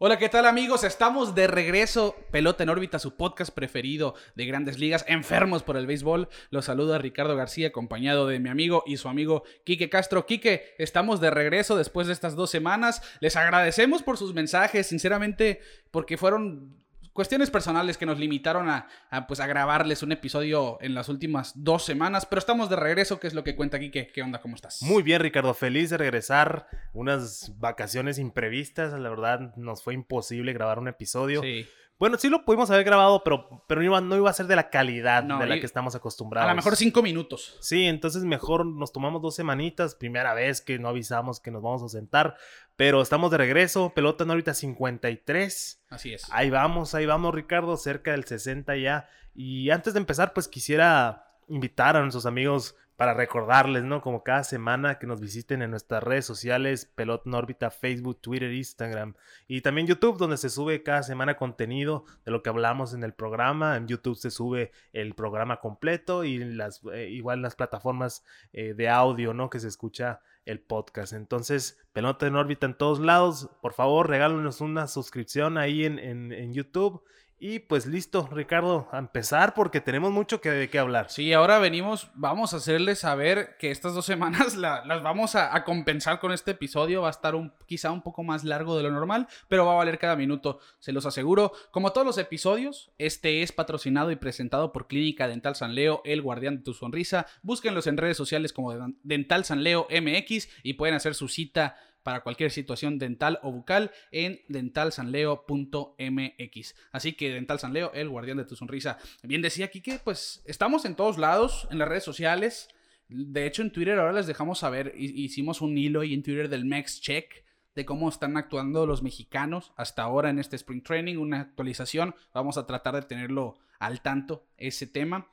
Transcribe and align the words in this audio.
Hola, 0.00 0.16
¿qué 0.16 0.28
tal 0.28 0.46
amigos? 0.46 0.84
Estamos 0.84 1.34
de 1.34 1.48
regreso. 1.48 2.14
Pelota 2.30 2.62
en 2.62 2.68
órbita, 2.68 3.00
su 3.00 3.16
podcast 3.16 3.52
preferido 3.52 4.14
de 4.36 4.46
grandes 4.46 4.78
ligas, 4.78 5.04
enfermos 5.08 5.64
por 5.64 5.76
el 5.76 5.88
béisbol. 5.88 6.28
Los 6.50 6.66
saluda 6.66 6.98
Ricardo 6.98 7.34
García, 7.34 7.66
acompañado 7.66 8.28
de 8.28 8.38
mi 8.38 8.48
amigo 8.48 8.84
y 8.86 8.96
su 8.96 9.08
amigo 9.08 9.42
Quique 9.64 9.90
Castro. 9.90 10.24
Quique, 10.24 10.76
estamos 10.78 11.20
de 11.20 11.30
regreso 11.30 11.76
después 11.76 12.06
de 12.06 12.12
estas 12.12 12.36
dos 12.36 12.48
semanas. 12.48 13.02
Les 13.18 13.34
agradecemos 13.34 14.04
por 14.04 14.16
sus 14.18 14.34
mensajes, 14.34 14.86
sinceramente, 14.86 15.62
porque 15.90 16.16
fueron 16.16 16.78
cuestiones 17.18 17.50
personales 17.50 17.98
que 17.98 18.06
nos 18.06 18.16
limitaron 18.16 18.68
a, 18.70 18.86
pues, 19.26 19.40
a 19.40 19.48
grabarles 19.48 20.04
un 20.04 20.12
episodio 20.12 20.78
en 20.80 20.94
las 20.94 21.08
últimas 21.08 21.52
dos 21.56 21.84
semanas, 21.84 22.26
pero 22.26 22.38
estamos 22.38 22.70
de 22.70 22.76
regreso, 22.76 23.18
¿qué 23.18 23.26
es 23.26 23.34
lo 23.34 23.42
que 23.42 23.56
cuenta 23.56 23.76
aquí? 23.76 23.90
¿Qué, 23.90 24.06
qué 24.06 24.22
onda? 24.22 24.40
¿Cómo 24.40 24.54
estás? 24.54 24.82
Muy 24.82 25.02
bien, 25.02 25.20
Ricardo, 25.20 25.52
feliz 25.52 25.90
de 25.90 25.96
regresar. 25.96 26.68
Unas 26.92 27.58
vacaciones 27.58 28.20
imprevistas, 28.20 28.92
la 28.92 29.10
verdad 29.10 29.52
nos 29.56 29.82
fue 29.82 29.94
imposible 29.94 30.52
grabar 30.52 30.78
un 30.78 30.86
episodio. 30.86 31.42
Sí. 31.42 31.66
Bueno, 31.98 32.16
sí 32.16 32.28
lo 32.28 32.44
pudimos 32.44 32.70
haber 32.70 32.84
grabado, 32.84 33.24
pero, 33.24 33.64
pero 33.66 33.80
no, 33.80 33.84
iba, 33.84 34.00
no 34.00 34.16
iba 34.16 34.30
a 34.30 34.32
ser 34.32 34.46
de 34.46 34.54
la 34.54 34.70
calidad 34.70 35.24
de 35.24 35.46
la 35.46 35.58
que 35.58 35.66
estamos 35.66 35.96
acostumbrados. 35.96 36.48
A 36.48 36.52
lo 36.52 36.56
mejor 36.56 36.76
cinco 36.76 37.02
minutos. 37.02 37.56
Sí, 37.60 37.86
entonces 37.86 38.22
mejor 38.22 38.64
nos 38.64 38.92
tomamos 38.92 39.20
dos 39.20 39.34
semanitas. 39.34 39.96
Primera 39.96 40.32
vez 40.32 40.60
que 40.60 40.78
no 40.78 40.88
avisamos 40.88 41.40
que 41.40 41.50
nos 41.50 41.62
vamos 41.62 41.82
a 41.82 41.88
sentar. 41.88 42.36
Pero 42.76 43.02
estamos 43.02 43.32
de 43.32 43.38
regreso. 43.38 43.92
Pelota 43.94 44.22
en 44.22 44.30
órbita 44.30 44.54
53. 44.54 45.82
Así 45.90 46.14
es. 46.14 46.24
Ahí 46.30 46.50
vamos, 46.50 46.94
ahí 46.94 47.04
vamos, 47.04 47.34
Ricardo, 47.34 47.76
cerca 47.76 48.12
del 48.12 48.24
60 48.24 48.76
ya. 48.76 49.08
Y 49.34 49.70
antes 49.70 49.94
de 49.94 50.00
empezar, 50.00 50.32
pues 50.32 50.46
quisiera 50.46 51.34
invitar 51.48 51.96
a 51.96 52.00
nuestros 52.00 52.26
amigos 52.26 52.76
para 52.98 53.14
recordarles, 53.14 53.84
¿no? 53.84 54.02
Como 54.02 54.24
cada 54.24 54.42
semana 54.42 54.98
que 54.98 55.06
nos 55.06 55.20
visiten 55.20 55.62
en 55.62 55.70
nuestras 55.70 56.02
redes 56.02 56.26
sociales, 56.26 56.84
Pelot 56.96 57.24
en 57.28 57.34
órbita, 57.34 57.70
Facebook, 57.70 58.20
Twitter, 58.20 58.52
Instagram 58.52 59.14
y 59.46 59.60
también 59.60 59.86
YouTube, 59.86 60.18
donde 60.18 60.36
se 60.36 60.50
sube 60.50 60.82
cada 60.82 61.04
semana 61.04 61.36
contenido 61.36 62.06
de 62.24 62.32
lo 62.32 62.42
que 62.42 62.50
hablamos 62.50 62.94
en 62.94 63.04
el 63.04 63.14
programa. 63.14 63.76
En 63.76 63.86
YouTube 63.86 64.16
se 64.16 64.32
sube 64.32 64.72
el 64.92 65.14
programa 65.14 65.60
completo 65.60 66.24
y 66.24 66.38
las, 66.38 66.80
eh, 66.92 67.08
igual 67.08 67.40
las 67.40 67.54
plataformas 67.54 68.24
eh, 68.52 68.74
de 68.74 68.88
audio, 68.88 69.32
¿no? 69.32 69.48
Que 69.48 69.60
se 69.60 69.68
escucha 69.68 70.20
el 70.44 70.58
podcast. 70.58 71.12
Entonces, 71.12 71.78
Pelota 71.92 72.26
en 72.26 72.34
órbita 72.34 72.66
en 72.66 72.74
todos 72.74 72.98
lados. 72.98 73.48
Por 73.62 73.74
favor, 73.74 74.08
regálanos 74.08 74.60
una 74.60 74.88
suscripción 74.88 75.56
ahí 75.56 75.84
en, 75.84 76.00
en, 76.00 76.32
en 76.32 76.52
YouTube 76.52 77.04
y 77.40 77.60
pues 77.60 77.86
listo, 77.86 78.28
Ricardo, 78.32 78.88
a 78.90 78.98
empezar 78.98 79.54
porque 79.54 79.80
tenemos 79.80 80.10
mucho 80.10 80.40
que, 80.40 80.50
de 80.50 80.68
qué 80.68 80.78
hablar. 80.78 81.08
Sí, 81.08 81.32
ahora 81.32 81.60
venimos, 81.60 82.10
vamos 82.14 82.52
a 82.52 82.56
hacerles 82.56 82.98
saber 82.98 83.56
que 83.58 83.70
estas 83.70 83.94
dos 83.94 84.06
semanas 84.06 84.56
las 84.56 85.02
vamos 85.02 85.36
a, 85.36 85.64
compensar 85.64 86.18
con 86.18 86.32
este 86.32 86.52
episodio. 86.52 87.02
Va 87.02 87.08
a 87.08 87.12
estar 87.12 87.34
un, 87.34 87.52
quizá 87.66 87.92
un 87.92 88.02
poco 88.02 88.24
más 88.24 88.42
largo 88.42 88.76
de 88.76 88.82
lo 88.82 88.90
normal, 88.90 89.28
pero 89.46 89.64
va 89.64 89.72
a 89.72 89.76
valer 89.76 89.98
cada 89.98 90.16
minuto, 90.16 90.58
se 90.80 90.92
los 90.92 91.06
aseguro. 91.06 91.52
Como 91.70 91.92
todos 91.92 92.06
los 92.06 92.18
episodios, 92.18 92.90
este 92.98 93.42
es 93.42 93.52
patrocinado 93.52 94.10
y 94.10 94.16
presentado 94.16 94.72
por 94.72 94.88
Clínica 94.88 95.28
Dental 95.28 95.54
San 95.54 95.74
Leo, 95.74 96.02
el 96.04 96.22
guardián 96.22 96.56
de 96.56 96.64
tu 96.64 96.74
sonrisa. 96.74 97.26
Búsquenlos 97.42 97.86
en 97.86 97.98
redes 97.98 98.16
sociales 98.16 98.52
como 98.52 98.72
Dental 99.02 99.44
San 99.44 99.62
Leo 99.62 99.86
MX 99.90 100.48
y 100.64 100.74
pueden 100.74 100.96
hacer 100.96 101.14
su 101.14 101.28
cita 101.28 101.76
para 102.08 102.22
cualquier 102.22 102.50
situación 102.50 102.98
dental 102.98 103.38
o 103.42 103.52
bucal 103.52 103.90
en 104.12 104.40
dentalsanleo.mx. 104.48 106.74
Así 106.90 107.12
que 107.12 107.34
Dental 107.34 107.58
Sanleo, 107.58 107.92
el 107.92 108.08
guardián 108.08 108.38
de 108.38 108.46
tu 108.46 108.56
sonrisa. 108.56 108.96
Bien 109.22 109.42
decía 109.42 109.66
aquí 109.66 109.82
que 109.82 109.98
pues 109.98 110.42
estamos 110.46 110.86
en 110.86 110.94
todos 110.94 111.18
lados, 111.18 111.68
en 111.70 111.78
las 111.78 111.86
redes 111.86 112.04
sociales. 112.04 112.70
De 113.08 113.46
hecho, 113.46 113.60
en 113.60 113.72
Twitter 113.72 113.98
ahora 113.98 114.14
les 114.14 114.26
dejamos 114.26 114.60
saber, 114.60 114.94
hicimos 114.96 115.60
un 115.60 115.76
hilo 115.76 116.02
y 116.02 116.14
en 116.14 116.22
Twitter 116.22 116.48
del 116.48 116.64
Max 116.64 117.02
Check 117.02 117.44
de 117.74 117.84
cómo 117.84 118.08
están 118.08 118.38
actuando 118.38 118.86
los 118.86 119.02
mexicanos 119.02 119.74
hasta 119.76 120.02
ahora 120.02 120.30
en 120.30 120.38
este 120.38 120.56
Spring 120.56 120.82
Training, 120.82 121.18
una 121.18 121.42
actualización. 121.42 122.14
Vamos 122.32 122.56
a 122.56 122.64
tratar 122.64 122.94
de 122.94 123.02
tenerlo 123.02 123.58
al 123.80 124.00
tanto 124.00 124.46
ese 124.56 124.86
tema. 124.86 125.28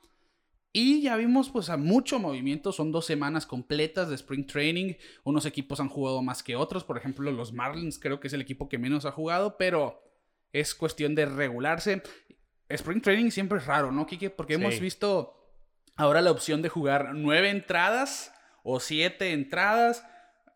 Y 0.78 1.00
ya 1.00 1.16
vimos 1.16 1.48
pues 1.48 1.70
a 1.70 1.78
mucho 1.78 2.18
movimiento, 2.18 2.70
son 2.70 2.92
dos 2.92 3.06
semanas 3.06 3.46
completas 3.46 4.10
de 4.10 4.14
Spring 4.14 4.46
Training, 4.46 4.92
unos 5.24 5.46
equipos 5.46 5.80
han 5.80 5.88
jugado 5.88 6.20
más 6.20 6.42
que 6.42 6.54
otros, 6.54 6.84
por 6.84 6.98
ejemplo 6.98 7.32
los 7.32 7.54
Marlins 7.54 7.98
creo 7.98 8.20
que 8.20 8.26
es 8.26 8.34
el 8.34 8.42
equipo 8.42 8.68
que 8.68 8.76
menos 8.76 9.06
ha 9.06 9.10
jugado, 9.10 9.56
pero 9.56 10.02
es 10.52 10.74
cuestión 10.74 11.14
de 11.14 11.24
regularse. 11.24 12.02
Spring 12.68 13.00
Training 13.00 13.30
siempre 13.30 13.56
es 13.56 13.64
raro, 13.64 13.90
¿no, 13.90 14.04
Kike? 14.04 14.28
Porque 14.28 14.52
hemos 14.52 14.78
visto 14.78 15.50
ahora 15.96 16.20
la 16.20 16.30
opción 16.30 16.60
de 16.60 16.68
jugar 16.68 17.14
nueve 17.14 17.48
entradas 17.48 18.34
o 18.62 18.78
siete 18.78 19.32
entradas, 19.32 20.04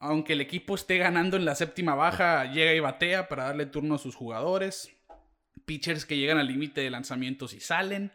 aunque 0.01 0.35
el 0.35 0.43
equipo 0.43 0.75
esté 0.75 0.99
ganando 0.99 1.39
en 1.39 1.47
la 1.47 1.55
séptima 1.55 1.95
baja, 1.95 2.45
llega 2.53 2.75
y 2.75 2.81
batea 2.81 3.27
para 3.27 3.45
darle 3.45 3.65
turno 3.65 3.95
a 3.95 3.99
sus 3.99 4.17
jugadores, 4.17 4.91
pitchers 5.65 6.05
que 6.05 6.19
llegan 6.19 6.37
al 6.37 6.49
límite 6.49 6.83
de 6.83 6.91
lanzamientos 6.91 7.55
y 7.55 7.61
salen. 7.61 8.13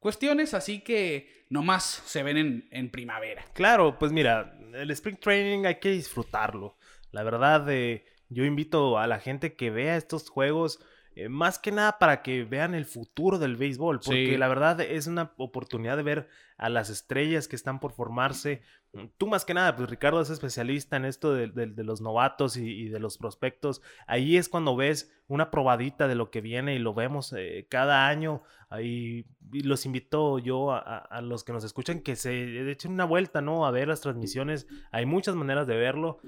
Cuestiones 0.00 0.54
así 0.54 0.80
que 0.80 1.44
nomás 1.50 1.84
se 1.84 2.22
ven 2.22 2.68
en, 2.70 2.90
primavera. 2.90 3.44
Claro, 3.52 3.98
pues 3.98 4.12
mira, 4.12 4.58
el 4.72 4.90
Spring 4.90 5.18
Training 5.18 5.66
hay 5.66 5.76
que 5.76 5.90
disfrutarlo. 5.90 6.76
La 7.12 7.22
verdad, 7.22 7.70
eh, 7.70 8.06
yo 8.30 8.44
invito 8.44 8.98
a 8.98 9.06
la 9.06 9.20
gente 9.20 9.54
que 9.54 9.70
vea 9.70 9.96
estos 9.96 10.30
juegos 10.30 10.80
eh, 11.16 11.28
más 11.28 11.58
que 11.58 11.72
nada 11.72 11.98
para 11.98 12.22
que 12.22 12.44
vean 12.44 12.74
el 12.74 12.84
futuro 12.84 13.38
del 13.38 13.56
béisbol, 13.56 13.98
porque 14.00 14.38
la 14.38 14.46
verdad 14.46 14.80
es 14.80 15.08
una 15.08 15.32
oportunidad 15.38 15.96
de 15.96 16.04
ver 16.04 16.28
a 16.56 16.68
las 16.68 16.88
estrellas 16.88 17.48
que 17.48 17.56
están 17.56 17.80
por 17.80 17.92
formarse. 17.92 18.62
Mm, 18.92 19.06
tú 19.18 19.26
más 19.26 19.44
que 19.44 19.52
nada, 19.52 19.74
pues 19.74 19.90
Ricardo 19.90 20.20
es 20.20 20.30
especialista 20.30 20.96
en 20.96 21.04
esto 21.04 21.34
de, 21.34 21.48
los 21.82 22.00
novatos 22.00 22.56
y, 22.56 22.88
de 22.88 23.00
los 23.00 23.18
prospectos. 23.18 23.82
Ahí 24.06 24.36
es 24.36 24.48
cuando 24.48 24.76
ves 24.76 25.12
una 25.26 25.50
probadita 25.50 26.06
de 26.06 26.14
lo 26.14 26.30
que 26.30 26.40
viene 26.40 26.76
y 26.76 26.78
lo 26.78 26.94
vemos 26.94 27.34
eh, 27.36 27.66
cada 27.68 28.06
año. 28.06 28.42
Ahí 28.68 29.26
los 29.50 29.86
invito 29.86 30.38
yo 30.38 30.70
a, 30.70 30.78
a, 30.78 31.20
los 31.22 31.42
que 31.42 31.52
nos 31.52 31.64
escuchan 31.64 32.02
que 32.02 32.14
se 32.14 32.70
echen 32.70 32.92
una 32.92 33.04
vuelta, 33.04 33.40
¿no? 33.40 33.66
A 33.66 33.72
ver 33.72 33.88
las 33.88 34.00
transmisiones. 34.00 34.68
Hay 34.92 35.06
muchas 35.06 35.34
maneras 35.34 35.66
de 35.66 35.76
verlo 35.76 36.18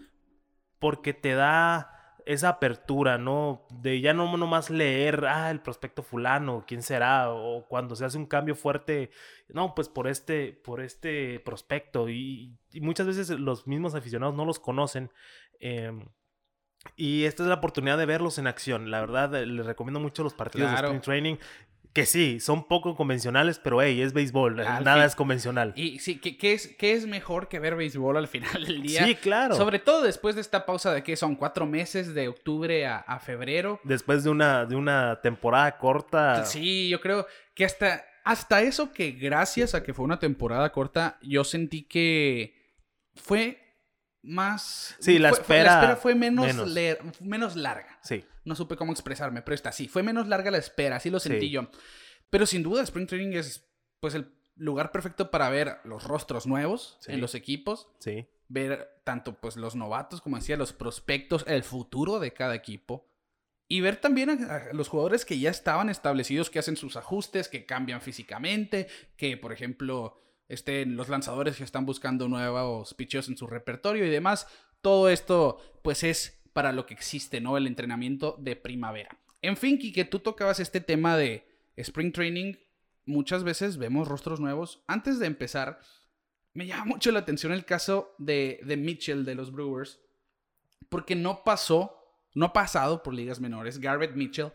porque 0.81 1.15
te 1.15 1.34
da 1.34 2.01
esa 2.27 2.49
apertura, 2.49 3.19
¿no? 3.19 3.66
De 3.71 4.00
ya 4.00 4.12
no 4.15 4.37
nomás 4.37 4.71
leer, 4.71 5.25
ah, 5.27 5.50
el 5.50 5.60
prospecto 5.60 6.03
fulano, 6.03 6.65
quién 6.66 6.83
será, 6.83 7.31
o 7.31 7.66
cuando 7.69 7.97
se 7.97 8.05
hace 8.05 8.19
un 8.19 8.27
cambio 8.27 8.55
fuerte, 8.55 9.10
no, 9.49 9.75
pues 9.75 9.88
por 9.88 10.09
este, 10.09 10.53
por 10.53 10.81
este 10.81 11.41
prospecto. 11.41 12.09
Y, 12.09 12.56
muchas 12.81 13.06
veces 13.06 13.31
los 13.31 13.66
mismos 13.66 13.94
aficionados 13.94 14.34
no 14.34 14.44
los 14.44 14.59
conocen. 14.59 15.10
Em, 15.60 16.06
y 16.97 17.25
esta 17.25 17.43
es 17.43 17.49
la 17.49 17.56
oportunidad 17.56 17.99
de 17.99 18.06
verlos 18.06 18.39
en 18.39 18.47
acción. 18.47 18.91
La 18.91 19.00
verdad, 19.00 19.44
les 19.44 19.66
recomiendo 19.66 20.00
mucho 20.00 20.22
los 20.22 20.34
partidos 20.34 20.71
de 20.71 20.77
Spring 20.77 21.00
Training 21.00 21.37
que 21.92 22.06
sí, 22.06 22.41
son 22.41 22.64
poco 22.64 22.97
convencionales, 22.97 23.58
pero 23.58 23.82
hey, 23.82 24.00
es 24.00 24.14
béisbol, 24.14 24.56
nada 24.56 25.04
es 25.04 25.14
convencional. 25.14 25.75
Y 25.76 25.98
sí, 25.98 26.19
¿qué, 26.19 26.53
es, 26.53 26.75
¿qué 26.78 26.92
es 26.92 27.06
mejor 27.06 27.48
que 27.48 27.58
ver 27.58 27.76
béisbol 27.76 28.16
al 28.16 28.28
final 28.28 28.64
del 28.64 28.82
día? 28.82 29.04
Sí, 29.04 29.14
claro. 29.14 29.54
Sobre 29.56 29.78
todo 29.78 30.03
después 30.03 30.34
de 30.34 30.41
esta 30.41 30.64
pausa 30.64 30.92
de 30.94 31.03
que 31.03 31.16
son 31.16 31.36
cuatro 31.36 31.66
meses, 31.66 32.14
de 32.14 32.28
octubre 32.28 32.86
a, 32.86 33.20
febrero. 33.20 33.78
Después 33.84 34.25
de 34.25 34.30
una, 34.30 34.64
de 34.64 34.75
una 34.75 35.20
temporada 35.22 35.76
corta. 35.76 36.44
Sí, 36.47 36.88
yo 36.88 37.00
creo 37.00 37.26
que 37.54 37.64
hasta, 37.66 38.04
hasta 38.24 38.62
eso 38.62 38.92
que 38.92 39.12
gracias 39.12 39.74
a 39.74 39.82
que 39.82 39.92
fue 39.92 40.04
una 40.04 40.19
temporada 40.19 40.72
corta, 40.72 41.19
yo 41.22 41.44
sentí 41.44 41.82
que 41.82 42.54
fue 43.14 43.61
más... 44.22 44.97
Sí, 45.00 45.19
la 45.19 45.31
espera... 45.31 45.65
la 45.65 45.75
espera 45.81 45.97
fue 45.97 46.15
menos, 46.15 46.47
menos 47.21 47.56
larga. 47.56 47.99
Sí. 48.03 48.25
No 48.44 48.55
supe 48.55 48.77
cómo 48.77 48.93
expresarme, 48.93 49.43
pero 49.43 49.55
está 49.55 49.69
así. 49.71 49.88
Fue 49.88 50.03
menos 50.03 50.28
larga 50.28 50.51
la 50.51 50.59
espera, 50.59 50.97
así 50.97 51.10
lo 51.10 51.21
sentí 51.21 51.51
yo. 51.51 51.69
Pero 52.30 52.47
sin 52.47 52.63
duda, 52.63 52.83
Spring 52.83 53.07
Training 53.07 53.36
es 53.36 53.69
pues 54.01 54.15
el 54.15 54.33
lugar 54.57 54.91
perfecto 54.92 55.30
para 55.30 55.48
ver 55.51 55.78
los 55.84 56.04
rostros 56.04 56.47
nuevos 56.47 56.98
en 57.07 57.21
los 57.21 57.34
equipos. 57.34 57.89
Sí. 57.98 58.27
Ver 58.48 59.01
tanto 59.04 59.41
pues 59.41 59.57
los 59.57 59.77
novatos, 59.77 60.21
como 60.21 60.36
decía, 60.36 60.57
los 60.57 60.72
prospectos, 60.72 61.45
el 61.47 61.63
futuro 61.63 62.21
de 62.21 62.33
cada 62.33 62.54
equipo. 62.54 63.09
Y 63.68 63.80
ver 63.80 63.97
también 63.97 64.30
a, 64.30 64.72
los 64.72 64.89
jugadores 64.89 65.25
que 65.25 65.39
ya 65.39 65.51
estaban 65.51 65.89
establecidos, 65.89 66.51
que 66.51 66.59
hacen 66.59 66.77
sus 66.77 66.97
ajustes, 66.97 67.48
que 67.48 67.65
cambian 67.65 68.03
físicamente, 68.03 68.89
que 69.16 69.36
por 69.36 69.53
ejemplo 69.53 70.18
estén 70.53 70.97
los 70.97 71.09
lanzadores 71.09 71.57
que 71.57 71.65
están 71.65 71.87
buscando 71.87 72.28
nuevos 72.28 72.93
pitcheos 72.95 73.28
en 73.28 73.39
su 73.39 73.47
repertorio 73.47 74.04
y 74.04 74.10
demás. 74.10 74.47
Todo 74.83 75.09
esto 75.09 75.59
pues 75.83 76.03
es 76.03 76.43
para 76.53 76.72
lo 76.72 76.84
que 76.84 76.93
existe, 76.93 77.41
¿no? 77.41 77.57
El 77.57 77.66
entrenamiento 77.66 78.37
de 78.39 78.54
primavera. 78.57 79.19
En 79.41 79.57
fin, 79.57 79.78
que 79.78 80.04
tú 80.04 80.19
tocabas 80.19 80.60
este 80.60 80.81
tema 80.81 81.16
de 81.16 81.49
Spring 81.77 82.13
Training. 82.13 82.54
Muchas 83.07 83.45
veces 83.45 83.78
vemos 83.78 84.09
rostros 84.09 84.41
nuevos. 84.41 84.84
Antes 84.87 85.19
de 85.19 85.27
empezar, 85.27 85.81
me 86.53 86.66
llama 86.66 86.84
mucho 86.84 87.10
la 87.13 87.21
atención 87.21 87.53
el 87.53 87.65
caso 87.65 88.15
de, 88.19 88.60
de 88.65 88.77
Mitchell 88.77 89.25
de 89.25 89.34
los 89.34 89.53
Brewers. 89.53 90.01
Porque 90.91 91.16
no 91.16 91.45
pasó, 91.45 91.97
no 92.34 92.47
ha 92.47 92.53
pasado 92.53 93.03
por 93.03 93.15
ligas 93.15 93.41
menores, 93.41 93.78
Garrett 93.78 94.15
Mitchell. 94.15 94.53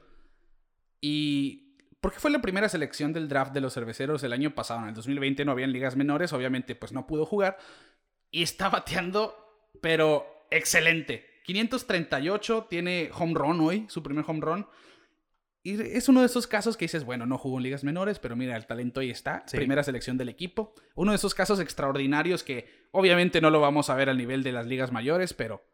Y 1.02 1.67
porque 2.02 2.20
fue 2.20 2.32
la 2.32 2.42
primera 2.42 2.70
selección 2.70 3.14
del 3.14 3.28
draft 3.28 3.54
de 3.54 3.62
los 3.62 3.74
cerveceros 3.74 4.24
el 4.24 4.34
año 4.34 4.54
pasado. 4.54 4.82
En 4.82 4.90
el 4.90 4.94
2020 4.94 5.46
no 5.46 5.52
habían 5.52 5.72
ligas 5.72 5.96
menores, 5.96 6.34
obviamente 6.34 6.76
pues 6.76 6.92
no 6.92 7.08
pudo 7.08 7.26
jugar. 7.26 7.58
Y 8.32 8.44
está 8.44 8.70
bateando, 8.70 9.36
pero 9.82 10.26
excelente. 10.52 11.26
538, 11.46 12.68
tiene 12.70 13.10
home 13.18 13.34
run 13.34 13.62
hoy, 13.62 13.86
su 13.88 14.04
primer 14.04 14.26
home 14.28 14.42
run. 14.42 14.68
Y 15.64 15.82
es 15.82 16.08
uno 16.08 16.22
de 16.22 16.28
esos 16.28 16.48
casos 16.48 16.78
que 16.78 16.86
dices, 16.86 17.04
bueno, 17.04 17.26
no 17.26 17.38
jugó 17.38 17.58
en 17.58 17.64
ligas 17.64 17.84
menores, 17.84 18.20
pero 18.20 18.36
mira, 18.36 18.56
el 18.56 18.66
talento 18.68 19.00
ahí 19.00 19.10
está. 19.10 19.44
Primera 19.52 19.84
selección 19.84 20.18
del 20.18 20.30
equipo. 20.30 20.74
Uno 20.96 21.12
de 21.12 21.18
esos 21.18 21.34
casos 21.34 21.60
extraordinarios 21.60 22.44
que 22.44 22.88
obviamente 22.92 23.42
no 23.42 23.50
lo 23.50 23.60
vamos 23.60 23.90
a 23.90 23.96
ver 23.96 24.10
al 24.10 24.18
nivel 24.18 24.44
de 24.44 24.54
las 24.54 24.66
ligas 24.66 24.92
mayores, 24.92 25.34
pero 25.34 25.66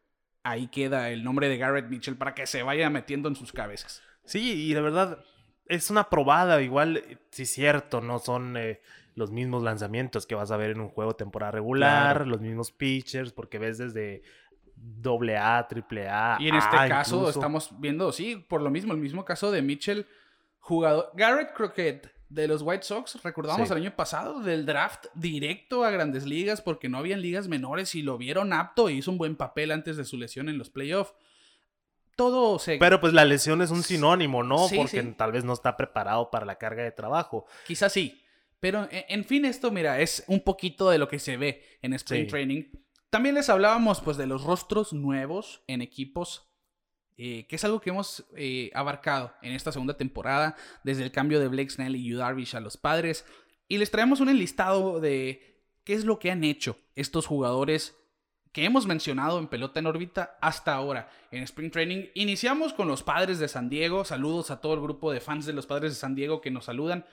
ahí 0.41 0.67
queda 0.67 1.11
el 1.11 1.23
nombre 1.23 1.47
de 1.47 1.57
Garrett 1.57 1.89
Mitchell 1.89 2.15
para 2.15 2.33
que 2.33 2.47
se 2.47 2.63
vaya 2.63 2.89
metiendo 2.89 3.29
en 3.29 3.35
sus 3.35 3.51
cabezas. 3.51 4.01
Sí, 4.25 4.69
y 4.69 4.73
de 4.73 4.81
verdad 4.81 5.23
es 5.67 5.89
una 5.89 6.09
probada. 6.09 6.61
Igual, 6.61 7.19
sí 7.31 7.43
es 7.43 7.51
cierto, 7.51 8.01
no 8.01 8.19
son 8.19 8.57
eh, 8.57 8.81
los 9.15 9.31
mismos 9.31 9.63
lanzamientos 9.63 10.25
que 10.25 10.35
vas 10.35 10.51
a 10.51 10.57
ver 10.57 10.71
en 10.71 10.81
un 10.81 10.89
juego 10.89 11.15
temporada 11.15 11.51
regular, 11.51 12.27
los 12.27 12.41
mismos 12.41 12.71
pitchers, 12.71 13.31
porque 13.31 13.59
ves 13.59 13.77
desde 13.77 14.23
doble 14.75 15.37
A, 15.37 15.65
triple 15.67 16.07
A. 16.09 16.37
Y 16.39 16.49
en 16.49 16.55
este 16.55 16.75
caso 16.75 17.29
estamos 17.29 17.79
viendo, 17.79 18.11
sí, 18.11 18.35
por 18.35 18.61
lo 18.61 18.69
mismo, 18.69 18.93
el 18.93 18.99
mismo 18.99 19.23
caso 19.25 19.51
de 19.51 19.61
Mitchell, 19.61 20.07
jugador. 20.59 21.11
Garrett 21.13 21.53
Crockett 21.53 22.11
de 22.29 22.47
los 22.47 22.63
White 22.63 22.83
Sox, 22.83 23.21
recordamos 23.23 23.69
el 23.69 23.77
año 23.77 23.95
pasado, 23.95 24.39
del 24.39 24.65
draft 24.65 25.05
directo 25.13 25.85
a 25.85 25.91
grandes 25.91 26.25
ligas 26.25 26.61
porque 26.61 26.89
no 26.89 26.97
habían 26.97 27.21
ligas 27.21 27.47
menores 27.47 27.93
y 27.93 28.01
lo 28.01 28.17
vieron 28.17 28.53
apto 28.53 28.89
e 28.89 28.93
hizo 28.93 29.11
un 29.11 29.19
buen 29.19 29.35
papel 29.35 29.71
antes 29.71 29.97
de 29.97 30.05
su 30.05 30.17
lesión 30.17 30.49
en 30.49 30.57
los 30.57 30.71
playoffs. 30.71 31.13
Todo 32.15 32.59
se... 32.59 32.77
Pero 32.77 32.99
pues 32.99 33.13
la 33.13 33.25
lesión 33.25 33.61
es 33.61 33.71
un 33.71 33.83
sinónimo, 33.83 34.43
¿no? 34.43 34.67
porque 34.75 35.01
tal 35.17 35.31
vez 35.31 35.43
no 35.43 35.53
está 35.53 35.75
preparado 35.75 36.29
para 36.29 36.45
la 36.45 36.57
carga 36.57 36.83
de 36.83 36.91
trabajo. 36.91 37.45
Quizás 37.65 37.91
sí. 37.91 38.21
Pero 38.59 38.87
en 38.89 39.25
fin, 39.25 39.43
esto, 39.43 39.71
mira, 39.71 39.99
es 39.99 40.23
un 40.27 40.39
poquito 40.39 40.89
de 40.89 40.97
lo 40.97 41.09
que 41.09 41.19
se 41.19 41.35
ve 41.35 41.63
en 41.81 41.93
Spring 41.93 42.27
Training. 42.27 42.63
También 43.09 43.35
les 43.35 43.49
hablábamos 43.49 43.99
pues 43.99 44.15
de 44.15 44.25
los 44.25 44.43
rostros 44.43 44.93
nuevos 44.93 45.61
en 45.67 45.81
equipos, 45.81 46.49
eh, 47.17 47.45
que 47.47 47.57
es 47.57 47.63
algo 47.65 47.81
que 47.81 47.89
hemos 47.89 48.25
eh, 48.37 48.71
abarcado 48.73 49.33
en 49.41 49.51
esta 49.51 49.71
segunda 49.71 49.97
temporada, 49.97 50.55
desde 50.83 51.03
el 51.03 51.11
cambio 51.11 51.39
de 51.39 51.49
Blake 51.49 51.71
Snell 51.71 51.95
y 51.95 52.05
Yu 52.05 52.17
Darvish 52.17 52.55
a 52.55 52.59
los 52.59 52.77
padres. 52.77 53.25
Y 53.67 53.79
les 53.79 53.91
traemos 53.91 54.19
un 54.19 54.29
enlistado 54.29 54.99
de 54.99 55.61
qué 55.83 55.93
es 55.93 56.05
lo 56.05 56.17
que 56.17 56.31
han 56.31 56.43
hecho 56.43 56.77
estos 56.95 57.25
jugadores 57.27 57.95
que 58.53 58.63
hemos 58.63 58.85
mencionado 58.85 59.39
en 59.39 59.47
Pelota 59.47 59.79
en 59.79 59.87
órbita 59.87 60.37
hasta 60.39 60.73
ahora 60.73 61.09
en 61.31 61.43
Spring 61.43 61.71
Training. 61.71 62.05
Iniciamos 62.13 62.71
con 62.71 62.87
los 62.87 63.03
padres 63.03 63.39
de 63.39 63.47
San 63.47 63.67
Diego. 63.67 64.05
Saludos 64.05 64.51
a 64.51 64.61
todo 64.61 64.75
el 64.75 64.81
grupo 64.81 65.11
de 65.11 65.19
fans 65.19 65.45
de 65.45 65.53
los 65.53 65.65
padres 65.65 65.91
de 65.91 65.99
San 65.99 66.15
Diego 66.15 66.39
que 66.39 66.51
nos 66.51 66.65
saludan. 66.65 67.05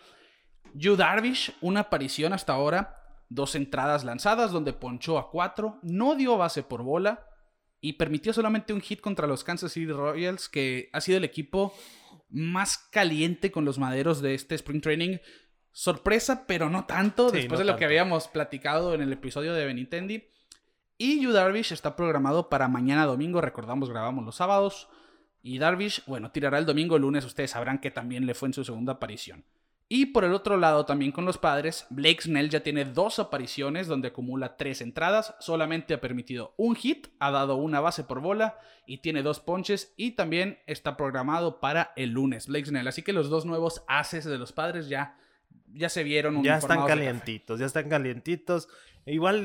Yu 0.75 0.97
Darvish, 0.97 1.53
una 1.63 1.81
aparición 1.81 2.33
hasta 2.33 2.53
ahora 2.53 2.99
dos 3.31 3.55
entradas 3.55 4.05
lanzadas 4.05 4.51
donde 4.51 4.73
ponchó 4.73 5.17
a 5.17 5.31
cuatro, 5.31 5.79
no 5.83 6.17
dio 6.17 6.37
base 6.37 6.63
por 6.63 6.83
bola 6.83 7.27
y 7.81 7.95
permitió 7.95 8.33
solamente 8.33 8.75
un 8.75 8.83
hit 8.83 9.01
contra 9.01 9.27
los 9.27 9.45
Kansas 9.45 9.73
City 9.73 9.91
Royals, 9.91 10.49
que 10.49 10.91
ha 10.93 11.01
sido 11.01 11.17
el 11.17 11.25
equipo 11.25 11.73
más 12.29 12.77
caliente 12.77 13.51
con 13.51 13.65
los 13.65 13.79
maderos 13.79 14.21
de 14.21 14.35
este 14.35 14.57
Spring 14.57 14.83
Training. 14.83 15.19
Sorpresa, 15.73 16.45
pero 16.47 16.69
no 16.69 16.85
tanto, 16.85 17.31
después 17.31 17.61
de 17.61 17.65
lo 17.65 17.77
que 17.77 17.85
habíamos 17.85 18.29
platicado 18.29 18.93
en 18.93 19.01
el 19.01 19.13
episodio 19.13 19.55
de 19.55 19.65
Benintendi. 19.65 20.25
Y 21.03 21.19
Yu 21.19 21.33
Darvish 21.33 21.73
está 21.73 21.97
programado 21.97 22.51
para 22.51 22.69
mañana 22.69 23.07
domingo, 23.07 23.41
recordamos, 23.41 23.89
grabamos 23.89 24.23
los 24.23 24.37
sábados. 24.37 24.87
Y 25.43 25.59
Darvish, 25.59 26.05
bueno, 26.05 26.31
tirará 26.31 26.59
el 26.59 26.67
domingo, 26.67 26.97
el 26.97 27.03
lunes, 27.03 27.25
ustedes 27.25 27.53
sabrán 27.53 27.79
que 27.79 27.91
también 27.91 28.27
le 28.27 28.35
fue 28.35 28.49
en 28.49 28.53
su 28.53 28.65
segunda 28.65 28.93
aparición. 28.93 29.47
Y 29.89 30.07
por 30.07 30.25
el 30.25 30.35
otro 30.35 30.59
lado, 30.59 30.85
también 30.85 31.11
con 31.11 31.25
los 31.25 31.39
padres, 31.39 31.87
Blake 31.89 32.21
Snell 32.21 32.51
ya 32.51 32.63
tiene 32.63 32.85
dos 32.85 33.19
apariciones 33.19 33.87
donde 33.87 34.09
acumula 34.09 34.59
tres 34.59 34.83
entradas, 34.83 35.35
solamente 35.41 35.95
ha 35.95 36.03
permitido 36.03 36.53
un 36.59 36.77
hit, 36.77 37.07
ha 37.19 37.31
dado 37.31 37.57
una 37.57 37.81
base 37.81 38.05
por 38.05 38.21
bola 38.21 38.59
y 38.85 38.99
tiene 38.99 39.23
dos 39.23 39.41
ponches 39.41 39.95
y 39.97 40.11
también 40.11 40.59
está 40.67 40.99
programado 40.99 41.61
para 41.61 41.95
el 41.97 42.11
lunes 42.11 42.47
Blake 42.47 42.67
Snell. 42.67 42.87
Así 42.87 43.01
que 43.01 43.15
los 43.15 43.31
dos 43.31 43.47
nuevos 43.47 43.85
haces 43.89 44.27
de 44.27 44.37
los 44.37 44.53
padres 44.53 44.91
ya, 44.91 45.17
ya 45.73 45.89
se 45.89 46.03
vieron. 46.03 46.45
Ya 46.45 46.59
están 46.59 46.87
calientitos, 46.87 47.59
ya 47.59 47.65
están 47.65 47.89
calientitos. 47.89 48.69
Igual 49.11 49.43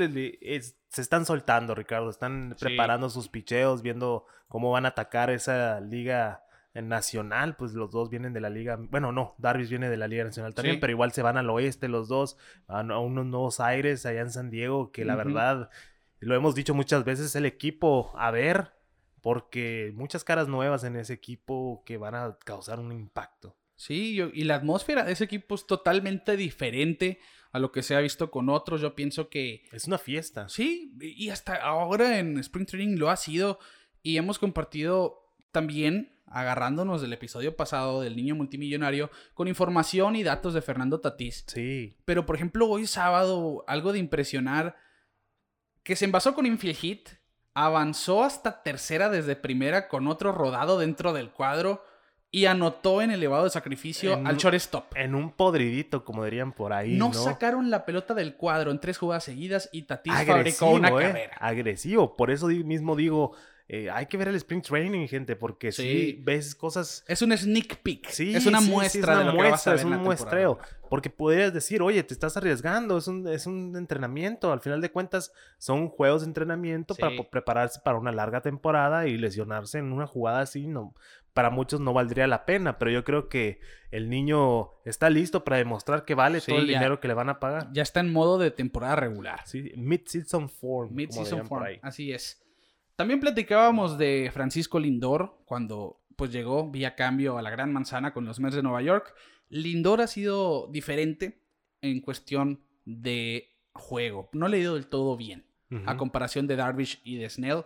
se 0.90 1.02
están 1.02 1.26
soltando, 1.26 1.76
Ricardo, 1.76 2.10
están 2.10 2.56
preparando 2.60 3.10
sus 3.10 3.30
picheos, 3.30 3.82
viendo 3.82 4.26
cómo 4.48 4.72
van 4.72 4.86
a 4.86 4.90
atacar 4.90 5.30
esa 5.30 5.80
liga 5.82 6.46
Nacional, 6.82 7.56
pues 7.56 7.74
los 7.74 7.92
dos 7.92 8.10
vienen 8.10 8.34
de 8.34 8.42
la 8.42 8.50
liga. 8.50 8.78
Bueno, 8.78 9.14
no, 9.14 9.34
Darvis 9.38 9.70
viene 9.70 9.90
de 9.90 9.96
la 9.96 10.10
Liga 10.10 10.26
Nacional 10.26 10.54
también, 10.54 10.82
pero 10.82 10.92
igual 10.92 11.14
se 11.14 11.22
van 11.22 11.38
al 11.38 11.50
oeste 11.50 11.88
los 11.88 12.10
dos, 12.10 12.38
a, 12.68 12.82
unos 12.82 13.26
nuevos 13.26 13.62
aires 13.62 14.06
allá 14.06 14.20
en 14.20 14.30
San 14.30 14.50
Diego, 14.50 14.92
que 14.92 15.06
la 15.06 15.16
verdad, 15.16 15.70
lo 16.20 16.36
hemos 16.36 16.54
dicho 16.54 16.74
muchas 16.74 17.06
veces, 17.06 17.34
el 17.38 17.46
equipo 17.46 18.12
a 18.18 18.30
ver, 18.30 18.74
porque 19.22 19.94
muchas 19.96 20.26
caras 20.26 20.50
nuevas 20.50 20.84
en 20.84 20.98
ese 20.98 21.14
equipo 21.14 21.82
que 21.86 21.96
van 21.96 22.14
a 22.14 22.38
causar 22.44 22.80
un 22.80 22.92
impacto. 22.92 23.56
Sí, 23.76 24.22
y 24.34 24.44
la 24.46 24.56
atmósfera 24.56 25.04
de 25.04 25.12
ese 25.12 25.26
equipo 25.26 25.56
es 25.56 25.68
totalmente 25.68 26.38
diferente 26.38 27.20
a 27.52 27.60
lo 27.60 27.72
que 27.72 27.84
se 27.84 27.96
ha 27.96 28.00
visto 28.00 28.32
con 28.32 28.50
otros. 28.50 28.82
Yo 28.82 28.96
pienso 28.96 29.30
que... 29.30 29.64
Es 29.72 29.86
una 29.86 29.98
fiesta. 29.98 30.48
Sí, 30.50 30.94
y 31.00 31.30
hasta 31.30 31.56
ahora 31.56 32.20
en 32.20 32.38
Spring 32.40 32.66
Training 32.66 32.98
lo 32.98 33.10
ha 33.10 33.16
sido. 33.16 33.60
Y 34.02 34.18
hemos 34.18 34.40
compartido 34.40 35.34
también 35.52 36.16
agarrándonos 36.28 37.02
del 37.02 37.14
episodio 37.14 37.56
pasado 37.56 38.02
del 38.02 38.16
niño 38.16 38.36
multimillonario 38.36 39.10
con 39.34 39.48
información 39.48 40.16
y 40.16 40.24
datos 40.24 40.54
de 40.54 40.62
Fernando 40.62 41.00
Tatís. 41.00 41.46
Sí. 41.48 41.96
Pero 42.06 42.26
por 42.26 42.36
ejemplo, 42.36 42.68
hoy 42.68 42.88
sábado, 42.88 43.64
algo 43.68 43.94
de 43.94 44.00
impresionar, 44.00 44.76
que 45.84 45.96
se 45.96 46.06
envasó 46.06 46.34
con 46.34 46.46
infield 46.46 46.78
hit, 46.78 47.10
avanzó 47.54 48.24
hasta 48.24 48.64
tercera 48.64 49.10
desde 49.10 49.36
primera 49.36 49.88
con 49.88 50.08
otro 50.08 50.32
rodado 50.32 50.78
dentro 50.78 51.14
del 51.14 51.32
cuadro 51.32 51.82
y 52.36 52.48
anotó 52.48 53.02
en 53.02 53.12
elevado 53.12 53.46
de 53.46 53.50
sacrificio 53.50 54.20
al 54.26 54.36
shortstop. 54.36 54.92
En 54.98 55.16
un 55.16 55.32
podridito, 55.32 56.04
como 56.04 56.26
dirían 56.26 56.52
por 56.52 56.74
ahí. 56.74 56.98
No, 56.98 57.14
sacaron 57.14 57.70
la 57.70 57.86
pelota 57.86 58.14
del 58.14 58.36
cuadro 58.36 58.72
en 58.72 58.82
tres 58.82 58.98
jugadas 58.98 59.24
seguidas 59.24 59.70
y 59.72 59.84
Tatís 59.84 60.14
fabricó 60.28 60.72
una 60.72 60.90
eh, 60.90 60.92
carrera. 60.92 61.38
Agresivo, 61.40 62.18
por 62.18 62.32
eso 62.32 62.48
mismo 62.48 62.98
digo, 62.98 63.38
eh, 63.68 63.90
hay 63.90 64.06
que 64.06 64.18
ver 64.18 64.28
el 64.28 64.36
Spring 64.36 64.62
Training, 64.62 65.08
gente, 65.08 65.36
porque 65.36 65.72
si 65.72 66.20
ves 66.22 66.54
cosas... 66.54 67.04
Es 67.08 67.22
un 67.24 67.36
sneak 67.36 67.78
peek. 67.78 68.10
Sí, 68.10 68.36
es 68.36 68.46
una 68.46 68.62
muestra 68.62 69.18
de 69.18 69.26
lo 69.26 69.34
muestra, 69.34 69.74
Es 69.74 69.84
un 69.84 69.98
muestreo. 69.98 70.60
Porque 70.88 71.10
podrías 71.10 71.52
decir, 71.52 71.82
oye, 71.82 72.04
te 72.04 72.14
estás 72.14 72.38
arriesgando, 72.38 72.98
es 72.98 73.08
un, 73.08 73.28
es 73.28 73.48
un 73.48 73.76
entrenamiento. 73.76 74.54
Al 74.54 74.62
final 74.62 74.82
de 74.82 74.92
cuentas, 74.92 75.32
son 75.58 75.90
juegos 75.90 76.22
de 76.22 76.28
entrenamiento 76.28 76.94
para 76.94 77.12
prepararse 77.32 77.80
para 77.84 77.98
una 77.98 78.12
larga 78.12 78.42
temporada 78.42 79.08
y 79.08 79.18
lesionarse 79.18 79.80
en 79.80 79.92
una 79.92 80.06
jugada 80.06 80.42
así, 80.42 80.68
no, 80.68 80.94
para 81.34 81.50
muchos 81.50 81.82
no 81.82 81.92
valdría 81.92 82.28
la 82.28 82.46
pena, 82.46 82.78
pero 82.78 82.92
yo 82.92 83.04
creo 83.04 83.28
que 83.28 83.60
el 83.92 84.10
niño 84.10 84.70
está 84.86 85.10
listo 85.10 85.44
para 85.44 85.58
demostrar 85.58 86.06
que 86.06 86.14
vale 86.16 86.40
todo 86.40 86.60
el 86.60 86.68
dinero 86.68 87.00
que 87.00 87.10
le 87.10 87.14
van 87.14 87.30
a 87.30 87.40
pagar. 87.40 87.70
Ya 87.74 87.82
está 87.82 88.00
en 88.00 88.14
modo 88.14 88.38
de 88.38 88.52
temporada 88.52 88.96
regular. 88.96 89.42
Sí, 89.46 89.74
mid-season 89.76 90.50
form. 90.50 90.94
Mid-season 90.94 91.46
form, 91.46 91.80
así 91.82 92.14
es. 92.14 92.45
También 92.96 93.20
platicábamos 93.20 93.98
de 93.98 94.30
Francisco 94.34 94.80
Lindor 94.80 95.38
cuando 95.46 96.02
pues 96.16 96.32
llegó 96.32 96.70
vía 96.70 96.96
cambio 96.96 97.38
a 97.38 97.42
la 97.42 97.50
Gran 97.50 97.74
Manzana 97.74 98.14
con 98.14 98.26
los 98.26 98.40
Mets 98.40 98.56
de 98.56 98.64
Nueva 98.64 98.82
York. 98.82 99.14
Lindor 99.50 100.02
ha 100.02 100.08
sido 100.08 100.68
diferente 100.72 101.42
en 101.82 102.00
cuestión 102.00 102.62
de 102.86 103.50
juego. 103.74 104.30
No 104.32 104.48
le 104.48 104.58
ha 104.58 104.62
ido 104.62 104.74
del 104.76 104.88
todo 104.88 105.18
bien. 105.18 105.46
A 105.86 105.98
comparación 105.98 106.48
de 106.48 106.56
Darvish 106.56 107.02
y 107.04 107.18
de 107.18 107.30
Snell. 107.30 107.66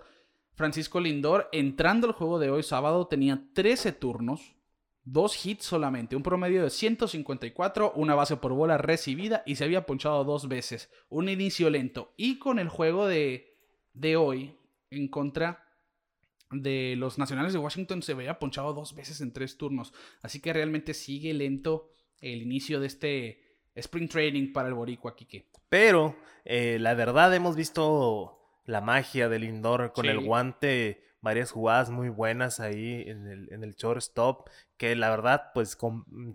Francisco 0.55 0.99
Lindor, 0.99 1.47
entrando 1.51 2.07
al 2.07 2.13
juego 2.13 2.39
de 2.39 2.49
hoy 2.49 2.63
sábado, 2.63 3.05
tenía 3.05 3.43
13 3.53 3.91
turnos, 3.91 4.55
dos 5.03 5.45
hits 5.45 5.65
solamente, 5.65 6.15
un 6.15 6.23
promedio 6.23 6.63
de 6.63 6.71
154, 6.71 7.93
una 7.95 8.15
base 8.15 8.37
por 8.37 8.53
bola 8.53 8.79
recibida 8.79 9.43
y 9.45 9.57
se 9.57 9.65
había 9.65 9.85
ponchado 9.85 10.23
dos 10.23 10.47
veces. 10.47 10.89
Un 11.09 11.29
inicio 11.29 11.69
lento. 11.69 12.13
Y 12.17 12.39
con 12.39 12.57
el 12.57 12.69
juego 12.69 13.05
de, 13.05 13.55
de 13.93 14.15
hoy, 14.15 14.55
en 14.91 15.07
contra 15.07 15.65
de 16.51 16.95
los 16.97 17.17
Nacionales 17.17 17.53
de 17.53 17.59
Washington 17.59 18.01
se 18.01 18.13
veía 18.13 18.39
ponchado 18.39 18.73
dos 18.73 18.95
veces 18.95 19.21
en 19.21 19.33
tres 19.33 19.57
turnos. 19.57 19.93
Así 20.21 20.41
que 20.41 20.53
realmente 20.53 20.93
sigue 20.93 21.33
lento 21.33 21.91
el 22.21 22.41
inicio 22.41 22.79
de 22.79 22.87
este 22.87 23.49
Spring 23.75 24.09
Training 24.09 24.51
para 24.51 24.67
el 24.67 24.73
Boricua, 24.73 25.15
Kike. 25.15 25.49
Pero 25.69 26.15
eh, 26.45 26.77
la 26.79 26.95
verdad 26.95 27.33
hemos 27.33 27.55
visto 27.55 28.39
la 28.65 28.81
magia 28.81 29.29
del 29.29 29.43
Lindor 29.43 29.93
con 29.93 30.05
el 30.07 30.19
guante 30.19 31.03
varias 31.21 31.51
jugadas 31.51 31.89
muy 31.89 32.09
buenas 32.09 32.59
ahí 32.59 33.03
en 33.07 33.27
el, 33.27 33.51
en 33.51 33.63
el 33.63 33.75
shortstop, 33.75 34.47
que 34.77 34.95
la 34.95 35.09
verdad, 35.09 35.51
pues 35.53 35.77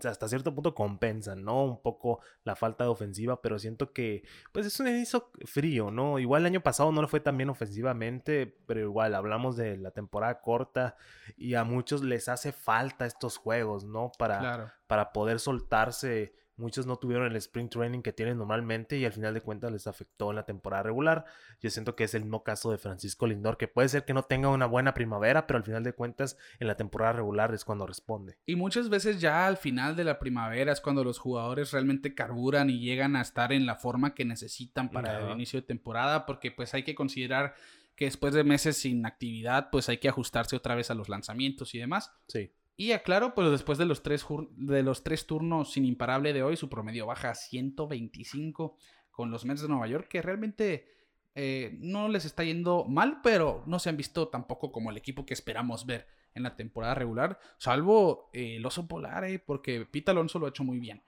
hasta 0.03 0.27
cierto 0.27 0.53
punto 0.53 0.75
compensan, 0.75 1.43
¿no? 1.43 1.65
Un 1.65 1.81
poco 1.81 2.19
la 2.43 2.55
falta 2.55 2.83
de 2.83 2.91
ofensiva, 2.91 3.41
pero 3.41 3.57
siento 3.57 3.91
que, 3.91 4.23
pues 4.51 4.67
es 4.67 4.79
un 4.79 4.87
inicio 4.87 5.31
frío, 5.45 5.89
¿no? 5.89 6.19
Igual 6.19 6.43
el 6.43 6.47
año 6.47 6.61
pasado 6.61 6.91
no 6.91 7.01
le 7.01 7.07
fue 7.07 7.19
tan 7.19 7.37
bien 7.37 7.49
ofensivamente, 7.49 8.45
pero 8.67 8.81
igual 8.81 9.15
hablamos 9.15 9.55
de 9.57 9.77
la 9.77 9.91
temporada 9.91 10.41
corta 10.41 10.95
y 11.35 11.55
a 11.55 11.63
muchos 11.63 12.03
les 12.03 12.29
hace 12.29 12.51
falta 12.51 13.05
estos 13.05 13.37
juegos, 13.37 13.83
¿no? 13.85 14.11
Para, 14.17 14.75
para 14.85 15.11
poder 15.11 15.39
soltarse 15.39 16.33
Muchos 16.57 16.85
no 16.85 16.97
tuvieron 16.97 17.27
el 17.27 17.35
sprint 17.35 17.73
training 17.73 18.01
que 18.01 18.13
tienen 18.13 18.37
normalmente 18.37 18.97
y 18.97 19.03
al 19.03 19.11
final 19.11 19.33
de 19.33 19.41
cuentas 19.41 19.71
les 19.71 19.87
afectó 19.87 20.29
en 20.29 20.37
la 20.37 20.45
temporada 20.45 20.83
regular. 20.83 21.25
Yo 21.61 21.69
siento 21.69 21.95
que 21.95 22.05
es 22.05 22.13
el 22.13 22.23
mismo 22.23 22.43
caso 22.43 22.71
de 22.71 22.77
Francisco 22.77 23.27
Lindor, 23.27 23.57
que 23.57 23.67
puede 23.67 23.89
ser 23.89 24.05
que 24.05 24.13
no 24.13 24.23
tenga 24.23 24.49
una 24.49 24.65
buena 24.65 24.93
primavera, 24.93 25.47
pero 25.47 25.57
al 25.57 25.63
final 25.63 25.83
de 25.83 25.93
cuentas 25.93 26.37
en 26.59 26.67
la 26.67 26.77
temporada 26.77 27.13
regular 27.13 27.53
es 27.53 27.65
cuando 27.65 27.85
responde. 27.85 28.37
Y 28.45 28.55
muchas 28.55 28.89
veces 28.89 29.19
ya 29.19 29.47
al 29.47 29.57
final 29.57 29.95
de 29.97 30.05
la 30.05 30.17
primavera 30.17 30.71
es 30.71 30.79
cuando 30.79 31.03
los 31.03 31.19
jugadores 31.19 31.71
realmente 31.71 32.15
carburan 32.15 32.69
y 32.69 32.79
llegan 32.79 33.15
a 33.15 33.21
estar 33.21 33.51
en 33.51 33.65
la 33.65 33.75
forma 33.75 34.15
que 34.15 34.23
necesitan 34.23 34.89
para 34.89 35.19
el 35.19 35.31
inicio 35.33 35.59
de 35.59 35.67
temporada, 35.67 36.25
porque 36.25 36.51
pues 36.51 36.73
hay 36.73 36.83
que 36.83 36.95
considerar 36.95 37.55
que 37.95 38.05
después 38.05 38.33
de 38.33 38.43
meses 38.43 38.77
sin 38.77 39.05
actividad, 39.05 39.69
pues 39.71 39.89
hay 39.89 39.97
que 39.97 40.09
ajustarse 40.09 40.55
otra 40.55 40.75
vez 40.75 40.91
a 40.91 40.95
los 40.95 41.09
lanzamientos 41.09 41.75
y 41.75 41.79
demás. 41.79 42.11
Sí. 42.27 42.51
Y 42.77 42.91
aclaro, 42.91 43.33
pues 43.33 43.49
después 43.51 43.77
de 43.77 43.85
los, 43.85 44.03
tres 44.03 44.25
de 44.57 44.83
los 44.83 45.03
tres 45.03 45.25
turnos 45.25 45.71
sin 45.71 45.85
imparable 45.85 46.33
de 46.33 46.43
hoy, 46.43 46.57
su 46.57 46.69
promedio 46.69 47.05
baja 47.05 47.29
a 47.29 47.35
125 47.35 48.77
con 49.11 49.31
los 49.31 49.45
Mets 49.45 49.61
de 49.61 49.69
Nueva 49.69 49.87
York, 49.87 50.09
que 50.09 50.21
realmente 50.21 50.87
eh, 51.35 51.77
no 51.79 52.09
les 52.09 52.25
está 52.25 52.43
yendo 52.43 52.83
mal, 52.85 53.21
pero 53.23 53.63
no 53.65 53.79
se 53.79 53.89
han 53.89 53.97
visto 53.97 54.27
tampoco 54.27 54.73
como 54.73 54.91
el 54.91 54.97
equipo 54.97 55.25
que 55.25 55.33
esperamos 55.33 55.85
ver 55.85 56.07
en 56.33 56.43
la 56.43 56.57
temporada 56.57 56.95
regular, 56.95 57.39
salvo 57.57 58.29
eh, 58.33 58.57
el 58.57 58.65
oso 58.65 58.87
polar, 58.89 59.23
eh, 59.23 59.39
porque 59.39 59.85
Pete 59.85 60.11
Alonso 60.11 60.37
lo 60.37 60.45
ha 60.45 60.49
hecho 60.49 60.65
muy 60.65 60.79
bien. 60.79 61.03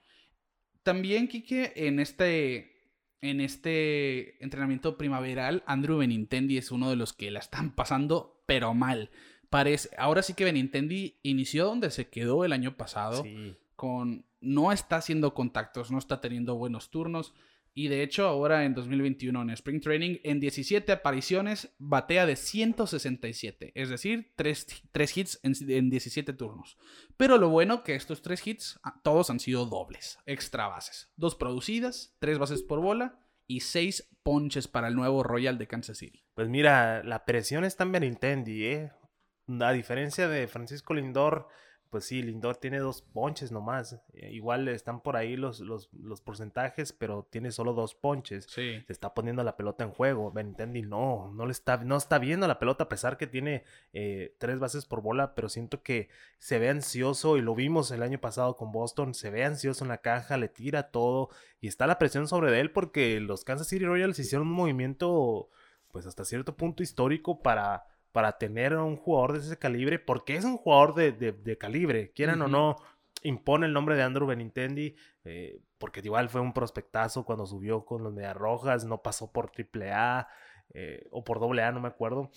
También, 0.83 1.27
Kike, 1.27 1.73
en 1.87 1.99
este, 1.99 2.93
en 3.19 3.41
este 3.41 4.41
entrenamiento 4.41 4.97
primaveral, 4.97 5.63
Andrew 5.67 5.97
Benintendi 5.97 6.57
es 6.57 6.71
uno 6.71 6.89
de 6.89 6.95
los 6.95 7.11
que 7.11 7.29
la 7.29 7.39
están 7.39 7.75
pasando, 7.75 8.41
pero 8.45 8.73
mal 8.73 9.11
parece, 9.49 9.89
ahora 9.97 10.21
sí 10.21 10.33
que 10.33 10.45
Benintendi 10.45 11.19
inició 11.23 11.65
donde 11.65 11.91
se 11.91 12.09
quedó 12.09 12.45
el 12.45 12.53
año 12.53 12.77
pasado. 12.77 13.23
Con, 13.75 14.25
no 14.41 14.71
está 14.71 14.97
haciendo 14.97 15.33
contactos, 15.33 15.91
no 15.91 15.97
está 15.97 16.21
teniendo 16.21 16.55
buenos 16.55 16.89
turnos. 16.89 17.33
Y 17.73 17.89
de 17.89 18.01
hecho, 18.01 18.25
ahora 18.25 18.65
en 18.65 18.73
2021, 18.73 19.39
en 19.39 19.49
Spring 19.51 19.79
Training, 19.79 20.17
en 20.23 20.39
17 20.39 20.91
apariciones, 20.91 21.75
batea 21.77 22.25
de 22.25 22.35
167. 22.35 23.71
Es 23.75 23.89
decir, 23.89 24.33
3, 24.35 25.17
hits 25.17 25.39
en, 25.43 25.89
17 25.91 26.33
turnos. 26.33 26.79
Pero 27.17 27.37
lo 27.37 27.49
bueno 27.49 27.83
que 27.83 27.93
estos 27.93 28.23
3 28.23 28.47
hits, 28.47 28.79
ah, 28.81 28.99
todos 29.03 29.29
han 29.29 29.39
sido 29.39 29.67
dobles, 29.67 30.17
extra 30.25 30.67
bases. 30.67 31.11
Dos 31.17 31.35
producidas, 31.35 32.15
3 32.17 32.39
bases 32.39 32.63
por 32.63 32.81
bola 32.81 33.19
y 33.45 33.59
6 33.59 34.09
ponches 34.23 34.67
para 34.67 34.87
el 34.87 34.95
nuevo 34.95 35.21
Royal 35.21 35.59
de 35.59 35.67
Kansas 35.67 35.99
City. 35.99 36.25
Pues 36.33 36.49
mira, 36.49 37.03
la 37.03 37.25
presión 37.25 37.63
está 37.63 37.83
en 37.83 37.91
Benintendi, 37.91 38.65
¿eh? 38.65 38.91
A 39.47 39.71
diferencia 39.71 40.27
de 40.27 40.47
Francisco 40.47 40.93
Lindor, 40.93 41.47
pues 41.89 42.03
sí, 42.05 42.21
Lindor 42.21 42.57
tiene 42.57 42.79
dos 42.79 43.01
ponches 43.01 43.51
nomás. 43.51 43.97
Eh, 44.13 44.31
igual 44.31 44.67
están 44.67 45.01
por 45.01 45.15
ahí 45.15 45.37
los, 45.37 45.61
los, 45.61 45.89
porcentajes, 46.21 46.91
pero 46.91 47.27
tiene 47.29 47.51
solo 47.51 47.73
dos 47.73 47.95
ponches. 47.95 48.45
Sí. 48.49 48.83
Se 48.85 48.91
está 48.91 49.13
poniendo 49.13 49.43
la 49.43 49.55
pelota 49.55 49.85
en 49.85 49.91
juego. 49.91 50.31
Benintendi 50.31 50.81
no, 50.81 51.31
no 51.33 51.45
le 51.45 51.51
está, 51.51 51.77
no 51.77 51.95
está 51.95 52.19
viendo 52.19 52.47
la 52.47 52.59
pelota 52.59 52.85
a 52.85 52.89
pesar 52.89 53.17
que 53.17 53.27
tiene 53.27 53.63
eh, 53.93 54.35
tres 54.37 54.59
bases 54.59 54.85
por 54.85 55.01
bola, 55.01 55.33
pero 55.33 55.47
siento 55.47 55.81
que 55.81 56.09
se 56.39 56.59
ve 56.59 56.69
ansioso 56.69 57.37
y 57.37 57.41
lo 57.41 57.55
vimos 57.55 57.91
el 57.91 58.03
año 58.03 58.19
pasado 58.19 58.57
con 58.57 58.71
Boston. 58.71 59.13
Se 59.13 59.29
ve 59.29 59.45
ansioso 59.45 59.85
en 59.85 59.89
la 59.89 59.99
caja, 59.99 60.37
le 60.37 60.49
tira 60.49 60.91
todo 60.91 61.29
y 61.61 61.67
está 61.67 61.87
la 61.87 61.99
presión 61.99 62.27
sobre 62.27 62.59
él 62.59 62.71
porque 62.71 63.19
los 63.21 63.45
Kansas 63.45 63.67
City 63.67 63.85
Royals 63.85 64.19
hicieron 64.19 64.47
un 64.47 64.53
movimiento, 64.53 65.49
pues 65.91 66.05
hasta 66.05 66.25
cierto 66.25 66.57
punto 66.57 66.83
histórico 66.83 67.41
para 67.41 67.85
para 68.11 68.37
tener 68.37 68.73
a 68.73 68.83
un 68.83 68.95
jugador 68.95 69.33
de 69.33 69.39
ese 69.39 69.57
calibre, 69.57 69.99
porque 69.99 70.35
es 70.35 70.45
un 70.45 70.57
jugador 70.57 70.95
de, 70.95 71.57
calibre, 71.57 72.11
quieran 72.11 72.41
o 72.41 72.47
no, 72.47 72.75
impone 73.23 73.65
el 73.65 73.73
nombre 73.73 73.95
de 73.95 74.03
Andrew 74.03 74.27
Benintendi, 74.27 74.95
eh, 75.23 75.61
porque 75.77 76.01
igual 76.03 76.29
fue 76.29 76.41
un 76.41 76.53
prospectazo 76.53 77.25
cuando 77.25 77.45
subió 77.45 77.85
con 77.85 78.03
los 78.03 78.13
Medias 78.13 78.35
Rojas, 78.35 78.85
no 78.85 79.01
pasó 79.01 79.31
por 79.31 79.51
AAA 79.51 80.27
eh, 80.73 81.07
o 81.11 81.23
por 81.23 81.37
AA, 81.37 81.71
no 81.71 81.81
me 81.81 81.87
acuerdo. 81.87 82.31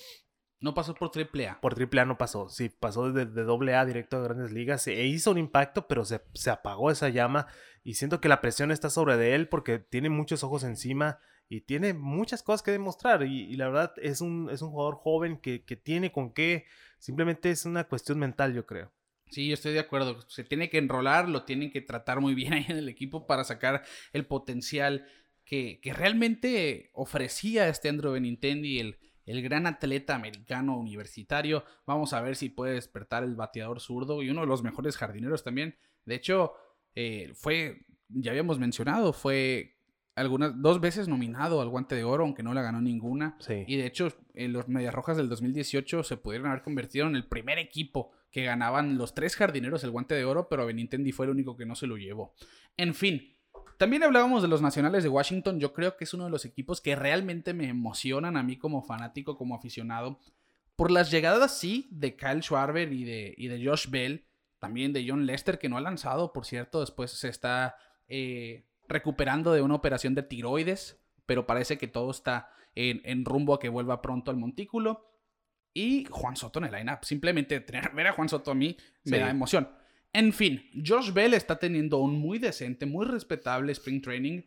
No 0.61 0.75
pasó 0.75 0.95
por 0.95 1.11
AAA. 1.17 1.59
Por 1.63 1.75
AAA 1.81 2.05
no 2.05 2.19
pasó, 2.19 2.51
sí, 2.51 2.69
pasó 2.69 3.11
de, 3.13 3.25
de 3.25 3.75
AA 3.75 3.87
directo 3.87 4.19
a 4.19 4.21
grandes 4.21 4.53
ligas, 4.53 4.87
e 4.87 5.07
hizo 5.07 5.31
un 5.31 5.39
impacto, 5.39 5.89
pero 5.89 6.05
se, 6.05 6.21
se 6.35 6.51
apagó 6.51 6.91
esa 6.91 7.09
llama 7.09 7.47
y 7.83 7.95
siento 7.95 8.21
que 8.21 8.29
la 8.29 8.43
presión 8.43 8.71
está 8.71 8.91
sobre 8.91 9.17
de 9.17 9.35
él 9.35 9.49
porque 9.49 9.79
tiene 9.79 10.11
muchos 10.11 10.45
ojos 10.45 10.65
encima 10.65 11.19
y 11.53 11.63
tiene 11.63 11.95
muchas 11.95 12.45
cosas 12.45 12.63
que 12.63 12.71
demostrar. 12.71 13.25
Y, 13.25 13.57
la 13.57 13.67
verdad 13.67 13.93
es 14.01 14.21
un, 14.21 14.49
es 14.53 14.63
un 14.63 14.71
jugador 14.71 14.95
joven 14.95 15.37
que, 15.37 15.59
tiene 15.59 16.13
con 16.13 16.33
qué. 16.33 16.65
Simplemente 17.01 17.51
es 17.51 17.65
una 17.65 17.89
cuestión 17.89 18.21
mental, 18.21 18.55
yo 18.55 18.65
creo. 18.67 18.93
Sí, 19.31 19.49
yo 19.49 19.55
estoy 19.55 19.73
de 19.73 19.81
acuerdo. 19.81 20.21
Se 20.29 20.45
tiene 20.45 20.71
que 20.71 20.79
enrolar, 20.79 21.29
lo 21.29 21.43
tienen 21.43 21.73
que 21.73 21.81
tratar 21.81 22.21
muy 22.21 22.35
bien 22.37 22.53
ahí 22.55 22.65
en 22.69 22.77
el 22.77 22.89
equipo 22.89 23.27
para 23.27 23.43
sacar 23.43 23.83
el 24.13 24.27
potencial 24.27 25.09
que, 25.45 25.81
realmente 25.85 26.91
ofrecía 26.95 27.69
este 27.69 27.89
Andrew 27.89 28.13
Benintendi, 28.13 28.79
el, 28.79 28.99
el 29.27 29.43
gran 29.43 29.67
atleta 29.67 30.15
americano 30.15 30.79
universitario. 30.79 31.65
Vamos 31.85 32.13
a 32.13 32.21
ver 32.21 32.37
si 32.37 32.49
puede 32.49 32.75
despertar 32.75 33.25
el 33.25 33.35
bateador 33.35 33.81
zurdo 33.81 34.23
y 34.23 34.31
uno 34.31 34.43
de 34.43 34.47
los 34.47 34.63
mejores 34.63 34.97
jardineros 34.97 35.43
también. 35.43 35.77
De 36.05 36.15
hecho, 36.15 36.53
eh, 36.95 37.33
fue, 37.35 37.87
ya 38.09 38.31
habíamos 38.31 38.61
mencionado, 38.61 39.13
fue 39.13 39.80
algunas, 40.15 40.61
dos 40.61 40.81
veces 40.81 41.09
nominado 41.09 41.61
al 41.61 41.69
guante 41.69 41.95
de 41.95 42.05
oro, 42.05 42.25
aunque 42.25 42.43
no 42.43 42.55
la 42.55 42.63
ganó 42.63 42.81
ninguna. 42.81 43.37
Y 43.67 43.77
de 43.77 43.87
hecho, 43.87 44.13
en 44.35 44.53
los 44.53 44.69
Medias 44.69 44.95
Rojas 44.95 45.17
del 45.17 45.29
2018 45.29 46.03
se 46.03 46.17
pudieron 46.17 46.49
haber 46.49 46.63
convertido 46.63 47.07
en 47.07 47.17
el 47.17 47.27
primer 47.27 47.59
equipo 47.59 48.11
que 48.31 48.45
ganaban 48.45 48.97
los 48.97 49.15
tres 49.15 49.37
jardineros 49.37 49.83
el 49.85 49.91
guante 49.91 50.15
de 50.15 50.25
oro, 50.25 50.49
pero 50.49 50.67
Benintendi 50.67 51.13
fue 51.13 51.27
el 51.27 51.31
único 51.31 51.57
que 51.57 51.67
no 51.67 51.75
se 51.75 51.87
lo 51.87 51.97
llevó. 51.97 52.35
En 52.77 52.95
fin, 52.95 53.37
también 53.79 54.03
hablábamos 54.03 54.43
de 54.43 54.49
los 54.49 54.63
nacionales 54.63 55.03
de 55.03 55.09
Washington. 55.09 55.59
Yo 55.59 55.73
creo 55.73 55.97
que 55.97 56.05
es 56.05 56.15
uno 56.15 56.25
de 56.25 56.31
los 56.31 56.45
equipos 56.45 56.81
que 56.81 56.97
realmente 56.97 57.55
me 57.55 57.69
emocionan 57.69 58.37
a 58.37 58.43
mí 58.43 58.57
como 58.57 58.83
fanático, 58.83 59.37
como 59.37 59.55
aficionado. 59.55 60.21
Por 60.77 60.91
las 60.91 61.11
llegadas, 61.11 61.59
sí, 61.59 61.89
de 61.91 62.15
Kyle 62.17 62.43
Schwarber 62.43 62.93
y 62.93 63.05
de, 63.05 63.35
y 63.37 63.49
de 63.49 63.65
Josh 63.65 63.89
Bell. 63.89 64.27
También 64.59 64.93
de 64.93 65.07
John 65.09 65.25
Lester, 65.25 65.59
que 65.59 65.71
no 65.71 65.79
ha 65.79 65.81
lanzado, 65.81 66.33
por 66.33 66.45
cierto. 66.45 66.81
Después 66.81 67.11
se 67.11 67.29
está 67.29 67.77
eh, 68.07 68.67
recuperando 68.91 69.53
de 69.53 69.63
una 69.63 69.75
operación 69.75 70.15
de 70.15 70.23
tiroides, 70.23 71.01
pero 71.27 71.47
parece 71.47 71.79
que 71.79 71.89
todo 71.89 72.11
está 72.11 72.51
en, 72.75 73.25
rumbo 73.25 73.55
a 73.55 73.61
que 73.61 73.69
vuelva 73.69 74.03
pronto 74.03 74.31
al 74.31 74.37
montículo. 74.37 75.07
Y 75.73 76.05
Juan 76.11 76.37
Soto 76.37 76.59
en 76.59 76.67
el 76.67 76.73
lineup. 76.73 77.05
Simplemente 77.05 77.61
tener, 77.61 77.93
ver 77.95 78.09
a 78.09 78.13
Juan 78.13 78.29
Soto 78.29 78.51
a 78.51 78.55
mí 78.55 78.77
me 79.05 79.19
da 79.19 79.31
emoción. 79.31 79.69
En 80.13 80.33
fin, 80.33 80.69
Josh 80.85 81.13
Bell 81.13 81.35
está 81.35 81.59
teniendo 81.59 81.99
un 81.99 82.19
muy 82.19 82.41
decente, 82.41 82.85
muy 82.85 83.07
respetable 83.07 83.71
spring 83.73 84.03
training. 84.03 84.43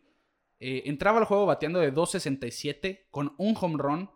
Eh, 0.60 0.82
entraba 0.84 1.18
al 1.18 1.24
juego 1.24 1.46
bateando 1.46 1.80
de 1.80 1.92
2.67 1.92 3.06
con 3.10 3.34
un 3.38 3.56
home 3.58 3.76
run, 3.78 4.10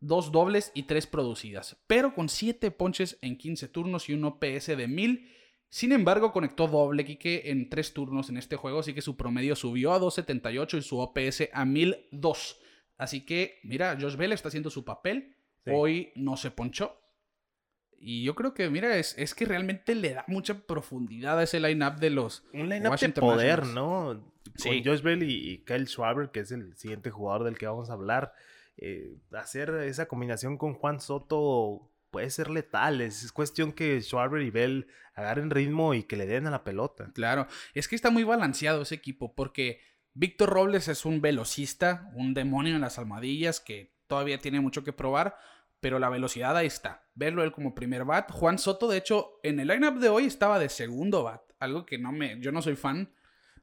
dos 0.00 0.30
dobles 0.30 0.70
y 0.74 0.84
tres 0.84 1.06
producidas, 1.06 1.82
pero 1.86 2.14
con 2.14 2.28
7 2.28 2.70
ponches 2.70 3.18
en 3.22 3.36
15 3.36 3.68
turnos 3.68 4.08
y 4.08 4.12
un 4.12 4.24
OPS 4.24 4.66
de 4.66 4.86
1000 4.86 5.37
sin 5.70 5.92
embargo, 5.92 6.32
conectó 6.32 6.66
doble 6.66 7.04
Kike 7.04 7.50
en 7.50 7.68
tres 7.68 7.92
turnos 7.92 8.30
en 8.30 8.38
este 8.38 8.56
juego, 8.56 8.80
así 8.80 8.94
que 8.94 9.02
su 9.02 9.16
promedio 9.16 9.54
subió 9.54 9.92
a 9.92 10.00
2.78 10.00 10.78
y 10.78 10.82
su 10.82 10.98
OPS 10.98 11.50
a 11.52 11.64
1002. 11.66 12.60
Así 12.96 13.26
que, 13.26 13.60
mira, 13.62 13.96
Josh 14.00 14.16
Bell 14.16 14.32
está 14.32 14.48
haciendo 14.48 14.70
su 14.70 14.84
papel. 14.84 15.36
Hoy 15.70 16.12
no 16.14 16.38
se 16.38 16.50
ponchó. 16.50 16.98
Y 18.00 18.24
yo 18.24 18.34
creo 18.34 18.54
que, 18.54 18.70
mira, 18.70 18.96
es, 18.96 19.16
es, 19.18 19.34
que 19.34 19.44
realmente 19.44 19.94
le 19.94 20.14
da 20.14 20.24
mucha 20.28 20.66
profundidad 20.66 21.38
a 21.38 21.42
ese 21.42 21.60
line-up 21.60 21.96
de 21.96 22.10
los. 22.10 22.44
Un 22.54 22.68
line-up 22.68 22.98
de 22.98 23.08
poder, 23.10 23.66
¿no? 23.66 24.24
Sí. 24.54 24.82
Con 24.82 24.92
Josh 24.92 25.02
Bell 25.02 25.22
y, 25.22 25.64
Kyle 25.66 25.86
Schwaber, 25.86 26.30
que 26.30 26.40
es 26.40 26.52
el 26.52 26.74
siguiente 26.76 27.10
jugador 27.10 27.44
del 27.44 27.58
que 27.58 27.66
vamos 27.66 27.90
a 27.90 27.92
hablar. 27.92 28.32
Eh, 28.78 29.16
hacer 29.32 29.70
esa 29.84 30.06
combinación 30.06 30.56
con 30.56 30.74
Juan 30.74 31.00
Soto 31.00 31.90
puede 32.10 32.30
ser 32.30 32.50
letal. 32.50 33.00
Es, 33.00 33.32
cuestión 33.32 33.72
que 33.72 34.00
Schwarber 34.00 34.42
y 34.42 34.50
Bell 34.50 34.86
agarren 35.14 35.50
ritmo 35.50 35.94
y 35.94 36.04
que 36.04 36.16
le 36.16 36.26
den 36.26 36.46
a 36.46 36.50
la 36.50 36.64
pelota. 36.64 37.10
Claro, 37.14 37.46
es 37.74 37.88
que 37.88 37.96
está 37.96 38.10
muy 38.10 38.24
balanceado 38.24 38.82
ese 38.82 38.94
equipo 38.94 39.34
porque 39.34 39.80
Víctor 40.14 40.50
Robles 40.50 40.88
es 40.88 41.04
un 41.04 41.20
velocista, 41.20 42.10
un 42.14 42.34
demonio 42.34 42.74
en 42.74 42.80
las 42.80 42.98
almohadillas 42.98 43.60
que 43.60 43.96
todavía 44.06 44.38
tiene 44.38 44.60
mucho 44.60 44.84
que 44.84 44.92
probar, 44.92 45.36
pero 45.80 45.98
la 45.98 46.08
velocidad 46.08 46.56
ahí 46.56 46.66
está. 46.66 47.06
Verlo 47.14 47.44
él 47.44 47.52
como 47.52 47.74
primer 47.74 48.04
bat. 48.04 48.30
Juan 48.30 48.58
Soto, 48.58 48.88
de 48.88 48.98
hecho, 48.98 49.38
en 49.42 49.60
el 49.60 49.68
lineup 49.68 49.98
de 49.98 50.08
hoy 50.08 50.24
estaba 50.24 50.58
de 50.58 50.68
segundo 50.68 51.22
bat, 51.24 51.42
algo 51.58 51.86
que 51.86 51.98
no 51.98 52.12
me, 52.12 52.40
yo 52.40 52.52
no 52.52 52.62
soy 52.62 52.76
fan. 52.76 53.12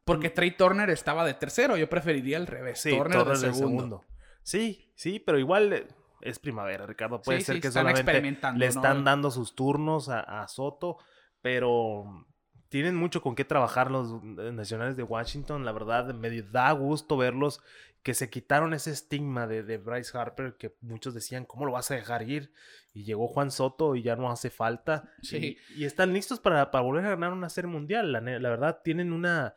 Porque 0.06 0.30
Trey 0.30 0.52
Turner 0.52 0.92
estaba 0.92 1.26
de 1.26 1.34
tercero, 1.34 1.78
yo 1.78 1.90
preferiría 1.90 2.38
el 2.38 2.46
revés. 2.46 2.80
Sí, 2.80 2.92
Turner, 2.92 3.26
de 3.26 3.36
segundo. 3.38 4.06
Sí, 4.44 4.92
sí, 4.96 5.20
pero 5.20 5.40
igual 5.40 5.88
es 6.22 6.40
primavera, 6.40 6.86
Ricardo. 6.86 7.22
Puede 7.22 7.42
ser 7.42 7.62
que 7.62 7.72
solamente 7.72 8.22
le 8.56 8.66
están 8.66 9.04
dando 9.04 9.32
sus 9.32 9.56
turnos 9.56 10.10
a, 10.10 10.48
Soto, 10.48 10.98
pero 11.42 12.26
tienen 12.70 12.96
mucho 12.96 13.22
con 13.22 13.36
qué 13.36 13.46
trabajar 13.46 13.92
los 13.92 14.24
nacionales 14.24 14.98
de 14.98 15.04
Washington. 15.04 15.66
La 15.66 15.72
verdad, 15.72 16.14
me 16.14 16.42
da 16.42 16.72
gusto 16.72 17.18
verlos 17.18 17.62
que 18.04 18.14
se 18.14 18.30
quitaron 18.30 18.74
ese 18.74 18.92
estigma 18.92 19.48
de, 19.48 19.78
Bryce 19.78 20.16
Harper 20.16 20.58
que 20.58 20.76
muchos 20.82 21.14
decían, 21.14 21.46
¿cómo 21.46 21.66
lo 21.66 21.72
vas 21.72 21.90
a 21.90 21.96
dejar 21.96 22.30
ir? 22.30 22.52
Y 22.94 23.04
llegó 23.04 23.28
Juan 23.28 23.50
Soto 23.50 23.96
y 23.96 24.04
ya 24.04 24.16
no 24.16 24.30
hace 24.30 24.52
falta. 24.52 25.12
Sí. 25.22 25.58
Y, 25.76 25.86
están 25.86 26.14
listos 26.14 26.40
para, 26.40 26.66
volver 26.66 27.06
a 27.06 27.10
ganar 27.10 27.34
una 27.34 27.50
serie 27.50 27.70
mundial. 27.70 28.12
La, 28.12 28.22
la 28.22 28.50
verdad, 28.50 28.82
tienen 28.84 29.12
una, 29.12 29.56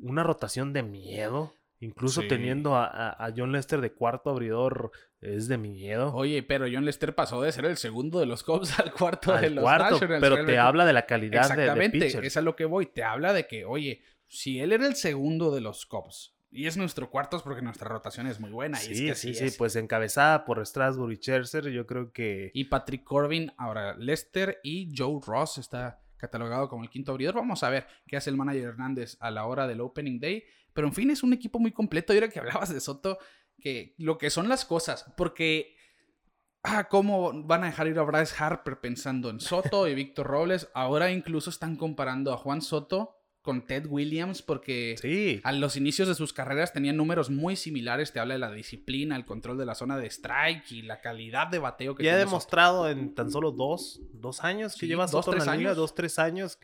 una 0.00 0.22
rotación 0.22 0.72
de 0.72 0.82
miedo. 0.82 1.54
Incluso 1.80 2.22
teniendo 2.26 2.74
a, 2.74 3.32
John 3.36 3.52
Lester 3.52 3.80
de 3.80 3.92
cuarto 3.92 4.30
abridor 4.30 4.90
es 5.20 5.48
de 5.48 5.58
miedo. 5.58 6.14
Oye, 6.14 6.42
pero 6.42 6.66
John 6.72 6.84
Lester 6.84 7.14
pasó 7.14 7.42
de 7.42 7.52
ser 7.52 7.64
el 7.64 7.76
segundo 7.76 8.20
de 8.20 8.26
los 8.26 8.42
Cubs 8.42 8.78
al 8.78 8.92
cuarto 8.92 9.32
de 9.36 9.50
los 9.50 9.62
cuarto, 9.62 9.98
Pero 10.00 10.44
te 10.44 10.58
habla 10.58 10.84
de 10.84 10.92
la 10.92 11.06
calidad 11.06 11.42
Exactamente, 11.42 11.98
de, 11.98 12.06
Exactamente, 12.06 12.26
es 12.26 12.36
a 12.36 12.42
lo 12.42 12.56
que 12.56 12.64
voy. 12.64 12.86
Te 12.86 13.02
habla 13.02 13.32
de 13.32 13.46
que, 13.46 13.64
oye, 13.64 14.02
si 14.26 14.60
él 14.60 14.72
era 14.72 14.86
el 14.86 14.94
segundo 14.94 15.54
de 15.54 15.60
los 15.60 15.86
Cubs 15.86 16.38
y 16.50 16.66
es 16.66 16.76
nuestro 16.76 17.10
cuarto 17.10 17.36
es 17.36 17.42
porque 17.42 17.60
nuestra 17.60 17.88
rotación 17.88 18.26
es 18.26 18.40
muy 18.40 18.50
buena. 18.50 18.78
Sí, 18.78 18.90
y 18.90 18.92
es 18.92 19.00
que 19.02 19.14
sí, 19.14 19.34
sí, 19.34 19.54
pues 19.56 19.76
encabezada 19.76 20.44
por 20.44 20.64
Strasburg 20.64 21.12
y 21.12 21.16
Scherzer, 21.16 21.68
yo 21.68 21.86
creo 21.86 22.10
que... 22.10 22.50
Y 22.54 22.64
Patrick 22.64 23.04
Corbin, 23.04 23.52
ahora 23.58 23.94
Lester 23.96 24.58
y 24.62 24.90
Joe 24.96 25.20
Ross 25.26 25.58
está 25.58 26.00
catalogado 26.16 26.68
como 26.68 26.84
el 26.84 26.90
quinto 26.90 27.12
abridor. 27.12 27.34
Vamos 27.34 27.62
a 27.62 27.70
ver 27.70 27.86
qué 28.06 28.16
hace 28.16 28.30
el 28.30 28.36
manager 28.36 28.68
Hernández 28.68 29.18
a 29.20 29.30
la 29.30 29.44
hora 29.44 29.66
del 29.66 29.82
Opening 29.82 30.20
Day. 30.20 30.44
Pero 30.72 30.86
en 30.86 30.94
fin, 30.94 31.10
es 31.10 31.22
un 31.22 31.34
equipo 31.34 31.58
muy 31.58 31.72
completo. 31.72 32.14
Y 32.14 32.16
ahora 32.16 32.30
que 32.30 32.38
hablabas 32.38 32.72
de 32.72 32.80
Soto, 32.80 33.18
que 33.60 33.94
lo 33.98 34.18
que 34.18 34.30
son 34.30 34.48
las 34.48 34.64
cosas, 34.64 35.12
porque 35.16 35.76
ah, 36.62 36.88
¿cómo 36.88 37.44
van 37.44 37.64
a 37.64 37.66
dejar 37.66 37.88
ir 37.88 37.98
a 37.98 38.02
Bryce 38.02 38.34
Harper 38.38 38.80
pensando 38.80 39.30
en 39.30 39.40
Soto 39.40 39.88
y 39.88 39.94
Víctor 39.94 40.26
Robles? 40.26 40.68
Ahora 40.74 41.10
incluso 41.10 41.50
están 41.50 41.76
comparando 41.76 42.32
a 42.32 42.36
Juan 42.36 42.62
Soto 42.62 43.14
con 43.42 43.66
Ted 43.66 43.86
Williams 43.86 44.42
porque 44.42 45.40
a 45.42 45.52
los 45.52 45.76
inicios 45.76 46.06
de 46.06 46.14
sus 46.14 46.32
carreras 46.32 46.72
tenían 46.72 46.96
números 46.96 47.30
muy 47.30 47.56
similares. 47.56 48.12
Te 48.12 48.20
habla 48.20 48.34
de 48.34 48.40
la 48.40 48.50
disciplina, 48.52 49.16
el 49.16 49.24
control 49.24 49.56
de 49.56 49.64
la 49.64 49.74
zona 49.74 49.96
de 49.96 50.06
strike 50.06 50.70
y 50.72 50.82
la 50.82 51.00
calidad 51.00 51.46
de 51.46 51.58
bateo 51.58 51.94
que 51.94 52.04
Ya 52.04 52.14
ha 52.14 52.18
demostrado 52.18 52.90
en 52.90 53.14
tan 53.14 53.30
solo 53.30 53.52
dos, 53.52 54.00
dos 54.12 54.44
años 54.44 54.76
que 54.76 54.86
lleva 54.86 55.08
Soto 55.08 55.32
en 55.32 55.46
la 55.46 55.56
liga, 55.56 55.74
dos, 55.74 55.94
tres 55.94 56.18
años 56.18 56.58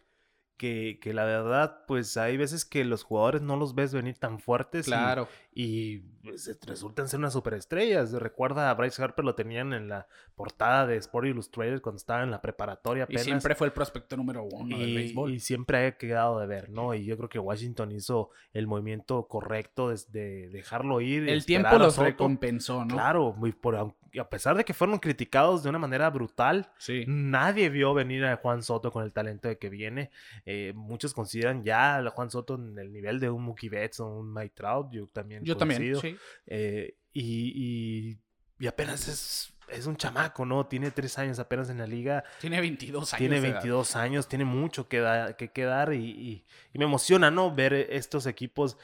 que, 0.56 0.98
que, 1.00 1.12
la 1.12 1.24
verdad, 1.24 1.84
pues 1.86 2.16
hay 2.16 2.36
veces 2.36 2.64
que 2.64 2.84
los 2.84 3.02
jugadores 3.02 3.42
no 3.42 3.56
los 3.56 3.74
ves 3.74 3.92
venir 3.92 4.16
tan 4.18 4.38
fuertes. 4.38 4.86
Claro. 4.86 5.28
Y, 5.52 5.98
pues, 6.22 6.58
resultan 6.66 7.08
ser 7.08 7.18
unas 7.18 7.32
superestrellas. 7.32 8.12
Recuerda 8.12 8.70
a 8.70 8.74
Bryce 8.74 9.02
Harper, 9.02 9.24
lo 9.24 9.34
tenían 9.34 9.72
en 9.72 9.88
la 9.88 10.06
portada 10.36 10.86
de 10.86 10.96
Sport 10.96 11.26
Illustrated 11.26 11.80
cuando 11.80 11.96
estaba 11.96 12.22
en 12.22 12.30
la 12.30 12.40
preparatoria 12.40 13.04
apenas. 13.04 13.22
Y 13.22 13.24
siempre 13.24 13.54
fue 13.54 13.66
el 13.66 13.72
prospecto 13.72 14.16
número 14.16 14.44
uno 14.44 14.78
del 14.78 14.94
béisbol. 14.94 15.34
Y 15.34 15.40
siempre 15.40 15.86
ha 15.86 15.96
quedado 15.96 16.38
de 16.38 16.46
ver, 16.46 16.70
¿no? 16.70 16.94
Y 16.94 17.04
yo 17.04 17.16
creo 17.16 17.28
que 17.28 17.38
Washington 17.38 17.92
hizo 17.92 18.30
el 18.52 18.66
movimiento 18.66 19.26
correcto 19.26 19.88
de, 19.88 20.48
dejarlo 20.50 21.00
ir. 21.00 21.28
El 21.28 21.44
tiempo 21.44 21.78
los 21.78 21.98
recompensó, 21.98 22.84
¿no? 22.84 22.94
Claro, 22.94 23.34
muy 23.36 23.52
por, 23.52 23.94
a 24.18 24.28
pesar 24.28 24.56
de 24.56 24.64
que 24.64 24.74
fueron 24.74 24.98
criticados 24.98 25.62
de 25.62 25.70
una 25.70 25.78
manera 25.78 26.10
brutal, 26.10 26.70
nadie 27.06 27.68
vio 27.68 27.94
venir 27.94 28.24
a 28.24 28.36
Juan 28.36 28.62
Soto 28.62 28.92
con 28.92 29.04
el 29.04 29.12
talento 29.12 29.48
de 29.48 29.58
que 29.58 29.68
viene. 29.68 30.10
Eh, 30.46 30.72
muchos 30.74 31.14
consideran 31.14 31.64
ya 31.64 31.98
a 31.98 32.10
Juan 32.10 32.30
Soto 32.30 32.54
en 32.56 32.78
el 32.78 32.92
nivel 32.92 33.20
de 33.20 33.30
un 33.30 33.44
Mookie 33.44 33.68
Betts 33.68 34.00
o 34.00 34.08
un 34.08 34.32
Mike 34.32 34.54
Trout. 34.54 34.92
Yo 34.92 35.06
también. 35.06 35.44
Yo 35.44 35.56
también. 35.56 35.96
Sí. 35.96 36.16
Eh, 36.46 36.96
y, 37.12 38.18
y, 38.58 38.66
apenas 38.66 39.08
es 39.08 39.53
es 39.68 39.86
un 39.86 39.96
chamaco, 39.96 40.44
¿no? 40.44 40.66
Tiene 40.66 40.90
tres 40.90 41.18
años 41.18 41.38
apenas 41.38 41.70
en 41.70 41.78
la 41.78 41.86
liga. 41.86 42.24
Tiene 42.40 42.60
22 42.60 43.14
años. 43.14 43.18
Tiene 43.18 43.40
22 43.40 43.96
años, 43.96 44.28
tiene 44.28 44.44
mucho 44.44 44.88
que, 44.88 45.00
da, 45.00 45.36
que, 45.36 45.64
dar 45.64 45.92
y, 45.92 46.44
me 46.72 46.84
emociona, 46.84 47.30
¿no? 47.30 47.54
Ver 47.54 47.74
estos 47.74 48.26
equipos 48.26 48.76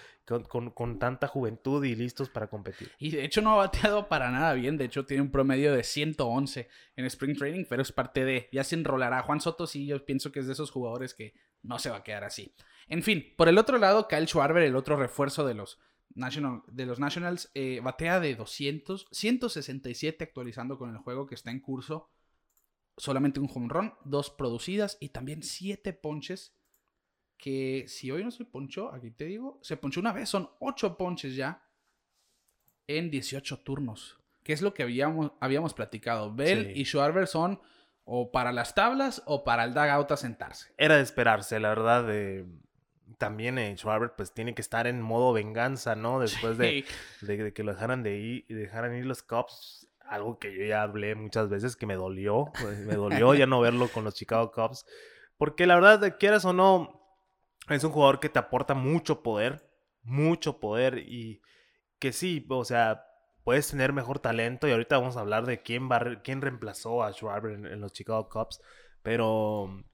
con, 0.49 0.99
tanta 0.99 1.27
juventud 1.27 1.85
y 1.85 1.95
listos 1.95 2.29
para 2.29 2.49
competir. 2.49 2.91
Y 2.99 3.11
de 3.11 3.25
hecho 3.25 3.43
no 3.43 3.53
ha 3.53 3.57
bateado 3.57 4.09
para 4.09 4.31
nada 4.31 4.53
bien, 4.55 4.77
de 4.77 4.85
hecho 4.85 5.05
tiene 5.05 5.23
un 5.23 5.31
promedio 5.31 5.73
de 5.73 5.83
111 5.83 6.69
en 6.97 7.05
Spring 7.07 7.37
Training, 7.37 7.65
pero 7.69 7.83
es 7.83 7.93
parte 7.93 8.25
de, 8.25 8.49
ya 8.53 8.65
se 8.65 8.77
enrolará. 8.77 9.23
Juan 9.23 9.41
Soto 9.41 9.67
sí, 9.67 9.87
yo 9.87 10.05
pienso 10.05 10.33
que 10.33 10.41
es 10.41 10.47
de 10.47 10.53
esos 10.53 10.71
jugadores 10.71 11.15
que 11.15 11.35
no 11.63 11.79
se 11.79 11.91
va 11.91 11.99
a 11.99 12.03
quedar 12.05 12.25
así. 12.25 12.55
En 12.89 13.03
fin, 13.03 13.35
por 13.37 13.49
el 13.49 13.59
otro 13.59 13.79
lado, 13.79 14.09
Kyle 14.09 14.27
Schwarber, 14.27 14.63
el 14.63 14.77
otro 14.77 14.97
refuerzo 14.97 15.47
de 15.47 15.55
los 15.55 15.79
National, 16.15 16.63
de 16.67 16.87
los 16.87 16.99
Nationals, 16.99 17.51
eh, 17.55 17.81
batea 17.83 18.21
de 18.21 18.35
200, 18.35 19.09
167 19.11 20.25
actualizando 20.25 20.79
con 20.79 20.91
el 20.91 20.99
juego 20.99 21.27
que 21.27 21.35
está 21.35 21.51
en 21.51 21.61
curso. 21.61 22.11
Solamente 22.97 23.41
un 23.41 23.51
home 23.53 23.69
run, 23.69 23.95
dos 24.05 24.31
producidas 24.31 24.99
y 25.01 25.11
también 25.11 25.43
siete 25.43 25.93
ponches. 25.93 26.57
Que 27.37 27.87
si 27.89 28.11
hoy 28.11 28.23
no 28.23 28.31
se 28.31 28.45
ponchó, 28.45 28.93
aquí 28.93 29.11
te 29.11 29.25
digo, 29.25 29.59
se 29.63 29.79
ponchó 29.79 30.01
una 30.01 30.13
vez, 30.13 30.29
son 30.29 30.51
ocho 30.59 30.99
ponches 30.99 31.35
ya 31.35 31.67
en 32.87 33.11
18 33.11 33.61
turnos. 33.61 34.19
Que 34.43 34.53
es 34.53 34.61
lo 34.61 34.75
que 34.75 34.83
habíamos, 34.83 35.33
habíamos 35.41 35.73
platicado. 35.73 36.35
Bell 36.35 36.77
y 36.77 36.85
Schwarber 36.85 37.27
son 37.27 37.61
o 38.05 38.33
para 38.33 38.53
las 38.53 38.75
tablas 38.75 39.23
o 39.27 39.45
para 39.45 39.65
el 39.65 39.73
dugout 39.73 40.11
a 40.11 40.17
sentarse. 40.17 40.75
Era 40.77 40.97
de 40.97 41.03
esperarse, 41.03 41.61
la 41.61 41.69
verdad. 41.69 42.07
De 42.07 42.45
también 43.19 43.59
eh, 43.59 43.77
Schwarber 43.77 44.13
pues 44.17 44.33
tiene 44.33 44.55
que 44.55 44.63
estar 44.63 44.87
en 44.87 45.01
modo 45.01 45.33
venganza, 45.33 45.95
¿no? 45.95 46.21
Después 46.21 46.59
de, 46.59 46.85
que 47.55 47.63
lo 47.63 47.73
dejaran 47.73 48.03
de 48.03 48.17
ir 48.19 48.45
y 48.49 48.55
dejaran 48.55 48.95
ir 48.95 49.07
los 49.07 49.23
Cubs. 49.23 49.89
Algo 50.01 50.39
que 50.39 50.53
yo 50.53 50.65
ya 50.65 50.83
hablé 50.83 51.15
muchas 51.15 51.49
veces 51.49 51.77
que 51.77 51.87
me 51.87 51.95
dolió. 51.95 52.51
Pues, 52.61 52.79
me 52.81 52.95
dolió 52.95 53.35
ya 53.35 53.47
no 53.47 53.61
verlo 53.61 53.89
con 53.89 54.05
los 54.05 54.15
Chicago 54.15 54.51
Cubs. 54.51 54.85
Porque 55.37 55.67
la 55.67 55.77
verdad, 55.77 56.17
quieras 56.19 56.45
o 56.45 56.53
no, 56.53 57.01
es 57.69 57.85
un 57.85 57.93
jugador 57.93 58.19
que 58.21 58.29
te 58.29 58.39
aporta 58.39 58.75
mucho 58.75 59.23
poder. 59.23 59.69
Mucho 60.03 60.59
poder. 60.59 60.99
Y 60.99 61.43
que 61.99 62.13
sí, 62.13 62.45
o 62.49 62.65
sea, 62.65 63.07
puedes 63.45 63.69
tener 63.69 63.93
mejor 63.93 64.19
talento. 64.19 64.67
Y 64.67 64.73
ahorita 64.73 64.99
vamos 64.99 65.17
a 65.17 65.21
hablar 65.21 65.47
de 65.47 65.63
quién, 65.63 65.89
va, 65.89 66.21
quién 66.23 66.41
reemplazó 66.41 67.05
a 67.05 67.13
Schwarber 67.13 67.53
en 67.53 67.81
los 67.81 67.93
Chicago 67.93 68.29
Cubs. 68.29 68.61
Pero 69.03 69.85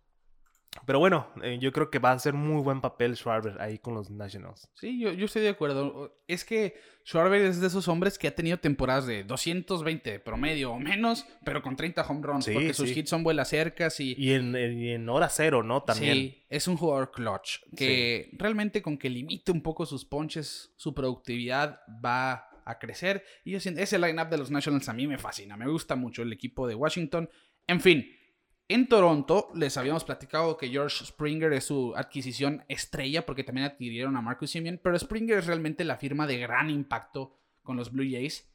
pero 0.85 0.99
bueno, 0.99 1.29
eh, 1.43 1.59
yo 1.61 1.73
creo 1.73 1.91
que 1.91 1.99
va 1.99 2.13
a 2.13 2.19
ser 2.19 2.35
muy 2.35 2.63
buen 2.63 2.81
papel 2.81 3.17
Schwarber 3.17 3.61
ahí 3.61 3.79
con 3.79 3.95
los 3.95 4.11
Nationals. 4.11 4.69
Sí, 4.75 5.01
yo, 5.01 5.13
yo, 5.13 5.27
estoy 5.27 5.43
de 5.43 5.49
acuerdo. 5.51 6.21
Es 6.27 6.45
que 6.45 6.75
Schwarber 7.05 7.43
es 7.43 7.61
de 7.61 7.69
esos 7.69 7.89
hombres 7.89 8.19
que 8.19 8.29
ha 8.29 8.35
tenido 8.35 8.59
temporadas 8.59 9.07
de 9.07 9.25
220 9.25 10.21
promedio 10.21 10.73
o 10.73 10.79
menos, 10.79 11.27
pero 11.45 11.63
con 11.63 11.77
30 11.77 12.03
home 12.03 12.21
runs, 12.23 12.49
porque 12.53 12.75
sus 12.75 12.97
hits 12.97 13.11
son 13.11 13.23
vuelas 13.23 13.49
cercas 13.49 14.01
y... 14.01 14.15
Y 14.19 14.33
en, 14.33 14.55
en, 14.57 15.09
hora 15.09 15.29
cero, 15.29 15.63
¿no? 15.63 15.83
También. 15.83 16.15
Sí, 16.15 16.45
es 16.49 16.69
un 16.69 16.77
jugador 16.77 17.13
clutch, 17.13 17.61
que 17.77 18.31
realmente 18.33 18.83
con 18.83 18.99
que 18.99 19.09
limite 19.09 19.53
un 19.53 19.63
poco 19.63 19.87
sus 19.87 20.05
ponches, 20.05 20.73
su 20.77 20.95
productividad 20.95 21.81
va 22.05 22.49
a 22.65 22.79
crecer. 22.79 23.25
Y 23.45 23.53
yo 23.53 23.61
siento, 23.61 23.81
ese 23.81 23.99
lineup 23.99 24.29
de 24.29 24.39
los 24.39 24.51
Nationals 24.51 24.89
a 24.89 24.93
mí 24.93 25.07
me 25.07 25.17
fascina, 25.17 25.57
me 25.57 25.69
gusta 25.69 25.97
mucho 25.97 26.23
el 26.23 26.33
equipo 26.33 26.67
de 26.67 26.75
Washington. 26.75 27.31
En 27.67 27.81
fin, 27.81 28.07
en 28.69 28.89
Toronto 28.89 29.49
les 29.55 29.77
habíamos 29.77 30.05
platicado 30.05 30.57
que 30.57 30.69
George 30.69 31.05
Springer 31.05 31.53
es 31.53 31.65
su 31.65 31.95
adquisición 31.97 32.65
estrella 32.69 33.25
porque 33.25 33.45
también 33.45 33.67
adquirieron 33.67 34.17
a 34.17 34.23
Marcus 34.23 34.51
Simeon, 34.51 34.81
pero 34.83 34.99
Springer 34.99 35.39
es 35.39 35.47
realmente 35.47 35.85
la 35.85 35.97
firma 35.97 36.27
de 36.27 36.39
gran 36.39 36.71
impacto 36.71 37.39
con 37.63 37.77
los 37.77 37.93
Blue 37.93 38.11
Jays. 38.11 38.51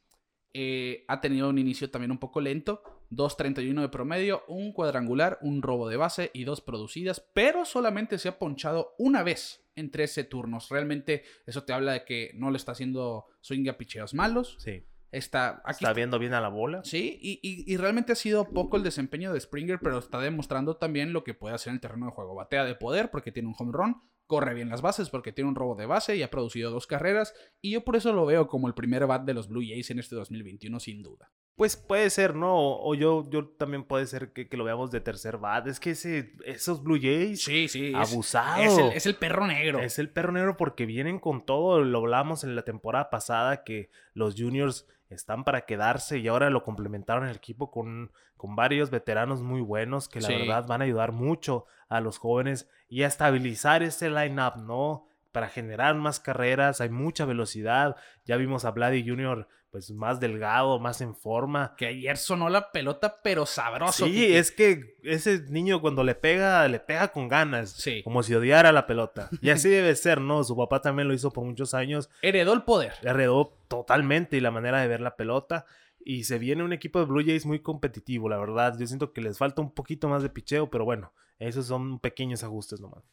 Eh, 0.54 1.04
ha 1.08 1.20
tenido 1.22 1.48
un 1.48 1.58
inicio 1.58 1.90
también 1.90 2.10
un 2.10 2.18
poco 2.18 2.42
lento, 2.42 2.82
2.31 3.10 3.80
de 3.80 3.88
promedio, 3.88 4.44
un 4.48 4.72
cuadrangular, 4.72 5.38
un 5.40 5.62
robo 5.62 5.88
de 5.88 5.96
base 5.96 6.30
y 6.34 6.44
dos 6.44 6.60
producidas, 6.60 7.20
pero 7.32 7.64
solamente 7.64 8.18
se 8.18 8.28
ha 8.28 8.38
ponchado 8.38 8.94
una 8.98 9.22
vez 9.22 9.64
en 9.76 9.90
13 9.90 10.24
turnos. 10.24 10.68
Realmente 10.68 11.24
eso 11.46 11.64
te 11.64 11.72
habla 11.72 11.92
de 11.92 12.04
que 12.04 12.32
no 12.34 12.50
le 12.50 12.58
está 12.58 12.72
haciendo 12.72 13.26
swing 13.40 13.68
a 13.68 13.78
picheos 13.78 14.12
malos. 14.12 14.56
Sí. 14.58 14.84
Está, 15.12 15.62
está 15.68 15.92
viendo 15.92 16.18
bien 16.18 16.32
a 16.32 16.40
la 16.40 16.48
bola. 16.48 16.82
Sí, 16.84 17.18
y, 17.20 17.76
realmente 17.76 18.12
ha 18.12 18.16
sido 18.16 18.48
poco 18.48 18.78
el 18.78 18.82
desempeño 18.82 19.32
de 19.32 19.40
Springer, 19.40 19.78
pero 19.78 19.98
está 19.98 20.18
demostrando 20.18 20.76
también 20.76 21.12
lo 21.12 21.22
que 21.22 21.34
puede 21.34 21.54
hacer 21.54 21.70
en 21.70 21.74
el 21.74 21.80
terreno 21.80 22.06
de 22.06 22.12
juego. 22.12 22.34
Batea 22.34 22.64
de 22.64 22.74
poder 22.74 23.10
porque 23.10 23.30
tiene 23.30 23.48
un 23.50 23.54
home 23.58 23.72
run, 23.72 24.02
corre 24.26 24.54
bien 24.54 24.70
las 24.70 24.80
bases 24.80 25.10
porque 25.10 25.30
tiene 25.30 25.50
un 25.50 25.54
robo 25.54 25.74
de 25.74 25.84
base 25.84 26.16
y 26.16 26.22
ha 26.22 26.30
producido 26.30 26.70
dos 26.70 26.86
carreras. 26.86 27.34
Y 27.60 27.72
yo 27.72 27.84
por 27.84 27.96
eso 27.96 28.14
lo 28.14 28.24
veo 28.24 28.48
como 28.48 28.68
el 28.68 28.74
primer 28.74 29.06
bat 29.06 29.24
de 29.24 29.34
los 29.34 29.48
Blue 29.48 29.60
Jays 29.60 29.90
en 29.90 29.98
este 29.98 30.16
2021, 30.16 30.80
sin 30.80 31.02
duda. 31.02 31.30
Pues 31.56 31.76
puede 31.76 32.08
ser, 32.08 32.34
¿no? 32.34 32.80
O 32.80 32.94
yo, 32.94 33.28
yo 33.28 33.48
también 33.48 33.84
puede 33.84 34.06
ser 34.06 34.32
que, 34.32 34.48
lo 34.56 34.64
veamos 34.64 34.90
de 34.90 35.02
tercer 35.02 35.36
bat. 35.36 35.66
Es 35.66 35.78
que 35.78 35.90
ese, 35.90 36.32
esos 36.46 36.82
Blue 36.82 36.98
Jays. 36.98 37.44
Sí, 37.44 37.68
sí. 37.68 37.92
Abusados. 37.94 38.94
Es, 38.94 39.04
el, 39.04 39.16
perro 39.16 39.46
negro. 39.46 39.80
Es 39.80 39.98
el 39.98 40.08
perro 40.08 40.32
negro 40.32 40.56
porque 40.56 40.86
vienen 40.86 41.18
con 41.18 41.44
todo. 41.44 41.84
Lo 41.84 41.98
hablamos 41.98 42.42
en 42.42 42.56
la 42.56 42.62
temporada 42.62 43.10
pasada 43.10 43.64
que 43.64 43.90
los 44.14 44.34
Juniors 44.34 44.88
están 45.14 45.44
para 45.44 45.62
quedarse 45.62 46.18
y 46.18 46.28
ahora 46.28 46.50
lo 46.50 46.62
complementaron 46.62 47.28
el 47.28 47.36
equipo 47.36 47.70
con, 47.70 48.12
con 48.36 48.56
varios 48.56 48.90
veteranos 48.90 49.42
muy 49.42 49.60
buenos 49.60 50.08
que 50.08 50.20
la 50.20 50.28
verdad 50.28 50.66
van 50.66 50.80
a 50.80 50.84
ayudar 50.84 51.12
mucho 51.12 51.66
a 51.88 52.00
los 52.00 52.18
jóvenes 52.18 52.68
y 52.88 53.02
a 53.02 53.06
estabilizar 53.06 53.82
ese 53.82 54.10
line-up, 54.10 54.56
¿no? 54.56 55.08
Para 55.30 55.48
generar 55.48 55.94
más 55.94 56.20
carreras, 56.20 56.80
hay 56.80 56.90
mucha 56.90 57.24
velocidad. 57.24 57.96
Ya 58.24 58.36
vimos 58.36 58.64
a 58.64 58.70
Vladdy 58.70 59.06
Jr. 59.08 59.48
pues 59.72 59.90
más 59.90 60.20
delgado, 60.20 60.78
más 60.78 61.00
en 61.00 61.16
forma. 61.16 61.74
Que 61.78 61.86
ayer 61.86 62.18
sonó 62.18 62.50
la 62.50 62.70
pelota, 62.72 63.20
pero 63.24 63.46
sabroso. 63.46 64.04
Sí, 64.04 64.36
es 64.36 64.52
que 64.52 64.98
ese 65.02 65.44
niño 65.48 65.80
cuando 65.80 66.04
le 66.04 66.14
pega, 66.14 66.68
le 66.68 66.78
pega 66.78 67.08
con 67.08 67.26
ganas. 67.26 67.70
Sí. 67.70 68.02
Como 68.02 68.22
si 68.22 68.34
odiara 68.34 68.70
la 68.70 68.86
pelota. 68.86 69.30
Y 69.40 69.48
así 69.48 69.68
debe 69.70 69.96
ser, 69.96 70.20
¿no? 70.20 70.44
Su 70.44 70.54
papá 70.58 70.82
también 70.82 71.08
lo 71.08 71.14
hizo 71.14 71.32
por 71.32 71.44
muchos 71.44 71.72
años. 71.72 72.10
Heredó 72.20 72.52
el 72.52 72.64
poder. 72.64 72.92
Heredó 73.02 73.56
totalmente 73.68 74.36
y 74.36 74.40
la 74.40 74.50
manera 74.50 74.78
de 74.82 74.88
ver 74.88 75.00
la 75.00 75.16
pelota. 75.16 75.64
Y 76.04 76.24
se 76.24 76.38
viene 76.38 76.62
un 76.62 76.74
equipo 76.74 76.98
de 76.98 77.06
Blue 77.06 77.24
Jays 77.24 77.46
muy 77.46 77.60
competitivo, 77.60 78.28
la 78.28 78.36
verdad. 78.36 78.76
Yo 78.78 78.86
siento 78.86 79.14
que 79.14 79.22
les 79.22 79.38
falta 79.38 79.62
un 79.62 79.72
poquito 79.72 80.06
más 80.06 80.22
de 80.22 80.28
picheo, 80.28 80.68
pero 80.68 80.84
bueno, 80.84 81.14
esos 81.38 81.64
son 81.64 81.98
pequeños 81.98 82.44
ajustes 82.44 82.78
nomás. 82.78 83.04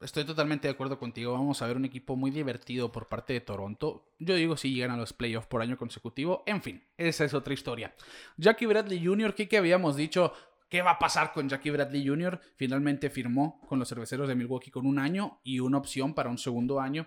Estoy 0.00 0.24
totalmente 0.24 0.68
de 0.68 0.74
acuerdo 0.74 0.98
contigo. 0.98 1.32
Vamos 1.32 1.62
a 1.62 1.66
ver 1.66 1.76
un 1.76 1.86
equipo 1.86 2.16
muy 2.16 2.30
divertido 2.30 2.92
por 2.92 3.08
parte 3.08 3.32
de 3.32 3.40
Toronto. 3.40 4.12
Yo 4.18 4.34
digo 4.34 4.56
si 4.58 4.74
llegan 4.74 4.90
a 4.90 4.96
los 4.96 5.14
playoffs 5.14 5.46
por 5.46 5.62
año 5.62 5.78
consecutivo. 5.78 6.42
En 6.46 6.60
fin, 6.60 6.84
esa 6.98 7.24
es 7.24 7.32
otra 7.32 7.54
historia. 7.54 7.94
Jackie 8.36 8.66
Bradley 8.66 9.04
Jr., 9.04 9.34
¿qué 9.34 9.56
habíamos 9.56 9.96
dicho? 9.96 10.34
¿Qué 10.68 10.82
va 10.82 10.92
a 10.92 10.98
pasar 10.98 11.32
con 11.32 11.48
Jackie 11.48 11.70
Bradley 11.70 12.06
Jr.? 12.06 12.38
Finalmente 12.56 13.08
firmó 13.08 13.60
con 13.68 13.78
los 13.78 13.88
cerveceros 13.88 14.28
de 14.28 14.34
Milwaukee 14.34 14.70
con 14.70 14.86
un 14.86 14.98
año 14.98 15.40
y 15.42 15.60
una 15.60 15.78
opción 15.78 16.12
para 16.12 16.28
un 16.28 16.38
segundo 16.38 16.78
año. 16.78 17.06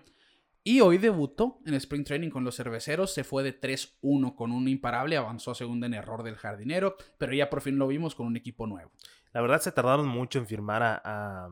Y 0.64 0.80
hoy 0.80 0.98
debutó 0.98 1.60
en 1.66 1.74
Spring 1.74 2.04
Training 2.04 2.30
con 2.30 2.44
los 2.44 2.56
cerveceros, 2.56 3.14
se 3.14 3.22
fue 3.24 3.42
de 3.42 3.58
3-1 3.58 4.34
con 4.34 4.50
un 4.52 4.68
imparable, 4.68 5.16
avanzó 5.16 5.52
a 5.52 5.54
segunda 5.54 5.86
en 5.86 5.94
error 5.94 6.22
del 6.22 6.36
jardinero, 6.36 6.96
pero 7.18 7.32
ya 7.32 7.48
por 7.48 7.62
fin 7.62 7.78
lo 7.78 7.86
vimos 7.86 8.14
con 8.14 8.26
un 8.26 8.36
equipo 8.36 8.66
nuevo. 8.66 8.90
La 9.32 9.40
verdad 9.40 9.60
se 9.60 9.72
tardaron 9.72 10.08
mucho 10.08 10.38
en 10.38 10.46
firmar 10.46 10.82
a 10.82 11.48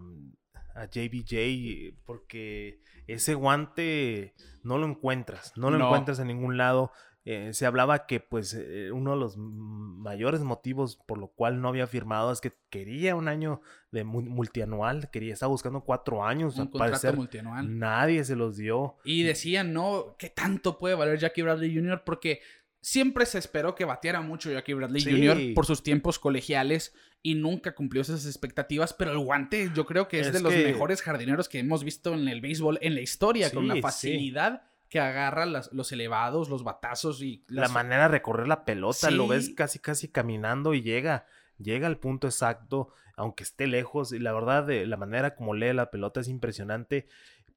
JBJ 0.87 1.95
porque 2.05 2.81
ese 3.07 3.35
guante 3.35 4.35
no 4.63 4.79
lo 4.79 4.87
encuentras, 4.87 5.53
no 5.57 5.71
lo 5.71 5.85
encuentras 5.85 6.19
en 6.19 6.29
ningún 6.29 6.57
lado. 6.57 6.93
Eh, 7.25 7.53
se 7.53 7.67
hablaba 7.67 8.07
que 8.07 8.21
pues 8.21 8.55
eh, 8.55 8.91
uno 8.91 9.11
de 9.11 9.19
los 9.19 9.37
mayores 9.37 10.41
motivos 10.41 10.97
por 10.97 11.19
lo 11.19 11.29
cual 11.29 11.61
no 11.61 11.69
había 11.69 11.87
firmado 11.87 12.33
es 12.33 12.41
que 12.41 12.55
quería 12.71 13.17
un 13.17 13.29
año 13.29 13.61
de 13.91 14.05
multianual, 14.05 15.11
quería, 15.11 15.35
estaba 15.35 15.51
buscando 15.51 15.83
cuatro 15.83 16.25
años. 16.25 16.57
Un 16.59 16.69
contrato 16.69 17.13
multianual. 17.15 17.79
Nadie 17.79 18.25
se 18.25 18.35
los 18.35 18.57
dio. 18.57 18.97
Y 19.05 19.25
decían, 19.25 19.75
no, 19.75 20.17
¿qué 20.19 20.31
tanto 20.31 20.79
puede 20.79 20.95
valer 20.95 21.19
Jackie 21.19 21.43
Bradley 21.43 21.75
Jr.? 21.75 22.03
Porque 22.05 22.41
siempre 22.81 23.27
se 23.27 23.39
esperó 23.39 23.75
que 23.75 23.85
bateara 23.85 24.21
mucho 24.21 24.51
Jackie 24.51 24.75
Bradley 24.75 25.03
Jr. 25.03 25.55
por 25.55 25.67
sus 25.67 25.83
tiempos 25.83 26.19
colegiales 26.19 26.95
y 27.23 27.35
nunca 27.35 27.75
cumplió 27.75 28.03
esas 28.03 28.27
expectativas, 28.27 28.93
pero 28.93 29.13
el 29.13 29.19
guante 29.19 29.71
yo 29.75 29.87
creo 29.87 30.09
que 30.09 30.21
es, 30.21 30.33
de 30.33 30.41
los 30.41 30.55
mejores 30.55 31.03
jardineros 31.03 31.49
que 31.49 31.59
hemos 31.59 31.85
visto 31.85 32.15
en 32.15 32.29
el 32.29 32.41
béisbol 32.41 32.79
en 32.81 32.95
la 32.95 33.01
historia, 33.01 33.51
con 33.51 33.65
una 33.65 33.81
facilidad 33.81 34.63
que 34.89 35.01
agarra 35.01 35.45
los 35.47 35.93
elevados, 35.93 36.49
los 36.49 36.65
batazos 36.65 37.23
y... 37.23 37.45
La 37.49 37.69
manera 37.69 38.05
de 38.05 38.09
recorrer 38.09 38.49
la 38.49 38.65
pelota, 38.65 39.11
lo 39.11 39.27
ves 39.27 39.51
casi 39.51 39.79
casi 39.79 40.09
caminando 40.09 40.73
y 40.73 40.83
llega, 40.83 41.27
llega 41.59 41.87
al 41.87 41.99
punto 41.99 42.27
exacto, 42.27 42.95
aunque 43.17 43.43
esté 43.43 43.67
lejos, 43.67 44.13
y 44.13 44.19
la 44.19 44.33
verdad, 44.33 44.65
de 44.65 44.87
la 44.87 44.97
manera 44.97 45.35
como 45.35 45.55
lee 45.55 45.73
la 45.73 45.91
pelota 45.91 46.21
es 46.21 46.29
impresionante. 46.29 47.09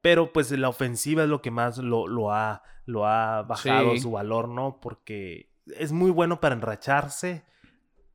Pero 0.02 0.34
pues 0.34 0.52
la 0.52 0.70
ofensiva 0.70 1.24
es 1.24 1.30
lo 1.30 1.42
que 1.42 1.52
más 1.52 1.78
lo, 1.78 2.08
lo 2.08 2.32
ha, 2.32 2.64
lo 2.86 3.06
ha 3.06 3.44
bajado 3.44 3.96
su 3.98 4.12
valor, 4.12 4.50
¿no? 4.50 4.80
Porque 4.82 5.52
es 5.78 5.92
muy 5.92 6.12
bueno 6.12 6.40
para 6.40 6.56
enracharse, 6.56 7.44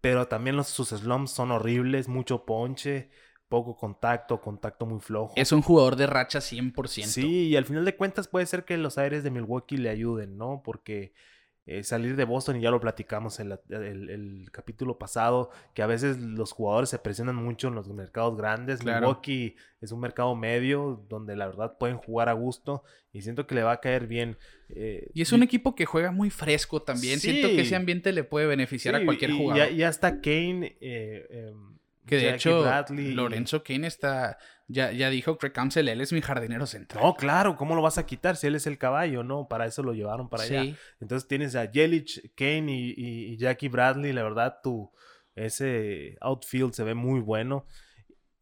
pero 0.01 0.27
también 0.27 0.57
los, 0.57 0.67
sus 0.69 0.89
slumps 0.89 1.31
son 1.31 1.53
horribles, 1.53 2.09
mucho 2.09 2.45
ponche, 2.45 3.11
poco 3.49 3.77
contacto, 3.77 4.41
contacto 4.41 4.87
muy 4.87 5.01
flojo. 5.01 5.33
Es 5.37 5.53
un 5.53 5.63
jugador 5.63 5.97
de 5.97 6.07
racha 6.07 6.41
100%. 6.41 7.05
Sí, 7.05 7.49
y 7.49 7.57
al 7.57 7.65
final 7.65 7.85
de 7.85 7.97
cuentas 7.97 8.29
puede 8.29 8.47
ser 8.47 8.65
que 8.65 8.77
los 8.77 8.99
aires 8.99 9.23
de 9.23 9.31
Milwaukee 9.31 9.77
le 9.77 9.91
ayuden, 9.91 10.37
¿no? 10.37 10.63
Porque 10.65 11.13
eh, 11.69 11.83
salir 11.83 12.15
de 12.15 12.25
Boston, 12.25 12.57
y 12.57 12.61
ya 12.61 12.71
lo 12.71 12.81
platicamos 12.81 13.41
en 13.41 13.59
el, 13.71 14.49
capítulo 14.53 14.99
pasado, 14.99 15.51
que 15.75 15.83
a 15.83 15.87
veces 15.87 16.17
los 16.19 16.53
jugadores 16.53 16.91
se 16.91 16.99
presionan 17.01 17.35
mucho 17.35 17.67
en 17.67 17.75
los 17.75 17.89
mercados 17.89 18.37
grandes. 18.37 18.85
Milwaukee 18.85 19.57
es 19.81 19.91
un 19.91 19.99
mercado 19.99 20.37
medio 20.37 21.05
donde 21.09 21.35
la 21.35 21.47
verdad 21.47 21.77
pueden 21.77 21.97
jugar 21.97 22.29
a 22.29 22.35
gusto 22.35 22.85
y 23.13 23.23
siento 23.23 23.49
que 23.49 23.57
le 23.57 23.65
va 23.65 23.73
a 23.73 23.81
caer 23.81 24.07
bien. 24.07 24.37
Eh, 24.69 25.11
y 25.13 25.23
es 25.23 25.33
un 25.33 25.43
equipo 25.43 25.75
que 25.75 25.87
juega 25.87 26.13
muy 26.13 26.31
fresco 26.31 26.83
también. 26.83 27.19
Siento 27.19 27.49
que 27.49 27.63
ese 27.63 27.75
ambiente 27.75 28.13
le 28.13 28.23
puede 28.23 28.47
beneficiar 28.47 28.95
a 28.95 29.05
cualquier 29.05 29.33
jugador. 29.33 29.73
Y, 29.73 29.83
hasta 29.83 30.21
Kane. 30.21 30.77
Eh, 30.81 31.27
em, 31.31 31.76
que 32.07 32.17
de 32.17 32.35
hecho, 32.35 32.65
Lorenzo 32.91 33.63
Kane 33.63 33.87
está 33.87 34.39
ya, 34.69 34.91
ya 34.91 35.11
dijo 35.11 35.39
Craig 35.39 35.53
Council, 35.53 35.89
él 35.89 36.01
es 36.01 36.13
mi 36.13 36.21
jardinero 36.21 36.67
central. 36.67 37.05
No, 37.05 37.15
claro, 37.15 37.57
¿cómo 37.57 37.77
lo 37.77 37.83
vas 37.83 37.99
a 37.99 38.07
quitar 38.07 38.37
si 38.37 38.49
él 38.49 38.57
es 38.57 38.67
el 38.67 38.79
caballo? 38.79 39.23
No, 39.23 39.47
para 39.49 39.67
eso 39.67 39.83
lo 39.83 39.93
llevaron 39.93 40.29
para 40.29 40.43
allá. 40.43 40.77
Entonces 41.01 41.29
tienes 41.29 41.55
a 41.55 41.71
Yelich, 41.71 42.33
Kane 42.35 42.67
y, 42.69 43.37
Jackie 43.37 43.69
Bradley, 43.69 44.13
la 44.13 44.25
verdad, 44.25 44.59
tu, 44.63 44.91
ese 45.37 46.17
outfield 46.21 46.73
se 46.73 46.83
ve 46.83 46.95
muy 46.95 47.21
bueno. 47.21 47.67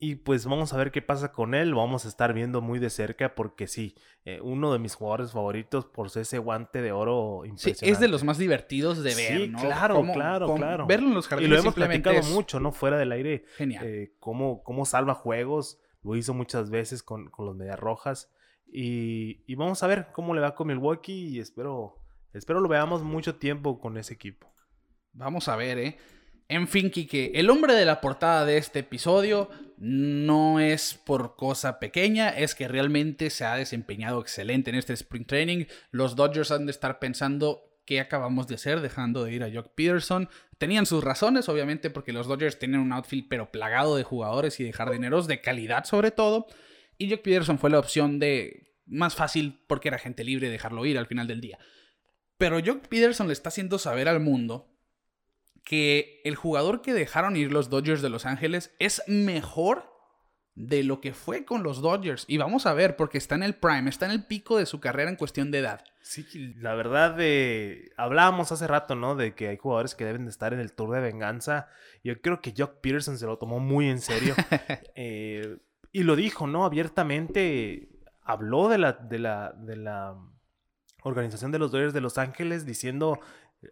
Y 0.04 0.16
pues 0.16 0.44
vamos 0.44 0.74
a 0.74 0.76
ver 0.76 0.92
qué 0.92 1.00
pasa 1.00 1.32
con 1.32 1.54
él. 1.54 1.74
Vamos 1.74 2.04
a 2.04 2.08
estar 2.08 2.34
viendo 2.34 2.60
muy 2.60 2.78
de 2.78 2.90
cerca 2.90 3.34
porque 3.34 3.66
sí, 3.66 3.94
eh, 4.26 4.38
uno 4.42 4.70
de 4.70 4.78
mis 4.78 4.94
jugadores 4.94 5.32
favoritos 5.32 5.86
por 5.86 6.08
ese 6.14 6.36
guante 6.36 6.82
de 6.82 6.92
oro 6.92 7.46
impresionante. 7.46 7.86
Sí, 7.86 7.90
es 7.90 8.00
de 8.00 8.08
los 8.08 8.22
más 8.22 8.36
divertidos 8.36 9.02
de 9.02 9.14
ver, 9.14 9.40
sí, 9.40 9.52
claro, 9.52 10.02
claro, 10.12 10.54
claro. 10.56 10.86
Verlo 10.86 11.08
en 11.08 11.14
los 11.14 11.26
jardines 11.26 11.48
Y 11.48 11.54
lo 11.54 11.58
hemos 11.58 11.72
platicado 11.72 12.22
mucho, 12.24 12.60
¿no? 12.60 12.70
Fuera 12.70 12.98
del 12.98 13.12
aire. 13.12 13.46
Genial. 13.56 13.86
Eh, 13.86 14.12
cómo, 14.20 14.62
cómo 14.62 14.84
salva 14.84 15.14
juegos 15.14 15.80
lo 16.02 16.14
hizo 16.16 16.34
muchas 16.34 16.68
veces 16.68 17.02
con, 17.02 17.32
los 17.38 17.56
Medias 17.56 17.80
Rojas. 17.80 18.30
Y, 18.70 19.54
vamos 19.54 19.82
a 19.82 19.86
ver 19.86 20.08
cómo 20.12 20.34
le 20.34 20.42
va 20.42 20.54
con 20.54 20.66
Milwaukee 20.66 21.28
y 21.28 21.40
espero, 21.40 21.98
espero 22.34 22.60
lo 22.60 22.68
veamos 22.68 23.02
mucho 23.02 23.36
tiempo 23.36 23.80
con 23.80 23.96
ese 23.96 24.12
equipo. 24.12 24.52
Vamos 25.14 25.48
a 25.48 25.56
ver, 25.56 25.78
¿eh? 25.78 25.96
En 26.54 26.68
fin, 26.68 26.88
Kike, 26.88 27.32
el 27.34 27.50
hombre 27.50 27.74
de 27.74 27.84
la 27.84 28.00
portada 28.00 28.44
de 28.44 28.58
este 28.58 28.78
episodio 28.78 29.50
no 29.76 30.60
es 30.60 30.94
por 30.94 31.34
cosa 31.34 31.80
pequeña, 31.80 32.28
es 32.28 32.54
que 32.54 32.68
realmente 32.68 33.28
se 33.30 33.44
ha 33.44 33.56
desempeñado 33.56 34.20
excelente 34.20 34.70
en 34.70 34.76
este 34.76 34.92
Spring 34.92 35.26
Training. 35.26 35.64
Los 35.90 36.14
Dodgers 36.14 36.52
han 36.52 36.66
de 36.66 36.70
estar 36.70 37.00
pensando 37.00 37.76
qué 37.84 37.98
acabamos 37.98 38.46
de 38.46 38.54
hacer 38.54 38.82
dejando 38.82 39.24
de 39.24 39.34
ir 39.34 39.42
a 39.42 39.50
Jock 39.52 39.74
Peterson. 39.74 40.28
Tenían 40.56 40.86
sus 40.86 41.02
razones, 41.02 41.48
obviamente, 41.48 41.90
porque 41.90 42.12
los 42.12 42.28
Dodgers 42.28 42.56
tienen 42.56 42.78
un 42.78 42.92
outfield 42.92 43.26
pero 43.28 43.50
plagado 43.50 43.96
de 43.96 44.04
jugadores 44.04 44.60
y 44.60 44.64
de 44.64 44.72
jardineros 44.72 45.26
de 45.26 45.40
calidad 45.40 45.82
sobre 45.82 46.12
todo. 46.12 46.46
Y 46.98 47.10
Jock 47.10 47.22
Peterson 47.22 47.58
fue 47.58 47.70
la 47.70 47.80
opción 47.80 48.20
de 48.20 48.76
más 48.86 49.16
fácil 49.16 49.60
porque 49.66 49.88
era 49.88 49.98
gente 49.98 50.22
libre 50.22 50.50
dejarlo 50.50 50.86
ir 50.86 50.98
al 50.98 51.06
final 51.06 51.26
del 51.26 51.40
día. 51.40 51.58
Pero 52.38 52.60
Jock 52.64 52.86
Peterson 52.86 53.26
le 53.26 53.32
está 53.32 53.48
haciendo 53.48 53.80
saber 53.80 54.08
al 54.08 54.20
mundo 54.20 54.73
que 55.64 56.20
el 56.24 56.36
jugador 56.36 56.82
que 56.82 56.92
dejaron 56.92 57.36
ir 57.36 57.50
los 57.50 57.70
Dodgers 57.70 58.02
de 58.02 58.10
Los 58.10 58.26
Ángeles 58.26 58.74
es 58.78 59.02
mejor 59.06 59.94
de 60.54 60.84
lo 60.84 61.00
que 61.00 61.12
fue 61.12 61.44
con 61.44 61.62
los 61.62 61.80
Dodgers. 61.80 62.24
Y 62.28 62.36
vamos 62.36 62.66
a 62.66 62.74
ver, 62.74 62.96
porque 62.96 63.18
está 63.18 63.34
en 63.34 63.42
el 63.42 63.54
prime, 63.54 63.90
está 63.90 64.06
en 64.06 64.12
el 64.12 64.24
pico 64.24 64.58
de 64.58 64.66
su 64.66 64.80
carrera 64.80 65.10
en 65.10 65.16
cuestión 65.16 65.50
de 65.50 65.58
edad. 65.58 65.84
Sí, 66.00 66.54
la 66.58 66.74
verdad, 66.74 67.14
de... 67.14 67.90
hablábamos 67.96 68.52
hace 68.52 68.66
rato, 68.66 68.94
¿no? 68.94 69.16
De 69.16 69.34
que 69.34 69.48
hay 69.48 69.56
jugadores 69.56 69.94
que 69.94 70.04
deben 70.04 70.24
de 70.24 70.30
estar 70.30 70.52
en 70.52 70.60
el 70.60 70.72
tour 70.72 70.94
de 70.94 71.00
venganza. 71.00 71.68
Yo 72.04 72.20
creo 72.20 72.40
que 72.40 72.54
Jock 72.56 72.80
Peterson 72.80 73.18
se 73.18 73.26
lo 73.26 73.38
tomó 73.38 73.58
muy 73.58 73.88
en 73.88 74.00
serio. 74.00 74.34
Eh, 74.96 75.58
y 75.90 76.04
lo 76.04 76.14
dijo, 76.14 76.46
¿no? 76.46 76.64
Abiertamente 76.64 77.88
habló 78.22 78.68
de 78.68 78.78
la, 78.78 78.92
de 78.92 79.18
la, 79.18 79.52
de 79.56 79.76
la 79.76 80.16
organización 81.02 81.50
de 81.52 81.58
los 81.58 81.72
Dodgers 81.72 81.92
de 81.92 82.00
Los 82.00 82.18
Ángeles 82.18 82.64
diciendo, 82.64 83.20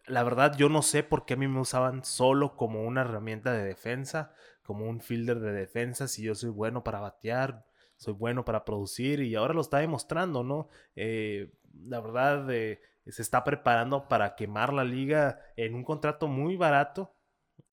la 0.07 0.23
verdad, 0.23 0.57
yo 0.57 0.69
no 0.69 0.83
sé 0.83 1.03
por 1.03 1.25
qué 1.25 1.35
a 1.35 1.37
mí 1.37 1.49
me 1.49 1.61
usaban 1.61 2.05
solo 2.05 2.57
como 2.57 2.85
una 2.85 3.03
herramienta 3.03 3.53
de 3.53 3.65
defensa 3.65 4.33
como 4.63 4.89
un 4.89 5.01
fielder 5.01 5.41
de 5.41 5.53
defensa, 5.53 6.09
si 6.09 6.23
yo 6.23 6.35
soy 6.35 6.51
bueno 6.51 6.85
para 6.85 7.01
batear, 7.01 7.67
soy 7.97 8.15
bueno 8.15 8.45
para 8.45 8.65
producir 8.65 9.21
y 9.21 9.35
ahora 9.35 9.55
lo 9.55 9.61
está 9.61 9.79
demostrando, 9.79 10.43
¿no? 10.43 10.69
Eh, 10.97 11.53
la 11.87 12.01
verdad, 12.01 12.51
eh, 12.51 12.81
se 13.07 13.23
está 13.23 13.45
preparando 13.45 14.09
para 14.09 14.35
quemar 14.37 14.73
la 14.73 14.85
liga 14.85 15.41
en 15.57 15.75
un 15.75 15.85
contrato 15.85 16.29
muy 16.29 16.57
barato, 16.57 17.15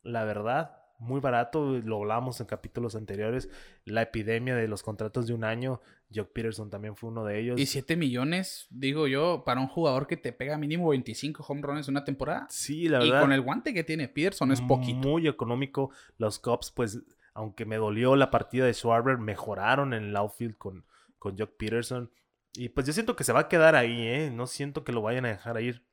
la 0.02 0.24
verdad 0.24 0.76
muy 1.00 1.22
barato, 1.22 1.80
lo 1.80 1.98
hablamos 1.98 2.42
en 2.42 2.46
capítulos 2.46 2.94
anteriores, 2.96 3.50
la 3.86 4.02
epidemia 4.02 4.56
de 4.56 4.68
los 4.68 4.84
contratos 4.84 5.28
de 5.28 5.34
un 5.34 5.46
año, 5.46 5.80
Jock 6.14 6.32
Peterson 6.34 6.70
también 6.70 6.96
fue 6.96 7.10
uno 7.10 7.24
de 7.24 7.40
ellos. 7.40 7.60
Y 7.60 7.66
7 7.66 7.96
millones, 7.96 8.68
digo 8.70 9.08
yo, 9.08 9.44
para 9.46 9.62
un 9.62 9.68
jugador 9.68 10.08
que 10.08 10.18
te 10.18 10.34
pega 10.34 10.58
mínimo 10.58 10.90
25 10.90 11.46
home 11.48 11.62
runs 11.62 11.88
en 11.88 11.94
una 11.94 12.04
temporada. 12.04 12.48
Sí, 12.50 12.88
la 12.88 13.00
verdad. 13.00 13.18
Y 13.18 13.22
con 13.22 13.32
el 13.32 13.42
guante 13.42 13.74
que 13.74 13.84
tiene 13.84 14.08
Peterson 14.08 14.52
es 14.52 14.62
poquito. 14.62 15.08
Muy 15.08 15.28
económico. 15.28 15.92
Los 16.18 16.40
Cubs, 16.40 16.72
pues, 16.72 17.00
aunque 17.34 17.66
me 17.66 17.78
dolió 17.78 18.16
la 18.16 18.32
partida 18.32 18.66
de 18.66 18.74
Schwarber, 18.74 19.18
mejoraron 19.20 19.94
en 19.94 20.06
el 20.06 20.16
outfield 20.16 20.58
con, 20.58 20.86
con 21.20 21.38
Jock 21.38 21.52
Peterson. 21.58 22.12
Y 22.54 22.70
pues 22.70 22.88
yo 22.88 22.94
siento 22.94 23.16
que 23.16 23.24
se 23.24 23.34
va 23.34 23.42
a 23.42 23.48
quedar 23.48 23.76
ahí, 23.76 24.08
¿eh? 24.08 24.32
No 24.34 24.48
siento 24.48 24.84
que 24.84 24.92
lo 24.92 25.02
vayan 25.02 25.26
a 25.26 25.30
dejar 25.30 25.62
ir. 25.62 25.84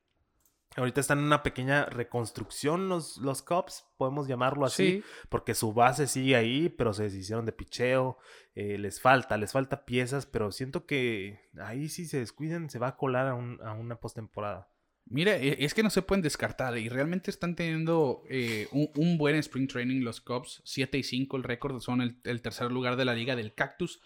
Ahorita 0.76 1.00
están 1.00 1.20
en 1.20 1.24
una 1.24 1.42
pequeña 1.42 1.86
reconstrucción 1.86 2.90
los, 2.90 3.16
los 3.16 3.40
Cubs, 3.40 3.86
podemos 3.96 4.28
llamarlo 4.28 4.66
así, 4.66 5.02
porque 5.30 5.54
su 5.54 5.72
base 5.72 6.06
sigue 6.06 6.36
ahí, 6.36 6.68
pero 6.68 6.92
se 6.92 7.04
deshicieron 7.04 7.46
de 7.46 7.52
picheo, 7.52 8.18
eh, 8.54 8.76
les 8.76 9.00
falta, 9.00 9.38
les 9.38 9.52
falta 9.52 9.86
piezas, 9.86 10.26
pero 10.26 10.52
siento 10.52 10.84
que 10.84 11.48
ahí 11.58 11.88
si 11.88 12.04
se 12.04 12.18
descuidan 12.18 12.68
se 12.68 12.78
va 12.78 12.88
a 12.88 12.96
colar 12.96 13.28
a, 13.28 13.72
una 13.72 14.00
postemporada. 14.00 14.70
Mira, 15.06 15.36
e, 15.36 15.64
es 15.64 15.72
que 15.72 15.82
no 15.82 15.88
se 15.88 16.02
pueden 16.02 16.22
descartar 16.22 16.76
y 16.76 16.90
realmente 16.90 17.30
están 17.30 17.56
teniendo 17.56 18.24
eh, 18.28 18.68
un, 18.72 19.16
buen 19.16 19.36
spring 19.36 19.68
training 19.68 20.02
los 20.02 20.20
Cubs. 20.20 20.60
7 20.66 20.98
y 20.98 21.02
5 21.04 21.38
el 21.38 21.42
récord, 21.42 21.80
son 21.80 22.02
el, 22.02 22.20
el, 22.24 22.42
tercer 22.42 22.70
lugar 22.70 22.96
de 22.96 23.06
la 23.06 23.14
liga 23.14 23.34
del 23.34 23.54
Cactus. 23.54 24.02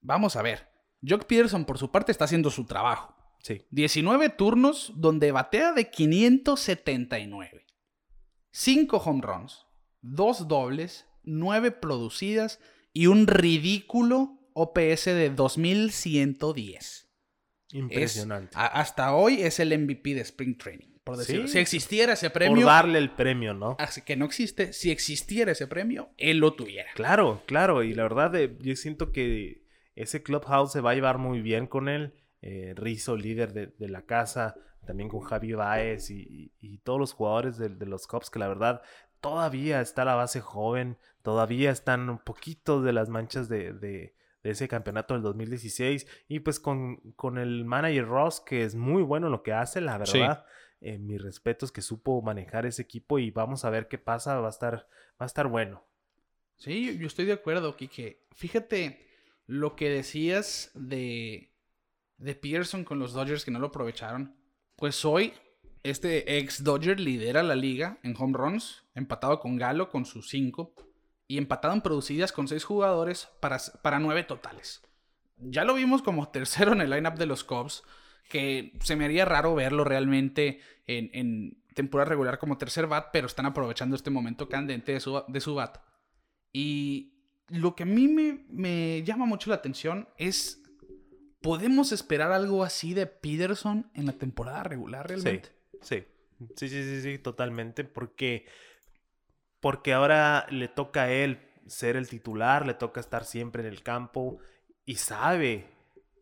Vamos 0.00 0.36
a 0.36 0.42
ver. 0.42 0.70
Jock 1.06 1.26
Peterson 1.26 1.66
por 1.66 1.76
su 1.76 1.90
parte 1.90 2.10
está 2.10 2.24
haciendo 2.24 2.50
su 2.50 2.64
trabajo. 2.64 3.19
Sí. 3.42 3.66
19 3.70 4.28
turnos 4.30 4.92
donde 4.96 5.32
batea 5.32 5.72
de 5.72 5.90
579. 5.90 7.66
5 8.52 8.96
home 8.96 9.20
runs, 9.22 9.66
2 10.02 10.48
dobles, 10.48 11.06
9 11.22 11.70
producidas 11.70 12.60
y 12.92 13.06
un 13.06 13.26
ridículo 13.26 14.38
OPS 14.54 15.06
de 15.06 15.30
2110. 15.30 17.06
Impresionante. 17.72 18.56
hasta 18.56 19.14
hoy 19.14 19.42
es 19.42 19.60
el 19.60 19.78
MVP 19.78 20.14
de 20.14 20.22
Spring 20.22 20.58
Training, 20.58 20.98
por 21.04 21.16
decirlo. 21.16 21.46
Si 21.46 21.58
existiera 21.58 22.14
ese 22.14 22.30
premio. 22.30 22.56
Por 22.56 22.66
darle 22.66 22.98
el 22.98 23.12
premio, 23.12 23.54
¿no? 23.54 23.76
Así 23.78 24.02
que 24.02 24.16
no 24.16 24.24
existe. 24.24 24.72
Si 24.72 24.90
existiera 24.90 25.52
ese 25.52 25.68
premio, 25.68 26.12
él 26.16 26.38
lo 26.38 26.54
tuviera. 26.54 26.90
Claro, 26.94 27.42
claro. 27.46 27.84
Y 27.84 27.94
la 27.94 28.02
verdad, 28.02 28.34
eh, 28.34 28.56
yo 28.60 28.74
siento 28.74 29.12
que 29.12 29.64
ese 29.94 30.22
Clubhouse 30.22 30.72
se 30.72 30.80
va 30.80 30.90
a 30.90 30.94
llevar 30.94 31.18
muy 31.18 31.42
bien 31.42 31.68
con 31.68 31.88
él. 31.88 32.14
Eh, 32.42 32.74
Rizzo, 32.76 33.16
líder 33.16 33.52
de, 33.52 33.88
la 33.88 34.02
casa, 34.02 34.56
también 34.86 35.08
con 35.08 35.20
Javi 35.20 35.52
Baez 35.52 36.10
y, 36.10 36.80
todos 36.84 36.98
los 36.98 37.12
jugadores 37.12 37.58
de, 37.58 37.86
los 37.86 38.06
Cubs, 38.06 38.30
que 38.30 38.38
la 38.38 38.48
verdad 38.48 38.82
todavía 39.20 39.80
está 39.80 40.04
la 40.04 40.14
base 40.14 40.40
joven, 40.40 40.96
todavía 41.22 41.70
están 41.70 42.08
un 42.08 42.18
poquito 42.18 42.82
de 42.82 42.92
las 42.92 43.08
manchas 43.08 43.48
de 43.48 44.14
de 44.42 44.50
ese 44.50 44.68
campeonato 44.68 45.14
del 45.14 45.22
2016. 45.22 46.06
Y 46.28 46.40
pues 46.40 46.60
con, 46.60 46.96
con 47.16 47.38
el 47.38 47.64
manager 47.64 48.06
Ross, 48.06 48.40
que 48.40 48.64
es 48.64 48.74
muy 48.74 49.02
bueno 49.02 49.26
en 49.26 49.32
lo 49.32 49.42
que 49.42 49.52
hace, 49.52 49.80
la 49.80 49.98
verdad. 49.98 50.44
Eh, 50.82 50.98
mis 50.98 51.20
respetos 51.20 51.72
que 51.72 51.82
supo 51.82 52.22
manejar 52.22 52.64
ese 52.64 52.80
equipo 52.80 53.18
y 53.18 53.30
vamos 53.30 53.66
a 53.66 53.70
ver 53.70 53.86
qué 53.86 53.98
pasa, 53.98 54.40
va 54.40 54.46
a 54.46 54.50
estar, 54.50 54.88
va 55.20 55.24
a 55.24 55.26
estar 55.26 55.46
bueno. 55.46 55.84
Sí, 56.56 56.96
yo 56.98 57.06
estoy 57.06 57.26
de 57.26 57.34
acuerdo, 57.34 57.76
Kike. 57.76 58.22
Fíjate 58.34 59.06
lo 59.46 59.76
que 59.76 59.90
decías 59.90 60.70
de, 60.74 61.49
de 62.20 62.34
Pearson 62.34 62.84
con 62.84 62.98
los 62.98 63.12
Dodgers 63.12 63.44
que 63.44 63.50
no 63.50 63.58
lo 63.58 63.68
aprovecharon. 63.68 64.36
Pues 64.76 65.04
hoy 65.04 65.32
este 65.82 66.38
ex 66.38 66.62
Dodger 66.62 67.00
lidera 67.00 67.42
la 67.42 67.54
liga 67.54 67.98
en 68.02 68.14
home 68.16 68.36
runs, 68.36 68.84
empatado 68.94 69.40
con 69.40 69.56
Galo 69.56 69.88
con 69.88 70.04
sus 70.04 70.28
5 70.28 70.74
y 71.26 71.38
empatado 71.38 71.74
en 71.74 71.80
producidas 71.80 72.32
con 72.32 72.48
seis 72.48 72.64
jugadores 72.64 73.28
para, 73.40 73.58
para 73.82 73.98
nueve 73.98 74.24
totales. 74.24 74.82
Ya 75.36 75.64
lo 75.64 75.74
vimos 75.74 76.02
como 76.02 76.28
tercero 76.28 76.72
en 76.72 76.80
el 76.80 76.90
lineup 76.90 77.14
de 77.14 77.26
los 77.26 77.44
Cubs, 77.44 77.82
que 78.28 78.72
se 78.82 78.96
me 78.96 79.04
haría 79.04 79.24
raro 79.24 79.54
verlo 79.54 79.84
realmente 79.84 80.60
en, 80.86 81.62
temporada 81.74 82.10
regular 82.10 82.38
como 82.38 82.58
tercer 82.58 82.88
bat, 82.88 83.10
pero 83.12 83.28
están 83.28 83.46
aprovechando 83.46 83.94
este 83.94 84.10
momento 84.10 84.48
candente 84.48 84.92
de 84.92 85.00
su, 85.00 85.22
de 85.28 85.40
su 85.40 85.54
bat. 85.54 85.78
Y 86.52 87.14
lo 87.46 87.76
que 87.76 87.84
a 87.84 87.86
mí 87.86 88.08
me, 88.08 88.44
me 88.48 89.02
llama 89.04 89.24
mucho 89.24 89.50
la 89.50 89.56
atención 89.56 90.08
es, 90.18 90.59
¿podemos 91.40 91.92
esperar 91.92 92.32
algo 92.32 92.64
así 92.64 92.94
de 92.94 93.06
Peterson 93.06 93.90
en 93.94 94.06
la 94.06 94.12
temporada 94.12 94.62
regular 94.62 95.08
realmente? 95.08 95.50
Sí, 95.82 96.04
sí, 96.56 96.68
sí, 96.68 96.82
sí, 96.82 97.02
sí, 97.02 97.18
totalmente, 97.18 97.84
porque 97.84 98.46
porque 99.60 99.92
ahora 99.92 100.46
le 100.50 100.68
toca 100.68 101.04
a 101.04 101.12
él 101.12 101.38
ser 101.66 101.96
el 101.96 102.08
titular, 102.08 102.66
le 102.66 102.74
toca 102.74 103.00
estar 103.00 103.24
siempre 103.24 103.62
en 103.62 103.68
el 103.68 103.82
campo 103.82 104.38
y 104.84 104.96
sabe, 104.96 105.66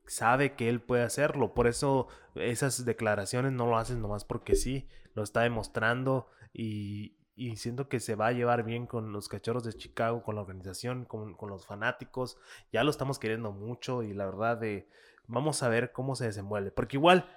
sabe 0.07 0.55
que 0.55 0.69
él 0.69 0.81
puede 0.81 1.05
hacerlo. 1.05 1.55
Por 1.55 1.69
eso 1.69 2.09
esas 2.35 2.85
declaraciones 2.85 3.53
no 3.53 3.67
lo 3.67 3.79
hacen 3.79 4.03
nomás 4.03 4.25
porque 4.25 4.57
sí, 4.57 4.89
lo 5.15 5.23
está 5.23 5.43
demostrando 5.43 6.29
y, 6.53 7.17
siento 7.57 7.89
que 7.89 8.01
se 8.01 8.15
va 8.15 8.29
a 8.29 8.33
llevar 8.33 8.65
bien 8.65 8.87
con 8.87 9.13
los 9.13 9.29
cachorros 9.29 9.65
de 9.65 9.73
Chicago, 9.73 10.23
con 10.23 10.35
la 10.35 10.43
organización, 10.43 11.05
con, 11.05 11.35
con 11.35 11.51
los 11.51 11.67
fanáticos. 11.67 12.39
Ya 12.73 12.85
lo 12.85 12.91
estamos 12.91 13.19
queriendo 13.19 13.53
mucho 13.53 14.03
y 14.03 14.13
la 14.13 14.27
verdad 14.27 14.59
de, 14.59 14.89
vamos 15.27 15.63
a 15.63 15.69
ver 15.69 15.93
cómo 15.93 16.17
se 16.17 16.27
desenvuelve. 16.27 16.71
Porque 16.71 16.97
igual 16.97 17.29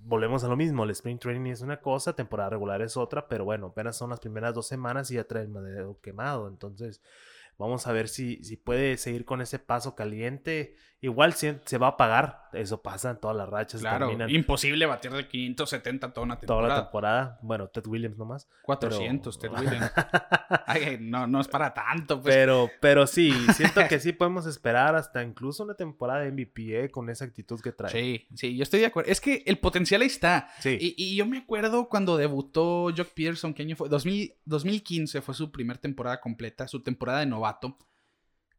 volvemos 0.00 0.44
a 0.44 0.48
lo 0.48 0.56
mismo, 0.56 0.84
el 0.84 0.90
sprint 0.90 1.20
training 1.20 1.50
es 1.50 1.60
una 1.60 1.80
cosa, 1.80 2.14
temporada 2.14 2.50
regular 2.50 2.82
es 2.82 2.96
otra, 2.96 3.28
pero 3.28 3.44
bueno, 3.44 3.68
apenas 3.68 3.96
son 3.96 4.10
las 4.10 4.20
primeras 4.20 4.54
dos 4.54 4.66
semanas 4.66 5.10
y 5.10 5.14
ya 5.14 5.24
trae 5.24 5.42
el 5.42 5.48
madero 5.48 5.98
quemado, 6.00 6.48
entonces 6.48 7.02
Vamos 7.58 7.88
a 7.88 7.92
ver 7.92 8.08
si, 8.08 8.42
si 8.44 8.56
puede 8.56 8.96
seguir 8.96 9.24
con 9.24 9.40
ese 9.40 9.58
paso 9.58 9.96
caliente. 9.96 10.76
Igual 11.00 11.34
se, 11.34 11.60
se 11.64 11.78
va 11.78 11.88
a 11.88 11.96
pagar. 11.96 12.48
Eso 12.52 12.82
pasa 12.82 13.10
en 13.10 13.18
todas 13.18 13.36
las 13.36 13.48
rachas. 13.48 13.80
Claro, 13.80 14.10
imposible 14.28 14.84
batir 14.84 15.12
de 15.12 15.28
570 15.28 16.12
toda 16.12 16.24
una 16.24 16.40
temporada. 16.40 16.66
Toda 16.66 16.76
la 16.76 16.82
temporada. 16.82 17.38
Bueno, 17.42 17.68
Ted 17.68 17.86
Williams 17.86 18.18
nomás. 18.18 18.48
400, 18.62 19.38
Ted 19.38 19.50
Williams. 19.56 19.92
Ay, 20.66 20.98
no, 21.00 21.28
no 21.28 21.40
es 21.40 21.46
para 21.46 21.72
tanto. 21.72 22.20
Pues. 22.20 22.34
Pero, 22.34 22.68
pero 22.80 23.06
sí, 23.06 23.32
siento 23.54 23.82
que 23.88 24.00
sí 24.00 24.12
podemos 24.12 24.46
esperar 24.46 24.96
hasta 24.96 25.22
incluso 25.22 25.62
una 25.62 25.74
temporada 25.74 26.20
de 26.20 26.32
MVP 26.32 26.84
¿eh? 26.84 26.90
con 26.90 27.08
esa 27.10 27.26
actitud 27.26 27.60
que 27.60 27.70
trae. 27.70 27.92
Sí, 27.92 28.26
sí, 28.34 28.56
yo 28.56 28.64
estoy 28.64 28.80
de 28.80 28.86
acuerdo. 28.86 29.12
Es 29.12 29.20
que 29.20 29.44
el 29.46 29.58
potencial 29.58 30.00
ahí 30.00 30.08
está. 30.08 30.48
Sí. 30.58 30.76
Y, 30.80 30.94
y 30.96 31.14
yo 31.14 31.26
me 31.26 31.38
acuerdo 31.38 31.88
cuando 31.88 32.16
debutó 32.16 32.92
Jock 32.96 33.10
Peterson, 33.14 33.54
¿qué 33.54 33.62
año 33.62 33.76
fue? 33.76 33.88
2015 33.88 35.20
fue 35.20 35.34
su 35.34 35.52
primera 35.52 35.80
temporada 35.80 36.20
completa, 36.20 36.66
su 36.66 36.82
temporada 36.82 37.20
de 37.20 37.26
novato 37.26 37.78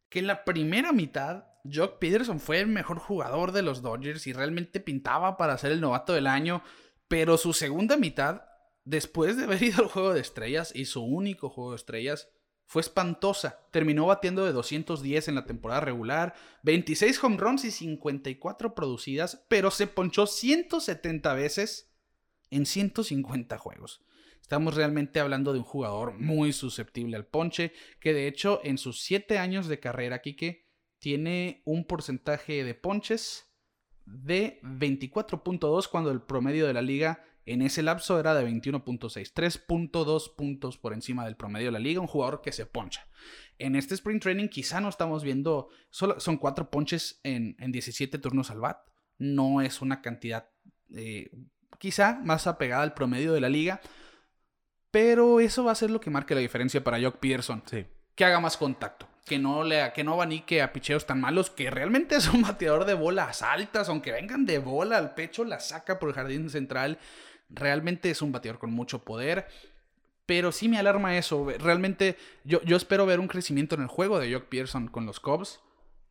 que 0.09 0.19
en 0.19 0.27
la 0.27 0.43
primera 0.43 0.91
mitad 0.91 1.45
Jock 1.63 1.99
Peterson 1.99 2.39
fue 2.39 2.59
el 2.59 2.67
mejor 2.67 2.99
jugador 2.99 3.51
de 3.51 3.61
los 3.61 3.81
Dodgers 3.81 4.27
y 4.27 4.33
realmente 4.33 4.79
pintaba 4.79 5.37
para 5.37 5.57
ser 5.57 5.71
el 5.71 5.81
novato 5.81 6.13
del 6.13 6.27
año, 6.27 6.63
pero 7.07 7.37
su 7.37 7.53
segunda 7.53 7.97
mitad, 7.97 8.43
después 8.85 9.37
de 9.37 9.43
haber 9.43 9.61
ido 9.63 9.83
al 9.83 9.89
juego 9.89 10.13
de 10.13 10.21
estrellas 10.21 10.71
y 10.73 10.85
su 10.85 11.03
único 11.03 11.49
juego 11.49 11.71
de 11.71 11.77
estrellas, 11.77 12.29
fue 12.65 12.81
espantosa. 12.81 13.67
Terminó 13.71 14.05
batiendo 14.05 14.45
de 14.45 14.51
210 14.51 15.27
en 15.27 15.35
la 15.35 15.45
temporada 15.45 15.81
regular, 15.81 16.35
26 16.61 17.23
home 17.23 17.37
runs 17.37 17.65
y 17.65 17.71
54 17.71 18.75
producidas, 18.75 19.43
pero 19.49 19.71
se 19.71 19.87
ponchó 19.87 20.27
170 20.27 21.33
veces 21.33 21.91
en 22.51 22.67
150 22.67 23.57
juegos. 23.57 24.03
Estamos 24.39 24.75
realmente 24.75 25.19
hablando 25.19 25.51
de 25.51 25.59
un 25.59 25.65
jugador 25.65 26.13
muy 26.13 26.53
susceptible 26.53 27.15
al 27.15 27.25
ponche, 27.25 27.73
que 27.99 28.13
de 28.13 28.27
hecho 28.27 28.61
en 28.63 28.77
sus 28.77 29.01
7 29.01 29.39
años 29.39 29.67
de 29.67 29.79
carrera, 29.79 30.21
Kike, 30.21 30.68
tiene 30.99 31.61
un 31.65 31.85
porcentaje 31.85 32.63
de 32.63 32.75
ponches 32.75 33.49
de 34.05 34.59
24.2 34.63 35.89
cuando 35.89 36.11
el 36.11 36.21
promedio 36.21 36.67
de 36.67 36.73
la 36.73 36.81
liga 36.81 37.23
en 37.45 37.63
ese 37.63 37.81
lapso 37.81 38.19
era 38.19 38.35
de 38.35 38.47
21.6, 38.47 39.33
3.2 39.33 40.35
puntos 40.35 40.77
por 40.77 40.93
encima 40.93 41.25
del 41.25 41.35
promedio 41.35 41.67
de 41.67 41.71
la 41.71 41.79
liga, 41.79 41.99
un 41.99 42.05
jugador 42.05 42.41
que 42.41 42.51
se 42.51 42.67
poncha. 42.67 43.07
En 43.57 43.75
este 43.75 43.95
sprint 43.95 44.21
training 44.21 44.49
quizá 44.49 44.79
no 44.81 44.89
estamos 44.89 45.23
viendo, 45.23 45.69
solo 45.89 46.19
son 46.19 46.37
4 46.37 46.69
ponches 46.69 47.19
en, 47.23 47.55
17 47.57 48.19
turnos 48.19 48.51
al 48.51 48.59
bat, 48.59 48.77
no 49.17 49.61
es 49.61 49.81
una 49.81 50.01
cantidad 50.01 50.47
eh, 50.93 51.31
quizá 51.79 52.19
más 52.23 52.45
apegada 52.45 52.83
al 52.83 52.93
promedio 52.93 53.33
de 53.33 53.41
la 53.41 53.49
liga, 53.49 53.81
pero 54.91 55.39
eso 55.39 55.63
va 55.63 55.71
a 55.71 55.75
ser 55.75 55.89
lo 55.89 55.99
que 55.99 56.11
marque 56.11 56.35
la 56.35 56.41
diferencia 56.41 56.83
para 56.83 57.01
Jock 57.01 57.17
Peterson. 57.17 57.63
Sí. 57.65 57.83
Que 58.13 58.25
haga 58.25 58.39
más 58.39 58.57
contacto. 58.57 59.08
Que 59.25 59.39
no, 59.39 59.63
le, 59.63 59.91
que 59.93 60.03
no 60.03 60.13
abanique 60.13 60.61
a 60.61 60.73
picheos 60.73 61.05
tan 61.05 61.21
malos. 61.21 61.49
Que 61.49 61.69
realmente 61.69 62.15
es 62.15 62.27
un 62.27 62.41
bateador 62.41 62.85
de 62.85 62.93
bolas 62.93 63.41
altas. 63.41 63.89
Aunque 63.89 64.11
vengan 64.11 64.45
de 64.45 64.59
bola 64.59 64.97
al 64.97 65.13
pecho, 65.13 65.43
la 65.43 65.59
saca 65.59 65.99
por 65.99 66.09
el 66.09 66.15
jardín 66.15 66.49
central. 66.49 66.99
Realmente 67.49 68.09
es 68.09 68.21
un 68.21 68.31
bateador 68.31 68.59
con 68.59 68.71
mucho 68.71 69.03
poder. 69.03 69.47
Pero 70.25 70.51
sí 70.51 70.67
me 70.67 70.77
alarma 70.77 71.17
eso. 71.17 71.47
Realmente 71.59 72.17
yo, 72.43 72.61
yo 72.63 72.77
espero 72.77 73.05
ver 73.05 73.19
un 73.19 73.27
crecimiento 73.27 73.75
en 73.75 73.81
el 73.81 73.87
juego 73.87 74.19
de 74.19 74.33
Jock 74.33 74.45
Peterson 74.45 74.87
con 74.87 75.05
los 75.05 75.19
Cubs. 75.19 75.61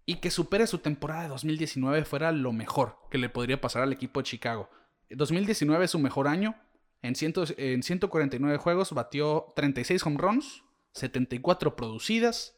Y 0.06 0.16
que 0.16 0.30
supere 0.30 0.66
su 0.66 0.78
temporada 0.78 1.24
de 1.24 1.28
2019 1.28 2.04
fuera 2.04 2.32
lo 2.32 2.52
mejor 2.52 2.96
que 3.10 3.18
le 3.18 3.28
podría 3.28 3.60
pasar 3.60 3.82
al 3.82 3.92
equipo 3.92 4.20
de 4.20 4.24
Chicago. 4.24 4.70
2019 5.10 5.84
es 5.84 5.90
su 5.90 5.98
mejor 5.98 6.28
año 6.28 6.54
en, 7.02 7.14
en 7.56 7.82
149 7.82 8.56
juegos 8.58 8.92
batió 8.92 9.52
36 9.54 10.04
home 10.04 10.18
runs, 10.18 10.64
74 10.92 11.76
producidas, 11.76 12.57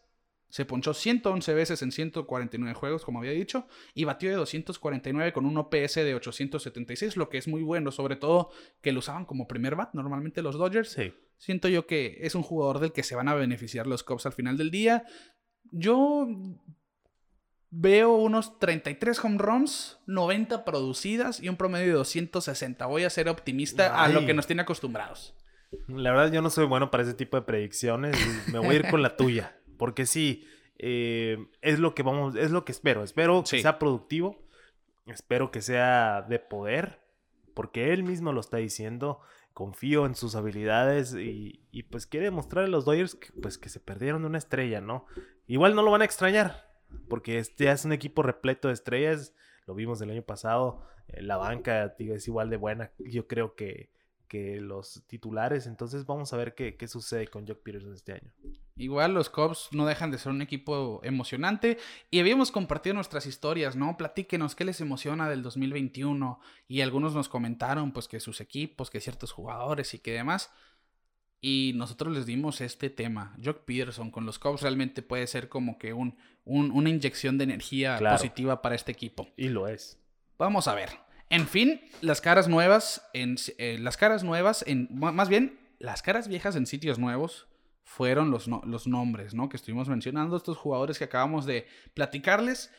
se 0.50 0.64
ponchó 0.64 0.92
111 0.92 1.54
veces 1.54 1.82
en 1.82 1.92
149 1.92 2.74
juegos, 2.74 3.04
como 3.04 3.20
había 3.20 3.30
dicho, 3.30 3.66
y 3.94 4.04
batió 4.04 4.30
de 4.30 4.36
249 4.36 5.32
con 5.32 5.46
un 5.46 5.56
OPS 5.56 5.94
de 5.94 6.14
876, 6.14 7.16
lo 7.16 7.28
que 7.28 7.38
es 7.38 7.48
muy 7.48 7.62
bueno, 7.62 7.92
sobre 7.92 8.16
todo 8.16 8.50
que 8.82 8.92
lo 8.92 8.98
usaban 8.98 9.24
como 9.24 9.48
primer 9.48 9.76
bat 9.76 9.94
normalmente 9.94 10.42
los 10.42 10.58
Dodgers. 10.58 10.96
Siento 11.38 11.68
yo 11.68 11.86
que 11.86 12.18
es 12.20 12.34
un 12.34 12.42
jugador 12.42 12.80
del 12.80 12.92
que 12.92 13.02
se 13.02 13.14
van 13.14 13.28
a 13.28 13.34
beneficiar 13.34 13.86
los 13.86 14.02
Cubs 14.02 14.26
al 14.26 14.32
final 14.32 14.58
del 14.58 14.70
día. 14.70 15.04
Yo 15.70 16.28
veo 17.70 18.14
unos 18.14 18.58
33 18.58 19.24
home 19.24 19.38
runs, 19.38 20.00
90 20.06 20.64
producidas 20.64 21.40
y 21.40 21.48
un 21.48 21.56
promedio 21.56 21.86
de 21.86 21.92
260. 21.92 22.84
Voy 22.86 23.04
a 23.04 23.10
ser 23.10 23.28
optimista 23.28 24.02
a 24.02 24.08
lo 24.08 24.26
que 24.26 24.34
nos 24.34 24.46
tiene 24.46 24.62
acostumbrados. 24.62 25.34
La 25.86 26.10
verdad 26.10 26.32
yo 26.32 26.42
no 26.42 26.50
soy 26.50 26.66
bueno 26.66 26.90
para 26.90 27.04
ese 27.04 27.14
tipo 27.14 27.36
de 27.36 27.42
predicciones. 27.42 28.16
Me 28.52 28.58
voy 28.58 28.74
a 28.74 28.78
ir 28.80 28.90
con 28.90 29.02
la 29.02 29.16
tuya. 29.16 29.59
Porque 29.80 30.04
sí, 30.04 30.46
eh, 30.78 31.38
es 31.62 31.78
lo 31.78 31.94
que 31.94 32.02
vamos, 32.02 32.36
es 32.36 32.50
lo 32.50 32.66
que 32.66 32.72
espero. 32.72 33.02
Espero 33.02 33.42
que 33.42 33.62
sea 33.62 33.78
productivo. 33.78 34.36
Espero 35.06 35.50
que 35.50 35.62
sea 35.62 36.20
de 36.28 36.38
poder. 36.38 37.00
porque 37.54 37.94
él 37.94 38.02
mismo 38.02 38.34
lo 38.34 38.40
está 38.40 38.58
diciendo. 38.58 39.20
Confío 39.54 40.04
en 40.04 40.14
sus 40.14 40.34
habilidades 40.34 41.14
y, 41.14 41.62
y 41.72 41.84
pues 41.84 42.06
quiere 42.06 42.26
demostrar 42.26 42.66
a 42.66 42.68
los 42.68 42.84
Dodgers 42.84 43.14
que, 43.14 43.28
pues, 43.40 43.56
que 43.56 43.70
se 43.70 43.80
perdieron 43.80 44.20
de 44.20 44.28
una 44.28 44.38
estrella, 44.38 44.82
¿no? 44.82 45.06
Igual 45.46 45.74
no 45.74 45.82
lo 45.82 45.90
van 45.90 46.02
a 46.02 46.04
extrañar, 46.04 46.70
porque 47.08 47.38
este 47.38 47.70
es 47.70 47.86
un 47.86 47.92
equipo 47.92 48.22
repleto 48.22 48.68
de 48.68 48.74
estrellas. 48.74 49.34
Lo 49.66 49.74
vimos 49.74 50.02
el 50.02 50.10
año 50.10 50.22
pasado. 50.22 50.86
Eh, 51.08 51.22
la 51.22 51.38
banca 51.38 51.94
es 51.98 52.28
igual 52.28 52.50
de 52.50 52.58
buena. 52.58 52.92
Yo 52.98 53.26
creo 53.26 53.54
que, 53.54 53.90
que 54.30 54.60
los 54.60 55.02
titulares. 55.08 55.66
Entonces 55.66 56.06
vamos 56.06 56.32
a 56.32 56.36
ver 56.36 56.54
qué, 56.54 56.76
qué 56.76 56.86
sucede 56.86 57.26
con 57.26 57.46
Jock 57.48 57.62
Peterson 57.64 57.92
este 57.92 58.12
año. 58.12 58.32
Igual 58.76 59.12
los 59.12 59.28
Cubs 59.28 59.68
no 59.72 59.84
dejan 59.84 60.12
de 60.12 60.18
ser 60.18 60.30
un 60.30 60.40
equipo 60.40 61.00
emocionante 61.02 61.78
y 62.12 62.20
habíamos 62.20 62.52
compartido 62.52 62.94
nuestras 62.94 63.26
historias, 63.26 63.74
¿no? 63.74 63.96
Platíquenos 63.96 64.54
qué 64.54 64.64
les 64.64 64.80
emociona 64.80 65.28
del 65.28 65.42
2021 65.42 66.40
y 66.68 66.80
algunos 66.80 67.12
nos 67.12 67.28
comentaron 67.28 67.92
pues 67.92 68.06
que 68.06 68.20
sus 68.20 68.40
equipos, 68.40 68.88
que 68.88 69.00
ciertos 69.00 69.32
jugadores 69.32 69.92
y 69.94 69.98
que 69.98 70.12
demás. 70.12 70.52
Y 71.40 71.72
nosotros 71.74 72.14
les 72.14 72.24
dimos 72.24 72.60
este 72.60 72.88
tema. 72.88 73.36
Jock 73.44 73.64
Peterson 73.64 74.12
con 74.12 74.26
los 74.26 74.38
Cubs 74.38 74.62
realmente 74.62 75.02
puede 75.02 75.26
ser 75.26 75.48
como 75.48 75.76
que 75.76 75.92
un, 75.92 76.16
una 76.44 76.88
inyección 76.88 77.36
de 77.36 77.44
energía 77.44 77.98
positiva 77.98 78.62
para 78.62 78.76
este 78.76 78.92
equipo. 78.92 79.28
Y 79.36 79.48
lo 79.48 79.66
es. 79.66 79.98
Vamos 80.38 80.68
a 80.68 80.74
ver. 80.74 81.09
En 81.30 81.46
fin, 81.46 81.80
las 82.00 82.20
caras 82.20 82.48
nuevas, 82.48 83.08
en, 83.14 83.36
eh, 83.58 83.78
las 83.80 83.96
caras 83.96 84.24
nuevas, 84.24 84.64
más 84.90 85.28
bien, 85.28 85.58
las 85.78 86.02
caras 86.02 86.28
viejas 86.28 86.56
en 86.56 86.66
sitios 86.66 86.98
nuevos 86.98 87.46
fueron 87.84 88.30
los, 88.30 88.48
los 88.48 88.86
nombres, 88.86 89.32
¿no? 89.32 89.48
Que 89.48 89.56
estuvimos 89.56 89.88
mencionando, 89.88 90.36
estos 90.36 90.58
jugadores 90.58 90.98
que 90.98 91.04
acabamos 91.04 91.46
de 91.46 91.66
platicarles. 91.94 92.72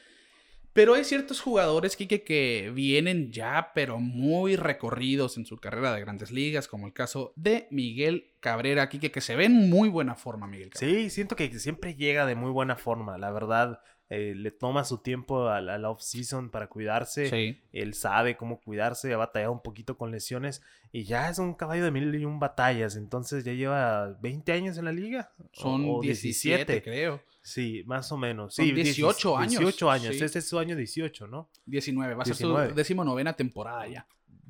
Pero 0.73 0.93
hay 0.93 1.03
ciertos 1.03 1.41
jugadores, 1.41 1.97
Kike, 1.97 2.23
que 2.23 2.71
vienen 2.73 3.31
ya, 3.31 3.71
pero 3.75 3.99
muy 3.99 4.55
recorridos 4.55 5.37
en 5.37 5.45
su 5.45 5.57
carrera 5.57 5.93
de 5.93 5.99
grandes 5.99 6.31
ligas, 6.31 6.69
como 6.69 6.87
el 6.87 6.93
caso 6.93 7.33
de 7.35 7.67
Miguel 7.71 8.35
Cabrera, 8.39 8.87
Kike, 8.87 9.11
que 9.11 9.19
se 9.19 9.35
ve 9.35 9.45
en 9.45 9.69
muy 9.69 9.89
buena 9.89 10.15
forma, 10.15 10.47
Miguel 10.47 10.69
Cabrera. 10.69 10.93
Sí, 10.93 11.09
siento 11.09 11.35
que 11.35 11.51
siempre 11.59 11.95
llega 11.95 12.25
de 12.25 12.35
muy 12.35 12.51
buena 12.51 12.77
forma, 12.77 13.17
la 13.17 13.31
verdad. 13.31 13.81
Eh, 14.13 14.35
le 14.35 14.51
toma 14.51 14.83
su 14.83 14.97
tiempo 14.97 15.47
a 15.47 15.61
la, 15.61 15.89
off-season 15.89 16.49
para 16.49 16.67
cuidarse. 16.67 17.61
Él 17.71 17.93
sabe 17.93 18.35
cómo 18.35 18.59
cuidarse, 18.59 19.13
ha 19.13 19.17
batallado 19.17 19.53
un 19.53 19.61
poquito 19.61 19.97
con 19.97 20.11
lesiones 20.11 20.61
y 20.91 21.05
ya 21.05 21.29
es 21.29 21.39
un 21.39 21.53
caballo 21.53 21.85
de 21.85 21.91
mil 21.91 22.13
y 22.13 22.25
un 22.25 22.37
batallas. 22.37 22.97
Entonces 22.97 23.45
ya 23.45 23.53
lleva 23.53 24.17
20 24.21 24.51
años 24.51 24.77
en 24.77 24.83
la 24.83 24.91
liga. 24.91 25.31
Son 25.53 26.01
17, 26.01 26.81
creo. 26.81 27.23
Sí, 27.41 27.83
más 27.85 28.11
o 28.11 28.17
menos. 28.17 28.53
Sí, 28.53 28.73
18 28.73 29.37
años. 29.37 29.59
18 29.59 29.89
años. 29.89 30.15
Este 30.19 30.39
es 30.39 30.45
su 30.45 30.59
año 30.59 30.75
18, 30.75 31.27
¿no? 31.27 31.49
19. 31.67 32.13
Va 32.15 32.23
a 32.23 32.25
ser 32.25 32.35
su 32.35 32.53
decimonovena 32.75 33.31
temporada 33.31 33.87
ya 33.87 34.05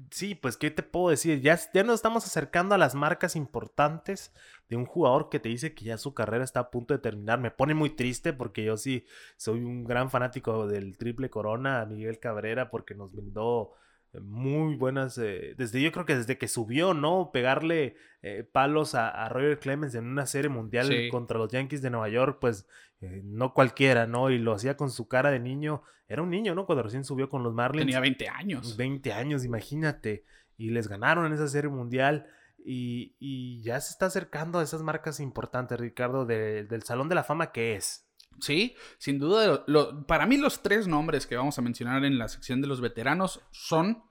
sí, 0.10 0.36
pues, 0.36 0.58
¿qué 0.58 0.72
te 0.72 0.84
puedo 0.84 1.10
decir? 1.10 1.42
Ya, 1.42 1.60
ya 1.74 1.84
nos 1.84 1.96
estamos 1.96 2.26
acercando 2.26 2.76
a 2.76 2.78
las 2.78 2.96
marcas 2.96 3.36
importantes 3.36 4.34
de 4.70 4.76
un 4.76 4.86
jugador 4.86 5.30
que 5.30 5.40
te 5.40 5.50
dice 5.50 5.74
que 5.74 5.86
ya 5.86 5.98
su 5.98 6.14
carrera 6.14 6.44
está 6.44 6.62
a 6.62 6.72
punto 6.72 6.94
de 6.94 7.00
terminar. 7.00 7.40
Me 7.40 7.52
pone 7.52 7.74
muy 7.74 7.90
triste 7.92 8.34
porque 8.34 8.64
yo 8.64 8.78
sí 8.78 9.06
soy 9.38 9.64
un 9.64 9.84
gran 9.84 10.10
fanático 10.10 10.68
del 10.68 10.98
triple 10.98 11.30
corona, 11.30 11.86
Miguel 11.86 12.20
Cabrera, 12.20 12.70
porque 12.70 12.96
nos 12.96 13.12
brindó 13.12 13.74
muy 14.20 14.76
buenas, 14.76 15.18
eh, 15.18 15.56
desde 15.58 15.82
yo 15.82 15.92
creo 15.92 16.06
que 16.06 16.16
desde 16.16 16.38
que 16.38 16.48
subió, 16.48 16.94
¿no? 16.94 17.32
Pegarle 17.32 17.96
eh, 18.22 18.44
palos 18.44 18.94
a, 18.96 19.30
Roger 19.30 19.60
Clemens 19.60 19.96
en 19.96 20.06
una 20.06 20.26
serie 20.26 20.50
mundial 20.50 20.92
contra 21.10 21.38
los 21.38 21.52
Yankees 21.52 21.82
de 21.82 21.90
Nueva 21.90 22.10
York, 22.10 22.38
pues 22.42 22.68
eh, 23.00 23.22
no 23.24 23.54
cualquiera, 23.54 24.08
¿no? 24.08 24.30
Y 24.30 24.38
lo 24.38 24.54
hacía 24.54 24.76
con 24.76 24.92
su 24.92 25.08
cara 25.08 25.32
de 25.32 25.40
niño, 25.40 25.84
era 26.08 26.22
un 26.22 26.30
niño, 26.30 26.56
¿no? 26.56 26.66
Cuando 26.66 26.84
recién 26.84 27.06
subió 27.06 27.30
con 27.30 27.42
los 27.44 27.54
Marlins. 27.54 27.86
Tenía 27.86 28.02
20 28.02 28.28
años. 28.28 28.76
20 28.76 29.14
años, 29.14 29.46
imagínate. 29.46 30.26
Y 30.58 30.72
les 30.72 30.90
ganaron 30.90 31.26
en 31.26 31.34
esa 31.34 31.48
serie 31.48 31.70
mundial. 31.70 32.28
Y, 32.64 33.62
ya 33.64 33.80
se 33.80 33.92
está 33.92 34.08
acercando 34.08 34.60
a 34.60 34.64
esas 34.64 34.84
marcas 34.84 35.20
importantes, 35.20 35.80
Ricardo, 35.80 36.26
del 36.26 36.84
Salón 36.84 37.10
de 37.10 37.16
la 37.16 37.24
Fama 37.24 37.52
que 37.52 37.76
es. 37.76 38.11
Sí, 38.40 38.76
sin 38.98 39.20
duda. 39.20 39.66
para 40.08 40.26
mí 40.26 40.38
los 40.38 40.64
tres 40.64 40.88
nombres 40.88 41.28
que 41.28 41.36
vamos 41.36 41.58
a 41.60 41.62
mencionar 41.62 42.06
en 42.06 42.18
la 42.18 42.28
sección 42.28 42.62
de 42.62 42.68
los 42.68 42.82
veteranos 42.82 43.42
son 43.52 44.04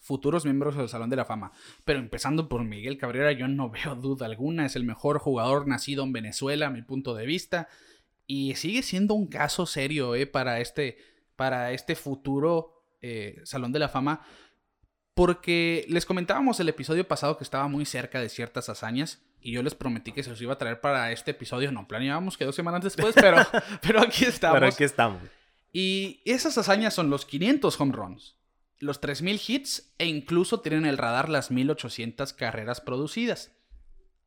futuros 0.00 0.44
miembros 0.44 0.76
del 0.76 0.88
Salón 0.88 1.10
de 1.10 1.16
la 1.16 1.24
Fama. 1.24 1.52
Pero 1.84 1.98
empezando 1.98 2.48
por 2.48 2.64
Miguel 2.64 2.98
Cabrera, 2.98 3.32
yo 3.32 3.46
no 3.48 3.70
veo 3.70 3.94
duda 3.94 4.26
alguna. 4.26 4.66
Es 4.66 4.76
el 4.76 4.84
mejor 4.84 5.18
jugador 5.18 5.68
nacido 5.68 6.04
en 6.04 6.12
Venezuela, 6.12 6.68
a 6.68 6.70
mi 6.70 6.82
punto 6.82 7.14
de 7.14 7.26
vista. 7.26 7.68
Y 8.26 8.54
sigue 8.56 8.82
siendo 8.82 9.14
un 9.14 9.26
caso 9.26 9.66
serio 9.66 10.14
eh, 10.14 10.26
para, 10.26 10.60
este, 10.60 10.98
para 11.36 11.72
este 11.72 11.94
futuro 11.94 12.84
eh, 13.00 13.40
Salón 13.44 13.72
de 13.72 13.78
la 13.78 13.88
Fama. 13.88 14.22
Porque 15.18 15.84
les 15.88 16.06
comentábamos 16.06 16.60
el 16.60 16.68
episodio 16.68 17.08
pasado 17.08 17.36
que 17.36 17.42
estaba 17.42 17.66
muy 17.66 17.84
cerca 17.84 18.20
de 18.20 18.28
ciertas 18.28 18.68
hazañas. 18.68 19.18
Y 19.40 19.50
yo 19.50 19.64
les 19.64 19.74
prometí 19.74 20.12
que 20.12 20.22
se 20.22 20.30
los 20.30 20.40
iba 20.40 20.52
a 20.52 20.58
traer 20.58 20.80
para 20.80 21.10
este 21.10 21.32
episodio. 21.32 21.72
No 21.72 21.88
planeábamos 21.88 22.38
que 22.38 22.44
dos 22.44 22.54
semanas 22.54 22.84
después, 22.84 23.16
pero, 23.16 23.38
pero 23.82 24.00
aquí 24.00 24.26
estamos. 24.26 24.60
Pero 24.60 24.66
aquí 24.68 24.84
estamos. 24.84 25.20
Y 25.72 26.20
esas 26.24 26.56
hazañas 26.56 26.94
son 26.94 27.10
los 27.10 27.26
500 27.26 27.80
home 27.80 27.92
runs, 27.94 28.36
los 28.78 29.00
3000 29.00 29.40
hits 29.44 29.92
e 29.98 30.06
incluso 30.06 30.60
tienen 30.60 30.86
el 30.86 30.96
radar 30.96 31.28
las 31.28 31.50
1800 31.50 32.32
carreras 32.34 32.80
producidas. 32.80 33.50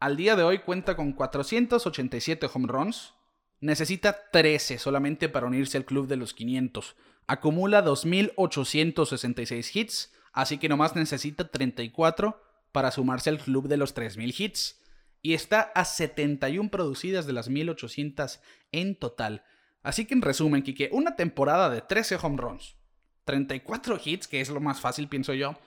Al 0.01 0.17
día 0.17 0.35
de 0.35 0.43
hoy 0.43 0.59
cuenta 0.59 0.97
con 0.97 1.13
487 1.13 2.49
home 2.53 2.67
runs. 2.67 3.13
Necesita 3.61 4.29
13 4.29 4.77
solamente 4.77 5.29
para 5.29 5.47
unirse 5.47 5.77
al 5.77 5.85
club 5.85 6.07
de 6.07 6.17
los 6.17 6.33
500. 6.33 6.97
Acumula 7.27 7.81
2866 7.81 9.73
hits, 9.73 10.11
así 10.33 10.57
que 10.57 10.69
nomás 10.69 10.95
necesita 10.95 11.49
34 11.49 12.41
para 12.71 12.91
sumarse 12.91 13.29
al 13.29 13.39
club 13.39 13.67
de 13.67 13.77
los 13.77 13.93
3000 13.93 14.35
hits 14.37 14.81
y 15.21 15.33
está 15.33 15.71
a 15.75 15.85
71 15.85 16.69
producidas 16.69 17.25
de 17.25 17.33
las 17.33 17.49
1800 17.49 18.39
en 18.71 18.95
total. 18.95 19.43
Así 19.83 20.05
que 20.05 20.13
en 20.13 20.21
resumen, 20.21 20.63
Kike, 20.63 20.89
una 20.91 21.15
temporada 21.15 21.69
de 21.69 21.81
13 21.81 22.17
home 22.21 22.37
runs, 22.37 22.75
34 23.25 23.99
hits, 24.03 24.27
que 24.27 24.41
es 24.41 24.49
lo 24.49 24.59
más 24.59 24.79
fácil, 24.79 25.07
pienso 25.07 25.33
yo, 25.33 25.57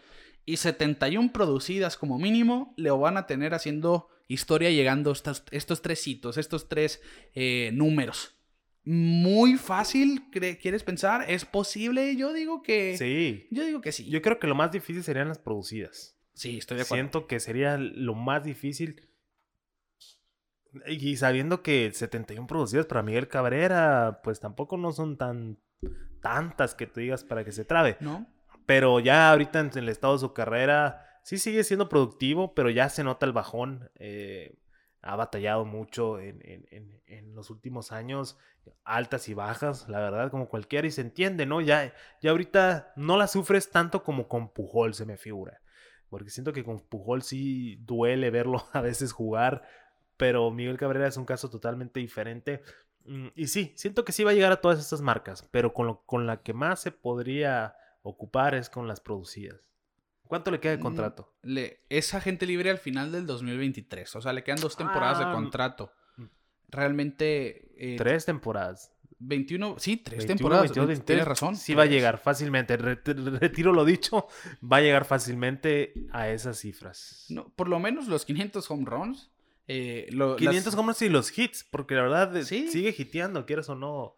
y 0.44 0.56
71 0.56 1.32
producidas 1.32 1.96
como 1.96 2.18
mínimo, 2.18 2.74
le 2.76 2.90
van 2.90 3.16
a 3.16 3.26
tener 3.26 3.54
haciendo 3.54 4.08
historia 4.28 4.70
llegando 4.70 5.12
estos, 5.12 5.44
estos 5.50 5.82
tres 5.82 6.06
hitos, 6.06 6.36
estos 6.36 6.68
tres 6.68 7.00
eh, 7.34 7.70
números. 7.72 8.33
Muy 8.84 9.56
fácil, 9.56 10.30
¿quieres 10.30 10.82
pensar? 10.82 11.24
¿Es 11.28 11.44
posible? 11.44 12.16
Yo 12.16 12.32
digo 12.32 12.62
que... 12.62 12.98
Sí. 12.98 13.48
Yo 13.50 13.64
digo 13.64 13.80
que 13.80 13.92
sí. 13.92 14.08
Yo 14.10 14.20
creo 14.20 14.38
que 14.38 14.46
lo 14.46 14.54
más 14.54 14.72
difícil 14.72 15.02
serían 15.02 15.28
las 15.28 15.38
producidas. 15.38 16.18
Sí, 16.34 16.58
estoy 16.58 16.76
de 16.76 16.82
acuerdo. 16.82 17.02
Siento 17.02 17.26
que 17.26 17.40
sería 17.40 17.78
lo 17.78 18.14
más 18.14 18.44
difícil 18.44 19.08
y 20.86 21.16
sabiendo 21.16 21.62
que 21.62 21.90
71 21.92 22.46
producidas 22.46 22.86
para 22.86 23.02
Miguel 23.02 23.28
Cabrera, 23.28 24.20
pues 24.22 24.40
tampoco 24.40 24.76
no 24.76 24.92
son 24.92 25.16
tan 25.16 25.58
tantas 26.20 26.74
que 26.74 26.86
tú 26.86 27.00
digas 27.00 27.22
para 27.22 27.44
que 27.44 27.52
se 27.52 27.64
trabe. 27.64 27.96
No. 28.00 28.26
Pero 28.66 28.98
ya 28.98 29.30
ahorita 29.30 29.60
en 29.60 29.70
el 29.74 29.88
estado 29.88 30.14
de 30.14 30.20
su 30.20 30.32
carrera, 30.32 31.06
sí 31.22 31.38
sigue 31.38 31.64
siendo 31.64 31.88
productivo, 31.88 32.54
pero 32.54 32.70
ya 32.70 32.88
se 32.88 33.04
nota 33.04 33.26
el 33.26 33.32
bajón. 33.32 33.90
Eh, 33.96 34.56
ha 35.04 35.16
batallado 35.16 35.64
mucho 35.64 36.18
en, 36.18 36.42
los 37.34 37.50
últimos 37.50 37.92
años, 37.92 38.38
altas 38.84 39.28
y 39.28 39.34
bajas, 39.34 39.88
la 39.88 39.98
verdad, 40.00 40.30
como 40.30 40.48
cualquiera, 40.48 40.86
y 40.86 40.90
se 40.90 41.00
entiende, 41.00 41.46
¿no? 41.46 41.60
Ya, 41.60 41.92
ya 42.20 42.30
ahorita 42.30 42.92
no 42.96 43.16
la 43.16 43.26
sufres 43.26 43.70
tanto 43.70 44.02
como 44.02 44.28
con 44.28 44.48
Pujol, 44.48 44.94
se 44.94 45.04
me 45.04 45.16
figura. 45.16 45.60
Porque 46.08 46.30
siento 46.30 46.52
que 46.52 46.64
con 46.64 46.78
Pujol 46.80 47.22
sí 47.22 47.76
duele 47.76 48.30
verlo 48.30 48.64
a 48.72 48.80
veces 48.80 49.12
jugar 49.12 49.62
pero 50.16 50.50
Miguel 50.50 50.78
Cabrera 50.78 51.08
es 51.08 51.16
un 51.16 51.24
caso 51.24 51.50
totalmente 51.50 52.00
diferente. 52.00 52.62
Mm, 53.04 53.28
y 53.34 53.48
sí, 53.48 53.72
siento 53.76 54.04
que 54.04 54.12
sí 54.12 54.24
va 54.24 54.30
a 54.30 54.34
llegar 54.34 54.52
a 54.52 54.60
todas 54.60 54.78
estas 54.78 55.00
marcas, 55.00 55.48
pero 55.50 55.72
con, 55.74 55.86
lo, 55.86 56.02
con 56.06 56.26
la 56.26 56.42
que 56.42 56.52
más 56.52 56.80
se 56.80 56.92
podría 56.92 57.76
ocupar 58.02 58.54
es 58.54 58.70
con 58.70 58.86
las 58.86 59.00
producidas. 59.00 59.60
¿Cuánto 60.26 60.50
le 60.50 60.60
queda 60.60 60.72
de 60.72 60.78
mm, 60.78 60.82
contrato? 60.82 61.34
Le, 61.42 61.80
es 61.88 62.14
agente 62.14 62.46
libre 62.46 62.70
al 62.70 62.78
final 62.78 63.12
del 63.12 63.26
2023, 63.26 64.16
o 64.16 64.20
sea, 64.20 64.32
le 64.32 64.42
quedan 64.42 64.60
dos 64.60 64.76
temporadas 64.76 65.18
de 65.18 65.24
ah, 65.24 65.32
contrato. 65.32 65.92
Mm. 66.16 66.24
Realmente... 66.68 67.72
Eh, 67.76 67.96
tres 67.96 68.24
temporadas. 68.24 68.92
21, 69.18 69.76
sí, 69.78 69.96
tres 69.96 70.26
temporadas. 70.26 70.72
tienes 70.72 71.24
razón. 71.24 71.56
Sí 71.56 71.74
va 71.74 71.84
a 71.84 71.86
llegar 71.86 72.18
fácilmente. 72.18 72.76
Retiro 72.76 73.72
lo 73.72 73.84
dicho, 73.84 74.26
va 74.60 74.78
a 74.78 74.80
llegar 74.80 75.04
fácilmente 75.04 75.94
a 76.12 76.28
esas 76.28 76.58
cifras. 76.58 77.26
No, 77.28 77.48
por 77.54 77.68
lo 77.68 77.78
menos 77.78 78.08
los 78.08 78.24
500 78.24 78.70
home 78.70 78.84
runs 78.86 79.30
500 79.66 79.66
eh, 79.68 80.76
las... 80.86 81.02
y 81.02 81.08
los 81.08 81.38
hits, 81.38 81.64
porque 81.64 81.94
la 81.94 82.02
verdad 82.02 82.42
sigue 82.42 82.94
hiteando, 82.96 83.46
quieras 83.46 83.68
o 83.68 83.74
no. 83.74 84.16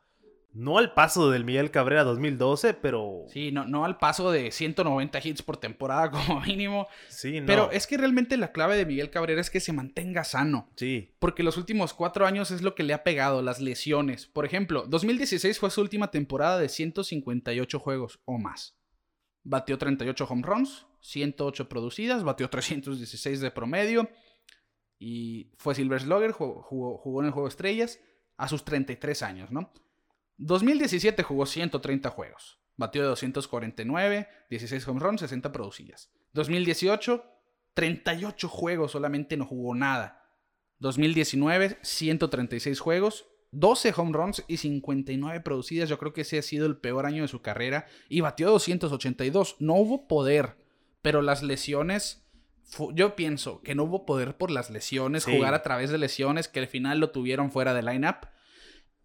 No 0.57 0.79
al 0.79 0.95
paso 0.95 1.31
del 1.31 1.45
Miguel 1.45 1.71
Cabrera 1.71 2.03
2012, 2.03 2.73
pero. 2.73 3.27
Sí, 3.29 3.53
no, 3.53 3.67
no 3.67 3.85
al 3.85 3.99
paso 3.99 4.31
de 4.31 4.51
190 4.51 5.21
hits 5.23 5.43
por 5.43 5.59
temporada 5.59 6.11
como 6.27 6.41
mínimo. 6.41 6.89
Sí, 7.09 7.41
no. 7.41 7.47
Pero 7.47 7.71
es 7.73 7.87
que 7.87 7.99
realmente 7.99 8.39
la 8.39 8.53
clave 8.53 8.79
de 8.79 8.87
Miguel 8.87 9.11
Cabrera 9.11 9.43
es 9.43 9.51
que 9.51 9.61
se 9.61 9.75
mantenga 9.75 10.25
sano. 10.25 10.71
Sí. 10.77 11.15
Porque 11.19 11.43
los 11.43 11.59
últimos 11.59 11.93
cuatro 11.93 12.25
años 12.25 12.51
es 12.51 12.63
lo 12.63 12.75
que 12.75 12.85
le 12.85 12.95
ha 12.95 13.05
pegado, 13.05 13.43
las 13.43 13.61
lesiones. 13.61 14.29
Por 14.29 14.47
ejemplo, 14.47 14.87
2016 14.89 15.59
fue 15.59 15.71
su 15.71 15.83
última 15.83 16.11
temporada 16.11 16.59
de 16.59 16.71
158 16.71 17.79
juegos 17.79 18.21
o 18.25 18.39
más. 18.39 18.79
Batió 19.43 19.77
38 19.77 20.27
home 20.27 20.43
runs, 20.43 20.87
108 21.03 21.69
producidas, 21.69 22.25
batió 22.25 22.49
316 22.49 23.41
de 23.41 23.51
promedio 23.51 24.09
y 24.99 25.53
fue 25.59 25.75
Silver 25.75 26.01
Slugger, 26.01 26.33
jugó, 26.33 26.63
jugó, 26.63 27.21
en 27.21 27.27
el 27.27 27.33
juego 27.33 27.47
Estrellas 27.47 28.01
a 28.39 28.49
sus 28.49 28.65
33 28.65 29.23
años, 29.23 29.51
¿no? 29.53 29.71
2017 30.39 31.23
jugó 31.23 31.47
130 31.47 32.11
juegos, 32.11 32.61
batió 32.77 33.03
de 33.03 33.09
249, 33.09 34.29
16 34.51 34.89
home 34.89 35.01
runs, 35.01 35.21
60 35.21 35.53
producidas. 35.53 36.11
2018, 36.33 37.25
38 37.75 38.49
juegos, 38.49 38.93
solamente 38.93 39.37
no 39.37 39.47
jugó 39.47 39.75
nada. 39.75 40.23
2019, 40.79 41.79
136 41.83 42.81
juegos, 42.81 43.27
12 43.53 43.95
home 43.97 44.13
runs 44.13 44.45
y 44.49 44.59
59 44.59 45.41
producidas. 45.41 45.89
Yo 45.89 45.99
creo 45.99 46.13
que 46.13 46.23
ese 46.23 46.39
ha 46.39 46.43
sido 46.43 46.67
el 46.67 46.77
peor 46.77 47.07
año 47.07 47.23
de 47.23 47.29
su 47.29 47.41
carrera. 47.41 47.87
Y 48.09 48.21
batió 48.21 48.51
282. 48.51 49.57
No 49.61 49.75
hubo 49.75 50.07
poder, 50.09 50.57
pero 51.03 51.23
las 51.23 51.43
lesiones. 51.43 52.27
Yo 52.93 53.15
pienso 53.15 53.63
que 53.63 53.75
no 53.75 53.85
hubo 53.85 54.05
poder 54.05 54.37
por 54.37 54.51
las 54.51 54.71
lesiones, 54.71 55.25
jugar 55.25 55.55
a 55.55 55.63
través 55.63 55.91
de 55.91 55.99
lesiones, 55.99 56.49
que 56.49 56.61
al 56.61 56.67
final 56.67 56.99
lo 56.99 57.11
tuvieron 57.11 57.53
fuera 57.53 57.75
de 57.75 57.83
lineup. 57.83 58.27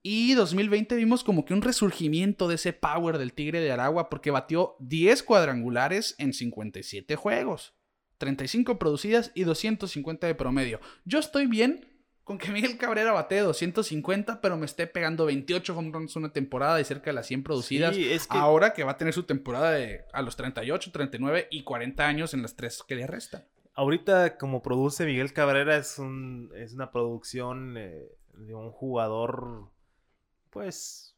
Y 0.04 0.34
2020 0.34 0.96
vimos 0.96 1.24
como 1.24 1.46
que 1.46 1.54
un 1.54 1.62
resurgimiento 1.62 2.48
de 2.48 2.56
ese 2.56 2.74
power 2.74 3.18
del 3.18 3.34
Tigre 3.34 3.60
de 3.60 3.72
Aragua 3.72 4.10
porque 4.10 4.32
batió 4.32 4.76
10 4.80 5.24
cuadrangulares 5.24 6.16
en 6.18 6.34
57 6.34 7.16
juegos. 7.16 7.76
35 8.18 8.78
producidas 8.78 9.32
y 9.36 9.44
250 9.44 10.28
de 10.28 10.36
promedio. 10.36 10.80
Yo 11.06 11.20
estoy 11.20 11.48
bien 11.48 11.88
con 12.24 12.38
que 12.38 12.52
Miguel 12.52 12.78
Cabrera 12.78 13.12
bate 13.12 13.40
250, 13.40 14.42
pero 14.42 14.58
me 14.58 14.66
esté 14.66 14.88
pegando 14.88 15.26
28 15.26 15.78
home 15.78 15.92
runs 15.92 16.16
una 16.16 16.32
temporada 16.32 16.80
y 16.80 16.86
cerca 16.86 17.10
de 17.10 17.16
las 17.16 17.28
100 17.28 17.44
producidas. 17.44 17.98
Ahora 18.30 18.74
que 18.74 18.84
va 18.84 18.92
a 18.92 18.98
tener 18.98 19.14
su 19.14 19.24
temporada 19.24 19.72
de 19.72 20.06
a 20.14 20.22
los 20.22 20.36
38, 20.36 20.92
39 20.92 21.48
y 21.52 21.64
40 21.64 22.08
años 22.08 22.34
en 22.34 22.44
las 22.44 22.56
tres 22.56 22.84
que 22.88 22.96
le 22.96 23.08
restan. 23.08 23.44
Ahorita, 23.74 24.38
como 24.38 24.62
produce 24.62 25.06
Miguel 25.06 25.34
Cabrera, 25.34 25.78
es, 25.78 25.98
un, 25.98 26.52
es 26.56 26.74
una 26.74 26.92
producción 26.92 27.76
eh, 27.78 28.08
de 28.34 28.54
un 28.54 28.70
jugador, 28.72 29.70
pues, 30.52 31.16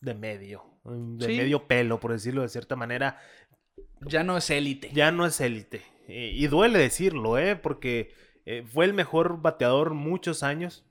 de 0.00 0.14
medio, 0.14 0.64
de 0.84 1.28
medio 1.28 1.66
pelo, 1.66 2.00
por 2.00 2.12
decirlo 2.12 2.42
de 2.42 2.48
cierta 2.48 2.76
manera. 2.76 3.20
Ya 4.00 4.22
no 4.22 4.36
es 4.36 4.48
élite. 4.50 4.90
Ya 4.94 5.12
no 5.12 5.26
es 5.26 5.40
élite. 5.40 5.82
y 6.08 6.46
duele 6.46 6.78
decirlo, 6.78 7.38
¿eh? 7.38 7.56
Porque 7.56 8.14
eh, 8.46 8.64
fue 8.64 8.84
el 8.84 8.94
mejor 8.94 9.42
bateador 9.42 9.92
muchos 9.94 10.42
años. 10.42 10.84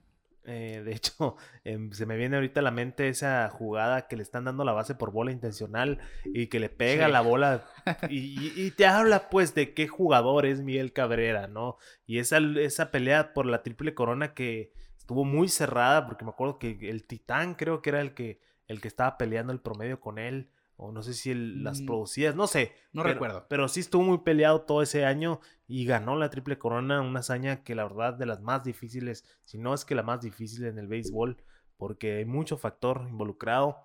Eh, 0.47 0.83
de 0.85 0.91
hecho, 0.95 1.37
em, 1.63 1.91
se 1.91 2.05
me 2.05 2.17
viene 2.17 2.35
ahorita 2.35 2.59
a 2.59 2.63
la 2.63 2.71
mente 2.71 3.07
esa 3.09 3.49
jugada 3.49 4.07
que 4.07 4.15
le 4.15 4.21
están 4.21 4.45
dando 4.45 4.63
la 4.63 4.73
base 4.73 4.93
por 4.93 5.11
bola 5.11 5.31
intencional 5.31 5.99
y 6.25 6.47
que 6.47 6.59
le 6.59 6.69
pega 6.69 7.07
la 7.07 7.21
bola 7.21 7.65
y, 8.09 8.69
te 8.71 8.85
habla 8.85 9.29
pues 9.29 9.55
de 9.55 9.73
qué 9.73 9.87
jugador 9.87 10.45
es 10.45 10.61
Miguel 10.61 10.93
Cabrera, 10.93 11.47
¿no? 11.47 11.77
Y 12.05 12.19
esa, 12.19 12.37
esa 12.37 12.91
pelea 12.91 13.33
por 13.33 13.47
la 13.47 13.63
triple 13.63 13.95
corona 13.95 14.35
que 14.35 14.71
estuvo 15.05 15.23
muy 15.23 15.49
cerrada 15.49 16.07
porque 16.07 16.25
me 16.25 16.31
acuerdo 16.31 16.57
que 16.57 16.79
el 16.89 17.05
Titán 17.05 17.53
creo 17.53 17.83
que 17.83 17.91
era 17.91 18.01
el 18.01 18.15
que, 18.15 18.41
el 18.67 18.81
que 18.81 18.87
estaba 18.87 19.19
peleando 19.19 19.53
el 19.53 19.61
promedio 19.61 19.99
con 19.99 20.17
él 20.17 20.49
o 20.77 20.91
no 20.91 21.03
sé 21.03 21.13
si 21.13 21.35
las 21.35 21.81
mm. 21.81 21.85
producidas, 21.85 22.35
no 22.35 22.47
sé. 22.47 22.73
No 22.91 23.03
recuerdo. 23.03 23.45
Pero 23.47 23.67
sí 23.67 23.81
estuvo 23.81 24.01
muy 24.01 24.17
peleado 24.17 24.61
todo 24.61 24.81
ese 24.81 25.05
año 25.05 25.41
y 25.67 25.85
ganó 25.85 26.15
la 26.15 26.31
Triple 26.31 26.57
Corona, 26.57 27.01
una 27.01 27.19
hazaña 27.19 27.63
que 27.63 27.75
la 27.75 27.83
verdad 27.83 28.15
de 28.15 28.25
las 28.25 28.41
más 28.41 28.63
difíciles, 28.63 29.23
si 29.43 29.59
no 29.59 29.75
es 29.75 29.85
que 29.85 29.93
la 29.93 30.01
más 30.01 30.21
difícil 30.21 30.65
en 30.65 30.79
el 30.79 30.87
béisbol, 30.87 31.37
porque 31.77 32.17
hay 32.17 32.25
mucho 32.25 32.57
factor 32.57 33.05
involucrado. 33.07 33.77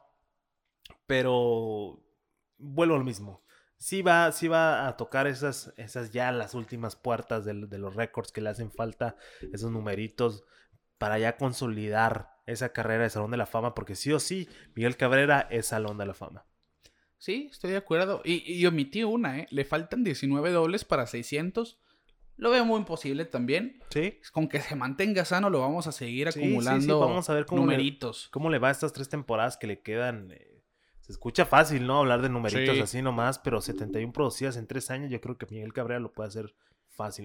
Pero 1.07 2.03
vuelvo 2.57 2.95
al 2.95 3.05
mismo. 3.05 3.43
Sí 3.77 4.01
va, 4.01 4.33
sí 4.33 4.49
va 4.49 4.89
a 4.89 4.97
tocar 4.97 5.27
esas, 5.27 5.75
esas 5.77 6.13
ya 6.13 6.33
las 6.33 6.55
últimas 6.55 6.97
puertas 6.97 7.45
de, 7.45 7.67
de 7.67 7.79
los 7.79 7.95
récords 7.95 8.33
que 8.33 8.41
le 8.41 8.49
hacen 8.49 8.71
falta, 8.71 9.17
esos 9.53 9.71
numeritos, 9.71 10.45
para 11.01 11.19
ya 11.19 11.39
consolidar 11.39 12.37
esa 12.45 12.75
carrera 12.75 13.05
de 13.05 13.11
Salón 13.11 13.31
de 13.31 13.39
la 13.39 13.47
Fama, 13.47 13.75
porque 13.75 13.95
sí 13.95 14.13
o 14.13 14.21
sí, 14.21 14.47
Miguel 14.75 14.99
Cabrera 14.99 15.49
es 15.51 15.65
Salón 15.65 15.97
de 15.97 16.05
la 16.05 16.13
Fama. 16.13 16.45
Sí, 17.17 17.49
estoy 17.51 17.71
de 17.71 17.79
acuerdo. 17.79 18.21
Y, 18.23 18.67
omití 18.67 19.03
una, 19.03 19.39
¿eh? 19.39 19.47
Le 19.51 19.65
faltan 19.65 20.05
19 20.05 20.51
dobles 20.51 20.85
para 20.85 21.07
600. 21.07 21.79
Lo 22.37 22.51
veo 22.51 22.67
muy 22.67 22.79
imposible 22.79 23.25
también. 23.25 23.83
Sí. 23.89 24.19
Con 24.31 24.47
que 24.47 24.61
se 24.61 24.77
mantenga 24.77 25.25
sano, 25.25 25.49
lo 25.49 25.61
vamos 25.61 25.87
a 25.87 25.93
seguir 25.93 26.29
acumulando. 26.29 27.01
Vamos 27.01 27.31
a 27.31 27.35
ver 27.35 27.47
cómo 27.47 27.63
numeritos. 27.63 28.27
Le, 28.27 28.31
cómo 28.33 28.51
le 28.51 28.59
va 28.59 28.71
estas 28.71 28.93
tres 28.93 29.09
temporadas 29.09 29.57
que 29.57 29.69
le 29.69 29.81
quedan. 29.81 30.33
Eh, 30.33 30.63
se 31.01 31.13
escucha 31.13 31.47
fácil, 31.47 31.87
¿no? 31.87 32.01
Hablar 32.01 32.21
de 32.21 32.29
numeritos 32.29 32.79
así 32.79 33.01
nomás, 33.01 33.39
pero 33.39 33.63
71 33.63 34.13
producidas 34.13 34.59
en 34.59 34.67
tres 34.67 34.91
años, 34.91 35.11
yo 35.11 35.23
creo 35.23 35.39
que 35.39 35.47
Miguel 35.47 35.73
Cabrera 35.73 35.99
lo 35.99 36.13
puede 36.13 36.29
hacer 36.29 36.55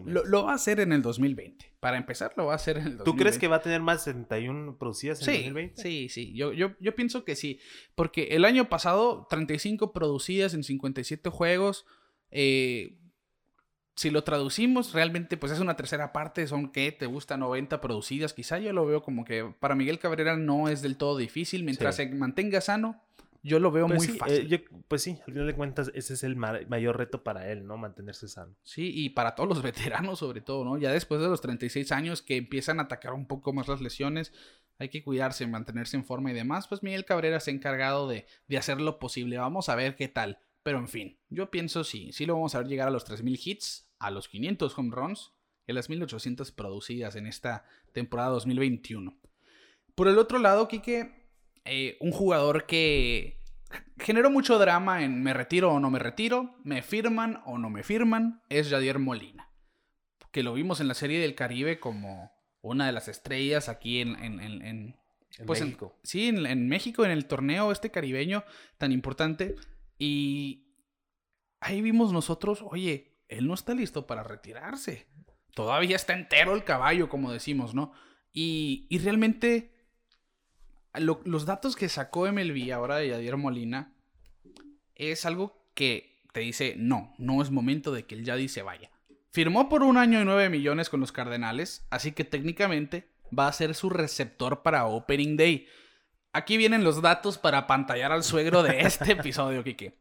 lo, 0.06 0.44
va 0.44 0.52
a 0.52 0.56
hacer 0.56 0.80
en 0.80 0.92
el 0.92 1.02
2020. 1.02 1.74
Para 1.80 1.98
empezar, 1.98 2.34
lo 2.38 2.46
va 2.46 2.54
a 2.54 2.56
hacer 2.56 2.78
en 2.78 2.84
el 2.84 2.98
2020. 2.98 3.12
¿Tú 3.12 3.18
crees 3.18 3.38
que 3.38 3.48
va 3.48 3.58
a 3.58 3.62
tener 3.62 3.82
más 3.82 4.04
71 4.04 4.78
producidas 4.78 5.22
en 5.22 5.30
el 5.30 5.36
2020? 5.42 5.82
Sí, 5.82 6.10
sí. 6.10 6.34
Yo, 6.34 6.54
yo, 6.54 6.72
yo 6.80 6.96
pienso 6.96 7.24
que 7.24 7.36
sí. 7.36 7.60
Porque 7.96 8.30
el 8.32 8.46
año 8.46 8.70
pasado, 8.70 9.28
35 9.30 9.94
producidas 9.94 10.54
en 10.54 10.64
57 10.64 11.30
juegos. 11.30 11.86
Eh, 12.32 12.98
si 13.96 14.10
lo 14.10 14.24
traducimos, 14.24 14.94
realmente 14.94 15.38
pues 15.38 15.54
es 15.54 15.60
una 15.60 15.78
tercera 15.78 16.12
parte, 16.12 16.48
son 16.48 16.72
que 16.72 16.92
te 16.92 17.06
gusta 17.06 17.38
90 17.38 17.80
producidas, 17.80 18.34
quizá 18.34 18.60
yo 18.60 18.74
lo 18.74 18.86
veo 18.86 19.02
como 19.02 19.24
que 19.24 19.54
para 19.60 19.76
Miguel 19.76 20.00
Cabrera 20.00 20.36
no 20.36 20.68
es 20.68 20.82
del 20.82 20.98
todo 20.98 21.18
difícil, 21.18 21.64
mientras 21.64 21.96
se 21.96 22.08
mantenga 22.10 22.60
sano, 22.60 23.02
yo 23.46 23.60
lo 23.60 23.70
veo 23.70 23.86
pues 23.86 23.98
muy 24.00 24.16
eh, 24.16 24.18
fácil. 24.18 24.66
pues 24.88 25.04
sí, 25.04 25.20
al 25.20 25.34
final 25.34 25.46
de 25.46 25.54
cuentas, 25.54 25.92
ese 25.94 26.16
es 26.16 26.24
el 26.24 26.36
mayor 26.36 26.98
reto 26.98 27.24
para 27.24 27.52
él, 27.52 27.68
¿no? 27.68 27.78
Mantenerse 27.78 28.28
sano. 28.28 28.56
Sí, 28.64 28.92
y 28.94 29.10
para 29.10 29.36
todos 29.36 29.48
los 29.48 29.62
veteranos, 29.62 30.18
sobre 30.18 30.42
todo, 30.42 30.66
¿no? 30.66 30.80
Ya 30.80 30.92
después 30.92 31.22
de 31.22 31.28
los 31.28 31.42
36 31.42 31.92
años 31.92 32.24
que 32.24 32.38
empiezan 32.38 32.80
a 32.80 32.84
atacar 32.84 33.14
un 33.14 33.28
poco 33.28 33.54
más 33.54 33.68
las 33.68 33.82
lesiones, 33.82 34.34
hay 34.80 34.90
que 34.90 35.04
cuidarse, 35.04 35.46
mantenerse 35.46 35.96
en 35.96 36.06
forma 36.06 36.32
y 36.32 36.34
demás. 36.34 36.68
Pues 36.68 36.82
Miguel 36.82 37.06
Cabrera 37.06 37.40
se 37.40 37.52
ha 37.52 37.54
encargado 37.54 38.08
de, 38.08 38.26
de 38.48 38.58
hacer 38.58 38.82
lo 38.82 38.98
posible. 38.98 39.38
Vamos 39.38 39.70
a 39.70 39.76
ver 39.76 39.96
qué 39.96 40.08
tal. 40.08 40.40
Pero 40.64 40.80
en 40.80 40.88
fin, 40.88 41.20
yo 41.30 41.52
pienso 41.52 41.84
sí, 41.84 42.12
sí 42.14 42.26
lo 42.26 42.34
vamos 42.34 42.56
a 42.56 42.58
ver 42.58 42.68
llegar 42.68 42.88
a 42.88 42.92
los 42.92 43.06
3000 43.06 43.40
hits, 43.46 43.88
a 44.00 44.10
los 44.10 44.28
500 44.28 44.76
home 44.76 44.96
runs 44.96 45.34
y 45.68 45.72
a 45.72 45.76
las 45.76 45.88
1800 45.88 46.52
producidas 46.52 47.16
en 47.16 47.28
esta 47.28 47.66
temporada 47.94 48.30
2021. 48.30 49.16
Por 49.94 50.08
el 50.08 50.18
otro 50.18 50.40
lado, 50.40 50.68
Kike, 50.68 51.25
eh, 51.66 51.98
un 52.00 52.12
jugador 52.12 52.66
que 52.66 53.42
generó 53.98 54.30
mucho 54.30 54.60
drama 54.60 55.04
en 55.04 55.24
me 55.24 55.34
retiro 55.34 55.72
o 55.72 55.80
no 55.80 55.90
me 55.90 56.00
retiro, 56.00 56.56
me 56.64 56.82
firman 56.82 57.42
o 57.46 57.58
no 57.58 57.70
me 57.70 57.84
firman, 57.84 58.42
es 58.50 58.70
Jadier 58.70 59.00
Molina, 59.00 59.50
que 60.32 60.44
lo 60.44 60.54
vimos 60.54 60.80
en 60.80 60.88
la 60.88 60.94
serie 60.94 61.20
del 61.20 61.36
Caribe 61.36 61.80
como 61.80 62.32
una 62.62 62.86
de 62.86 62.92
las 62.92 63.08
estrellas 63.08 63.70
aquí 63.70 64.02
en, 64.02 64.16
en, 64.16 64.96
pues 65.46 65.62
México. 65.62 65.98
sí, 66.04 66.28
en, 66.30 66.68
México, 66.68 67.06
en 67.06 67.12
el 67.12 67.26
torneo 67.26 67.72
este 67.72 67.92
caribeño 67.92 68.44
tan 68.78 68.92
importante. 68.92 69.56
Y 69.98 70.68
ahí 71.60 71.82
vimos 71.82 72.12
nosotros, 72.12 72.64
oye, 72.64 73.18
él 73.28 73.48
no 73.48 73.54
está 73.54 73.74
listo 73.74 74.08
para 74.08 74.24
retirarse. 74.24 75.08
Todavía 75.54 75.96
está 75.96 76.14
entero 76.14 76.54
el 76.54 76.64
caballo, 76.64 77.10
como 77.10 77.32
decimos, 77.32 77.74
¿no? 77.74 77.94
Y, 78.34 78.88
y 78.90 78.98
realmente 79.00 79.75
los 81.00 81.46
datos 81.46 81.76
que 81.76 81.90
sacó 81.90 82.32
MLB 82.32 82.72
ahora 82.72 82.98
de 82.98 83.10
Yadier 83.10 83.38
Molina 83.38 83.94
es 84.96 85.26
algo 85.26 85.70
que 85.74 86.22
te 86.32 86.42
dice, 86.42 86.76
no, 86.78 87.14
no 87.18 87.42
es 87.42 87.52
momento 87.52 87.92
de 87.92 88.06
que 88.06 88.16
el 88.16 88.26
Yadi 88.26 88.48
se 88.48 88.62
vaya. 88.62 88.92
Firmó 89.32 89.70
por 89.70 89.84
un 89.84 89.98
año 89.98 90.22
y 90.22 90.26
nueve 90.26 90.50
millones 90.50 90.90
con 90.90 91.00
los 91.00 91.12
Cardenales, 91.12 91.86
así 91.90 92.12
que 92.12 92.24
técnicamente 92.24 93.10
va 93.38 93.48
a 93.48 93.54
ser 93.54 93.76
su 93.76 93.90
receptor 93.90 94.62
para 94.62 94.86
Opening 94.86 95.38
Day. 95.38 95.68
Aquí 96.32 96.58
vienen 96.58 96.84
los 96.84 97.02
datos 97.02 97.38
para 97.38 97.68
pantallar 97.68 98.12
al 98.12 98.24
suegro 98.24 98.64
de 98.64 98.82
este 98.82 99.12
episodio, 99.14 99.64
Kike. 99.64 99.98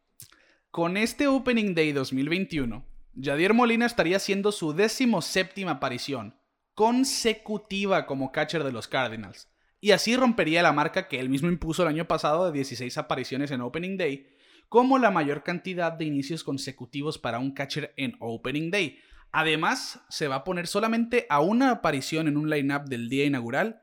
Con 0.71 0.97
este 0.97 1.29
Opening 1.29 1.75
Day 1.75 1.93
2021, 1.93 2.85
Yadier 3.15 3.55
Molina 3.55 3.87
estaría 3.87 4.17
haciendo 4.17 4.51
su 4.51 4.73
décimo 4.73 5.23
séptima 5.23 5.73
aparición 5.73 6.37
consecutiva 6.75 8.07
como 8.07 8.33
catcher 8.33 8.65
de 8.65 8.73
los 8.73 8.89
Cardinals 8.89 9.49
y 9.85 9.93
así 9.93 10.17
rompería 10.17 10.63
la 10.63 10.73
marca 10.73 11.09
que 11.09 11.21
él 11.21 11.29
mismo 11.29 11.51
impuso 11.51 11.83
el 11.83 11.89
año 11.89 12.09
pasado 12.09 12.47
de 12.47 12.53
16 12.53 12.97
apariciones 12.97 13.51
en 13.51 13.61
Opening 13.61 13.99
Day, 13.99 14.35
como 14.71 14.97
la 14.99 15.11
mayor 15.11 15.43
cantidad 15.43 15.93
de 15.93 16.07
inicios 16.07 16.43
consecutivos 16.43 17.19
para 17.19 17.39
un 17.39 17.53
catcher 17.53 17.93
en 17.99 18.17
Opening 18.19 18.71
Day. 18.71 18.99
Además, 19.31 20.01
se 20.09 20.27
va 20.27 20.37
a 20.37 20.45
poner 20.45 20.69
solamente 20.69 21.27
a 21.29 21.43
una 21.43 21.71
aparición 21.71 22.29
en 22.29 22.39
un 22.39 22.49
lineup 22.49 22.85
del 22.87 23.11
día 23.11 23.27
inaugural 23.27 23.83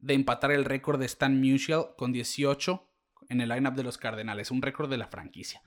de 0.00 0.12
empatar 0.12 0.52
el 0.52 0.66
récord 0.66 1.00
de 1.00 1.06
Stan 1.06 1.40
Musial 1.40 1.94
con 1.96 2.12
18 2.12 2.86
en 3.30 3.40
el 3.40 3.48
lineup 3.48 3.74
de 3.74 3.84
los 3.84 3.96
Cardenales, 3.96 4.50
un 4.50 4.60
récord 4.60 4.90
de 4.90 4.98
la 4.98 5.06
franquicia. 5.06 5.62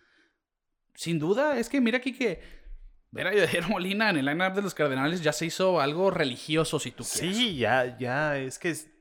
Sin 0.93 1.17
duda, 1.17 1.57
es 1.57 1.69
que 1.69 1.81
mira 1.81 1.97
aquí 1.97 2.13
que 2.13 2.39
ver 3.09 3.25
a 3.25 3.33
Yadier 3.33 3.67
Molina 3.67 4.11
en 4.11 4.17
el 4.17 4.27
lineup 4.27 4.53
de 4.53 4.61
los 4.61 4.75
Cardenales 4.75 5.23
ya 5.23 5.33
se 5.33 5.47
hizo 5.47 5.81
algo 5.81 6.11
religioso, 6.11 6.79
si 6.79 6.91
tú 6.91 7.03
quieres. 7.03 7.35
Sí, 7.35 7.57
ya, 7.57 7.97
ya, 7.97 8.37
es 8.37 8.59
que 8.59 8.93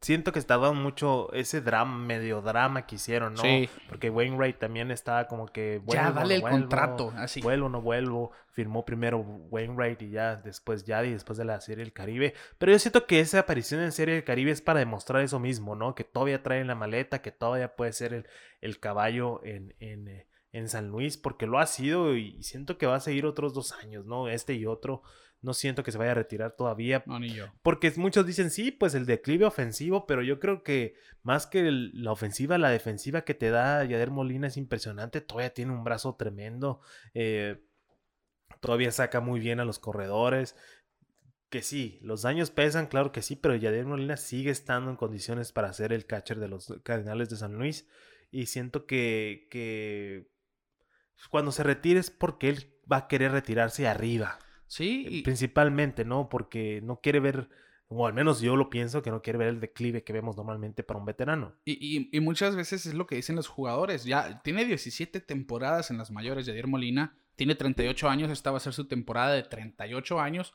siento 0.00 0.32
que 0.32 0.40
dando 0.40 0.74
mucho 0.74 1.32
ese 1.32 1.60
drama, 1.60 1.96
medio 1.96 2.40
drama 2.40 2.86
que 2.86 2.96
hicieron, 2.96 3.34
¿no? 3.34 3.42
Sí. 3.42 3.68
Porque 3.88 4.10
Wainwright 4.10 4.58
también 4.58 4.90
estaba 4.90 5.26
como 5.26 5.46
que. 5.46 5.82
Ya, 5.86 6.10
dale 6.12 6.40
no 6.40 6.46
el 6.46 6.52
contrato, 6.52 7.12
así. 7.16 7.40
Vuelvo, 7.40 7.68
no 7.68 7.82
vuelvo. 7.82 8.32
Firmó 8.48 8.84
primero 8.84 9.18
Wainwright 9.18 10.02
y 10.02 10.10
ya 10.10 10.36
después 10.36 10.84
ya 10.84 11.04
y 11.04 11.12
después 11.12 11.38
de 11.38 11.44
la 11.44 11.60
Serie 11.60 11.84
del 11.84 11.92
Caribe. 11.92 12.34
Pero 12.58 12.72
yo 12.72 12.78
siento 12.78 13.06
que 13.06 13.20
esa 13.20 13.40
aparición 13.40 13.80
en 13.80 13.92
Serie 13.92 14.14
del 14.14 14.24
Caribe 14.24 14.50
es 14.50 14.62
para 14.62 14.80
demostrar 14.80 15.22
eso 15.22 15.38
mismo, 15.38 15.76
¿no? 15.76 15.94
Que 15.94 16.04
todavía 16.04 16.42
trae 16.42 16.60
en 16.60 16.66
la 16.66 16.74
maleta, 16.74 17.22
que 17.22 17.30
todavía 17.30 17.76
puede 17.76 17.92
ser 17.92 18.12
el, 18.12 18.26
el 18.60 18.80
caballo 18.80 19.40
en, 19.44 19.74
en, 19.78 20.08
eh, 20.08 20.26
en 20.52 20.68
San 20.68 20.88
Luis, 20.88 21.16
porque 21.16 21.46
lo 21.46 21.58
ha 21.58 21.66
sido 21.66 22.16
y 22.16 22.42
siento 22.42 22.76
que 22.76 22.86
va 22.86 22.96
a 22.96 23.00
seguir 23.00 23.26
otros 23.26 23.54
dos 23.54 23.72
años, 23.72 24.06
¿no? 24.06 24.28
Este 24.28 24.54
y 24.54 24.66
otro. 24.66 25.02
No 25.42 25.54
siento 25.54 25.82
que 25.82 25.90
se 25.92 25.98
vaya 25.98 26.10
a 26.10 26.14
retirar 26.14 26.54
todavía. 26.56 27.02
No, 27.06 27.18
ni 27.18 27.30
yo. 27.30 27.46
Porque 27.62 27.90
muchos 27.96 28.26
dicen, 28.26 28.50
sí, 28.50 28.70
pues 28.70 28.94
el 28.94 29.06
declive 29.06 29.46
ofensivo, 29.46 30.06
pero 30.06 30.22
yo 30.22 30.38
creo 30.38 30.62
que 30.62 30.94
más 31.22 31.46
que 31.46 31.60
el- 31.66 31.90
la 32.04 32.12
ofensiva, 32.12 32.58
la 32.58 32.68
defensiva 32.70 33.22
que 33.22 33.32
te 33.34 33.50
da 33.50 33.82
Yader 33.84 34.10
Molina 34.10 34.48
es 34.48 34.56
impresionante. 34.58 35.20
Todavía 35.22 35.54
tiene 35.54 35.72
un 35.72 35.82
brazo 35.84 36.14
tremendo. 36.16 36.80
eh, 37.14 37.62
todavía 38.60 38.92
saca 38.92 39.20
muy 39.20 39.40
bien 39.40 39.60
a 39.60 39.64
los 39.64 39.78
corredores. 39.78 40.54
Que 41.48 41.62
sí, 41.62 41.98
los 42.02 42.22
daños 42.22 42.50
pesan, 42.50 42.86
claro 42.86 43.10
que 43.10 43.22
sí, 43.22 43.34
pero 43.34 43.56
Yader 43.56 43.86
Molina 43.86 44.16
sigue 44.18 44.50
estando 44.50 44.90
en 44.90 44.96
condiciones 44.96 45.50
para 45.52 45.72
ser 45.72 45.92
el 45.92 46.04
catcher 46.06 46.38
de 46.38 46.48
los 46.48 46.72
Cardenales 46.82 47.30
de 47.30 47.36
San 47.36 47.54
Luis. 47.54 47.88
Y 48.30 48.46
siento 48.46 48.86
que, 48.86 49.48
que 49.50 50.28
cuando 51.30 51.50
se 51.52 51.62
retire 51.62 51.98
es 51.98 52.10
porque 52.10 52.50
él 52.50 52.76
va 52.90 52.98
a 52.98 53.08
querer 53.08 53.32
retirarse 53.32 53.88
arriba. 53.88 54.38
Sí, 54.70 55.04
y- 55.08 55.22
Principalmente, 55.22 56.04
¿no? 56.04 56.28
Porque 56.28 56.80
no 56.82 57.00
quiere 57.00 57.18
ver, 57.18 57.48
o 57.88 58.06
al 58.06 58.14
menos 58.14 58.40
yo 58.40 58.54
lo 58.54 58.70
pienso, 58.70 59.02
que 59.02 59.10
no 59.10 59.20
quiere 59.20 59.38
ver 59.40 59.48
el 59.48 59.58
declive 59.60 60.04
que 60.04 60.12
vemos 60.12 60.36
normalmente 60.36 60.84
para 60.84 61.00
un 61.00 61.06
veterano. 61.06 61.56
Y, 61.64 61.72
y- 61.80 62.08
y 62.16 62.20
muchas 62.20 62.54
veces 62.54 62.86
es 62.86 62.94
lo 62.94 63.08
que 63.08 63.16
dicen 63.16 63.34
los 63.34 63.48
jugadores. 63.48 64.04
Ya 64.04 64.40
tiene 64.42 64.64
17 64.64 65.18
temporadas 65.20 65.90
en 65.90 65.98
las 65.98 66.12
mayores. 66.12 66.46
Yadier 66.46 66.68
Molina 66.68 67.16
tiene 67.34 67.56
38 67.56 68.08
años. 68.08 68.30
Esta 68.30 68.52
va 68.52 68.58
a 68.58 68.60
ser 68.60 68.72
su 68.72 68.86
temporada 68.86 69.32
de 69.34 69.42
38 69.42 70.20
años. 70.20 70.54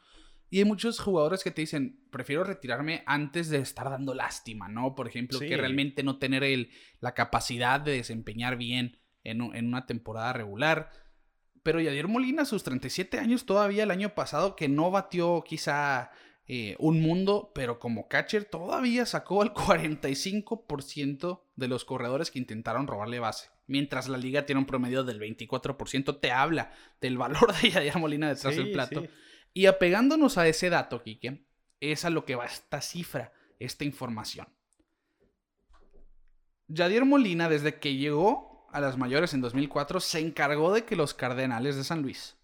Y 0.50 0.60
hay 0.60 0.66
muchos 0.66 1.00
jugadores 1.02 1.44
que 1.44 1.52
te 1.52 1.60
dicen, 1.62 2.00
prefiero 2.10 2.46
retirarme 2.46 3.04
antes 3.08 3.50
de 3.50 3.58
estar 3.58 3.90
dando 3.90 4.14
lástima, 4.14 4.70
¿no? 4.70 4.96
Por 4.96 5.10
ejemplo, 5.10 5.40
Sí. 5.40 5.48
que 5.50 5.58
realmente 5.58 6.04
no 6.04 6.20
tener 6.20 6.44
el, 6.46 6.70
la 7.02 7.14
capacidad 7.14 7.82
de 7.82 7.92
desempeñar 7.94 8.56
bien 8.56 8.98
en, 9.26 9.42
en 9.42 9.68
una 9.68 9.86
temporada 9.88 10.32
regular. 10.32 10.90
Pero 11.66 11.80
Yadier 11.82 12.08
Molina, 12.08 12.44
a 12.44 12.46
sus 12.46 12.62
37 12.62 13.18
años, 13.18 13.48
todavía 13.48 13.82
el 13.82 13.90
año 13.90 14.14
pasado, 14.14 14.56
que 14.56 14.70
no 14.70 14.92
batió 14.92 15.44
quizá 15.44 16.12
eh, 16.46 16.76
un 16.78 17.02
mundo, 17.02 17.52
pero 17.56 17.80
como 17.80 18.08
catcher 18.08 18.46
todavía 18.46 19.08
sacó 19.08 19.42
el 19.42 19.52
45% 19.52 21.42
de 21.56 21.68
los 21.68 21.84
corredores 21.84 22.30
que 22.30 22.38
intentaron 22.38 22.86
robarle 22.86 23.18
base. 23.18 23.50
Mientras 23.66 24.08
la 24.10 24.20
liga 24.20 24.46
tiene 24.46 24.60
un 24.60 24.68
promedio 24.68 25.04
del 25.04 25.20
24%, 25.20 26.20
te 26.20 26.32
habla 26.32 26.72
del 27.02 27.18
valor 27.18 27.52
de 27.60 27.72
Yadier 27.72 27.98
Molina 27.98 28.30
detrás 28.30 28.54
Sí, 28.54 28.62
del 28.62 28.72
plato. 28.72 29.02
sí. 29.02 29.10
Y 29.56 29.66
apegándonos 29.66 30.38
a 30.38 30.48
ese 30.48 30.70
dato, 30.70 31.02
Quique, 31.02 31.48
es 31.80 32.06
a 32.06 32.12
lo 32.12 32.26
que 32.26 32.36
va 32.36 32.46
esta 32.46 32.80
cifra, 32.80 33.34
esta 33.58 33.86
información. 33.86 34.48
Yadier 36.68 37.06
Molina, 37.06 37.50
desde 37.50 37.80
que 37.80 37.96
llegó 37.96 38.55
a 38.76 38.82
las 38.82 38.98
mayores 38.98 39.34
en 39.34 39.42
2004, 39.42 40.00
se 40.00 40.20
encargó 40.20 40.74
de 40.74 40.84
que 40.84 40.96
los 40.96 41.14
Cardenales 41.14 41.76
de 41.76 41.84
San 41.84 42.02
Luis 42.02 42.36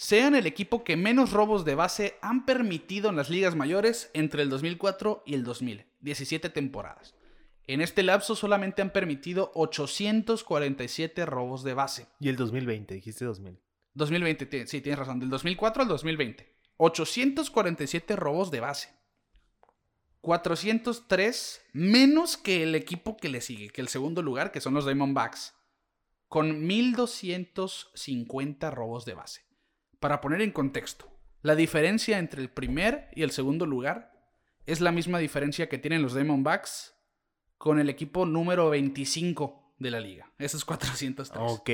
sean 0.00 0.36
el 0.36 0.46
equipo 0.46 0.84
que 0.84 0.96
menos 0.96 1.32
robos 1.32 1.64
de 1.64 1.74
base 1.74 2.16
han 2.22 2.46
permitido 2.46 3.10
en 3.10 3.16
las 3.16 3.30
ligas 3.30 3.56
mayores 3.56 4.10
entre 4.14 4.42
el 4.42 4.48
2004 4.50 5.24
y 5.26 5.34
el 5.34 5.42
2000, 5.42 5.86
17 6.00 6.50
temporadas. 6.50 7.16
En 7.66 7.80
este 7.80 8.04
lapso 8.04 8.36
solamente 8.36 8.80
han 8.80 8.90
permitido 8.90 9.50
847 9.54 11.26
robos 11.26 11.64
de 11.64 11.74
base. 11.74 12.06
Y 12.20 12.28
el 12.28 12.36
2020, 12.36 12.94
dijiste 12.94 13.24
2000. 13.24 13.58
2020, 13.94 14.46
ti- 14.46 14.66
sí, 14.68 14.80
tienes 14.80 15.00
razón, 15.00 15.18
del 15.18 15.30
2004 15.30 15.82
al 15.82 15.88
2020. 15.88 16.54
847 16.76 18.14
robos 18.16 18.50
de 18.52 18.60
base. 18.60 18.90
403 20.20 21.62
menos 21.72 22.36
que 22.36 22.62
el 22.62 22.74
equipo 22.74 23.16
que 23.16 23.28
le 23.28 23.40
sigue, 23.40 23.70
que 23.70 23.80
el 23.80 23.88
segundo 23.88 24.22
lugar, 24.22 24.52
que 24.52 24.60
son 24.60 24.74
los 24.74 24.84
Diamondbacks, 24.84 25.54
con 26.28 26.66
1250 26.66 28.70
robos 28.70 29.04
de 29.04 29.14
base. 29.14 29.42
Para 30.00 30.20
poner 30.20 30.42
en 30.42 30.52
contexto, 30.52 31.10
la 31.42 31.54
diferencia 31.54 32.18
entre 32.18 32.42
el 32.42 32.50
primer 32.50 33.08
y 33.14 33.22
el 33.22 33.30
segundo 33.30 33.66
lugar 33.66 34.12
es 34.66 34.80
la 34.80 34.92
misma 34.92 35.18
diferencia 35.18 35.68
que 35.68 35.78
tienen 35.78 36.02
los 36.02 36.14
Diamondbacks 36.14 36.94
con 37.56 37.80
el 37.80 37.88
equipo 37.88 38.26
número 38.26 38.70
25 38.70 39.74
de 39.78 39.90
la 39.90 40.00
liga. 40.00 40.30
Esos 40.38 40.64
403. 40.64 41.40
Ok. 41.40 41.70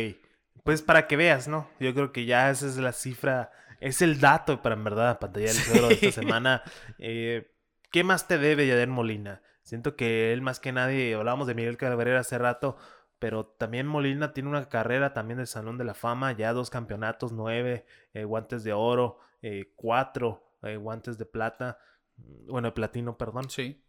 Pues 0.63 0.83
para 0.83 1.07
que 1.07 1.17
veas, 1.17 1.49
¿no? 1.49 1.69
Yo 1.81 1.93
creo 1.93 2.13
que 2.13 2.25
ya 2.25 2.51
esa 2.51 2.67
es 2.67 2.77
la 2.77 2.93
cifra, 2.93 3.51
es 3.81 4.01
el 4.01 4.21
dato 4.21 4.63
para 4.63 4.77
en 4.77 4.85
verdad 4.85 5.19
pantalla 5.19 5.47
del 5.47 5.57
cedro 5.57 5.89
de 5.89 5.95
esta 5.95 6.13
semana. 6.13 6.63
Eh, 6.99 7.54
¿Qué 7.95 8.03
más 8.03 8.27
te 8.27 8.39
debe 8.39 8.67
Yader 8.67 8.89
Molina? 8.89 9.41
Siento 9.63 9.95
que 9.95 10.33
él 10.33 10.43
más 10.43 10.59
que 10.59 10.73
nadie, 10.73 11.15
hablábamos 11.15 11.47
de 11.47 11.55
Miguel 11.55 11.77
Cabrera 11.77 12.19
hace 12.19 12.39
rato, 12.39 12.77
pero 13.21 13.47
también 13.47 13.87
Molina 13.87 14.33
tiene 14.33 14.49
una 14.49 14.69
carrera 14.69 15.15
también 15.15 15.39
del 15.39 15.47
Salón 15.47 15.79
de 15.79 15.85
la 15.85 15.95
Fama, 15.95 16.33
ya 16.33 16.53
dos 16.53 16.71
campeonatos, 16.71 17.31
nueve 17.31 17.87
eh, 18.13 18.25
guantes 18.25 18.65
de 18.65 18.73
oro, 18.73 19.21
eh, 19.43 19.73
cuatro 19.77 20.43
eh, 20.65 20.77
guantes 20.77 21.19
de 21.19 21.25
plata, 21.25 21.79
mm, 22.17 22.51
bueno, 22.51 22.67
de 22.67 22.73
platino, 22.73 23.17
perdón. 23.17 23.49
Sí. 23.49 23.81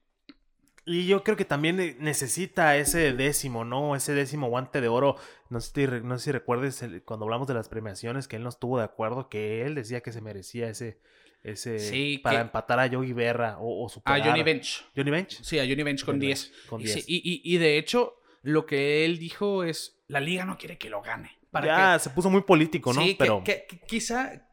Y 0.86 1.08
yo 1.08 1.24
creo 1.24 1.36
que 1.36 1.46
también 1.46 1.98
necesita 2.00 2.78
ese 2.78 3.12
décimo, 3.12 3.66
¿no? 3.66 3.96
Ese 3.96 4.14
décimo 4.14 4.50
guante 4.50 4.82
de 4.82 4.88
oro. 4.88 5.16
No 5.50 5.60
sé 5.62 5.72
si, 5.74 5.86
re- 5.88 6.02
no 6.02 6.20
sé 6.20 6.26
si 6.26 6.32
recuerdes 6.32 6.84
el- 6.84 7.02
cuando 7.04 7.26
hablamos 7.26 7.48
de 7.48 7.56
las 7.56 7.70
premiaciones 7.70 8.28
que 8.28 8.36
él 8.36 8.44
no 8.44 8.50
estuvo 8.50 8.78
de 8.78 8.84
acuerdo, 8.84 9.30
que 9.30 9.64
él 9.66 9.74
decía 9.74 10.02
que 10.02 10.12
se 10.12 10.22
merecía 10.22 10.70
ese, 10.70 11.00
ese 11.46 11.80
Sí, 11.80 12.18
para 12.18 12.38
que- 12.38 12.42
empatar 12.44 12.80
a 12.80 12.88
Yogi 12.88 13.14
Berra 13.14 13.58
o, 13.60 13.84
o 13.84 13.86
A 13.86 13.90
superar. 13.90 14.24
Johnny 14.24 14.44
Bench. 14.44 14.86
Johnny 14.96 15.12
Bench. 15.12 15.42
Sí, 15.42 15.60
a 15.60 15.64
Johnny 15.68 15.84
Bench 15.84 16.04
con 16.04 16.16
Johnny 16.16 16.28
10. 16.28 16.52
Bench, 16.52 16.66
con 16.68 16.82
Y, 16.82 16.88
sí, 16.88 16.94
10. 16.96 17.06
y, 17.10 17.16
y- 17.16 17.42
y 17.56 17.58
de 17.58 17.78
hecho, 17.78 18.20
lo 18.42 18.66
que 18.66 19.06
él 19.06 19.18
dijo 19.20 19.64
es, 19.64 19.98
la 20.08 20.20
liga 20.20 20.46
no 20.46 20.58
quiere 20.58 20.78
que 20.78 20.90
lo 20.90 21.02
gane. 21.02 21.32
Para 21.52 21.94
Ya 21.94 22.00
se 22.00 22.10
puso 22.10 22.30
muy 22.30 22.42
político, 22.42 22.92
¿no? 22.94 23.02
sí, 23.02 23.16
pero 23.18 23.44
que 23.44 23.66
quizá 23.88 24.45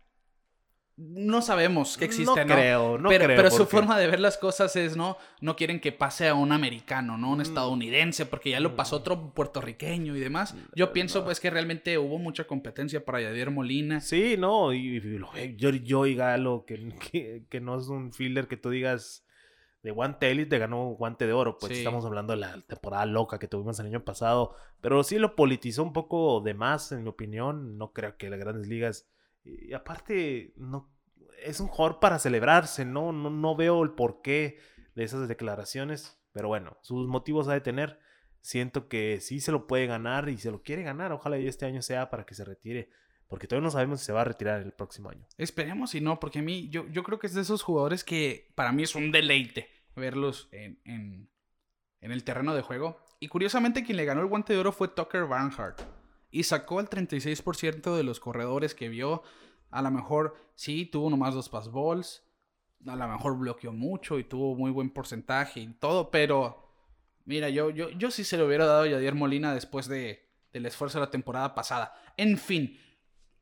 no 0.97 1.41
sabemos 1.43 1.97
que 1.97 2.05
existe, 2.05 2.45
¿no? 2.45 2.55
creo, 2.55 2.99
no 2.99 3.09
pero, 3.09 3.25
creo. 3.25 3.37
pero 3.37 3.51
su 3.51 3.67
forma 3.67 3.99
de 3.99 4.07
ver 4.07 4.21
las 4.21 4.37
cosas 4.37 4.77
es, 4.77 4.97
¿no? 4.97 5.17
No 5.41 5.57
quieren 5.57 5.81
que 5.81 5.91
pase 5.93 6.29
a 6.29 6.35
un 6.35 6.53
americano, 6.53 7.17
¿no? 7.17 7.31
Un 7.31 7.39
Mm. 7.39 7.43
estadounidense, 7.43 8.27
porque 8.27 8.51
ya 8.51 8.61
lo 8.61 8.77
pasó 8.77 8.97
otro 8.97 9.33
puertorriqueño 9.35 10.15
y 10.17 10.21
demás. 10.21 10.55
Yo 10.75 10.93
pienso, 10.93 11.25
pues, 11.25 11.41
que 11.41 11.51
realmente 11.51 11.97
hubo 11.99 12.19
mucha 12.19 12.45
competencia 12.47 13.05
para 13.05 13.21
Yadier 13.23 13.51
Molina. 13.51 14.01
Sí, 14.01 14.37
no, 14.39 14.73
y, 14.73 15.01
yo, 15.57 15.71
yo 15.71 16.07
y 16.07 16.15
Galo, 16.15 16.65
que, 16.67 16.93
que, 17.11 17.45
que 17.49 17.61
no 17.61 17.79
es 17.79 17.89
un 17.89 18.13
fielder 18.13 18.47
que 18.47 18.57
tú 18.59 18.71
digas 18.71 19.25
de 19.83 19.91
guante 19.91 20.31
élite, 20.31 20.59
ganó 20.59 20.91
guante 20.91 21.27
de 21.27 21.33
oro, 21.33 21.59
pues 21.59 21.73
Sí. 21.73 21.79
estamos 21.79 22.05
hablando 22.05 22.35
de 22.35 22.39
la 22.39 22.61
temporada 22.61 23.05
loca 23.05 23.41
que 23.41 23.49
tuvimos 23.49 23.81
el 23.81 23.87
año 23.87 24.05
pasado, 24.05 24.55
pero 24.81 25.03
sí 25.03 25.19
lo 25.19 25.35
politizó 25.35 25.83
un 25.83 25.93
poco 25.93 26.41
de 26.41 26.55
más, 26.55 26.93
en 26.93 27.03
mi 27.03 27.09
opinión, 27.09 27.77
no 27.79 27.93
creo 27.93 28.17
que 28.17 28.31
las 28.31 28.39
grandes 28.39 28.69
ligas, 28.69 29.09
y 29.45 29.73
aparte, 29.73 30.53
no, 30.57 30.93
es 31.45 31.61
un 31.61 31.69
jugador 31.69 32.01
para 32.01 32.19
celebrarse, 32.19 32.85
no, 32.85 33.13
no, 33.13 33.31
no 33.31 33.57
veo 33.57 33.83
el 33.83 33.91
porqué 33.91 34.59
de 34.95 35.05
esas 35.05 35.29
declaraciones, 35.29 36.21
pero 36.33 36.49
bueno, 36.49 36.77
sus 36.83 37.09
motivos 37.09 37.49
ha 37.49 37.53
de 37.53 37.61
tener. 37.61 37.99
Siento 38.41 38.89
que 38.89 39.21
sí 39.21 39.41
se 39.41 39.53
lo 39.53 39.67
puede 39.67 39.87
ganar 39.87 40.29
y 40.29 40.39
se 40.39 40.51
lo 40.51 40.63
quiere 40.63 40.83
ganar. 40.83 41.13
Ojalá 41.13 41.37
este 41.37 41.65
año 41.65 41.81
sea 41.81 42.11
para 42.11 42.27
que 42.27 42.35
se 42.35 42.45
retire. 42.45 42.91
Porque 43.29 43.47
todavía 43.47 43.65
no 43.65 43.71
sabemos 43.71 44.01
si 44.01 44.07
se 44.07 44.13
va 44.13 44.23
a 44.23 44.25
retirar 44.25 44.61
el 44.61 44.73
próximo 44.73 45.09
año. 45.09 45.27
Esperemos 45.39 45.95
y 45.95 46.01
no, 46.01 46.21
porque 46.21 46.41
a 46.41 46.43
mí, 46.43 46.69
yo, 46.69 46.87
yo 46.89 47.03
creo 47.03 47.19
que 47.19 47.29
es 47.29 47.35
de 47.35 47.41
esos 47.41 47.63
jugadores 47.63 48.05
que 48.05 48.53
para 48.55 48.73
mí 48.73 48.83
es 48.83 48.95
un 48.95 49.13
deleite 49.13 49.69
verlos 49.95 50.49
en, 50.53 50.81
en, 50.85 51.31
en 52.01 52.13
el 52.13 52.25
terreno 52.25 52.55
de 52.55 52.63
juego. 52.63 52.99
Y 53.21 53.29
curiosamente 53.29 53.85
quien 53.85 53.97
le 53.97 54.05
ganó 54.05 54.21
el 54.21 54.27
guante 54.27 54.53
de 54.53 54.59
oro 54.59 54.73
fue 54.73 54.89
Tucker 54.89 55.25
Barnhart. 55.25 55.81
Y 56.33 56.43
sacó 56.43 56.81
el 56.81 56.89
36% 56.89 57.95
de 57.95 58.03
los 58.03 58.19
corredores 58.19 58.75
que 58.75 58.89
vio. 58.89 59.23
A 59.71 59.83
lo 59.83 59.93
mejor 59.93 60.35
sí, 60.57 60.87
tuvo 60.87 61.09
nomás 61.09 61.35
dos 61.35 61.49
pass 61.49 61.71
balls. 61.71 62.25
A 62.85 62.97
lo 62.97 63.07
mejor 63.07 63.39
bloqueó 63.39 63.73
mucho 63.73 64.19
y 64.19 64.25
tuvo 64.25 64.57
muy 64.57 64.73
buen 64.73 64.91
porcentaje 64.91 65.61
y 65.61 65.69
todo. 65.75 66.11
Pero 66.11 66.69
mira, 67.25 67.49
yo, 67.51 67.71
yo, 67.71 67.91
yo 67.91 68.11
sí 68.11 68.25
se 68.25 68.37
lo 68.37 68.47
hubiera 68.47 68.67
dado 68.67 68.83
a 68.83 68.89
Yadier 68.89 69.15
Molina 69.15 69.55
después 69.55 69.87
de, 69.87 70.29
del 70.53 70.67
esfuerzo 70.67 70.99
de 70.99 71.05
la 71.05 71.11
temporada 71.13 71.55
pasada. 71.55 71.95
En 72.17 72.37
fin, 72.37 72.77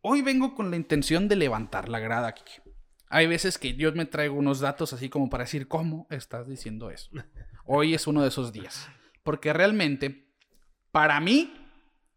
Hoy 0.03 0.23
vengo 0.23 0.55
con 0.55 0.71
la 0.71 0.77
intención 0.77 1.29
de 1.29 1.37
levantar 1.37 1.91
la 1.91 1.99
grada, 1.99 2.33
Kike. 2.33 2.63
Hay 3.11 3.27
veces 3.27 3.59
que 3.59 3.75
yo 3.75 3.93
me 3.93 4.07
traigo 4.07 4.35
unos 4.35 4.61
datos 4.61 4.95
así 4.95 5.11
como 5.11 5.29
para 5.29 5.45
decir, 5.45 5.69
¿cómo 5.69 6.07
estás 6.09 6.49
diciendo 6.49 6.91
eso? 6.91 7.11
Hoy 7.67 7.93
es 7.93 8.07
uno 8.07 8.23
de 8.23 8.29
esos 8.29 8.51
días. 8.51 8.89
Porque 9.23 9.53
realmente, 9.53 10.33
para 10.91 11.21
mí, 11.21 11.60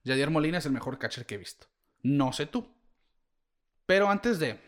Yadier 0.04 0.30
Molina 0.30 0.58
es 0.58 0.66
el 0.66 0.72
mejor 0.74 0.98
catcher 1.00 1.26
que 1.26 1.36
he 1.36 1.38
visto. 1.40 1.68
No 2.02 2.34
sé 2.34 2.46
tú. 2.46 2.68
Pero 3.86 4.10
antes 4.10 4.40
de, 4.40 4.60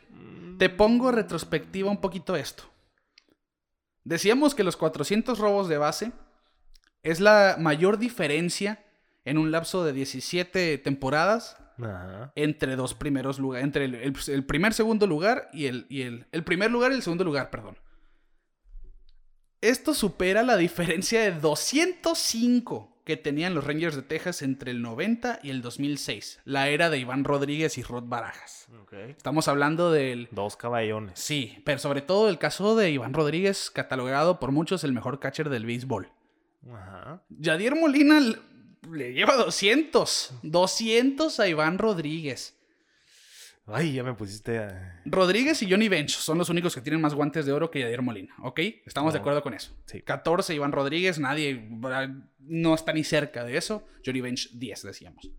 te 0.58 0.70
pongo 0.70 1.12
retrospectiva 1.12 1.90
un 1.90 2.02
poquito 2.02 2.36
esto. 2.36 2.64
Decíamos 4.04 4.54
que 4.56 4.64
los 4.64 4.78
400 4.78 5.40
robos 5.40 5.68
de 5.68 5.78
base 5.78 6.12
es 7.04 7.20
la 7.20 7.56
mayor 7.60 7.98
diferencia 7.98 8.84
en 9.26 9.38
un 9.38 9.52
lapso 9.52 9.84
de 9.84 9.94
17 9.94 10.78
temporadas 10.78 11.58
Ajá. 11.80 12.32
entre 12.36 12.76
dos 12.76 12.94
primeros 12.94 13.40
lugares, 13.40 13.64
entre 13.64 13.86
el, 13.86 13.96
el- 13.96 14.16
el 14.28 14.46
primer, 14.46 14.74
segundo 14.74 15.08
lugar 15.08 15.50
y 15.52 15.66
el, 15.66 15.88
y 15.90 16.04
el, 16.04 16.28
el 16.32 16.44
primer 16.44 16.70
lugar 16.72 16.92
y 16.92 16.96
el 16.96 17.02
segundo 17.02 17.24
lugar, 17.24 17.50
perdón. 17.50 17.78
Esto 19.62 19.94
supera 19.96 20.44
la 20.44 20.58
diferencia 20.58 21.22
de 21.22 21.32
205 21.32 22.95
que 23.06 23.18
tenían 23.18 23.54
los 23.54 23.66
Rangers 23.66 23.96
de 23.96 24.02
Texas 24.02 24.42
entre 24.42 24.72
el 24.72 24.82
90 24.82 25.40
y 25.44 25.52
el 25.52 25.62
2006, 25.62 26.42
la 26.44 26.70
era 26.70 26.90
de 26.90 26.98
Iván 26.98 27.24
Rodríguez 27.24 27.78
y 27.78 27.84
Rod 27.84 28.06
Barajas. 28.06 28.68
Ok. 28.82 28.94
Estamos 28.94 29.48
hablando 29.48 29.92
del... 29.92 30.28
Dos 30.32 30.58
caballones. 30.58 31.20
Sí, 31.20 31.62
pero 31.64 31.78
sobre 31.78 32.02
todo 32.02 32.28
el 32.30 32.40
caso 32.40 32.76
de 32.76 32.90
Iván 32.90 33.14
Rodríguez, 33.14 33.70
catalogado 33.70 34.40
por 34.40 34.52
muchos 34.52 34.84
el 34.84 34.92
mejor 34.92 35.20
catcher 35.20 35.50
del 35.50 35.68
béisbol. 35.68 36.10
Ajá. 36.74 37.22
Yadier 37.30 37.76
Molina 37.76 38.20
le 38.92 39.14
lleva 39.14 39.36
200. 39.36 40.40
200 40.42 41.40
a 41.40 41.48
Iván 41.48 41.78
Rodríguez. 41.78 42.55
Ay, 43.68 43.94
ya 43.94 44.04
me 44.04 44.14
pusiste 44.14 44.60
a... 44.60 45.02
Rodríguez 45.06 45.62
y 45.64 45.70
Johnny 45.70 45.90
Bench 45.90 46.12
son 46.18 46.38
los 46.38 46.50
únicos 46.50 46.76
que 46.76 46.82
tienen 46.82 47.02
más 47.02 47.16
guantes 47.16 47.48
de 47.48 47.52
oro 47.52 47.72
que 47.72 47.80
Yadier 47.80 48.04
Molina, 48.04 48.36
¿ok? 48.44 48.60
Estamos 48.86 49.14
de 49.14 49.20
No. 49.20 49.22
acuerdo 49.24 49.42
con 49.42 49.56
eso. 49.56 49.76
Sí. 49.88 50.02
14 50.02 50.54
Iván 50.54 50.72
Rodríguez, 50.72 51.18
nadie 51.18 51.68
no 52.40 52.76
está 52.76 52.94
ni 52.94 53.04
cerca 53.04 53.44
de 53.44 53.58
eso. 53.58 53.88
Johnny 54.06 54.22
Bench 54.22 54.52
10, 54.54 54.84
decíamos. 54.84 55.32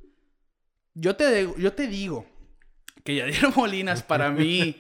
Yo 0.95 1.15
te, 1.15 1.25
de- 1.27 1.55
yo 1.57 1.73
te 1.75 1.87
digo 1.87 2.27
que 3.05 3.15
Yadier 3.15 3.49
Molina 3.57 3.93
es 3.93 4.03
para 4.03 4.31
mí 4.33 4.77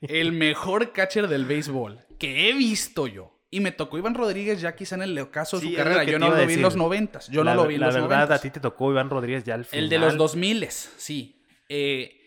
el 0.00 0.32
mejor 0.32 0.92
catcher 0.92 1.28
del 1.28 1.44
béisbol 1.44 2.00
que 2.18 2.48
he 2.48 2.52
visto 2.54 3.06
yo. 3.06 3.34
Y 3.50 3.60
me 3.60 3.70
tocó 3.72 3.96
Iván 3.96 4.14
Rodríguez 4.14 4.60
ya 4.60 4.74
quizá 4.74 4.96
en 4.96 5.02
el 5.02 5.18
ocaso 5.20 5.58
de 5.58 5.62
Sí, 5.62 5.70
su 5.70 5.76
carrera. 5.76 6.02
Yo 6.04 6.18
no 6.18 6.28
lo 6.34 6.46
vi 6.46 6.54
en 6.54 6.62
los 6.62 6.74
noventas. 6.76 7.28
Yo 7.28 7.44
la, 7.44 7.54
no 7.54 7.62
lo 7.62 7.68
vi 7.68 7.76
en 7.76 7.80
la 7.80 7.86
los 7.86 7.94
verdad, 7.94 8.08
noventas. 8.08 8.40
a 8.40 8.42
ti 8.42 8.50
te 8.50 8.60
tocó 8.60 8.90
Iván 8.90 9.08
Rodríguez 9.08 9.44
ya 9.44 9.54
al 9.54 9.64
final. 9.64 9.84
El 9.84 9.88
de 9.88 9.98
los 9.98 10.16
2000, 10.18 10.66
sí. 10.68 11.40
Eh, 11.68 12.17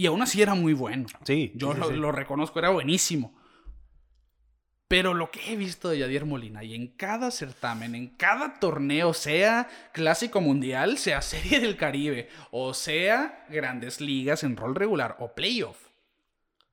y 0.00 0.06
aún 0.06 0.22
así 0.22 0.40
era 0.40 0.54
muy 0.54 0.72
bueno. 0.72 1.06
Sí. 1.24 1.52
Yo 1.54 1.72
sí, 1.74 1.78
lo, 1.80 1.88
sí. 1.90 1.96
lo 1.96 2.12
reconozco, 2.12 2.58
era 2.58 2.70
buenísimo. 2.70 3.34
Pero 4.88 5.14
lo 5.14 5.30
que 5.30 5.52
he 5.52 5.56
visto 5.56 5.88
de 5.88 5.98
Yadier 5.98 6.24
Molina 6.24 6.64
y 6.64 6.74
en 6.74 6.88
cada 6.88 7.30
certamen, 7.30 7.94
en 7.94 8.08
cada 8.16 8.58
torneo, 8.58 9.14
sea 9.14 9.68
Clásico 9.92 10.40
Mundial, 10.40 10.98
sea 10.98 11.22
Serie 11.22 11.60
del 11.60 11.76
Caribe, 11.76 12.28
o 12.50 12.74
sea 12.74 13.46
Grandes 13.50 14.00
Ligas 14.00 14.42
en 14.42 14.56
rol 14.56 14.74
regular 14.74 15.16
o 15.20 15.34
playoff, 15.34 15.76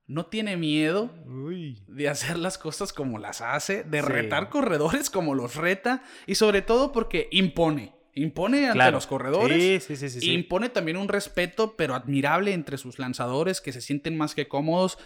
no 0.08 0.26
tiene 0.26 0.56
miedo 0.56 1.14
Uy. 1.26 1.84
de 1.86 2.08
hacer 2.08 2.38
las 2.38 2.58
cosas 2.58 2.92
como 2.92 3.18
las 3.18 3.40
hace, 3.40 3.84
de 3.84 4.00
Sí. 4.00 4.08
retar 4.08 4.48
corredores 4.48 5.10
como 5.10 5.34
los 5.36 5.54
reta, 5.54 6.02
y 6.26 6.34
sobre 6.34 6.62
todo 6.62 6.90
porque 6.90 7.28
impone. 7.30 7.92
Impone 8.22 8.66
ante 8.66 8.72
Claro. 8.74 8.92
los 8.96 9.06
corredores. 9.06 9.84
Sí, 9.84 9.96
sí, 9.96 10.08
sí, 10.08 10.20
sí. 10.20 10.32
Impone 10.32 10.68
también 10.68 10.96
un 10.96 11.08
respeto, 11.08 11.76
pero 11.76 11.94
admirable 11.94 12.52
entre 12.52 12.76
sus 12.78 12.98
lanzadores 12.98 13.60
que 13.60 13.72
se 13.72 13.80
sienten 13.80 14.16
más 14.16 14.34
que 14.34 14.48
cómodos 14.48 14.98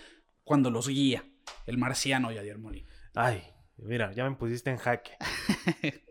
cuando 0.45 0.71
los 0.71 0.89
guía. 0.89 1.25
El 1.67 1.79
marciano 1.79 2.33
Yadier 2.33 2.59
Molina. 2.59 2.89
Ay, 3.15 3.43
mira, 3.77 4.13
ya 4.13 4.29
me 4.29 4.37
pusiste 4.37 4.71
en 4.71 4.79
jaque. 4.79 5.13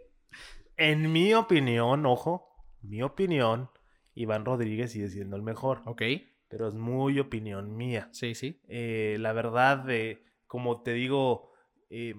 en 0.78 1.12
mi 1.12 1.34
opinión, 1.34 2.06
ojo, 2.06 2.48
mi 2.82 3.02
opinión, 3.02 3.70
Iván 4.14 4.46
Rodríguez 4.46 4.92
sigue 4.92 5.10
siendo 5.10 5.36
el 5.36 5.42
mejor. 5.42 5.82
Ok. 5.86 6.02
Pero 6.50 6.68
es 6.68 6.74
muy 6.76 7.18
opinión 7.20 7.76
mía. 7.78 8.10
Sí, 8.12 8.36
sí. 8.36 8.62
Eh, 8.68 9.18
la 9.20 9.32
verdad, 9.34 9.90
eh, 9.90 10.24
como 10.48 10.82
te 10.84 10.92
digo, 10.94 11.54
eh, 11.90 12.14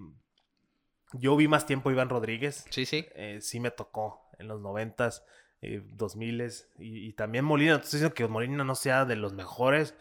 yo 1.13 1.37
vi 1.37 1.49
más 1.49 1.67
tiempo 1.67 1.91
a 1.91 1.93
Iván 1.93 2.09
Rodríguez. 2.09 2.65
Sí, 2.71 2.87
sí. 2.87 3.05
Eh, 3.15 3.39
sí 3.43 3.61
me 3.61 3.71
tocó 3.71 4.22
en 4.43 4.49
los 4.49 4.61
noventas, 4.61 5.25
eh, 5.63 5.83
dos 5.95 6.17
miles 6.17 6.69
y, 6.79 7.07
y 7.09 7.13
también 7.15 7.45
Molina. 7.45 7.77
Estoy 7.77 7.99
diciendo 7.99 8.15
que 8.15 8.29
Molina 8.29 8.65
no 8.65 8.75
sea 8.75 9.05
de 9.05 9.17
los 9.17 9.33
mejores, 9.33 9.95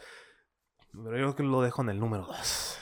pero 0.92 1.18
yo 1.18 1.24
creo 1.24 1.36
que 1.36 1.44
lo 1.44 1.62
dejo 1.62 1.82
en 1.82 1.90
el 1.90 2.00
número 2.00 2.26
dos. 2.26 2.78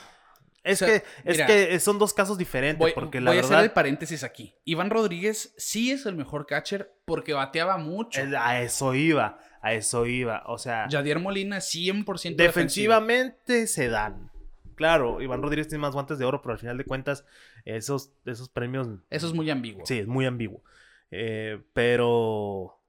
Es 0.62 0.82
O 0.82 0.84
sea, 0.84 0.88
que 0.88 1.04
es 1.24 1.36
mira, 1.36 1.46
que 1.46 1.80
son 1.80 1.98
dos 1.98 2.12
casos 2.12 2.36
diferentes 2.36 2.78
Voy, 2.78 2.92
porque 2.92 3.20
la 3.20 3.30
voy 3.30 3.38
a 3.38 3.42
verdad 3.42 3.58
hacer 3.58 3.64
el 3.64 3.72
paréntesis 3.72 4.24
aquí. 4.24 4.54
Iván 4.64 4.90
Rodríguez 4.90 5.54
sí 5.56 5.90
es 5.90 6.04
el 6.04 6.16
mejor 6.16 6.46
catcher 6.46 6.94
porque 7.06 7.32
bateaba 7.32 7.78
mucho. 7.78 8.20
a 8.38 8.60
eso 8.60 8.94
iba, 8.94 9.38
a 9.62 9.72
eso 9.72 10.04
iba, 10.06 10.42
o 10.46 10.58
sea, 10.58 10.86
Yadier 10.88 11.18
Molina 11.18 11.58
es 11.58 11.74
100% 11.74 12.04
defensivo. 12.04 12.36
defensivamente 12.36 13.66
se 13.66 13.88
dan. 13.88 14.30
Claro, 14.74 15.20
Iván 15.22 15.42
Rodríguez 15.42 15.68
tiene 15.68 15.82
más 15.82 15.94
guantes 15.94 16.18
de 16.18 16.24
oro, 16.24 16.42
pero 16.42 16.52
al 16.52 16.58
final 16.58 16.76
de 16.76 16.84
cuentas 16.84 17.24
esos 17.64 18.12
esos 18.24 18.48
premios 18.48 18.88
Eso 19.08 19.26
es 19.26 19.32
muy 19.32 19.50
ambiguo. 19.50 19.84
Sí, 19.86 19.98
es 19.98 20.06
muy 20.06 20.26
ambiguo. 20.26 20.62
Eh, 21.10 21.62
pero 21.72 22.80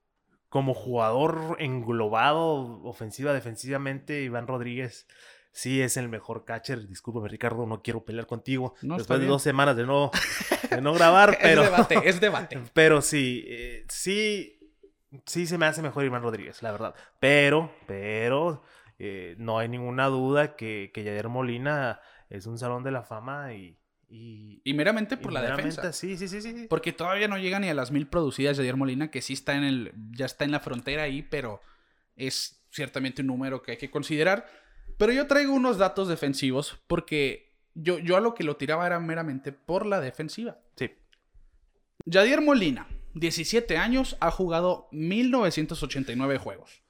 como 0.49 0.73
jugador 0.73 1.55
englobado, 1.59 2.81
ofensiva, 2.83 3.33
defensivamente, 3.33 4.21
Iván 4.21 4.47
Rodríguez 4.47 5.07
sí 5.51 5.81
es 5.81 5.97
el 5.97 6.09
mejor 6.09 6.45
catcher. 6.45 6.87
Discúlpame, 6.87 7.29
Ricardo, 7.29 7.65
no 7.65 7.81
quiero 7.81 8.03
pelear 8.03 8.27
contigo. 8.27 8.73
No, 8.81 8.97
Después 8.97 9.19
de 9.19 9.27
dos 9.27 9.41
semanas 9.41 9.75
de 9.75 9.85
no, 9.85 10.11
de 10.69 10.81
no 10.81 10.93
grabar, 10.93 11.31
Es 11.31 11.37
pero, 11.41 11.63
debate, 11.63 12.01
es 12.03 12.19
debate. 12.19 12.59
pero 12.73 13.01
sí, 13.01 13.45
eh, 13.47 13.85
sí, 13.89 14.59
sí 15.25 15.45
se 15.47 15.57
me 15.57 15.65
hace 15.65 15.81
mejor 15.81 16.05
Iván 16.05 16.23
Rodríguez, 16.23 16.61
la 16.61 16.71
verdad. 16.71 16.95
Pero, 17.19 17.71
pero, 17.87 18.63
eh, 18.99 19.35
no 19.37 19.59
hay 19.59 19.69
ninguna 19.69 20.07
duda 20.07 20.55
que, 20.55 20.91
que 20.93 21.03
Yadier 21.03 21.29
Molina 21.29 22.01
es 22.29 22.45
un 22.45 22.57
salón 22.57 22.83
de 22.83 22.91
la 22.91 23.03
fama 23.03 23.53
y... 23.53 23.77
y 24.11 24.61
Y 24.65 24.73
meramente 24.73 25.15
por 25.15 25.31
y 25.31 25.35
la 25.35 25.41
meramente, 25.41 25.69
defensa. 25.69 25.93
Sí, 25.93 26.17
sí, 26.17 26.27
sí, 26.27 26.41
sí. 26.41 26.67
Porque 26.69 26.91
todavía 26.91 27.27
no 27.27 27.37
llega 27.37 27.59
ni 27.59 27.69
a 27.69 27.73
las 27.73 27.91
mil 27.91 28.07
producidas 28.07 28.57
de 28.57 28.63
Yadier 28.63 28.75
Molina, 28.75 29.09
que 29.09 29.21
sí 29.21 29.33
está 29.33 29.55
en 29.55 29.63
el. 29.63 29.93
ya 30.11 30.25
está 30.25 30.43
en 30.43 30.51
la 30.51 30.59
frontera 30.59 31.03
ahí, 31.03 31.21
pero 31.23 31.61
es 32.15 32.61
ciertamente 32.69 33.21
un 33.21 33.27
número 33.27 33.61
que 33.61 33.71
hay 33.71 33.77
que 33.77 33.89
considerar. 33.89 34.45
Pero 34.97 35.13
yo 35.13 35.27
traigo 35.27 35.53
unos 35.53 35.77
datos 35.77 36.09
defensivos 36.09 36.79
porque 36.87 37.55
yo, 37.73 37.99
yo 37.99 38.17
a 38.17 38.21
lo 38.21 38.35
que 38.35 38.43
lo 38.43 38.57
tiraba 38.57 38.85
era 38.85 38.99
meramente 38.99 39.53
por 39.53 39.85
la 39.85 40.01
defensiva. 40.01 40.59
Sí. 40.75 40.91
Yadier 42.05 42.41
Molina, 42.41 42.87
17 43.13 43.77
años, 43.77 44.17
ha 44.19 44.29
jugado 44.29 44.89
1989 44.91 46.37
juegos. 46.37 46.81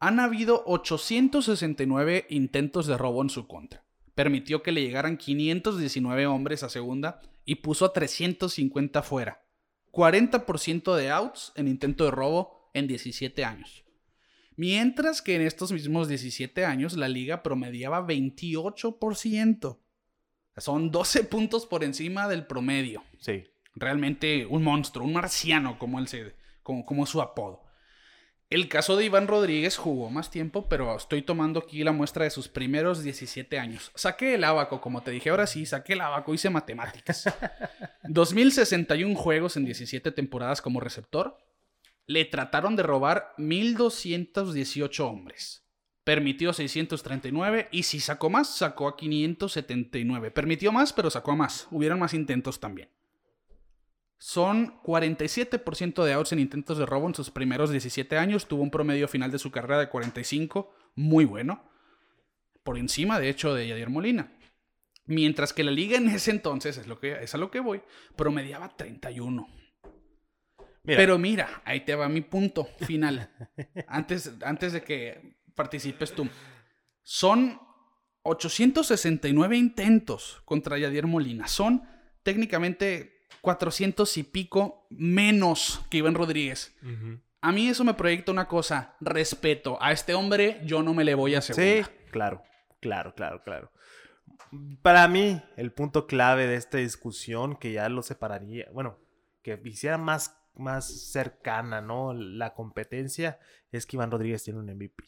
Han 0.00 0.20
habido 0.20 0.62
869 0.66 2.26
intentos 2.30 2.86
de 2.86 2.96
robo 2.96 3.22
en 3.22 3.30
su 3.30 3.46
contra. 3.46 3.84
Permitió 4.18 4.64
que 4.64 4.72
le 4.72 4.82
llegaran 4.82 5.16
519 5.16 6.26
hombres 6.26 6.64
a 6.64 6.68
segunda 6.68 7.20
y 7.44 7.54
puso 7.54 7.84
a 7.84 7.92
350 7.92 9.04
fuera. 9.04 9.44
40% 9.92 10.96
de 10.96 11.10
outs 11.12 11.52
en 11.54 11.68
intento 11.68 12.02
de 12.02 12.10
robo 12.10 12.68
en 12.74 12.88
17 12.88 13.44
años. 13.44 13.84
Mientras 14.56 15.22
que 15.22 15.36
en 15.36 15.42
estos 15.42 15.70
mismos 15.70 16.08
17 16.08 16.64
años 16.64 16.96
la 16.96 17.06
liga 17.06 17.44
promediaba 17.44 18.04
28%. 18.04 19.78
Son 20.56 20.90
12 20.90 21.22
puntos 21.22 21.66
por 21.66 21.84
encima 21.84 22.26
del 22.26 22.44
promedio 22.44 23.04
Sí. 23.20 23.44
realmente 23.76 24.46
un 24.46 24.64
monstruo, 24.64 25.06
un 25.06 25.12
marciano, 25.12 25.78
como 25.78 26.00
él 26.00 26.08
se, 26.08 26.34
como, 26.64 26.84
como 26.84 27.06
su 27.06 27.22
apodo. 27.22 27.67
El 28.50 28.70
caso 28.70 28.96
de 28.96 29.04
Iván 29.04 29.26
Rodríguez 29.26 29.76
jugó 29.76 30.08
más 30.08 30.30
tiempo, 30.30 30.70
pero 30.70 30.96
estoy 30.96 31.20
tomando 31.20 31.60
aquí 31.60 31.84
la 31.84 31.92
muestra 31.92 32.24
de 32.24 32.30
sus 32.30 32.48
primeros 32.48 33.02
17 33.02 33.58
años. 33.58 33.92
Saqué 33.94 34.36
el 34.36 34.44
abaco, 34.44 34.80
como 34.80 35.02
te 35.02 35.10
dije, 35.10 35.28
ahora 35.28 35.46
sí, 35.46 35.66
saqué 35.66 35.92
el 35.92 36.00
abaco, 36.00 36.32
hice 36.32 36.48
matemáticas. 36.48 37.24
2061 38.04 39.14
juegos 39.16 39.58
en 39.58 39.66
17 39.66 40.12
temporadas 40.12 40.62
como 40.62 40.80
receptor. 40.80 41.36
Le 42.06 42.24
trataron 42.24 42.74
de 42.74 42.84
robar 42.84 43.34
1218 43.36 45.06
hombres. 45.06 45.66
Permitió 46.02 46.54
639 46.54 47.68
y 47.70 47.82
si 47.82 48.00
sacó 48.00 48.30
más, 48.30 48.56
sacó 48.56 48.88
a 48.88 48.96
579. 48.96 50.30
Permitió 50.30 50.72
más, 50.72 50.94
pero 50.94 51.10
sacó 51.10 51.32
a 51.32 51.36
más. 51.36 51.68
Hubieron 51.70 51.98
más 51.98 52.14
intentos 52.14 52.60
también. 52.60 52.88
Son 54.18 54.82
47% 54.82 56.04
de 56.04 56.12
outs 56.12 56.32
en 56.32 56.40
intentos 56.40 56.76
de 56.76 56.86
robo 56.86 57.06
en 57.06 57.14
sus 57.14 57.30
primeros 57.30 57.70
17 57.70 58.18
años. 58.18 58.48
Tuvo 58.48 58.62
un 58.62 58.70
promedio 58.70 59.06
final 59.06 59.30
de 59.30 59.38
su 59.38 59.52
carrera 59.52 59.78
de 59.78 59.88
45, 59.88 60.74
muy 60.96 61.24
bueno. 61.24 61.70
Por 62.64 62.78
encima, 62.78 63.20
de 63.20 63.28
hecho, 63.28 63.54
de 63.54 63.68
Yadier 63.68 63.90
Molina. 63.90 64.36
Mientras 65.06 65.52
que 65.52 65.62
la 65.64 65.70
liga 65.70 65.96
en 65.96 66.08
ese 66.08 66.32
entonces, 66.32 66.76
es, 66.78 66.88
lo 66.88 66.98
que, 66.98 67.22
es 67.22 67.34
a 67.34 67.38
lo 67.38 67.50
que 67.50 67.60
voy, 67.60 67.80
promediaba 68.16 68.76
31. 68.76 69.48
Mira, 70.82 70.98
Pero 70.98 71.16
mira, 71.16 71.62
ahí 71.64 71.80
te 71.84 71.94
va 71.94 72.08
mi 72.08 72.20
punto 72.20 72.64
final. 72.80 73.30
antes, 73.86 74.32
antes 74.42 74.72
de 74.72 74.82
que 74.82 75.38
participes 75.54 76.12
tú. 76.12 76.28
Son 77.02 77.58
869 78.22 79.56
intentos 79.56 80.42
contra 80.44 80.76
Yadier 80.76 81.06
Molina. 81.06 81.46
Son 81.46 81.82
técnicamente 82.22 83.17
400 83.48 84.18
y 84.18 84.24
pico 84.24 84.86
menos 84.90 85.80
que 85.88 85.96
Iván 85.96 86.14
Rodríguez. 86.14 86.76
A 87.40 87.50
mí 87.50 87.66
eso 87.66 87.82
me 87.82 87.94
proyecta 87.94 88.30
una 88.30 88.46
cosa, 88.46 88.94
respeto. 89.00 89.78
A 89.80 89.90
este 89.90 90.12
hombre 90.12 90.60
yo 90.66 90.82
no 90.82 90.92
me 90.92 91.02
le 91.02 91.14
voy 91.14 91.34
a 91.34 91.40
Sí, 91.40 91.54
segunda. 91.54 91.90
claro, 92.10 92.42
claro, 92.82 93.14
claro, 93.14 93.42
claro. 93.42 93.72
Para 94.82 95.08
mí, 95.08 95.40
el 95.56 95.72
punto 95.72 96.06
clave 96.06 96.46
de 96.46 96.56
esta 96.56 96.76
discusión, 96.76 97.56
que 97.56 97.72
ya 97.72 97.88
lo 97.88 98.02
separaría, 98.02 98.68
bueno, 98.70 98.98
que 99.40 99.58
hiciera 99.64 99.96
más, 99.96 100.38
más 100.54 101.10
cercana, 101.10 101.80
¿no? 101.80 102.12
La 102.12 102.52
competencia, 102.52 103.38
es 103.72 103.86
que 103.86 103.96
Iván 103.96 104.10
Rodríguez 104.10 104.42
tiene 104.44 104.58
un 104.60 104.66
MVP. 104.66 105.04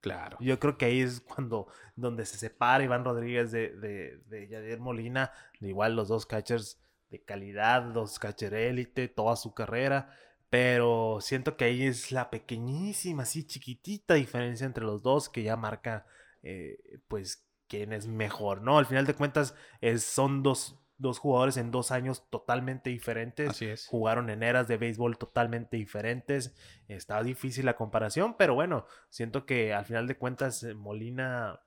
Claro. 0.00 0.38
Yo 0.40 0.58
creo 0.58 0.78
que 0.78 0.86
ahí 0.86 1.02
es 1.02 1.20
cuando, 1.20 1.66
donde 1.94 2.24
se 2.24 2.38
separa 2.38 2.84
Iván 2.84 3.04
Rodríguez 3.04 3.52
de, 3.52 3.68
de, 3.76 4.16
de 4.28 4.48
Yadier 4.48 4.80
Molina, 4.80 5.30
de 5.60 5.68
igual 5.68 5.94
los 5.94 6.08
dos 6.08 6.24
catchers 6.24 6.78
de 7.12 7.22
calidad, 7.22 7.82
dos 7.82 8.18
catcher 8.18 8.54
élite, 8.54 9.06
toda 9.06 9.36
su 9.36 9.54
carrera. 9.54 10.16
Pero 10.48 11.18
siento 11.20 11.56
que 11.56 11.66
ahí 11.66 11.84
es 11.84 12.10
la 12.10 12.30
pequeñísima, 12.30 13.22
así 13.22 13.46
chiquitita 13.46 14.14
diferencia 14.14 14.66
entre 14.66 14.84
los 14.84 15.02
dos 15.02 15.28
que 15.28 15.42
ya 15.42 15.56
marca, 15.56 16.06
eh, 16.42 16.78
pues, 17.08 17.46
quién 17.68 17.92
es 17.92 18.06
mejor, 18.06 18.62
¿no? 18.62 18.78
Al 18.78 18.86
final 18.86 19.06
de 19.06 19.14
cuentas, 19.14 19.54
es, 19.80 20.02
son 20.02 20.42
dos, 20.42 20.78
dos 20.98 21.18
jugadores 21.18 21.58
en 21.58 21.70
dos 21.70 21.90
años 21.90 22.28
totalmente 22.30 22.90
diferentes. 22.90 23.50
Así 23.50 23.66
es. 23.66 23.86
Jugaron 23.86 24.30
en 24.30 24.42
eras 24.42 24.68
de 24.68 24.78
béisbol 24.78 25.18
totalmente 25.18 25.76
diferentes. 25.76 26.54
Está 26.88 27.22
difícil 27.22 27.66
la 27.66 27.76
comparación, 27.76 28.36
pero 28.38 28.54
bueno, 28.54 28.86
siento 29.10 29.44
que 29.46 29.74
al 29.74 29.84
final 29.84 30.06
de 30.06 30.16
cuentas, 30.16 30.62
eh, 30.62 30.74
Molina 30.74 31.60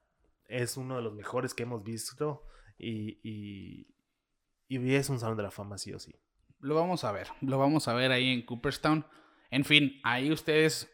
es 0.48 0.78
uno 0.78 0.98
de 0.98 1.02
los 1.04 1.14
mejores 1.14 1.54
que 1.54 1.64
hemos 1.64 1.84
visto 1.84 2.44
y, 2.78 3.20
y, 3.24 3.95
y 4.68 4.94
es 4.94 5.10
un 5.10 5.20
salón 5.20 5.38
de 5.38 5.44
la 5.44 5.52
fama, 5.52 5.78
sí 5.78 5.94
o 5.94 6.00
sí. 6.00 6.16
Lo 6.60 6.76
vamos 6.76 7.04
a 7.04 7.12
ver, 7.12 7.28
lo 7.42 7.58
vamos 7.60 7.88
a 7.88 7.94
ver 7.94 8.12
ahí 8.12 8.30
en 8.30 8.46
Cooperstown. 8.46 9.06
En 9.52 9.66
fin, 9.66 10.00
ahí 10.04 10.32
ustedes 10.32 10.92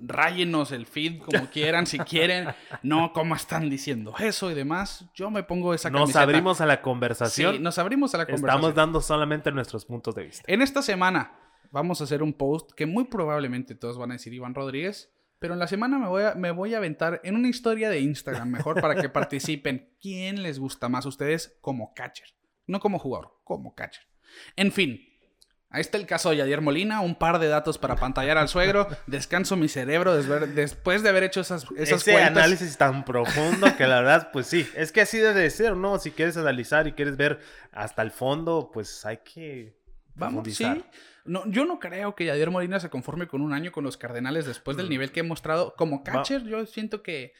rayenos 0.00 0.72
el 0.72 0.86
feed 0.86 1.22
como 1.22 1.46
quieran, 1.52 1.86
si 1.86 1.98
quieren. 1.98 2.48
No, 2.82 3.12
como 3.12 3.34
están 3.34 3.70
diciendo 3.70 4.14
eso 4.18 4.50
y 4.50 4.54
demás. 4.54 5.06
Yo 5.14 5.30
me 5.30 5.42
pongo 5.42 5.74
esa 5.74 5.90
Nos 5.90 6.16
abrimos 6.16 6.60
a 6.60 6.66
la 6.66 6.82
conversación. 6.82 7.56
Sí, 7.56 7.60
nos 7.60 7.78
abrimos 7.78 8.14
a 8.14 8.18
la 8.18 8.26
conversación. 8.26 8.50
Estamos 8.50 8.74
dando 8.74 9.00
solamente 9.00 9.52
nuestros 9.52 9.84
puntos 9.84 10.14
de 10.14 10.24
vista. 10.24 10.44
En 10.46 10.62
esta 10.62 10.82
semana 10.82 11.38
vamos 11.70 12.00
a 12.00 12.04
hacer 12.04 12.22
un 12.22 12.32
post 12.32 12.72
que 12.72 12.86
muy 12.86 13.04
probablemente 13.04 13.74
todos 13.74 13.98
van 13.98 14.10
a 14.10 14.14
decir 14.14 14.32
Iván 14.34 14.54
Rodríguez. 14.54 15.10
Pero 15.38 15.54
en 15.54 15.58
la 15.58 15.66
semana 15.66 15.98
me 15.98 16.06
voy, 16.06 16.22
a, 16.22 16.34
me 16.36 16.52
voy 16.52 16.72
a 16.72 16.76
aventar 16.76 17.20
en 17.24 17.34
una 17.34 17.48
historia 17.48 17.90
de 17.90 17.98
Instagram, 17.98 18.48
mejor 18.48 18.80
para 18.80 18.94
que 18.94 19.08
participen. 19.08 19.96
¿Quién 20.00 20.44
les 20.44 20.60
gusta 20.60 20.88
más 20.88 21.04
a 21.04 21.08
ustedes 21.08 21.58
como 21.60 21.94
catcher? 21.94 22.28
No 22.66 22.80
como 22.80 22.98
jugador, 22.98 23.40
como 23.44 23.74
catcher. 23.74 24.04
En 24.56 24.72
fin, 24.72 25.00
ahí 25.70 25.80
está 25.80 25.98
el 25.98 26.06
caso 26.06 26.30
de 26.30 26.36
Yadier 26.36 26.60
Molina, 26.60 27.00
un 27.00 27.14
par 27.14 27.38
de 27.38 27.48
datos 27.48 27.78
para 27.78 27.96
pantallar 27.96 28.38
al 28.38 28.48
suegro, 28.48 28.88
descanso 29.06 29.56
mi 29.56 29.68
cerebro 29.68 30.14
después 30.14 31.02
de 31.02 31.08
haber 31.08 31.24
hecho 31.24 31.40
esas, 31.40 31.66
esas 31.76 32.06
Ese 32.06 32.22
análisis 32.22 32.78
tan 32.78 33.04
profundo 33.04 33.76
que 33.76 33.86
la 33.86 34.00
verdad, 34.00 34.30
pues 34.32 34.46
sí, 34.46 34.68
es 34.74 34.92
que 34.92 35.02
así 35.02 35.18
debe 35.18 35.48
ser, 35.50 35.76
¿no? 35.76 35.98
Si 35.98 36.10
quieres 36.12 36.36
analizar 36.36 36.86
y 36.86 36.92
quieres 36.92 37.16
ver 37.16 37.40
hasta 37.72 38.02
el 38.02 38.10
fondo, 38.10 38.70
pues 38.72 39.04
hay 39.04 39.18
que 39.18 39.82
Vamos, 40.14 40.46
sí. 40.54 40.66
No, 41.24 41.46
yo 41.46 41.64
no 41.64 41.78
creo 41.78 42.14
que 42.14 42.24
Yadier 42.24 42.50
Molina 42.50 42.80
se 42.80 42.90
conforme 42.90 43.28
con 43.28 43.42
un 43.42 43.52
año 43.52 43.70
con 43.72 43.84
los 43.84 43.96
Cardenales 43.96 44.44
después 44.44 44.76
del 44.76 44.86
mm. 44.86 44.90
nivel 44.90 45.12
que 45.12 45.20
he 45.20 45.24
mostrado. 45.24 45.74
Como 45.76 46.02
catcher, 46.02 46.42
yo 46.44 46.66
siento 46.66 47.02
que 47.02 47.32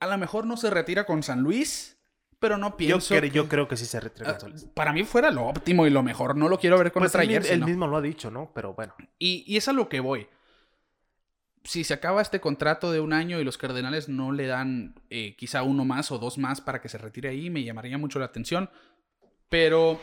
a 0.00 0.06
lo 0.06 0.18
mejor 0.18 0.46
no 0.46 0.56
se 0.56 0.70
retira 0.70 1.06
con 1.06 1.22
San 1.22 1.40
Luis, 1.40 1.95
pero 2.38 2.58
no 2.58 2.76
pienso. 2.76 3.14
Yo, 3.14 3.24
yo 3.26 3.48
creo 3.48 3.66
que 3.66 3.76
sí 3.76 3.86
se 3.86 3.98
retira 3.98 4.38
ah, 4.40 4.46
Para 4.74 4.92
mí 4.92 5.04
fuera 5.04 5.30
lo 5.30 5.46
óptimo 5.46 5.86
y 5.86 5.90
lo 5.90 6.02
mejor. 6.02 6.36
No 6.36 6.48
lo 6.48 6.58
quiero 6.58 6.78
ver 6.78 6.92
con 6.92 7.00
pues 7.00 7.10
otra 7.10 7.24
él, 7.24 7.64
mismo 7.64 7.86
lo 7.86 7.96
ha 7.96 8.02
dicho, 8.02 8.30
¿no? 8.30 8.52
Pero 8.54 8.74
bueno. 8.74 8.94
Y, 9.18 9.44
y 9.46 9.56
es 9.56 9.68
a 9.68 9.72
lo 9.72 9.88
que 9.88 10.00
voy. 10.00 10.28
Si 11.64 11.82
se 11.82 11.94
acaba 11.94 12.22
este 12.22 12.40
contrato 12.40 12.92
de 12.92 13.00
un 13.00 13.12
año 13.12 13.40
y 13.40 13.44
los 13.44 13.58
Cardenales 13.58 14.08
no 14.08 14.32
le 14.32 14.46
dan 14.46 14.94
eh, 15.10 15.34
quizá 15.36 15.62
uno 15.62 15.84
más 15.84 16.12
o 16.12 16.18
dos 16.18 16.38
más 16.38 16.60
para 16.60 16.80
que 16.80 16.88
se 16.88 16.98
retire 16.98 17.30
ahí, 17.30 17.50
me 17.50 17.64
llamaría 17.64 17.98
mucho 17.98 18.18
la 18.18 18.26
atención. 18.26 18.70
Pero 19.48 20.00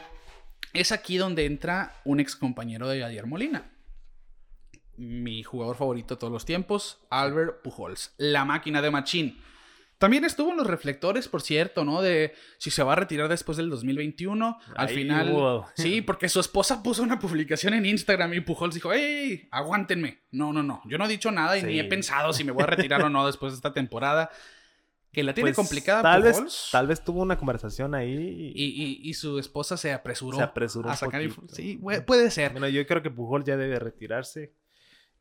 es 0.74 0.92
aquí 0.92 1.18
donde 1.18 1.46
entra 1.46 1.94
un 2.04 2.20
ex 2.20 2.36
compañero 2.36 2.90
de 2.90 3.02
Javier 3.02 3.28
Molina. 3.28 3.72
Mi 4.98 5.44
jugador 5.44 5.76
favorito 5.76 6.16
de 6.16 6.20
todos 6.20 6.34
los 6.34 6.46
tiempos, 6.46 7.00
Albert 7.10 7.62
Pujols. 7.62 8.14
La 8.18 8.44
máquina 8.44 8.82
de 8.82 8.92
Machín 8.92 9.40
también 10.04 10.26
estuvo 10.26 10.52
en 10.52 10.58
los 10.58 10.68
reflectores, 10.68 11.30
por 11.30 11.42
cierto, 11.42 11.86
¿no? 11.86 12.02
De 12.02 12.34
si 12.58 12.72
se 12.72 12.84
va 12.84 12.92
a 12.92 12.96
retirar 12.98 13.30
después 13.30 13.58
del 13.58 13.70
2021. 13.70 14.60
Al 14.76 14.90
final. 14.90 15.64
Sí, 15.76 16.02
porque 16.02 16.28
su 16.28 16.42
esposa 16.42 16.84
puso 16.84 17.04
una 17.04 17.20
publicación 17.20 17.74
en 17.74 17.86
Instagram 17.86 18.34
y 18.34 18.42
Pujols 18.42 18.76
dijo: 18.76 18.92
¡Ey! 18.92 19.48
Aguántenme. 19.50 20.24
No, 20.32 20.52
no, 20.52 20.62
no. 20.62 20.82
Yo 20.90 20.98
no 20.98 21.06
he 21.06 21.08
dicho 21.08 21.32
nada 21.32 21.58
y 21.58 21.64
ni 21.64 21.80
he 21.80 21.86
pensado 21.86 22.34
si 22.34 22.44
me 22.44 22.52
voy 22.52 22.64
a 22.64 22.66
retirar 22.66 23.02
o 23.02 23.10
no 23.10 23.26
después 23.28 23.54
de 23.54 23.56
esta 23.56 23.72
temporada. 23.72 24.30
Que 25.14 25.24
la 25.24 25.34
tiene 25.34 25.52
pues, 25.52 25.56
complicada 25.56 26.02
tal 26.02 26.24
Vez, 26.24 26.70
tal 26.70 26.88
vez 26.88 27.02
tuvo 27.02 27.22
una 27.22 27.38
conversación 27.38 27.96
ahí. 27.96 28.52
Y, 28.54 29.14
su 29.14 29.40
esposa 29.40 29.78
se 29.78 29.94
apresuró. 29.94 30.36
Se 30.36 30.44
apresuró 30.44 30.90
a 30.90 30.98
sacar. 30.98 31.22
Sí, 31.48 31.80
puede 32.06 32.30
ser. 32.30 32.52
Bueno, 32.52 32.68
yo 32.68 32.86
creo 32.86 33.02
que 33.02 33.10
Pujols 33.10 33.46
ya 33.46 33.56
debe 33.56 33.80
retirarse. 33.80 34.54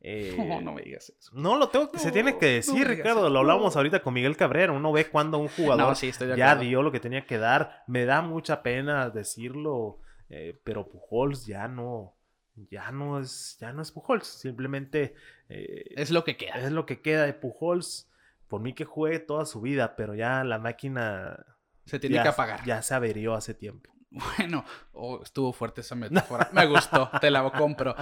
Eh, 0.05 0.35
no, 0.37 0.61
no 0.61 0.73
me 0.73 0.83
digas 0.83 1.15
eso. 1.17 1.31
No, 1.33 1.57
lo 1.57 1.69
tengo 1.69 1.93
que, 1.93 2.01
se 2.01 2.11
tiene 2.11 2.37
que 2.37 2.47
decir, 2.47 2.89
Ricardo. 2.89 3.31
Lo 3.31 3.39
hablamos 3.39 3.77
ahorita 3.77 4.03
con 4.03 4.15
Miguel 4.15 4.37
Cabrera. 4.37 4.73
Uno 4.73 4.91
ve 4.91 5.07
cuando 5.07 5.39
un 5.39 5.47
jugador 5.47 5.97
ya 6.37 6.57
dio 6.57 6.83
lo 6.83 6.91
que 6.91 6.99
tenía 6.99 7.25
que 7.25 7.39
dar. 7.39 7.85
Me 7.87 8.05
da 8.05 8.21
mucha 8.21 8.65
pena 8.65 9.11
decirlo, 9.11 10.01
eh, 10.29 10.61
pero 10.65 10.89
Pujols 10.89 11.47
ya 11.47 11.69
no, 11.69 12.17
ya 12.57 12.91
no 12.91 13.21
es, 13.21 13.57
ya 13.61 13.73
no 13.73 13.81
es 13.81 13.93
Pujols. 13.93 14.27
Simplemente 14.27 15.15
eh, 15.49 15.85
es 15.95 16.11
lo 16.11 16.25
que 16.25 16.37
queda. 16.37 16.55
Es 16.55 16.73
lo 16.73 16.85
que 16.85 17.01
queda 17.01 17.25
de 17.25 17.35
Pujols. 17.35 18.11
Por 18.49 18.61
mí 18.61 18.73
que 18.73 18.85
juegue 18.85 19.21
toda 19.21 19.47
su 19.47 19.61
vida, 19.61 19.95
pero 19.95 20.17
ya 20.17 20.43
la 20.43 20.59
máquina 20.59 21.47
se 21.87 22.01
tiene 22.01 22.21
que 22.21 22.29
apagar. 22.29 22.65
Ya 22.65 22.83
se 22.83 22.95
averió 22.95 23.35
hace 23.35 23.55
tiempo. 23.55 23.92
Bueno, 24.37 24.65
oh, 24.93 25.21
estuvo 25.23 25.53
fuerte 25.53 25.81
esa 25.81 25.95
metáfora. 25.97 26.51
Me 26.53 26.67
gustó, 26.67 27.11
te 27.21 27.31
la 27.31 27.49
compro. 27.51 27.95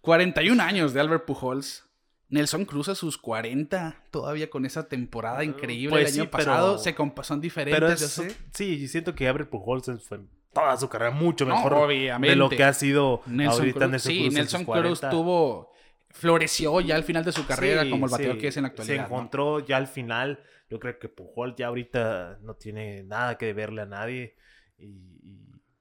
41 0.00 0.62
años 0.62 0.94
de 0.94 1.00
Albert 1.00 1.24
Pujols. 1.24 1.84
Nelson 2.30 2.66
Cruz 2.66 2.90
a 2.90 2.94
sus 2.94 3.16
40, 3.16 4.04
todavía 4.10 4.50
con 4.50 4.66
esa 4.66 4.86
temporada 4.86 5.44
increíble 5.44 5.96
pues 6.02 6.14
el 6.14 6.20
año 6.20 6.30
pasado. 6.30 6.78
Se 6.78 6.94
son 7.22 7.40
diferentes, 7.40 8.00
sé. 8.00 8.36
Sí, 8.52 8.86
siento 8.86 9.14
que 9.14 9.26
Albert 9.26 9.48
Pujols 9.48 9.90
fue 10.06 10.20
toda 10.52 10.76
su 10.76 10.90
carrera 10.90 11.10
mucho 11.10 11.46
mejor 11.46 11.88
de 11.88 12.36
lo 12.36 12.50
que 12.50 12.64
ha 12.64 12.74
sido 12.74 13.22
Nelson 13.24 13.60
ahorita 13.60 13.78
Cruz. 13.78 13.90
Nelson 13.90 14.12
sí, 14.12 14.28
Nelson 14.28 14.64
Cruz 14.66 15.00
tuvo 15.10 15.72
floreció 16.10 16.80
ya 16.82 16.96
al 16.96 17.04
final 17.04 17.24
de 17.24 17.32
su 17.32 17.46
carrera 17.46 17.88
como 17.88 18.04
el 18.06 18.12
bateador 18.12 18.36
que 18.36 18.48
es 18.48 18.56
en 18.58 18.64
la 18.64 18.68
actualidad. 18.68 18.96
Se 18.96 19.02
encontró 19.02 19.60
ya 19.60 19.78
al 19.78 19.86
final. 19.86 20.40
Yo 20.68 20.78
creo 20.78 20.98
que 20.98 21.08
Pujol 21.08 21.56
ya 21.56 21.68
ahorita 21.68 22.40
no 22.42 22.54
tiene 22.56 23.04
nada 23.04 23.38
que 23.38 23.46
deberle 23.46 23.80
a 23.80 23.86
nadie. 23.86 24.36
y 24.78 25.17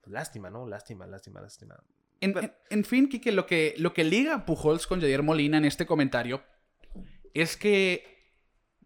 lástima, 0.10 0.50
¿no? 0.50 0.68
Lástima, 0.68 1.06
lástima, 1.08 1.42
lástima. 1.42 1.76
En, 2.20 2.84
fin, 2.84 3.10
Kike, 3.10 3.32
lo 3.32 3.46
que, 3.46 3.76
lo 3.78 3.94
que 3.94 4.04
liga 4.04 4.46
Pujols 4.46 4.88
con 4.88 5.00
Javier 5.00 5.22
Molina 5.22 5.58
en 5.58 5.66
este 5.66 5.86
comentario 5.86 6.44
es 7.34 7.58
que 7.58 8.18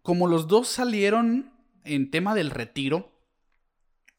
como 0.02 0.26
los 0.26 0.48
dos 0.48 0.68
salieron 0.68 1.52
en 1.84 2.10
tema 2.10 2.34
del 2.34 2.50
retiro, 2.50 3.10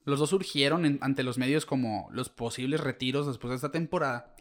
los 0.03 0.19
dos 0.19 0.31
surgieron 0.31 0.99
ante 1.01 1.23
los 1.23 1.37
medios 1.37 1.65
como 1.65 2.07
los 2.11 2.29
posibles 2.29 2.81
retiros 2.81 3.27
después 3.27 3.51
de 3.51 3.55
esta 3.57 3.71
temporada, 3.71 4.35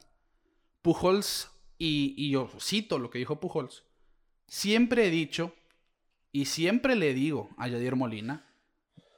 Pujols, 0.81 1.51
y, 1.79 2.15
y 2.17 2.31
yo 2.31 2.51
cito 2.59 2.99
lo 2.99 3.11
que 3.11 3.19
dijo 3.19 3.41
Pujols, 3.41 3.85
siempre 4.47 5.07
he 5.07 5.11
dicho 5.11 5.55
y 6.33 6.47
siempre 6.47 6.97
le 6.97 7.13
digo 7.13 7.51
a 7.59 7.69
Javier 7.69 7.97
Molina, 7.97 8.47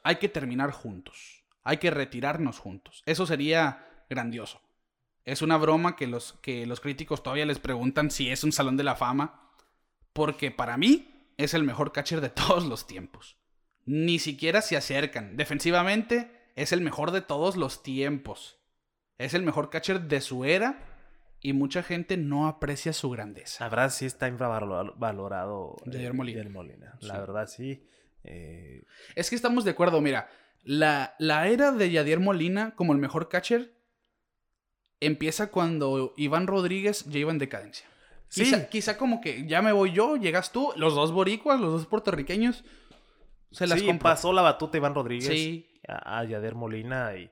hay 0.02 0.16
que 0.16 0.28
terminar 0.28 0.70
juntos. 0.70 1.33
Hay 1.64 1.78
que 1.78 1.90
retirarnos 1.90 2.58
juntos. 2.58 3.02
Eso 3.06 3.26
sería 3.26 3.88
grandioso. 4.08 4.60
Es 5.24 5.40
una 5.40 5.56
broma 5.56 5.96
que 5.96 6.06
los, 6.06 6.34
que 6.34 6.66
los 6.66 6.80
críticos 6.80 7.22
todavía 7.22 7.46
les 7.46 7.58
preguntan 7.58 8.10
si 8.10 8.30
es 8.30 8.44
un 8.44 8.52
salón 8.52 8.76
de 8.76 8.84
la 8.84 8.94
fama, 8.94 9.50
porque 10.12 10.50
para 10.50 10.76
mí 10.76 11.32
es 11.38 11.54
el 11.54 11.64
mejor 11.64 11.92
catcher 11.92 12.20
de 12.20 12.28
todos 12.30 12.64
los 12.64 12.86
tiempos. 12.86 13.38
Ni 13.86 14.18
siquiera 14.18 14.62
se 14.62 14.76
acercan. 14.76 15.36
Defensivamente 15.36 16.30
es 16.54 16.72
el 16.72 16.80
mejor 16.80 17.10
de 17.10 17.22
todos 17.22 17.56
los 17.56 17.82
tiempos. 17.82 18.58
Es 19.18 19.34
el 19.34 19.42
mejor 19.42 19.70
catcher 19.70 20.02
de 20.02 20.20
su 20.20 20.44
era 20.44 20.94
y 21.40 21.52
mucha 21.52 21.82
gente 21.82 22.16
no 22.16 22.46
aprecia 22.48 22.92
su 22.92 23.10
grandeza. 23.10 23.64
La 23.64 23.70
verdad 23.70 23.90
sí 23.90 24.06
está 24.06 24.28
infravalorado 24.28 25.76
de 25.84 26.12
Molina. 26.12 26.48
Molina. 26.48 26.98
La 27.00 27.18
verdad 27.18 27.46
sí. 27.46 27.86
Eh, 28.24 28.82
es 29.14 29.28
que 29.28 29.36
estamos 29.36 29.64
de 29.64 29.72
acuerdo, 29.72 30.00
mira, 30.00 30.28
la, 30.64 31.14
era 31.46 31.72
de 31.72 31.90
Yadier 31.90 32.20
Molina 32.20 32.74
como 32.74 32.92
el 32.92 32.98
mejor 32.98 33.28
catcher 33.28 33.74
empieza 35.00 35.50
cuando 35.50 36.14
Iván 36.16 36.46
Rodríguez 36.46 37.04
ya 37.04 37.18
iba 37.18 37.30
en 37.30 37.38
decadencia. 37.38 37.86
Quizá, 38.28 38.68
quizá 38.68 38.96
como 38.98 39.20
que 39.20 39.46
ya 39.46 39.62
me 39.62 39.72
voy 39.72 39.92
yo, 39.92 40.16
llegas 40.16 40.50
tú, 40.50 40.72
los 40.76 40.94
dos 40.94 41.12
boricuas, 41.12 41.60
los 41.60 41.72
dos 41.72 41.86
puertorriqueños. 41.86 42.64
Se 43.52 43.66
las 43.66 43.78
sí, 43.78 43.92
pasó 43.94 44.32
la 44.32 44.42
batuta 44.42 44.76
Iván 44.76 44.94
Rodríguez 44.94 45.64
a, 45.86 46.24
Yadier 46.24 46.54
Molina 46.54 47.16
y 47.16 47.30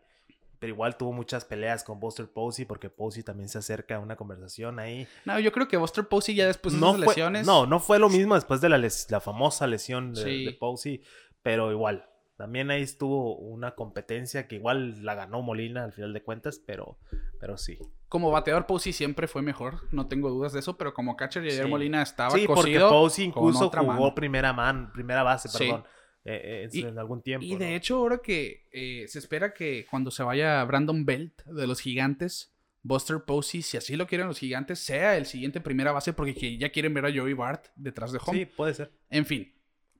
pero 0.61 0.75
igual 0.75 0.97
tuvo 0.97 1.13
muchas 1.13 1.45
peleas 1.45 1.83
con 1.83 1.99
Buster 1.99 2.31
Posey 2.31 2.67
porque 2.67 2.89
Posey 2.89 3.25
también 3.25 3.49
se 3.49 3.59
acerca 3.59 3.97
a 3.97 3.99
una 3.99 4.15
conversación 4.15 4.79
ahí. 4.79 5.09
No, 5.25 5.41
yo 5.41 5.51
creo 5.51 5.67
que 5.67 5.77
Buster 5.77 6.07
Posey 6.07 6.37
ya 6.37 6.47
después 6.47 6.75
de 6.75 6.81
no 6.81 6.91
esas 6.91 7.01
lesiones. 7.01 7.45
No, 7.45 7.67
no 7.67 7.81
fue 7.81 7.99
lo 7.99 8.09
mismo 8.09 8.37
después 8.37 8.61
de 8.61 8.69
la, 8.69 8.79
la 8.79 9.21
famosa 9.21 9.67
lesión 9.67 10.15
de, 10.15 10.23
de 10.23 10.53
Posey, 10.53 11.03
pero 11.43 11.73
igual 11.73 12.07
también 12.43 12.73
ahí 12.73 12.83
estuvo 12.83 13.37
una 13.37 13.77
competencia 13.77 14.49
que 14.49 14.57
igual 14.57 15.05
la 15.05 15.15
ganó 15.15 15.43
Molina 15.43 15.85
al 15.85 15.93
final 15.93 16.13
de 16.13 16.25
cuentas, 16.25 16.61
pero, 16.67 16.99
pero 17.39 17.57
sí. 17.57 17.79
Como 18.09 18.33
bateador, 18.33 18.67
Posey 18.67 18.93
siempre 18.93 19.29
fue 19.29 19.43
mejor, 19.43 19.83
no 19.93 20.09
tengo 20.09 20.29
dudas 20.29 20.53
de 20.53 20.59
eso, 20.59 20.77
pero 20.77 20.93
como 20.93 21.15
catcher, 21.17 21.45
ayer 21.45 21.63
Sí. 21.67 21.71
Molina 21.71 22.03
estaba 22.03 22.31
Sí, 22.37 22.45
porque 22.49 22.81
Posey 22.81 23.27
incluso 23.27 23.71
jugó 23.71 23.87
mano. 23.87 24.13
primera 24.17 24.53
man, 24.53 24.91
primera 24.93 25.23
base, 25.23 25.49
Sí. 25.51 25.59
perdón, 25.59 25.85
eh, 26.25 26.65
eh, 26.65 26.69
Y- 26.73 26.81
en 26.83 26.99
algún 26.99 27.23
tiempo. 27.23 27.47
Y 27.47 27.55
de 27.55 27.71
¿no? 27.71 27.77
hecho, 27.77 27.97
ahora 27.99 28.19
que 28.19 28.65
eh, 28.73 29.05
se 29.07 29.21
espera 29.21 29.55
que 29.55 29.87
cuando 29.89 30.11
se 30.11 30.25
vaya 30.25 30.65
Brandon 30.65 31.05
Belt 31.05 31.45
de 31.45 31.69
los 31.69 31.79
gigantes, 31.81 32.53
Buster 32.83 33.21
Posey, 33.25 33.63
si 33.63 33.77
así 33.77 33.95
lo 33.95 34.09
quieren 34.09 34.27
los 34.27 34.41
gigantes, 34.41 34.81
sea 34.81 35.17
el 35.17 35.27
siguiente 35.27 35.61
primera 35.61 35.93
base 35.93 36.13
porque 36.13 36.35
que 36.35 36.59
ya 36.59 36.71
quieren 36.71 36.93
ver 36.93 37.07
a 37.07 37.13
Joey 37.17 37.35
Bart 37.35 37.67
detrás 37.77 38.11
de 38.11 38.19
home. 38.27 38.37
Sí, 38.41 38.47
puede 38.47 38.75
ser. 38.75 38.91
En 39.11 39.27
fin, 39.27 39.55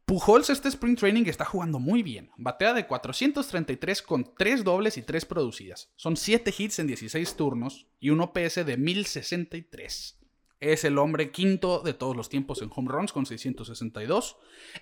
Pujols 0.05 0.51
este 0.51 0.69
Spring 0.69 0.97
Training 0.97 1.25
está 1.27 1.45
jugando 1.45 1.79
muy 1.79 2.03
bien. 2.03 2.31
Batea 2.37 2.75
de 2.75 2.87
433 2.87 4.03
con 4.03 4.35
3 4.37 4.65
dobles 4.65 4.97
y 4.99 5.03
3 5.03 5.25
producidas. 5.27 5.91
Son 5.97 6.17
7 6.17 6.53
hits 6.57 6.79
en 6.81 6.89
16 6.89 7.37
turnos 7.37 7.87
y 8.01 8.11
un 8.11 8.21
OPS 8.21 8.67
de 8.67 8.77
1063. 8.77 10.19
Es 10.61 10.85
el 10.85 10.99
hombre 10.99 11.31
quinto 11.33 11.81
de 11.81 11.93
todos 11.95 12.17
los 12.17 12.29
tiempos 12.29 12.63
en 12.63 12.71
home 12.75 12.89
runs 12.91 13.13
con 13.13 13.27
662. 13.27 14.37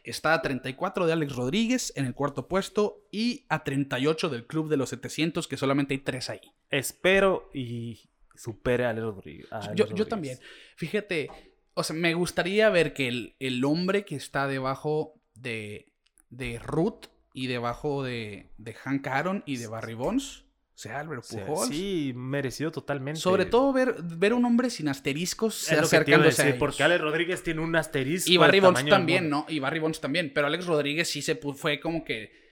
Está 0.05 0.35
a 0.35 0.43
34 0.43 1.07
de 1.07 1.13
Alex 1.13 1.35
Rodríguez 1.37 1.93
en 1.97 2.05
el 2.07 2.15
cuarto 2.15 2.49
puesto 2.49 3.07
y 3.11 3.45
a 3.49 3.63
38 3.65 4.29
del 4.31 4.47
club 4.47 4.69
de 4.69 4.77
los 4.77 4.91
700 4.91 5.49
que 5.49 5.57
solamente 5.57 5.95
hay 5.95 5.99
3 6.01 6.31
ahí. 6.31 6.41
Espero 6.71 7.51
y 7.55 8.11
supere 8.35 8.85
a 8.85 8.91
Alex 8.91 9.05
Rodríguez. 9.05 9.53
a 9.53 9.57
Alex 9.59 9.69
Yo, 9.71 9.75
yo 9.77 9.85
Rodríguez. 9.85 10.09
también. 10.09 10.39
Fíjate, 10.77 11.31
o 11.75 11.83
sea, 11.83 11.97
me 11.97 12.15
gustaría 12.15 12.69
ver 12.71 12.93
que 12.93 13.09
el, 13.09 13.37
el 13.39 13.65
hombre 13.65 14.05
que 14.05 14.17
está 14.17 14.47
debajo 14.47 15.15
de, 15.35 15.93
de 16.31 16.59
Ruth 16.59 17.07
y 17.33 17.47
debajo 17.47 18.03
de, 18.03 18.51
de 18.59 18.75
Hank 18.75 19.07
Aaron 19.07 19.43
y 19.47 19.57
de 19.57 19.67
Barry 19.67 19.95
Bonds 19.95 20.45
sea 20.81 21.01
Albert 21.01 21.21
O 21.21 21.27
sea, 21.27 21.45
Pujols. 21.45 21.69
Sí, 21.69 22.13
merecido 22.17 22.71
totalmente. 22.71 23.21
Sobre 23.21 23.45
todo 23.45 23.71
ver, 23.71 23.97
ver 24.03 24.33
un 24.33 24.47
hombre 24.47 24.71
sin 24.71 24.89
asteriscos 24.89 25.71
es 25.71 25.79
acercándose 25.79 26.43
a 26.43 26.47
ellos. 26.49 26.59
porque 26.59 26.83
Alex 26.83 27.03
Rodríguez 27.03 27.43
tiene 27.43 27.61
un 27.61 27.77
asterisco. 27.77 28.31
Y 28.31 28.39
Barry 28.39 28.61
Bonds 28.61 28.87
también. 28.87 29.29
¿no? 29.29 29.45
Y 29.49 29.59
Barry 29.59 29.79
Bonds 29.79 30.01
también. 30.01 30.33
Pero 30.35 30.47
Alex 30.47 30.67
Rodríguez 30.67 31.09
sí 31.09 31.21
se 31.21 31.35
fue 31.37 31.81
como 31.81 32.03
que. 32.03 32.50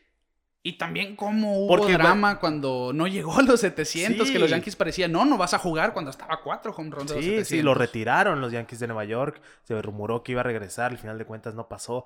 Y 0.62 0.76
también 0.76 1.14
como 1.16 1.56
hubo 1.60 1.68
Porque 1.68 1.92
va- 1.96 1.98
drama 2.04 2.40
cuando 2.40 2.92
no 2.92 3.06
llegó 3.06 3.38
a 3.38 3.42
los 3.42 3.60
700, 3.60 4.26
Sí. 4.26 4.32
que 4.32 4.38
los 4.38 4.50
Yankees 4.50 4.76
parecían, 4.76 5.12
no, 5.12 5.24
no 5.24 5.38
vas 5.38 5.54
a 5.54 5.58
jugar 5.58 5.92
cuando 5.92 6.10
estaba 6.10 6.34
a 6.34 6.40
4 6.42 6.74
home 6.76 6.90
runs 6.90 7.08
de 7.10 7.14
los 7.16 7.24
Sí, 7.24 7.30
700. 7.30 7.48
sí, 7.48 7.62
lo 7.62 7.74
retiraron 7.74 8.40
los 8.40 8.52
Yankees 8.52 8.80
de 8.80 8.86
Nueva 8.88 9.04
York. 9.04 9.40
Se 9.62 9.80
rumoró 9.80 10.22
que 10.22 10.32
iba 10.32 10.40
a 10.40 10.44
regresar, 10.44 10.90
al 10.90 10.98
final 10.98 11.16
de 11.16 11.24
cuentas 11.26 11.54
no 11.54 11.68
pasó. 11.68 12.04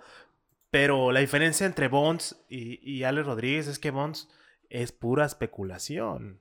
Pero 0.70 1.12
la 1.12 1.20
diferencia 1.20 1.66
entre 1.66 1.88
Bonds 1.88 2.44
y, 2.48 2.78
y 2.88 3.04
Alex 3.04 3.26
Rodríguez 3.26 3.66
es 3.66 3.78
que 3.78 3.90
Bonds 3.90 4.28
es 4.70 4.92
pura 4.92 5.24
especulación. 5.26 6.38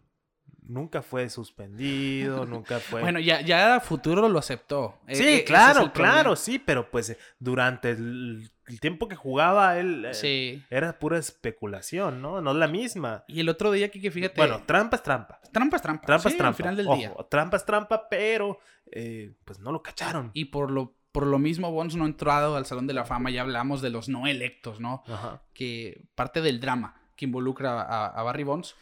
Nunca 0.63 1.01
fue 1.01 1.29
suspendido, 1.29 2.45
nunca 2.47 2.79
fue... 2.79 3.01
Bueno, 3.01 3.19
ya, 3.19 3.41
ya 3.41 3.75
a 3.75 3.79
futuro 3.79 4.29
lo 4.29 4.39
aceptó. 4.39 4.99
Eh, 5.07 5.15
sí, 5.15 5.23
eh, 5.23 5.35
es 5.37 5.43
claro, 5.43 5.91
problema. 5.91 6.13
claro, 6.13 6.35
sí, 6.35 6.59
pero 6.59 6.89
pues 6.91 7.17
durante 7.39 7.89
el, 7.91 8.49
el 8.67 8.79
tiempo 8.79 9.07
que 9.07 9.15
jugaba 9.15 9.77
él 9.79 10.05
eh, 10.05 10.13
Sí. 10.13 10.63
era 10.69 10.97
pura 10.99 11.17
especulación, 11.17 12.21
¿no? 12.21 12.41
No 12.41 12.51
es 12.51 12.57
la 12.57 12.67
misma. 12.67 13.23
Y 13.27 13.39
el 13.39 13.49
otro 13.49 13.71
día, 13.71 13.89
Kike, 13.89 14.11
fíjate. 14.11 14.35
Bueno, 14.37 14.61
trampa 14.65 14.95
es 14.97 15.03
trampa. 15.03 15.39
trampa 15.51 15.75
es 15.77 15.81
trampa. 15.81 16.05
Trampa 16.05 16.29
Sí, 16.29 16.33
es 16.35 16.37
trampa. 16.37 16.49
Al 16.49 16.55
final 16.55 16.75
del 16.77 16.87
Ojo, 16.87 16.95
día. 16.97 17.13
trampa 17.29 17.57
es 17.57 17.65
trampa, 17.65 18.07
pero 18.09 18.59
eh, 18.91 19.33
pues 19.45 19.59
no 19.59 19.71
lo 19.71 19.81
cacharon. 19.81 20.31
Y 20.33 20.45
por 20.45 20.69
lo, 20.71 20.95
por 21.11 21.25
lo 21.25 21.39
mismo, 21.39 21.71
Bonds 21.71 21.95
no 21.95 22.03
ha 22.03 22.07
entrado 22.07 22.55
al 22.55 22.65
Salón 22.65 22.87
de 22.87 22.93
la 22.93 23.03
Fama. 23.05 23.29
Ya 23.31 23.41
hablamos 23.41 23.81
de 23.81 23.89
los 23.89 24.09
no 24.09 24.27
electos, 24.27 24.79
¿no? 24.79 25.03
Ajá. 25.07 25.41
que 25.53 26.05
parte 26.15 26.41
del 26.41 26.59
drama 26.59 26.95
que 27.17 27.25
involucra 27.25 27.81
a, 27.81 28.05
a 28.07 28.23
Barry 28.23 28.43
Bonds. 28.43 28.75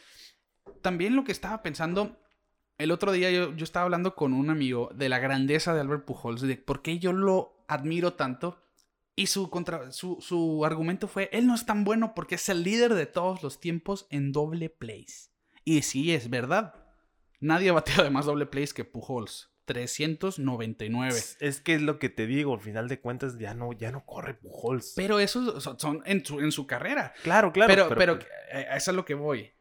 También 0.81 1.15
lo 1.15 1.23
que 1.23 1.31
estaba 1.31 1.61
pensando, 1.61 2.17
el 2.77 2.91
otro 2.91 3.11
día 3.11 3.31
yo, 3.31 3.55
yo 3.55 3.63
estaba 3.63 3.85
hablando 3.85 4.15
con 4.15 4.33
un 4.33 4.49
amigo 4.49 4.89
de 4.93 5.09
la 5.09 5.19
grandeza 5.19 5.73
de 5.73 5.81
Albert 5.81 6.05
Pujols, 6.05 6.41
de 6.41 6.57
por 6.57 6.81
qué 6.81 6.99
yo 6.99 7.13
lo 7.13 7.63
admiro 7.67 8.13
tanto. 8.13 8.61
Y 9.15 9.27
su, 9.27 9.49
contra, 9.49 9.91
su, 9.91 10.17
su 10.21 10.63
argumento 10.65 11.07
fue, 11.07 11.29
él 11.33 11.45
no 11.45 11.53
es 11.53 11.65
tan 11.65 11.83
bueno 11.83 12.13
porque 12.15 12.35
es 12.35 12.47
el 12.47 12.63
líder 12.63 12.93
de 12.93 13.05
todos 13.05 13.43
los 13.43 13.59
tiempos 13.59 14.07
en 14.09 14.31
doble 14.31 14.69
plays. 14.69 15.33
Y 15.65 15.81
sí, 15.81 16.13
es 16.13 16.29
verdad. 16.29 16.73
Nadie 17.41 17.69
ha 17.69 17.73
bateado 17.73 18.03
de 18.03 18.09
más 18.09 18.25
doble 18.25 18.45
plays 18.45 18.73
que 18.73 18.85
Pujols. 18.85 19.49
399. 19.69 21.09
Es, 21.09 21.37
es 21.39 21.61
que 21.61 21.75
es 21.75 21.81
lo 21.83 21.99
que 21.99 22.09
te 22.09 22.25
digo, 22.25 22.55
al 22.55 22.59
final 22.59 22.87
de 22.87 22.99
cuentas 22.99 23.37
ya 23.37 23.53
no, 23.53 23.71
ya 23.71 23.91
no 23.91 24.03
corre 24.03 24.33
Pujols. 24.33 24.93
Pero 24.95 25.19
esos 25.19 25.63
son, 25.63 25.79
son 25.79 26.01
en, 26.05 26.25
su, 26.25 26.39
en 26.39 26.51
su 26.51 26.65
carrera. 26.65 27.13
claro, 27.21 27.53
claro. 27.53 27.71
pero, 27.71 27.95
pero, 27.95 28.19
eh, 28.51 28.65
a 28.67 28.77
eso 28.77 28.89
es 28.89 28.95
lo 28.95 29.05
que 29.05 29.13
voy. 29.13 29.51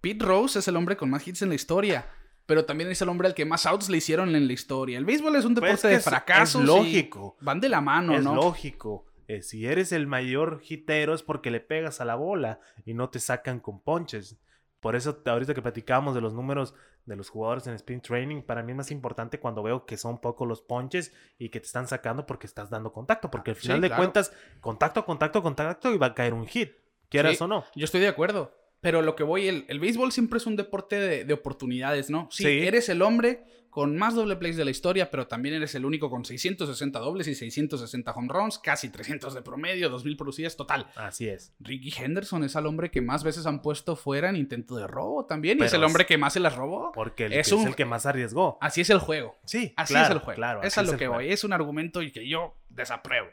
Pete 0.00 0.24
Rose 0.24 0.58
es 0.58 0.68
el 0.68 0.76
hombre 0.76 0.96
con 0.96 1.10
más 1.10 1.26
hits 1.26 1.42
en 1.42 1.48
la 1.48 1.54
historia. 1.54 2.06
Pero 2.46 2.64
también 2.64 2.90
es 2.90 3.02
el 3.02 3.10
hombre 3.10 3.28
al 3.28 3.34
que 3.34 3.44
más 3.44 3.66
outs 3.66 3.90
le 3.90 3.98
hicieron 3.98 4.34
en 4.34 4.46
la 4.46 4.52
historia. 4.54 4.96
El 4.96 5.04
béisbol 5.04 5.36
es 5.36 5.44
un 5.44 5.54
Pues 5.54 5.64
deporte 5.64 5.82
que 5.82 5.88
de 5.88 5.94
es- 5.96 6.04
fracasos. 6.04 6.62
Es 6.62 6.64
y 6.64 6.66
lógico. 6.66 7.36
Van 7.40 7.60
de 7.60 7.68
la 7.68 7.82
mano, 7.82 8.14
es 8.14 8.24
¿no? 8.24 8.34
lógico. 8.34 9.04
Eh, 9.26 9.42
si 9.42 9.66
eres 9.66 9.92
el 9.92 10.06
mayor 10.06 10.62
hitero 10.66 11.12
es 11.12 11.22
porque 11.22 11.50
le 11.50 11.60
pegas 11.60 12.00
a 12.00 12.06
la 12.06 12.14
bola 12.14 12.60
y 12.86 12.94
no 12.94 13.10
te 13.10 13.20
sacan 13.20 13.60
con 13.60 13.80
ponches. 13.82 14.38
Por 14.80 14.96
eso 14.96 15.20
ahorita 15.26 15.52
que 15.52 15.60
platicábamos 15.60 16.14
de 16.14 16.22
los 16.22 16.32
números 16.32 16.74
de 17.04 17.16
los 17.16 17.28
jugadores 17.28 17.66
en 17.66 17.74
sprint 17.74 18.06
training, 18.06 18.40
para 18.42 18.62
mí 18.62 18.72
es 18.72 18.76
más 18.76 18.90
importante 18.90 19.38
cuando 19.40 19.62
veo 19.62 19.84
que 19.84 19.98
son 19.98 20.18
pocos 20.18 20.48
los 20.48 20.62
ponches 20.62 21.12
y 21.38 21.50
que 21.50 21.60
te 21.60 21.66
están 21.66 21.86
sacando 21.86 22.24
porque 22.24 22.46
estás 22.46 22.70
dando 22.70 22.92
contacto. 22.94 23.30
Porque 23.30 23.50
al 23.50 23.56
Sí, 23.56 23.62
final 23.62 23.82
de 23.82 23.88
claro. 23.88 24.02
cuentas, 24.02 24.32
contacto, 24.60 25.04
contacto, 25.04 25.42
contacto 25.42 25.92
y 25.92 25.98
va 25.98 26.06
a 26.06 26.14
caer 26.14 26.32
un 26.32 26.46
hit. 26.46 26.72
Quieras 27.10 27.36
Sí. 27.36 27.44
o 27.44 27.46
no. 27.46 27.64
Yo 27.74 27.84
estoy 27.84 28.00
de 28.00 28.08
acuerdo. 28.08 28.54
Pero 28.80 29.02
lo 29.02 29.16
que 29.16 29.24
voy, 29.24 29.48
el, 29.48 29.64
el 29.68 29.80
béisbol 29.80 30.12
siempre 30.12 30.36
es 30.38 30.46
un 30.46 30.56
deporte 30.56 30.96
de, 30.96 31.24
de 31.24 31.34
oportunidades, 31.34 32.10
¿no? 32.10 32.28
Sí, 32.30 32.44
Sí. 32.44 32.48
eres 32.66 32.88
el 32.88 33.02
hombre 33.02 33.44
con 33.70 33.96
más 33.96 34.14
doble 34.14 34.34
plays 34.36 34.56
de 34.56 34.64
la 34.64 34.70
historia, 34.70 35.10
pero 35.10 35.28
también 35.28 35.54
eres 35.54 35.74
el 35.74 35.84
único 35.84 36.08
con 36.10 36.24
660 36.24 36.98
dobles 37.00 37.28
y 37.28 37.34
660 37.34 38.10
home 38.12 38.28
runs, 38.32 38.58
casi 38.58 38.88
300 38.88 39.34
de 39.34 39.42
promedio, 39.42 39.88
2000 39.90 40.16
producidas, 40.16 40.56
total. 40.56 40.88
Así 40.96 41.28
es. 41.28 41.52
Ricky 41.60 41.92
Henderson 41.96 42.42
es 42.44 42.56
el 42.56 42.66
hombre 42.66 42.90
que 42.90 43.02
más 43.02 43.22
veces 43.22 43.46
han 43.46 43.60
puesto 43.62 43.94
fuera 43.94 44.30
en 44.30 44.36
intento 44.36 44.74
de 44.76 44.86
robo 44.86 45.26
también, 45.26 45.58
y 45.60 45.64
es 45.64 45.72
el 45.74 45.84
hombre 45.84 46.06
que 46.06 46.16
más 46.18 46.32
se 46.32 46.40
las 46.40 46.56
robó. 46.56 46.90
Porque 46.92 47.26
el 47.26 47.34
Es 47.34 47.48
que 47.50 47.54
un- 47.56 47.60
es 47.62 47.66
el 47.68 47.76
que 47.76 47.84
más 47.84 48.06
arriesgó. 48.06 48.58
Así 48.60 48.80
es 48.80 48.90
el 48.90 48.98
juego. 48.98 49.36
Sí, 49.44 49.74
Así 49.76 49.92
claro, 49.92 50.06
es 50.06 50.12
el 50.12 50.18
juego. 50.20 50.36
Claro, 50.36 50.62
es 50.62 50.78
a 50.78 50.82
lo 50.82 50.92
que 50.92 50.96
juego. 51.06 51.14
voy. 51.14 51.30
Es 51.30 51.44
un 51.44 51.52
argumento 51.52 52.00
que 52.12 52.26
yo 52.28 52.56
desapruebo. 52.70 53.28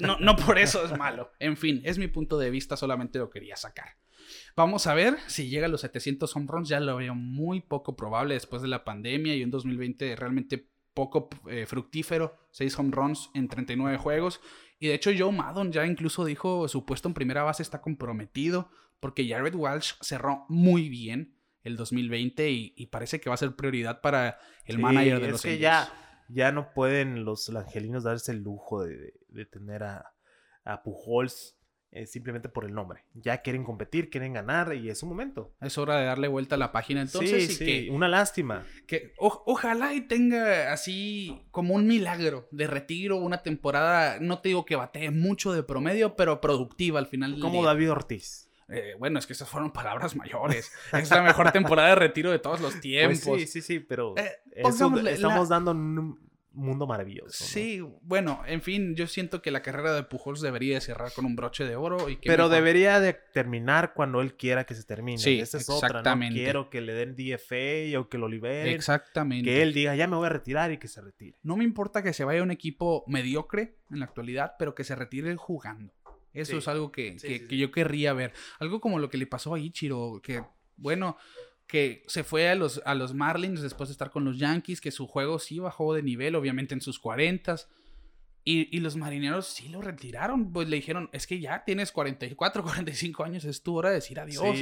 No, 0.00 0.18
no 0.18 0.34
por 0.34 0.58
eso 0.58 0.84
es 0.84 0.96
malo. 0.96 1.30
En 1.38 1.56
fin, 1.56 1.82
es 1.84 1.98
mi 1.98 2.08
punto 2.08 2.38
de 2.38 2.50
vista, 2.50 2.76
solamente 2.76 3.18
lo 3.18 3.28
quería 3.30 3.54
sacar. 3.56 3.96
Vamos 4.56 4.86
a 4.86 4.94
ver 4.94 5.16
si 5.26 5.48
llega 5.48 5.66
a 5.66 5.68
los 5.68 5.80
700 5.80 6.34
home 6.36 6.46
runs. 6.48 6.68
Ya 6.68 6.80
lo 6.80 6.96
veo 6.96 7.14
muy 7.14 7.60
poco 7.60 7.96
probable 7.96 8.34
después 8.34 8.62
de 8.62 8.68
la 8.68 8.84
pandemia 8.84 9.34
y 9.34 9.42
un 9.42 9.50
2020 9.50 10.14
realmente 10.16 10.70
poco 10.94 11.28
eh, 11.48 11.66
fructífero. 11.66 12.36
6 12.52 12.78
home 12.78 12.90
runs 12.92 13.30
en 13.34 13.48
39 13.48 13.98
juegos. 13.98 14.40
Y 14.78 14.88
de 14.88 14.94
hecho, 14.94 15.10
Joe 15.16 15.32
Maddon 15.32 15.72
ya 15.72 15.84
incluso 15.86 16.24
dijo 16.24 16.68
su 16.68 16.84
puesto 16.84 17.08
en 17.08 17.14
primera 17.14 17.42
base 17.42 17.62
está 17.62 17.80
comprometido 17.80 18.70
porque 19.00 19.28
Jared 19.28 19.54
Walsh 19.54 19.94
cerró 20.00 20.44
muy 20.48 20.88
bien 20.88 21.36
el 21.62 21.76
2020 21.76 22.50
y, 22.50 22.74
y 22.76 22.86
parece 22.86 23.20
que 23.20 23.28
va 23.30 23.34
a 23.34 23.38
ser 23.38 23.56
prioridad 23.56 24.00
para 24.02 24.38
el 24.66 24.76
Sí, 24.76 24.82
manager 24.82 25.18
de 25.20 25.26
es 25.26 25.32
los 25.32 25.42
que 25.42 25.58
ya, 25.58 25.88
ya 26.28 26.52
no 26.52 26.72
pueden 26.74 27.24
los 27.24 27.48
angelinos 27.48 28.04
darse 28.04 28.32
el 28.32 28.42
lujo 28.42 28.82
de, 28.84 28.96
de- 28.96 29.14
de 29.28 29.46
tener 29.46 29.82
a, 29.82 30.12
a 30.64 30.82
Pujols 30.82 31.53
eh, 31.94 32.06
simplemente 32.06 32.48
por 32.48 32.64
el 32.64 32.74
nombre. 32.74 33.04
Ya 33.14 33.38
quieren 33.38 33.62
competir, 33.64 34.10
quieren 34.10 34.32
ganar 34.32 34.74
y 34.74 34.90
es 34.90 34.98
su 34.98 35.06
momento. 35.06 35.52
Es 35.60 35.78
hora 35.78 35.96
de 35.96 36.04
darle 36.06 36.28
vuelta 36.28 36.56
a 36.56 36.58
la 36.58 36.72
página 36.72 37.00
entonces 37.02 37.46
sí, 37.46 37.52
y 37.52 37.54
sí, 37.54 37.64
que, 37.86 37.90
una 37.90 38.08
lástima. 38.08 38.64
que 38.86 39.12
o- 39.18 39.42
ojalá 39.46 39.94
y 39.94 40.00
tenga 40.02 40.72
así 40.72 41.46
como 41.50 41.74
un 41.74 41.86
milagro 41.86 42.48
de 42.50 42.66
retiro, 42.66 43.16
una 43.16 43.42
temporada, 43.42 44.18
no 44.20 44.40
te 44.40 44.48
digo 44.50 44.64
que 44.64 44.76
batee 44.76 45.10
mucho 45.10 45.52
de 45.52 45.62
promedio, 45.62 46.16
pero 46.16 46.40
productiva 46.40 46.98
al 46.98 47.06
final 47.06 47.32
del 47.32 47.40
Como 47.40 47.60
día. 47.60 47.68
David 47.68 47.90
Ortiz. 47.92 48.50
Eh, 48.68 48.94
bueno, 48.98 49.18
es 49.18 49.26
que 49.26 49.34
esas 49.34 49.48
fueron 49.48 49.72
palabras 49.72 50.16
mayores. 50.16 50.72
es 50.92 51.10
la 51.10 51.22
mejor 51.22 51.52
temporada 51.52 51.90
de 51.90 51.94
retiro 51.96 52.30
de 52.32 52.38
todos 52.38 52.60
los 52.60 52.80
tiempos. 52.80 53.20
Pues 53.24 53.42
sí, 53.52 53.60
sí, 53.60 53.74
sí, 53.74 53.78
pero 53.78 54.14
Eh, 54.16 54.30
eso- 54.56 54.68
estamos 54.68 55.48
la- 55.48 55.54
dando 55.54 55.70
un 55.72 56.18
mundo 56.54 56.86
maravilloso. 56.86 57.44
¿no? 57.44 57.48
Sí, 57.48 57.80
bueno, 58.02 58.42
en 58.46 58.62
fin, 58.62 58.94
yo 58.94 59.06
siento 59.06 59.42
que 59.42 59.50
la 59.50 59.60
carrera 59.62 59.92
de 59.92 60.02
Pujols 60.04 60.40
debería 60.40 60.80
cerrar 60.80 61.12
con 61.12 61.24
un 61.24 61.34
broche 61.36 61.64
de 61.64 61.76
oro 61.76 62.08
y 62.08 62.16
que 62.16 62.28
Pero 62.28 62.44
mejor- 62.44 62.54
debería 62.56 63.00
de 63.00 63.12
terminar 63.32 63.92
cuando 63.94 64.20
él 64.20 64.34
quiera 64.36 64.64
que 64.64 64.74
se 64.74 64.84
termine. 64.84 65.18
Sí, 65.18 65.40
Esa 65.40 65.58
es 65.58 65.68
otra. 65.68 65.88
No 65.88 65.98
exactamente. 65.98 66.34
quiero 66.42 66.70
que 66.70 66.80
le 66.80 66.94
den 66.94 67.16
DFA 67.16 67.98
o 68.00 68.08
que 68.08 68.18
lo 68.18 68.28
liberen. 68.28 68.72
Exactamente. 68.74 69.50
Que 69.50 69.62
él 69.62 69.72
diga, 69.74 69.94
ya 69.96 70.06
me 70.06 70.16
voy 70.16 70.26
a 70.26 70.30
retirar 70.30 70.70
y 70.72 70.78
que 70.78 70.88
se 70.88 71.00
retire. 71.00 71.36
No 71.42 71.56
me 71.56 71.64
importa 71.64 72.02
que 72.02 72.12
se 72.12 72.24
vaya 72.24 72.40
a 72.40 72.44
un 72.44 72.50
equipo 72.50 73.04
mediocre 73.06 73.76
en 73.90 73.98
la 74.00 74.06
actualidad, 74.06 74.54
pero 74.58 74.74
que 74.74 74.84
se 74.84 74.94
retire 74.94 75.34
jugando. 75.36 75.92
Eso 76.32 76.52
Sí. 76.52 76.58
es 76.58 76.68
algo 76.68 76.90
que, 76.90 77.18
Sí, 77.18 77.28
que- 77.28 77.34
sí, 77.34 77.40
que 77.46 77.48
sí. 77.50 77.58
yo 77.58 77.70
querría 77.70 78.12
ver. 78.12 78.32
Algo 78.58 78.80
como 78.80 78.98
lo 78.98 79.08
que 79.08 79.18
le 79.18 79.26
pasó 79.26 79.54
a 79.54 79.58
Ichiro, 79.58 80.20
que, 80.22 80.42
bueno, 80.76 81.16
que 81.66 82.02
se 82.06 82.24
fue 82.24 82.48
a 82.48 82.54
los, 82.54 82.82
a 82.84 82.94
los 82.94 83.14
Marlins 83.14 83.62
después 83.62 83.88
de 83.88 83.92
estar 83.92 84.10
con 84.10 84.24
los 84.24 84.38
Yankees, 84.38 84.80
que 84.80 84.90
su 84.90 85.06
juego 85.06 85.38
sí 85.38 85.58
bajó 85.58 85.94
de 85.94 86.02
nivel, 86.02 86.34
obviamente 86.34 86.74
en 86.74 86.80
sus 86.80 86.98
40 86.98 87.56
Y, 88.44 88.78
los 88.80 88.96
marineros 88.96 89.46
sí 89.46 89.68
lo 89.68 89.80
retiraron. 89.80 90.52
Pues 90.52 90.68
le 90.68 90.76
dijeron, 90.76 91.08
es 91.12 91.26
que 91.26 91.40
ya 91.40 91.64
tienes 91.64 91.92
44, 91.92 92.62
45 92.62 93.24
años, 93.24 93.44
es 93.44 93.62
tu 93.62 93.76
hora 93.76 93.88
de 93.88 93.96
decir 93.96 94.20
adiós, 94.20 94.56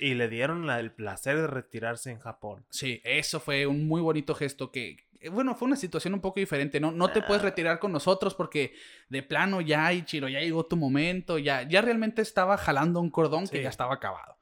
Y... 0.00 0.14
le 0.14 0.28
dieron 0.28 0.68
el 0.70 0.92
placer 0.92 1.36
de 1.36 1.46
retirarse 1.46 2.10
en 2.10 2.18
Japón. 2.18 2.64
Sí, 2.70 3.00
eso 3.04 3.38
fue 3.38 3.66
un 3.66 3.86
muy 3.86 4.00
bonito 4.00 4.34
gesto 4.34 4.72
que, 4.72 4.96
bueno, 5.30 5.54
fue 5.54 5.66
una 5.66 5.76
situación 5.76 6.14
un 6.14 6.20
poco 6.20 6.40
diferente, 6.40 6.80
¿no? 6.80 6.90
No 6.90 7.10
te 7.12 7.20
puedes 7.20 7.42
ah. 7.42 7.46
retirar 7.46 7.78
con 7.78 7.92
nosotros 7.92 8.34
porque 8.34 8.72
de 9.10 9.22
plano 9.22 9.60
ya, 9.60 9.92
Ichiro, 9.92 10.28
ya 10.28 10.40
llegó 10.40 10.64
tu 10.64 10.76
momento, 10.76 11.38
ya, 11.38 11.68
ya 11.68 11.82
realmente 11.82 12.22
estaba 12.22 12.56
jalando 12.56 13.00
un 13.00 13.10
cordón 13.10 13.46
que 13.46 13.62
ya 13.62 13.68
estaba 13.68 13.94
acabado. 13.94 14.41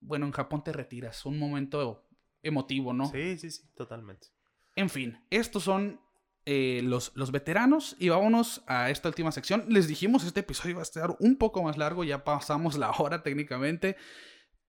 Bueno, 0.00 0.26
en 0.26 0.32
Japón 0.32 0.64
te 0.64 0.72
retiras, 0.72 1.24
un 1.26 1.38
momento 1.38 2.08
emotivo, 2.42 2.92
¿no? 2.92 3.06
Sí, 3.06 3.38
sí, 3.38 3.50
sí, 3.50 3.62
totalmente. 3.74 4.28
En 4.76 4.88
fin, 4.88 5.24
estos 5.30 5.64
son 5.64 6.00
eh, 6.46 6.80
los, 6.82 7.12
los, 7.14 7.32
veteranos 7.32 7.96
y 7.98 8.08
vámonos 8.08 8.62
a 8.66 8.90
esta 8.90 9.08
última 9.08 9.30
sección. 9.32 9.64
Les 9.68 9.88
dijimos, 9.88 10.24
este 10.24 10.40
episodio 10.40 10.76
va 10.76 10.82
a 10.82 10.84
estar 10.84 11.14
un 11.18 11.36
poco 11.36 11.62
más 11.62 11.76
largo, 11.76 12.02
ya 12.04 12.24
pasamos 12.24 12.78
la 12.78 12.90
hora 12.90 13.22
técnicamente, 13.22 13.96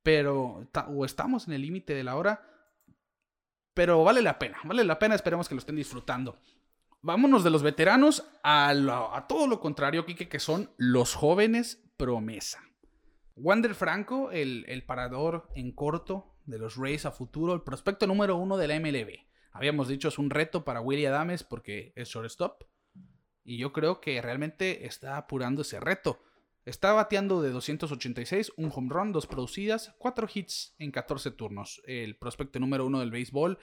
pero 0.03 0.67
o 0.87 1.05
estamos 1.05 1.47
en 1.47 1.53
el 1.53 1.61
límite 1.61 1.93
de 1.93 2.03
la 2.03 2.15
hora, 2.15 2.41
pero 3.73 4.03
vale 4.03 4.21
la 4.21 4.37
pena, 4.37 4.57
vale 4.63 4.83
la 4.83 4.99
pena, 4.99 5.15
esperemos 5.15 5.47
que 5.47 5.55
lo 5.55 5.59
estén 5.59 5.75
disfrutando. 5.75 6.39
Vámonos 7.01 7.43
de 7.43 7.49
los 7.49 7.63
veteranos 7.63 8.27
a, 8.43 8.69
a 8.69 9.27
todo 9.27 9.47
lo 9.47 9.59
contrario, 9.59 10.05
Kike, 10.05 10.29
que 10.29 10.39
son 10.39 10.69
los 10.77 11.15
jóvenes 11.15 11.83
promesa. 11.97 12.61
Wander 13.41 13.75
Franco, 13.75 14.31
el, 14.31 14.65
el 14.67 14.83
parador 14.83 15.49
en 15.55 15.71
corto 15.71 16.35
de 16.45 16.59
los 16.59 16.77
Rays 16.77 17.05
a 17.05 17.11
futuro, 17.11 17.53
el 17.53 17.61
prospecto 17.61 18.07
número 18.07 18.37
uno 18.37 18.57
de 18.57 18.67
la 18.67 18.79
MLB 18.79 19.31
habíamos 19.51 19.87
dicho 19.87 20.07
es 20.07 20.17
un 20.17 20.29
reto 20.29 20.63
para 20.63 20.81
Willie 20.81 21.07
Adames 21.07 21.43
porque 21.43 21.93
es 21.95 22.09
shortstop. 22.09 22.63
Y 23.43 23.57
yo 23.57 23.73
creo 23.73 24.01
que 24.01 24.21
realmente 24.21 24.85
está 24.85 25.17
apurando 25.17 25.63
ese 25.63 25.79
reto. 25.79 26.21
Está 26.63 26.93
bateando 26.93 27.41
de 27.41 27.49
286, 27.49 28.53
un 28.55 28.71
home 28.73 28.89
run, 28.91 29.11
dos 29.11 29.25
producidas, 29.25 29.95
cuatro 29.97 30.27
hits 30.31 30.75
en 30.77 30.91
14 30.91 31.31
turnos. 31.31 31.81
El 31.85 32.15
prospecto 32.17 32.59
número 32.59 32.85
uno 32.85 32.99
del 32.99 33.09
béisbol 33.09 33.57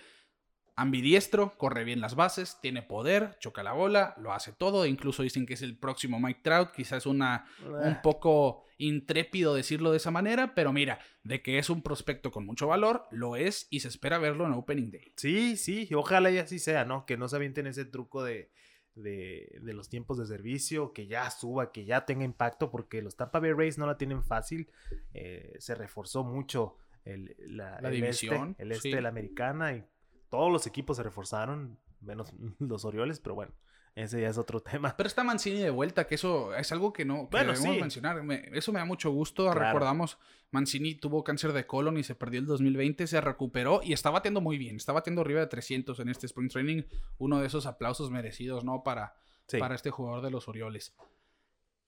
ambidiestro, 0.78 1.58
corre 1.58 1.82
bien 1.82 2.00
las 2.00 2.14
bases, 2.14 2.58
tiene 2.62 2.82
poder, 2.82 3.36
choca 3.40 3.64
la 3.64 3.72
bola, 3.72 4.14
lo 4.18 4.32
hace 4.32 4.52
todo, 4.52 4.86
incluso 4.86 5.24
dicen 5.24 5.44
que 5.44 5.54
es 5.54 5.62
el 5.62 5.76
próximo 5.76 6.20
Mike 6.20 6.40
Trout, 6.44 6.70
quizás 6.70 7.04
una 7.04 7.46
un 7.82 8.00
poco 8.00 8.64
intrépido 8.78 9.54
decirlo 9.54 9.90
de 9.90 9.96
esa 9.96 10.12
manera, 10.12 10.54
pero 10.54 10.72
mira, 10.72 11.00
de 11.24 11.42
que 11.42 11.58
es 11.58 11.68
un 11.68 11.82
prospecto 11.82 12.30
con 12.30 12.46
mucho 12.46 12.68
valor, 12.68 13.06
lo 13.10 13.34
es 13.34 13.66
y 13.70 13.80
se 13.80 13.88
espera 13.88 14.18
verlo 14.18 14.46
en 14.46 14.52
Opening 14.52 14.92
Day. 14.92 15.12
Sí, 15.16 15.56
sí, 15.56 15.88
ojalá 15.94 16.30
y 16.30 16.38
así 16.38 16.60
sea, 16.60 16.84
¿no? 16.84 17.04
Que 17.04 17.16
no 17.16 17.28
se 17.28 17.34
avienten 17.34 17.66
ese 17.66 17.84
truco 17.84 18.22
de, 18.22 18.52
de, 18.94 19.60
los 19.74 19.88
tiempos 19.88 20.16
de 20.16 20.26
servicio, 20.26 20.92
que 20.92 21.08
ya 21.08 21.28
suba, 21.32 21.72
que 21.72 21.86
ya 21.86 22.06
tenga 22.06 22.24
impacto, 22.24 22.70
porque 22.70 23.02
los 23.02 23.16
Tampa 23.16 23.40
Bay 23.40 23.52
Rays 23.52 23.78
no 23.78 23.86
la 23.86 23.98
tienen 23.98 24.22
fácil, 24.22 24.70
eh, 25.12 25.56
se 25.58 25.74
reforzó 25.74 26.22
mucho 26.22 26.76
el, 27.04 27.34
la, 27.38 27.78
este, 27.78 27.90
división, 27.90 28.54
el 28.58 28.70
este 28.70 28.94
de 28.94 29.02
la 29.02 29.08
americana 29.08 29.72
y 29.72 29.84
todos 30.28 30.52
los 30.52 30.66
equipos 30.66 30.96
se 30.96 31.02
reforzaron, 31.02 31.78
menos 32.00 32.32
los 32.58 32.84
Orioles, 32.84 33.20
pero 33.20 33.34
bueno, 33.34 33.52
ese 33.94 34.20
ya 34.20 34.28
es 34.28 34.38
otro 34.38 34.60
tema. 34.60 34.94
Pero 34.96 35.06
está 35.08 35.24
Mancini 35.24 35.58
de 35.58 35.70
vuelta, 35.70 36.06
que 36.06 36.14
eso 36.14 36.54
es 36.54 36.70
algo 36.70 36.92
que 36.92 37.04
no 37.04 37.28
que 37.28 37.38
debemos 37.38 37.80
mencionar. 37.80 38.22
eso 38.52 38.72
me 38.72 38.78
da 38.78 38.84
mucho 38.84 39.10
gusto. 39.10 39.52
Recordamos, 39.52 40.18
Mancini 40.50 40.94
tuvo 40.94 41.24
cáncer 41.24 41.52
de 41.52 41.66
colon 41.66 41.98
y 41.98 42.04
se 42.04 42.14
perdió 42.14 42.38
el 42.40 42.46
2020, 42.46 43.06
se 43.06 43.20
recuperó 43.20 43.80
y 43.82 43.92
está 43.92 44.10
batiendo 44.10 44.40
muy 44.40 44.56
bien. 44.56 44.76
Está 44.76 44.92
batiendo 44.92 45.22
arriba 45.22 45.40
de 45.40 45.48
300 45.48 45.98
en 45.98 46.08
este 46.10 46.26
Spring 46.26 46.48
Training. 46.48 46.82
Uno 47.18 47.40
de 47.40 47.46
esos 47.48 47.66
aplausos 47.66 48.10
merecidos, 48.10 48.62
¿no? 48.62 48.84
Para, 48.84 49.16
para 49.58 49.74
este 49.74 49.90
jugador 49.90 50.22
de 50.22 50.30
los 50.30 50.46
Orioles. 50.46 50.94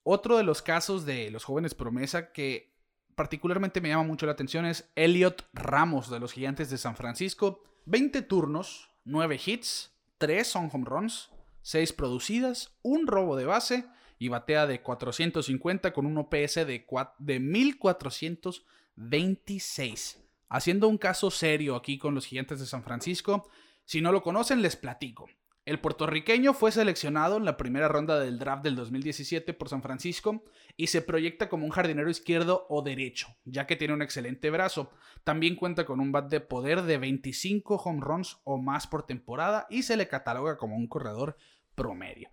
Otro 0.03 0.37
de 0.37 0.43
los 0.43 0.63
casos 0.63 1.05
de 1.07 1.31
los 1.31 1.45
jóvenes 1.45 1.75
promesa 1.75 2.33
que 2.33 2.75
particularmente 3.15 3.81
me 3.81 3.91
llama 3.91 4.05
mucho 4.05 4.27
la 4.27 4.33
atención 4.33 4.65
es 4.65 4.91
Elliot 4.97 5.47
Ramos 5.53 6.11
de 6.11 6.19
los 6.19 6.33
Gigantes 6.33 6.71
de 6.71 6.79
San 6.79 6.97
Francisco 6.97 7.63
20 7.91 8.23
turnos, 8.23 8.89
9 9.05 9.39
hits, 9.45 9.93
3 10.19 10.47
son 10.47 10.71
home 10.73 10.85
runs, 10.85 11.29
6 11.63 11.93
producidas, 11.93 12.71
un 12.83 13.09
robo 13.09 13.35
de 13.35 13.47
base 13.47 13.85
y 14.17 14.29
batea 14.29 14.69
de 14.69 14.81
450 14.81 15.93
con 15.93 16.07
un 16.07 16.17
OPS 16.19 16.55
de, 16.55 16.87
de 17.19 17.41
1426. 17.41 20.23
Haciendo 20.49 20.87
un 20.87 20.99
caso 20.99 21.33
serio 21.33 21.75
aquí 21.75 21.99
con 21.99 22.15
los 22.15 22.27
gigantes 22.27 22.61
de 22.61 22.67
San 22.67 22.85
Francisco. 22.85 23.51
Si 23.85 24.01
no 24.01 24.13
lo 24.13 24.23
conocen, 24.23 24.63
les 24.63 24.77
platico. 24.77 25.29
El 25.67 25.79
puertorriqueño 25.79 26.55
fue 26.55 26.73
seleccionado 26.73 27.37
en 27.37 27.45
la 27.45 27.59
primera 27.59 27.87
ronda 27.87 28.19
del 28.19 28.39
draft 28.39 28.65
del 28.65 28.77
2017 28.77 29.53
por 29.53 29.69
San 29.69 29.83
Francisco 29.83 30.43
y 30.77 30.87
se 30.87 31.03
proyecta 31.03 31.51
como 31.51 31.67
un 31.67 31.71
jardinero 31.71 32.09
izquierdo 32.09 32.67
o 32.71 32.83
derecho, 32.83 33.29
ya 33.45 33.67
que 33.67 33.77
tiene 33.77 33.93
un 33.93 34.01
excelente 34.01 34.49
brazo. 34.51 34.91
También 35.23 35.57
cuenta 35.57 35.85
con 35.85 36.01
un 36.01 36.13
bat 36.13 36.31
de 36.31 36.41
poder 36.41 36.83
de 36.83 36.97
25 36.97 37.77
home 37.77 38.01
runs 38.01 38.39
o 38.45 38.57
más 38.57 38.87
por 38.87 39.05
temporada 39.05 39.67
y 39.69 39.83
se 39.83 39.99
le 39.99 40.09
cataloga 40.09 40.57
como 40.57 40.77
un 40.77 40.89
corredor 40.89 41.37
promedio. 41.75 42.31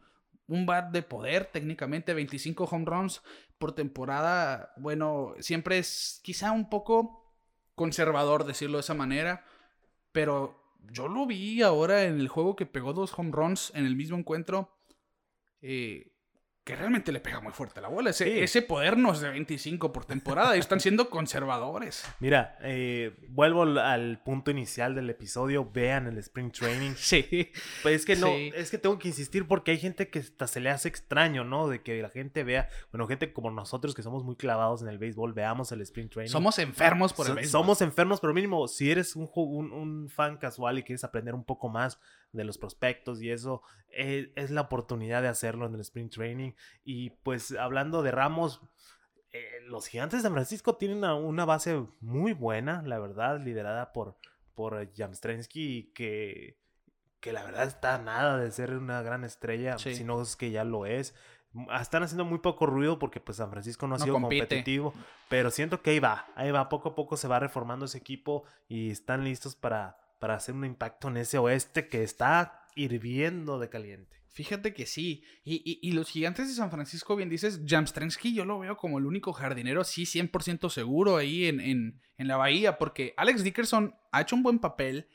Un 0.48 0.66
bat 0.66 0.92
de 0.92 1.04
poder, 1.04 1.46
técnicamente 1.52 2.14
25 2.14 2.64
home 2.64 2.86
runs 2.86 3.22
por 3.58 3.74
temporada, 3.74 4.72
bueno, 4.78 5.34
siempre 5.42 5.80
es 5.80 6.22
quizá 6.24 6.54
un 6.54 6.70
poco 6.70 7.36
conservador 7.76 8.46
decirlo 8.46 8.78
de 8.78 8.82
esa 8.82 8.94
manera, 8.94 9.46
pero 10.14 10.67
yo 10.92 11.08
lo 11.08 11.26
vi 11.26 11.62
ahora 11.62 12.04
en 12.04 12.20
el 12.20 12.28
juego 12.28 12.56
que 12.56 12.66
pegó 12.66 12.94
dos 12.94 13.14
home 13.18 13.32
runs 13.32 13.72
en 13.76 13.86
el 13.86 13.96
mismo 13.96 14.18
encuentro. 14.18 14.78
Eh, 15.62 16.12
que 16.68 16.76
realmente 16.76 17.14
le 17.14 17.22
pega 17.22 17.40
muy 17.40 17.54
fuerte 17.54 17.80
la 17.80 17.88
bola. 17.88 18.10
Ese, 18.10 18.44
ese 18.44 18.62
poder 18.62 18.98
no 18.98 19.14
es 19.14 19.22
de 19.22 19.30
25 19.30 19.94
por 19.94 20.04
temporada 20.04 20.58
y 20.58 20.60
están 20.60 20.82
siendo 20.82 21.10
conservadores. 21.10 22.04
Mira, 22.20 22.58
eh, 22.62 23.16
vuelvo 23.30 23.62
al 23.64 24.22
punto 24.22 24.52
inicial 24.52 24.94
del 24.94 25.10
episodio. 25.10 25.72
Vean 25.72 26.08
el 26.08 26.18
Spring 26.18 26.52
Training. 26.52 26.92
Sí. 27.08 27.52
Pues 27.84 27.96
es 27.96 28.06
que 28.06 28.18
no, 28.18 28.28
es 28.28 28.70
que 28.70 28.78
tengo 28.78 29.00
que 29.00 29.08
insistir 29.08 29.48
porque 29.48 29.72
hay 29.72 29.78
gente 29.78 30.10
que 30.10 30.20
hasta 30.20 30.46
se 30.46 30.60
le 30.60 30.70
hace 30.70 30.90
extraño, 30.90 31.46
¿no? 31.46 31.70
De 31.70 31.82
que 31.82 32.02
la 32.02 32.10
gente 32.10 32.44
vea, 32.44 32.68
bueno, 32.92 33.08
gente 33.08 33.32
como 33.32 33.50
nosotros 33.50 33.96
que 33.96 34.04
somos 34.04 34.26
muy 34.26 34.36
clavados 34.36 34.82
en 34.82 34.90
el 34.90 34.98
béisbol, 34.98 35.32
veamos 35.32 35.72
el 35.72 35.80
Spring 35.82 36.10
Training. 36.10 36.30
Somos 36.30 36.60
enfermos 36.60 37.14
por 37.14 37.28
el 37.28 37.36
béisbol. 37.36 37.52
Somos 37.52 37.82
enfermos, 37.82 38.20
pero 38.20 38.34
mínimo, 38.34 38.68
si 38.68 38.92
eres 38.92 39.16
un, 39.16 39.30
un, 39.34 39.72
un 39.72 40.10
fan 40.10 40.36
casual 40.36 40.80
y 40.80 40.84
quieres 40.84 41.06
aprender 41.06 41.34
un 41.34 41.46
poco 41.46 41.70
más 41.70 41.98
de 42.32 42.44
los 42.44 42.58
prospectos 42.58 43.22
y 43.22 43.32
eso, 43.32 43.62
eh, 43.90 44.32
es 44.36 44.52
la 44.52 44.62
oportunidad 44.62 45.22
de 45.22 45.28
hacerlo 45.28 45.66
en 45.66 45.76
el 45.76 45.82
Spring 45.82 46.10
Training. 46.10 46.52
Y 46.84 47.12
pues 47.24 47.52
hablando 47.54 48.04
de 48.04 48.12
Ramos, 48.12 48.62
eh, 49.32 49.60
los 49.66 49.88
Gigantes 49.88 50.20
de 50.20 50.24
San 50.24 50.34
Francisco 50.34 50.76
tienen 50.76 51.04
una, 51.04 51.46
base 51.46 51.86
muy 52.02 52.34
buena, 52.34 52.82
la 52.84 53.00
verdad, 53.00 53.40
liderada 53.40 53.94
por, 53.94 54.18
por 54.56 54.94
Jamstrensky, 54.94 55.92
que, 55.94 56.58
que 57.20 57.34
la 57.34 57.44
verdad 57.44 57.68
está 57.68 57.98
nada 57.98 58.38
de 58.38 58.52
ser 58.52 58.74
una 58.74 59.02
gran 59.02 59.24
estrella, 59.24 59.78
si 59.78 60.04
no 60.04 60.22
es 60.22 60.36
que 60.36 60.52
ya 60.52 60.64
lo 60.64 60.86
es. 60.86 61.16
Están 61.80 62.04
haciendo 62.04 62.26
muy 62.26 62.40
poco 62.40 62.68
ruido 62.68 63.00
porque 63.00 63.20
pues 63.20 63.38
San 63.38 63.50
Francisco 63.50 63.88
no 63.88 63.96
ha 63.96 64.00
sido 64.00 64.14
competitivo, 64.20 64.94
pero 65.28 65.50
siento 65.50 65.82
que 65.82 65.92
ahí 65.92 66.00
va, 66.00 66.28
ahí 66.36 66.52
va, 66.52 66.70
poco 66.70 66.90
a 66.90 66.96
poco 66.96 67.18
se 67.18 67.28
va 67.28 67.40
reformando 67.40 67.86
ese 67.86 67.98
equipo 67.98 68.44
y 68.68 68.92
están 68.92 69.24
listos 69.24 69.56
para, 69.56 69.98
para 70.20 70.36
hacer 70.36 70.56
un 70.56 70.66
impacto 70.66 71.08
en 71.08 71.18
ese 71.18 71.38
oeste 71.38 71.88
que 71.88 72.04
está 72.04 72.68
hirviendo 72.76 73.60
de 73.60 73.70
caliente. 73.70 74.18
Fíjate 74.38 74.72
que 74.76 74.86
sí. 74.86 75.24
Y, 75.44 75.92
los 75.94 76.10
gigantes 76.10 76.48
de 76.48 76.54
San 76.54 76.70
Francisco, 76.70 77.16
bien 77.16 77.28
dices, 77.28 77.62
Jamstrensky 77.66 78.36
yo 78.36 78.46
lo 78.46 78.60
veo 78.60 78.78
como 78.78 79.00
el 79.00 79.08
único 79.08 79.34
jardinero, 79.34 79.84
sí, 79.84 80.04
100% 80.04 80.70
seguro 80.70 81.18
ahí 81.18 81.46
en, 81.46 81.60
en, 81.60 82.02
en, 82.20 82.28
la 82.28 82.38
bahía, 82.38 82.78
porque 82.78 83.16
Alex 83.18 83.44
Dickerson 83.44 83.96
ha 84.12 84.22
hecho 84.22 84.36
un 84.36 84.44
buen 84.44 84.60
papel. 84.60 85.08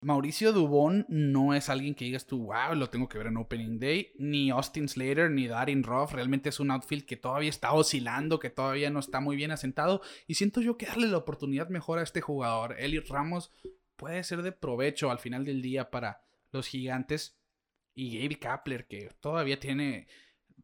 Mauricio 0.00 0.52
Dubón 0.52 1.04
no 1.08 1.54
es 1.54 1.68
alguien 1.68 1.96
que 1.96 2.04
digas 2.04 2.26
tú, 2.26 2.44
wow, 2.46 2.76
lo 2.76 2.88
tengo 2.88 3.08
que 3.08 3.18
ver 3.18 3.26
en 3.26 3.38
Opening 3.38 3.80
Day. 3.80 4.12
Ni 4.20 4.50
Austin 4.50 4.88
Slater, 4.88 5.32
ni 5.32 5.48
Darin 5.48 5.82
Ruff. 5.82 6.12
Realmente 6.12 6.50
es 6.50 6.60
un 6.60 6.70
outfield 6.70 7.06
que 7.06 7.16
todavía 7.16 7.50
está 7.50 7.72
oscilando, 7.72 8.38
que 8.38 8.50
todavía 8.50 8.90
no 8.90 9.00
está 9.00 9.18
muy 9.18 9.34
bien 9.34 9.50
asentado. 9.50 10.00
Y 10.28 10.34
siento 10.34 10.60
yo 10.60 10.76
que 10.76 10.86
darle 10.86 11.08
la 11.08 11.16
oportunidad 11.16 11.70
mejor 11.70 11.98
a 11.98 12.04
este 12.04 12.20
jugador. 12.20 12.76
Elliot 12.78 13.08
Ramos 13.08 13.50
puede 13.98 14.24
ser 14.24 14.40
de 14.40 14.52
provecho 14.52 15.10
al 15.10 15.18
final 15.18 15.44
del 15.44 15.60
día 15.60 15.90
para 15.90 16.22
los 16.50 16.66
gigantes. 16.66 17.38
Y 17.94 18.18
Gabe 18.18 18.38
Kapler, 18.38 18.86
que 18.86 19.10
todavía 19.20 19.60
tiene. 19.60 20.06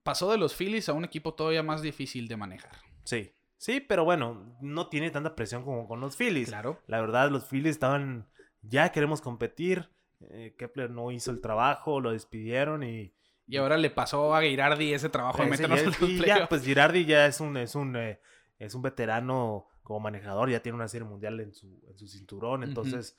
Pasó 0.03 0.31
de 0.31 0.39
los 0.39 0.55
Phillies 0.55 0.89
a 0.89 0.95
un 0.95 1.05
equipo 1.05 1.35
todavía 1.35 1.63
más 1.63 1.83
difícil 1.83 2.29
de 2.29 2.37
manejar. 2.37 2.73
Sí. 3.03 3.33
Sí, 3.59 3.81
pero 3.81 4.05
bueno, 4.05 4.57
no 4.61 4.89
tiene 4.89 5.11
tanta 5.11 5.35
presión 5.35 5.65
como 5.65 5.89
con 5.89 6.01
los 6.01 6.17
Phillies. 6.17 6.49
Claro. 6.49 6.81
La 6.87 7.01
verdad, 7.01 7.31
los 7.31 7.49
Phillies 7.49 7.73
estaban. 7.73 8.29
Ya 8.63 8.93
queremos 8.93 9.21
competir. 9.21 9.91
Eh, 10.31 10.55
Kepler 10.57 10.91
no 10.91 11.11
hizo 11.11 11.31
el 11.31 11.41
trabajo, 11.41 12.01
lo 12.01 12.13
despidieron 12.13 12.83
y. 12.83 13.15
Y 13.47 13.59
ahora 13.59 13.77
le 13.77 13.91
pasó 13.91 14.35
a 14.35 14.41
Girardi 14.41 14.95
ese 14.95 15.11
trabajo 15.11 15.43
de 15.43 15.51
meternos 15.51 15.83
ya, 16.25 16.49
pues 16.49 16.65
Girardi 16.65 17.05
ya 17.05 17.27
es 17.27 17.41
un, 17.41 17.59
es 17.59 17.75
un, 17.75 17.95
eh, 17.95 18.19
es 18.59 18.75
un 18.75 18.81
veterano 18.81 19.67
como 19.83 20.01
manejador, 20.01 20.51
ya 20.51 20.63
tiene 20.63 20.77
una 20.77 20.89
serie 20.89 21.07
mundial 21.07 21.39
en 21.41 21.53
su, 21.53 21.79
en 21.87 21.99
su 21.99 22.09
cinturón, 22.09 22.65
entonces 22.65 23.19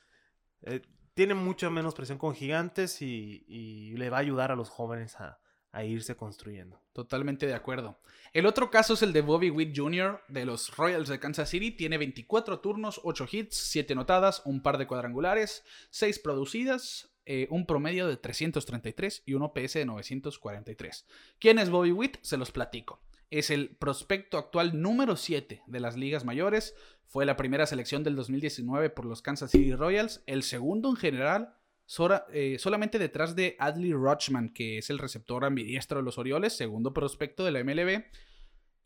eh, 0.66 0.82
tiene 1.14 1.34
mucha 1.34 1.70
menos 1.70 1.96
presión 1.96 2.18
con 2.18 2.36
gigantes 2.36 3.02
y, 3.02 3.94
le 3.96 4.10
va 4.10 4.18
a 4.18 4.22
ayudar 4.22 4.52
a 4.52 4.56
los 4.56 4.70
jóvenes 4.70 5.16
a, 5.20 5.40
irse 5.84 6.16
construyendo. 6.16 6.82
Totalmente 6.94 7.48
de 7.48 7.54
acuerdo. 7.54 8.00
El 8.32 8.46
otro 8.46 8.72
caso 8.72 8.94
es 8.94 9.02
el 9.02 9.12
de 9.12 9.20
Bobby 9.20 9.50
Witt 9.50 9.78
Jr. 9.78 10.22
de 10.30 10.46
los 10.46 10.74
Royals 10.78 11.10
de 11.10 11.20
Kansas 11.20 11.50
City. 11.50 11.72
Tiene 11.72 11.98
24 11.98 12.62
turnos, 12.62 13.02
8 13.04 13.28
hits, 13.30 13.58
7 13.58 13.94
notadas, 13.94 14.42
un 14.46 14.62
par 14.62 14.78
de 14.78 14.88
cuadrangulares, 14.88 15.66
6 15.90 16.20
producidas, 16.20 17.14
eh, 17.26 17.48
un 17.50 17.66
promedio 17.66 18.08
de 18.08 18.16
333 18.16 19.24
y 19.26 19.34
un 19.34 19.42
OPS 19.42 19.74
de 19.74 19.86
943. 19.86 21.06
¿Quién 21.40 21.60
es 21.60 21.70
Bobby 21.70 21.92
Witt? 21.92 22.20
Se 22.22 22.38
los 22.38 22.52
platico. 22.52 23.02
Es 23.30 23.50
el 23.50 23.76
prospecto 23.76 24.38
actual 24.38 24.82
número 24.82 25.18
7 25.18 25.64
de 25.66 25.80
las 25.82 25.98
ligas 25.98 26.24
mayores. 26.24 26.74
Fue 27.08 27.26
la 27.26 27.38
primera 27.38 27.66
selección 27.66 28.04
del 28.04 28.16
2019 28.16 28.90
por 28.90 29.06
los 29.06 29.22
Kansas 29.22 29.52
City 29.52 29.74
Royals, 29.74 30.24
el 30.26 30.44
segundo 30.44 30.90
en 30.90 30.96
general 30.96 31.56
eh, 32.34 32.58
solamente 32.60 32.98
detrás 32.98 33.36
de 33.36 33.56
Adley 33.60 33.94
Rutschman, 33.94 34.50
que 34.50 34.80
es 34.80 34.90
el 34.90 34.98
receptor 34.98 35.46
ambidiestro 35.46 36.00
de 36.00 36.04
los 36.04 36.18
Orioles, 36.18 36.58
segundo 36.58 36.94
prospecto 36.94 37.46
de 37.46 37.52
la 37.52 37.64
MLB. 37.64 38.06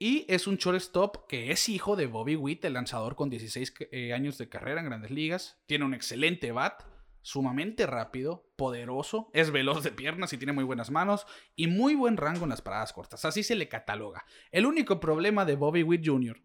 Y 0.02 0.26
es 0.30 0.48
un 0.48 0.56
shortstop 0.56 1.28
que 1.28 1.52
es 1.52 1.68
hijo 1.68 1.96
de 1.96 2.08
Bobby 2.08 2.36
Witt, 2.36 2.64
el 2.66 2.74
lanzador 2.74 3.16
con 3.16 3.30
16 3.30 3.74
eh, 3.92 4.14
años 4.14 4.38
de 4.38 4.48
carrera 4.48 4.80
en 4.80 4.88
grandes 4.88 5.12
ligas. 5.12 5.62
Tiene 5.66 5.86
un 5.86 5.94
excelente 5.94 6.52
bat, 6.52 6.84
sumamente 7.22 7.86
rápido, 7.86 8.50
poderoso, 8.56 9.30
es 9.34 9.52
veloz 9.52 9.84
de 9.84 9.92
piernas 9.92 10.32
y 10.32 10.38
tiene 10.38 10.54
muy 10.54 10.64
buenas 10.64 10.90
manos 10.90 11.26
y 11.56 11.68
muy 11.68 11.96
buen 11.96 12.16
rango 12.16 12.44
en 12.44 12.50
las 12.50 12.62
paradas 12.62 12.94
cortas. 12.94 13.26
Así 13.26 13.44
se 13.44 13.56
le 13.56 13.68
cataloga. 13.68 14.26
El 14.52 14.66
único 14.66 15.00
problema 15.00 15.46
de 15.46 15.56
Bobby 15.56 15.84
Witt 15.84 16.06
Jr. 16.06 16.42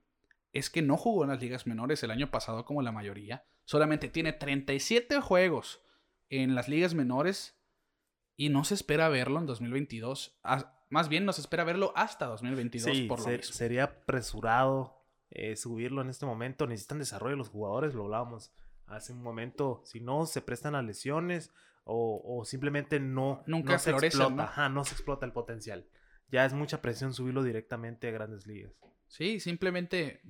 es 0.54 0.70
que 0.70 0.82
no 0.82 0.96
jugó 0.96 1.24
en 1.24 1.30
las 1.30 1.42
ligas 1.42 1.66
menores 1.66 2.02
el 2.04 2.12
año 2.12 2.30
pasado 2.30 2.64
como 2.64 2.80
la 2.80 2.92
mayoría. 2.92 3.44
Solamente 3.64 4.08
tiene 4.08 4.32
37 4.32 5.20
juegos 5.20 5.82
en 6.28 6.54
las 6.54 6.68
ligas 6.68 6.94
menores 6.94 7.58
y 8.36 8.48
no 8.48 8.64
se 8.64 8.74
espera 8.74 9.08
verlo 9.08 9.40
en 9.40 9.46
2022. 9.46 10.38
Más 10.90 11.08
bien, 11.08 11.24
no 11.24 11.32
se 11.32 11.40
espera 11.40 11.64
verlo 11.64 11.92
hasta 11.96 12.26
2022 12.26 13.00
por 13.08 13.18
lo 13.28 13.42
Sería 13.42 13.84
apresurado 13.84 15.04
eh, 15.30 15.56
subirlo 15.56 16.02
en 16.02 16.08
este 16.08 16.24
momento. 16.24 16.68
Necesitan 16.68 17.00
desarrollo 17.00 17.34
los 17.34 17.48
jugadores, 17.48 17.94
lo 17.94 18.04
hablábamos 18.04 18.52
hace 18.86 19.12
un 19.12 19.22
momento. 19.22 19.82
Si 19.84 19.98
no, 19.98 20.24
se 20.24 20.40
prestan 20.40 20.76
a 20.76 20.82
lesiones 20.82 21.52
o, 21.84 22.44
simplemente 22.46 23.00
no, 23.00 23.42
Nunca 23.46 23.78
se 23.80 23.90
explota. 23.90 24.68
¿no? 24.68 24.84
se 24.84 24.94
explota 24.94 25.26
el 25.26 25.32
potencial. 25.32 25.88
Ya 26.30 26.44
es 26.44 26.52
mucha 26.52 26.80
presión 26.80 27.12
subirlo 27.12 27.42
directamente 27.42 28.08
a 28.08 28.12
grandes 28.12 28.46
ligas. 28.46 28.72
Sí, 29.14 29.38
simplemente 29.38 30.22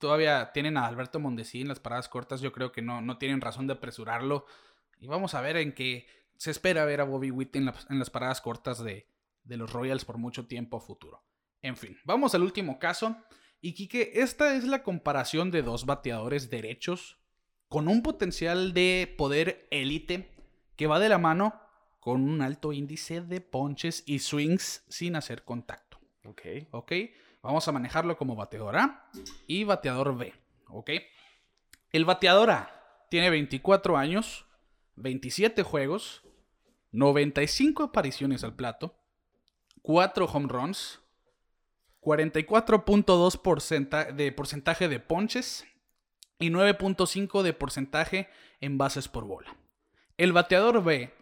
todavía 0.00 0.50
tienen 0.52 0.76
a 0.76 0.88
Alberto 0.88 1.20
Mondesi 1.20 1.60
en 1.60 1.68
las 1.68 1.78
paradas 1.78 2.08
cortas. 2.08 2.40
Yo 2.40 2.50
creo 2.50 2.72
que 2.72 2.82
no, 2.82 3.00
no 3.00 3.18
tienen 3.18 3.40
razón 3.40 3.68
de 3.68 3.74
apresurarlo. 3.74 4.46
Y 4.98 5.06
vamos 5.06 5.34
a 5.34 5.40
ver 5.40 5.56
en 5.56 5.72
qué 5.72 6.08
se 6.36 6.50
espera 6.50 6.84
ver 6.84 7.00
a 7.00 7.04
Bobby 7.04 7.30
Witt 7.30 7.54
en, 7.54 7.66
las 7.66 8.10
paradas 8.10 8.40
cortas 8.40 8.82
de, 8.82 9.08
de, 9.44 9.56
los 9.56 9.72
Royals 9.72 10.04
por 10.04 10.18
mucho 10.18 10.48
tiempo 10.48 10.80
futuro. 10.80 11.24
En 11.62 11.76
fin, 11.76 11.96
vamos 12.04 12.34
al 12.34 12.42
último 12.42 12.80
caso. 12.80 13.16
Y 13.60 13.74
Kike, 13.74 14.20
esta 14.20 14.56
es 14.56 14.64
la 14.64 14.82
comparación 14.82 15.52
de 15.52 15.62
dos 15.62 15.86
bateadores 15.86 16.50
derechos 16.50 17.20
con 17.68 17.86
un 17.86 18.02
potencial 18.02 18.72
de 18.72 19.14
poder 19.16 19.68
élite 19.70 20.34
que 20.74 20.88
va 20.88 20.98
de 20.98 21.10
la 21.10 21.18
mano 21.18 21.60
con 22.00 22.28
un 22.28 22.42
alto 22.42 22.72
índice 22.72 23.20
de 23.20 23.40
ponches 23.40 24.02
y 24.04 24.18
swings 24.18 24.84
sin 24.88 25.14
hacer 25.14 25.44
contacto. 25.44 26.00
Ok. 26.24 26.42
Ok. 26.72 26.92
Vamos 27.46 27.66
a 27.68 27.72
manejarlo 27.72 28.18
como 28.18 28.34
bateador 28.34 28.76
A 28.76 29.08
y 29.46 29.62
bateador 29.62 30.18
B. 30.18 30.34
Ok. 30.66 30.90
El 31.92 32.04
bateador 32.04 32.50
A 32.50 33.06
tiene 33.08 33.30
24 33.30 33.96
años, 33.96 34.46
27 34.96 35.62
juegos, 35.62 36.24
95 36.90 37.84
apariciones 37.84 38.42
al 38.42 38.56
plato, 38.56 38.98
4 39.82 40.24
home 40.24 40.48
runs, 40.48 40.98
44.2% 42.00 44.12
de 44.12 44.32
porcentaje 44.32 44.88
de 44.88 44.98
ponches 44.98 45.64
y 46.40 46.50
9.5 46.50 47.42
de 47.42 47.52
porcentaje 47.52 48.28
en 48.60 48.76
bases 48.76 49.06
por 49.06 49.24
bola. 49.24 49.56
El 50.16 50.32
bateador 50.32 50.82
B 50.82 51.14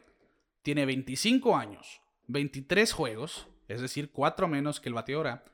tiene 0.63 0.87
25 0.87 1.55
años, 1.55 2.01
23 2.29 2.95
juegos, 2.95 3.47
es 3.69 3.83
decir, 3.83 4.11
4 4.11 4.49
menos 4.49 4.81
que 4.81 4.89
el 4.89 4.95
bateador 4.95 5.29
A, 5.29 5.45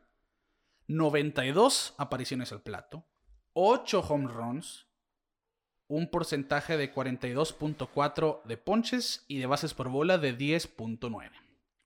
92 0.91 1.95
apariciones 1.99 2.51
al 2.51 2.63
plato, 2.63 3.07
8 3.53 4.01
home 4.01 4.29
runs, 4.29 4.89
un 5.87 6.11
porcentaje 6.11 6.77
de 6.77 6.93
42.4 6.93 8.43
de 8.45 8.57
ponches 8.57 9.25
y 9.29 9.39
de 9.39 9.47
bases 9.47 9.73
por 9.73 9.89
bola 9.89 10.19
de 10.19 10.37
10.9. 10.37 11.31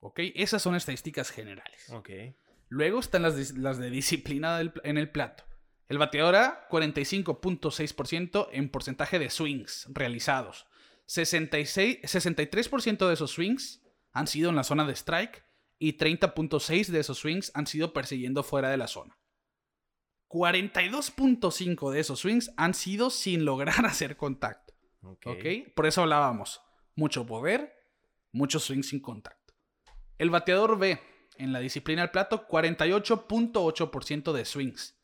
¿Ok? 0.00 0.20
Esas 0.34 0.62
son 0.62 0.74
estadísticas 0.74 1.30
generales. 1.30 1.90
Ok. 1.90 2.10
Luego 2.68 2.98
están 2.98 3.22
las 3.22 3.36
de, 3.36 3.90
disciplina 3.90 4.60
en 4.60 4.98
el 4.98 5.10
plato. 5.10 5.44
El 5.88 5.98
bateador 5.98 6.36
A, 6.36 6.68
45.6% 6.70 8.48
en 8.52 8.70
porcentaje 8.70 9.18
de 9.18 9.28
swings 9.28 9.86
realizados. 9.90 10.66
66, 11.06 12.00
63% 12.02 13.06
de 13.06 13.14
esos 13.14 13.32
swings 13.32 13.82
han 14.12 14.26
sido 14.26 14.48
en 14.48 14.56
la 14.56 14.64
zona 14.64 14.86
de 14.86 14.94
strike 14.94 15.43
y 15.78 15.96
30.6% 15.96 16.86
de 16.88 17.00
esos 17.00 17.18
swings 17.18 17.50
han 17.54 17.66
sido 17.66 17.92
persiguiendo 17.92 18.42
fuera 18.42 18.70
de 18.70 18.76
la 18.76 18.86
zona. 18.86 19.18
42.5 20.28 21.90
de 21.90 22.00
esos 22.00 22.20
swings 22.20 22.52
han 22.56 22.74
sido 22.74 23.10
sin 23.10 23.44
lograr 23.44 23.86
hacer 23.86 24.16
contacto. 24.16 24.74
Okay. 25.24 25.72
Por 25.74 25.86
eso 25.86 26.02
hablábamos. 26.02 26.60
Mucho 26.96 27.26
poder, 27.26 27.72
muchos 28.32 28.64
swings 28.64 28.88
sin 28.88 29.00
contacto. 29.00 29.54
El 30.18 30.30
bateador 30.30 30.78
B 30.78 30.98
en 31.36 31.52
la 31.52 31.60
disciplina 31.60 32.02
al 32.02 32.10
plato, 32.10 32.46
48.8% 32.48 34.32
de 34.32 34.44
swings. 34.44 34.96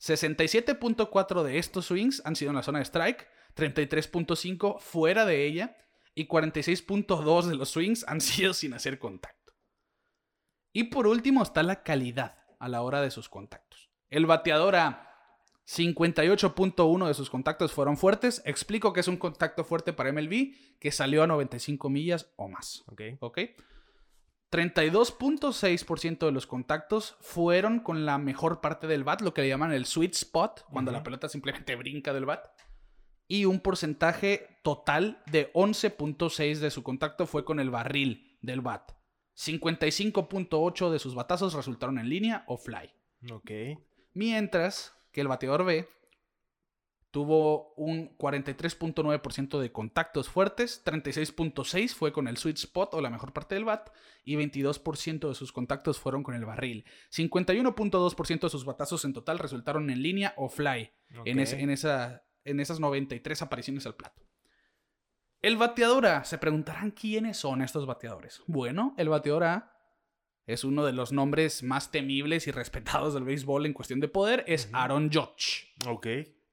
67.4 0.00 1.42
de 1.42 1.58
estos 1.58 1.86
swings 1.86 2.22
han 2.24 2.36
sido 2.36 2.50
en 2.50 2.56
la 2.56 2.62
zona 2.62 2.78
de 2.78 2.84
strike, 2.84 3.28
33.5 3.56 4.78
fuera 4.80 5.24
de 5.24 5.46
ella 5.46 5.76
y 6.14 6.28
46.2 6.28 7.46
de 7.46 7.56
los 7.56 7.70
swings 7.70 8.04
han 8.06 8.20
sido 8.20 8.54
sin 8.54 8.74
hacer 8.74 8.98
contacto. 8.98 9.37
Y 10.78 10.84
por 10.84 11.08
último 11.08 11.42
está 11.42 11.64
la 11.64 11.82
calidad 11.82 12.36
a 12.60 12.68
la 12.68 12.82
hora 12.82 13.00
de 13.00 13.10
sus 13.10 13.28
contactos. 13.28 13.90
El 14.10 14.26
bateador 14.26 14.76
a 14.76 15.12
58.1 15.66 17.08
de 17.08 17.14
sus 17.14 17.30
contactos 17.30 17.72
fueron 17.72 17.96
fuertes. 17.96 18.42
Explico 18.44 18.92
que 18.92 19.00
es 19.00 19.08
un 19.08 19.16
contacto 19.16 19.64
fuerte 19.64 19.92
para 19.92 20.12
MLB 20.12 20.78
que 20.78 20.92
salió 20.92 21.24
a 21.24 21.26
95 21.26 21.90
millas 21.90 22.30
o 22.36 22.46
más. 22.46 22.84
Ok. 22.86 23.02
Ok. 23.18 23.38
32.6% 24.52 26.26
de 26.26 26.30
los 26.30 26.46
contactos 26.46 27.16
fueron 27.22 27.80
con 27.80 28.06
la 28.06 28.18
mejor 28.18 28.60
parte 28.60 28.86
del 28.86 29.02
bat, 29.02 29.20
lo 29.20 29.34
que 29.34 29.42
le 29.42 29.48
llaman 29.48 29.72
el 29.72 29.84
sweet 29.84 30.14
spot, 30.14 30.64
cuando 30.70 30.92
la 30.92 31.02
pelota 31.02 31.28
simplemente 31.28 31.74
brinca 31.74 32.12
del 32.12 32.24
bat. 32.24 32.46
Y 33.26 33.46
un 33.46 33.58
porcentaje 33.58 34.60
total 34.62 35.24
de 35.26 35.52
11.6 35.54 36.58
de 36.58 36.70
su 36.70 36.84
contacto 36.84 37.26
fue 37.26 37.44
con 37.44 37.58
el 37.58 37.68
barril 37.68 38.38
del 38.42 38.60
bat. 38.60 38.97
55.8 39.38 40.90
de 40.90 40.98
sus 40.98 41.14
batazos 41.14 41.54
resultaron 41.54 41.98
en 41.98 42.08
línea 42.08 42.44
o 42.48 42.56
fly. 42.56 42.90
Ok. 43.30 43.50
Mientras 44.12 44.96
que 45.12 45.20
el 45.20 45.28
bateador 45.28 45.64
B 45.64 45.86
tuvo 47.12 47.72
un 47.74 48.16
43.9% 48.18 49.60
de 49.60 49.72
contactos 49.72 50.28
fuertes, 50.28 50.84
36.6% 50.84 51.94
fue 51.94 52.12
con 52.12 52.26
el 52.26 52.36
sweet 52.36 52.56
spot 52.56 52.94
o 52.94 53.00
la 53.00 53.10
mejor 53.10 53.32
parte 53.32 53.54
del 53.54 53.64
bat 53.64 53.90
y 54.24 54.34
22% 54.34 55.28
de 55.28 55.34
sus 55.34 55.52
contactos 55.52 55.98
fueron 55.98 56.24
con 56.24 56.34
el 56.34 56.44
barril. 56.44 56.84
51.2% 57.12 58.40
de 58.40 58.50
sus 58.50 58.64
batazos 58.64 59.04
en 59.04 59.12
total 59.12 59.38
resultaron 59.38 59.88
en 59.90 60.02
línea 60.02 60.34
o 60.36 60.48
fly 60.48 60.90
en, 61.24 61.38
en, 61.38 61.70
esa, 61.70 62.24
en 62.44 62.60
esas 62.60 62.80
93 62.80 63.40
apariciones 63.40 63.86
al 63.86 63.94
plato. 63.94 64.27
El 65.40 65.56
bateador 65.56 66.06
A, 66.06 66.24
se 66.24 66.36
preguntarán 66.36 66.90
quiénes 66.90 67.36
son 67.36 67.62
estos 67.62 67.86
bateadores. 67.86 68.42
Bueno, 68.48 68.94
el 68.96 69.08
bateador 69.08 69.44
A 69.44 69.72
es 70.46 70.64
uno 70.64 70.84
de 70.84 70.92
los 70.92 71.12
nombres 71.12 71.62
más 71.62 71.92
temibles 71.92 72.48
y 72.48 72.50
respetados 72.50 73.14
del 73.14 73.22
béisbol 73.22 73.66
en 73.66 73.72
cuestión 73.72 74.00
de 74.00 74.08
poder, 74.08 74.42
es 74.48 74.68
Aaron 74.72 75.12
Judge. 75.12 75.74
Ok. 75.86 76.06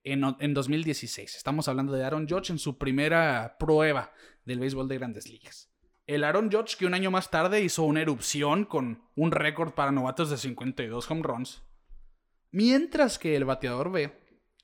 En, 0.03 0.23
en, 0.39 0.53
2016. 0.53 1.35
Estamos 1.35 1.67
hablando 1.67 1.93
de 1.93 2.03
Aaron 2.03 2.27
Judge 2.29 2.51
en 2.51 2.59
su 2.59 2.77
primera 2.77 3.55
prueba 3.57 4.11
del 4.43 4.59
béisbol 4.59 4.87
de 4.87 4.97
grandes 4.99 5.29
ligas. 5.29 5.71
El 6.05 6.23
Aaron 6.23 6.51
Judge 6.51 6.77
que 6.77 6.85
un 6.85 6.93
año 6.93 7.09
más 7.09 7.31
tarde 7.31 7.61
hizo 7.61 7.83
una 7.83 8.01
erupción 8.01 8.65
con 8.65 9.09
un 9.15 9.31
récord 9.31 9.73
para 9.73 9.91
novatos 9.91 10.29
de 10.29 10.37
52 10.37 11.09
home 11.09 11.23
runs. 11.23 11.63
Mientras 12.51 13.17
que 13.17 13.35
el 13.35 13.45
bateador 13.45 13.91
B 13.91 14.13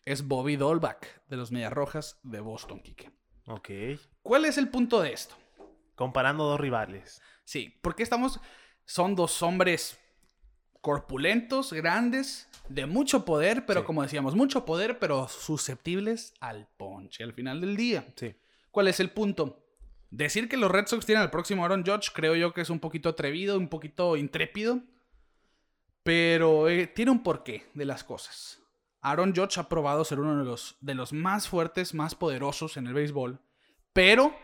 es 0.05 0.27
Bobby 0.27 0.57
Dolbach 0.57 1.07
de 1.27 1.37
los 1.37 1.51
Medias 1.51 1.73
Rojas 1.73 2.19
de 2.21 2.39
Boston, 2.39 2.81
Kike. 2.81 3.11
Ok. 3.47 3.69
¿Cuál 4.21 4.45
es 4.45 4.57
el 4.57 4.69
punto 4.69 5.01
de 5.01 5.13
esto? 5.13 5.35
Comparando 5.95 6.45
dos 6.45 6.59
rivales. 6.59 7.21
Sí, 7.43 7.77
porque 7.81 8.03
estamos 8.03 8.39
son 8.85 9.15
dos 9.15 9.41
hombres 9.41 9.99
corpulentos, 10.81 11.73
grandes, 11.73 12.49
de 12.67 12.85
mucho 12.85 13.23
poder, 13.23 13.65
pero 13.65 13.85
como 13.85 14.01
decíamos, 14.01 14.35
mucho 14.35 14.65
poder, 14.65 14.99
pero 14.99 15.27
susceptibles 15.27 16.33
al 16.39 16.67
ponche 16.77 17.23
al 17.23 17.33
final 17.33 17.61
del 17.61 17.75
día. 17.75 18.05
Sí. 18.15 18.35
¿Cuál 18.71 18.87
es 18.87 18.99
el 18.99 19.11
punto? 19.11 19.63
Decir 20.09 20.49
que 20.49 20.57
los 20.57 20.71
Red 20.71 20.87
Sox 20.87 21.05
tienen 21.05 21.21
al 21.21 21.31
próximo 21.31 21.63
Aaron 21.63 21.85
Judge 21.85 22.11
creo 22.13 22.35
yo 22.35 22.53
que 22.53 22.61
es 22.61 22.69
un 22.69 22.79
poquito 22.79 23.09
atrevido, 23.09 23.57
un 23.57 23.69
poquito 23.69 24.17
intrépido, 24.17 24.81
pero 26.03 26.67
eh, 26.67 26.87
tiene 26.87 27.11
un 27.11 27.23
porqué 27.23 27.65
de 27.73 27.85
las 27.85 28.03
cosas. 28.03 28.59
Aaron 29.01 29.33
Judge 29.35 29.59
ha 29.59 29.69
probado 29.69 30.03
ser 30.03 30.19
uno 30.19 30.37
de 30.37 30.45
los, 30.45 30.77
de 30.81 30.95
los 30.95 31.13
más 31.13 31.47
fuertes, 31.47 31.93
más 31.93 32.15
poderosos 32.15 32.77
en 32.77 32.87
el 32.87 32.93
béisbol, 32.93 33.39
pero 33.93 34.35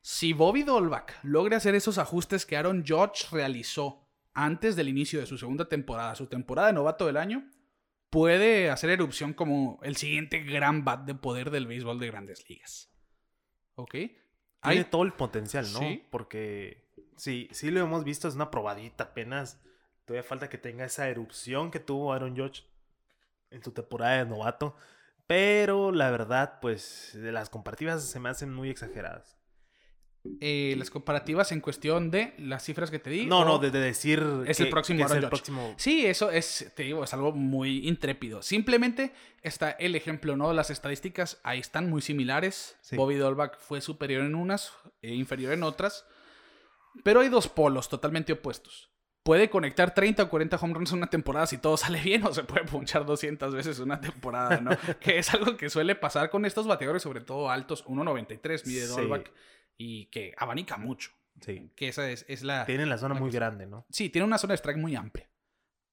si 0.00 0.32
Bobby 0.32 0.62
Dolbach 0.62 1.12
logra 1.22 1.58
hacer 1.58 1.74
esos 1.74 1.98
ajustes 1.98 2.46
que 2.46 2.56
Aaron 2.56 2.84
Judge 2.86 3.26
realizó 3.30 4.08
antes 4.34 4.76
del 4.76 4.88
inicio 4.88 5.20
de 5.20 5.26
su 5.26 5.36
segunda 5.36 5.68
temporada, 5.68 6.14
su 6.14 6.26
temporada 6.26 6.68
de 6.68 6.74
novato 6.74 7.06
del 7.06 7.16
año, 7.16 7.50
puede 8.10 8.70
hacer 8.70 8.90
erupción 8.90 9.32
como 9.32 9.80
el 9.82 9.96
siguiente 9.96 10.40
gran 10.40 10.84
bat 10.84 11.04
de 11.04 11.14
poder 11.14 11.50
del 11.50 11.66
béisbol 11.66 11.98
de 11.98 12.06
grandes 12.06 12.48
ligas. 12.48 12.90
¿Ok? 13.74 13.94
Tiene 14.62 14.84
todo 14.84 15.02
el 15.02 15.12
potencial, 15.12 15.66
¿no? 15.72 15.80
Porque 16.10 16.88
sí, 17.16 17.48
sí 17.52 17.70
lo 17.70 17.80
hemos 17.80 18.04
visto, 18.04 18.28
es 18.28 18.34
una 18.34 18.50
probadita 18.50 19.04
apenas. 19.04 19.60
Todavía 20.04 20.22
falta 20.26 20.48
que 20.48 20.58
tenga 20.58 20.84
esa 20.84 21.08
erupción 21.08 21.70
que 21.70 21.80
tuvo 21.80 22.12
Aaron 22.12 22.36
Judge 22.36 22.64
en 23.50 23.62
su 23.62 23.72
temporada 23.72 24.18
de 24.18 24.26
novato. 24.30 24.74
Pero 25.28 25.92
la 25.92 26.10
verdad, 26.10 26.58
pues, 26.60 27.10
de 27.12 27.32
las 27.32 27.50
comparativas 27.50 28.02
se 28.02 28.18
me 28.18 28.30
hacen 28.30 28.52
muy 28.52 28.70
exageradas. 28.70 29.38
Eh, 30.40 30.74
las 30.78 30.90
comparativas 30.90 31.52
en 31.52 31.60
cuestión 31.60 32.10
de 32.10 32.34
las 32.38 32.64
cifras 32.64 32.90
que 32.90 32.98
te 32.98 33.10
di. 33.10 33.26
No, 33.26 33.44
no, 33.44 33.58
de, 33.58 33.70
decir. 33.70 34.24
Es 34.46 34.58
el 34.58 34.70
próximo 34.70 35.06
próximo... 35.28 35.74
Sí, 35.76 36.06
eso 36.06 36.30
es, 36.30 36.72
te 36.74 36.84
digo, 36.84 37.04
es 37.04 37.12
algo 37.12 37.32
muy 37.32 37.86
intrépido. 37.86 38.40
Simplemente 38.40 39.12
está 39.42 39.70
el 39.72 39.94
ejemplo, 39.94 40.34
¿no? 40.34 40.54
Las 40.54 40.70
estadísticas 40.70 41.38
ahí 41.44 41.60
están 41.60 41.90
muy 41.90 42.00
similares. 42.00 42.78
Bobby 42.92 43.16
Dolbach 43.16 43.58
fue 43.58 43.82
superior 43.82 44.24
en 44.24 44.34
unas 44.34 44.72
e 45.02 45.14
inferior 45.14 45.52
en 45.52 45.62
otras. 45.62 46.06
Pero 47.04 47.20
hay 47.20 47.28
dos 47.28 47.48
polos 47.48 47.90
totalmente 47.90 48.32
opuestos. 48.32 48.90
Puede 49.28 49.50
conectar 49.50 49.92
30 49.92 50.22
o 50.22 50.30
40 50.30 50.56
home 50.56 50.72
runs 50.72 50.92
en 50.92 50.96
una 50.96 51.10
temporada 51.10 51.46
si 51.46 51.58
todo 51.58 51.76
sale 51.76 52.00
bien, 52.00 52.24
o 52.24 52.32
se 52.32 52.44
puede 52.44 52.64
punchar 52.64 53.04
200 53.04 53.54
veces 53.54 53.78
una 53.78 54.00
temporada, 54.00 54.58
¿no? 54.58 54.70
que 55.00 55.18
es 55.18 55.34
algo 55.34 55.54
que 55.58 55.68
suele 55.68 55.94
pasar 55.94 56.30
con 56.30 56.46
estos 56.46 56.66
bateadores, 56.66 57.02
sobre 57.02 57.20
todo 57.20 57.50
altos. 57.50 57.84
1.93 57.84 58.66
mide 58.66 58.86
Dolbach 58.86 59.30
y 59.76 60.06
que 60.06 60.32
abanica 60.38 60.78
mucho. 60.78 61.10
Sí. 61.42 61.70
Que 61.76 61.88
esa 61.88 62.10
es, 62.10 62.42
la. 62.42 62.64
Tiene 62.64 62.86
la 62.86 62.96
zona 62.96 63.16
muy 63.16 63.30
grande, 63.30 63.66
¿no? 63.66 63.84
Sí, 63.90 64.08
tiene 64.08 64.24
una 64.24 64.38
zona 64.38 64.52
de 64.52 64.56
strike 64.56 64.78
muy 64.78 64.96
amplia. 64.96 65.28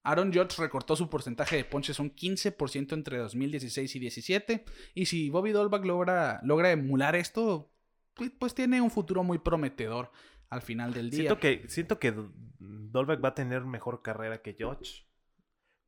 Aaron 0.04 0.32
Judge 0.32 0.56
recortó 0.58 0.96
su 0.96 1.10
porcentaje 1.10 1.58
de 1.58 1.66
ponches 1.66 2.00
un 2.00 2.16
15% 2.16 2.94
entre 2.94 3.18
2016 3.18 3.98
y 3.98 4.00
17. 4.00 4.66
Y 4.94 5.08
si 5.08 5.30
Bobby 5.30 5.52
Dolbach 5.52 5.84
logra, 5.84 6.40
logra 6.44 6.72
emular 6.72 7.18
esto, 7.18 7.70
pues, 8.14 8.32
pues, 8.40 8.56
tiene 8.56 8.80
un 8.80 8.92
futuro 8.92 9.24
muy 9.24 9.40
prometedor 9.40 10.10
al 10.50 10.62
final 10.62 10.94
del 10.94 11.10
día. 11.10 11.22
Siento 11.22 11.40
que, 11.40 11.66
siento 11.68 12.00
que 12.00 12.14
Dolbach 12.60 13.24
va 13.24 13.30
a 13.30 13.36
tener 13.36 13.64
mejor 13.66 14.02
carrera 14.02 14.42
que 14.42 14.56
Judge 14.58 15.06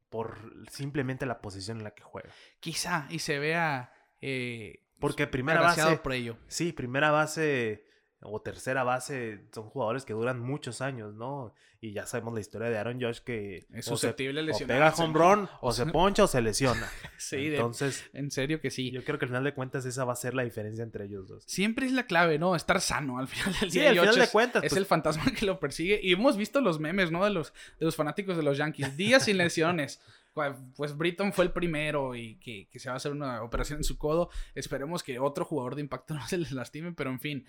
por 0.10 0.54
simplemente 0.72 1.26
la 1.26 1.42
posición 1.42 1.78
en 1.78 1.84
la 1.84 1.92
que 1.92 2.04
juega. 2.04 2.30
Quizá, 2.60 3.08
y 3.10 3.20
se 3.20 3.40
vea. 3.40 3.94
Eh, 4.22 4.86
porque 5.00 5.28
primera 5.28 5.62
base. 5.62 5.98
Por 5.98 6.14
ello. 6.14 6.38
Sí, 6.48 6.72
primera 6.72 7.12
base 7.12 7.86
o 8.22 8.42
tercera 8.42 8.84
base 8.84 9.46
son 9.54 9.70
jugadores 9.70 10.04
que 10.04 10.14
duran 10.14 10.40
muchos 10.40 10.82
años, 10.82 11.14
¿no? 11.14 11.54
Y 11.80 11.94
ya 11.94 12.08
sabemos 12.08 12.34
la 12.34 12.40
historia 12.40 12.70
de 12.70 12.78
Aaron 12.78 13.00
Josh 13.00 13.20
que 13.20 13.68
es 13.72 13.86
susceptible 13.86 14.42
o, 14.42 14.58
pega 14.66 14.92
home 14.98 15.14
run, 15.14 15.50
o 15.62 15.72
se 15.72 15.86
poncha 15.86 16.24
o 16.24 16.28
se 16.28 16.42
lesiona. 16.42 16.90
sí, 17.18 17.48
entonces 17.48 18.10
en 18.14 18.32
serio 18.32 18.60
que 18.60 18.72
sí. 18.72 18.90
Yo 18.90 19.04
creo 19.04 19.20
que 19.20 19.26
al 19.26 19.30
final 19.30 19.44
de 19.44 19.54
cuentas 19.54 19.86
esa 19.86 20.04
va 20.04 20.14
a 20.14 20.16
ser 20.16 20.34
la 20.34 20.44
diferencia 20.44 20.84
entre 20.84 21.06
ellos 21.06 21.28
dos. 21.28 21.44
Siempre 21.46 21.86
es 21.86 21.92
la 21.92 22.08
clave, 22.08 22.40
¿no? 22.40 22.56
Estar 22.56 22.82
sano 22.82 23.20
al 23.20 23.28
final 23.28 23.54
del 23.60 23.70
día. 23.70 23.82
Sí, 23.84 23.88
al 23.88 24.00
final 24.00 24.20
de 24.20 24.28
cuentas 24.30 24.64
es, 24.64 24.70
pues 24.70 24.78
el 24.80 24.86
fantasma 24.88 25.26
que 25.32 25.46
lo 25.46 25.60
persigue 25.60 26.00
y 26.02 26.14
hemos 26.14 26.38
visto 26.38 26.60
los 26.60 26.80
memes, 26.80 27.12
¿no? 27.12 27.24
De 27.24 27.30
los 27.30 27.54
de 27.80 27.86
los 27.86 27.96
fanáticos 27.96 28.36
de 28.36 28.44
los 28.44 28.58
Yankees, 28.58 28.98
días 28.98 29.26
sin 29.26 29.38
lesiones. 29.38 30.02
pues 30.76 30.96
Britton 30.96 31.34
fue 31.34 31.46
el 31.46 31.52
primero 31.52 32.16
y 32.16 32.36
que, 32.36 32.68
que, 32.72 32.78
se 32.78 32.90
va 32.90 32.94
a 32.94 32.98
hacer 32.98 33.12
una 33.12 33.42
operación 33.42 33.80
en 33.80 33.84
su 33.84 33.98
codo. 33.98 34.30
Esperemos 34.54 35.02
que 35.02 35.20
otro 35.20 35.46
jugador 35.46 35.76
de 35.76 35.82
impacto 35.82 36.14
no 36.14 36.28
se 36.28 36.38
les 36.38 36.52
lastime, 36.52 36.94
pero 36.94 37.10
en 37.10 37.20
fin 37.20 37.46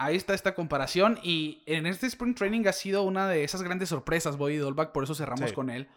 ahí 0.00 0.16
está 0.16 0.34
esta 0.34 0.54
comparación. 0.54 1.18
Y 1.22 1.62
en 1.66 1.86
este 1.86 2.06
Spring 2.06 2.34
Training 2.34 2.66
ha 2.66 2.72
sido 2.72 3.02
una 3.02 3.28
de 3.28 3.44
esas 3.44 3.62
grandes 3.62 3.90
sorpresas, 3.90 4.36
Bobby 4.36 4.56
Dolbach, 4.56 4.92
por 4.92 5.04
eso 5.04 5.14
cerramos 5.14 5.52
con 5.52 5.70
él. 5.70 5.88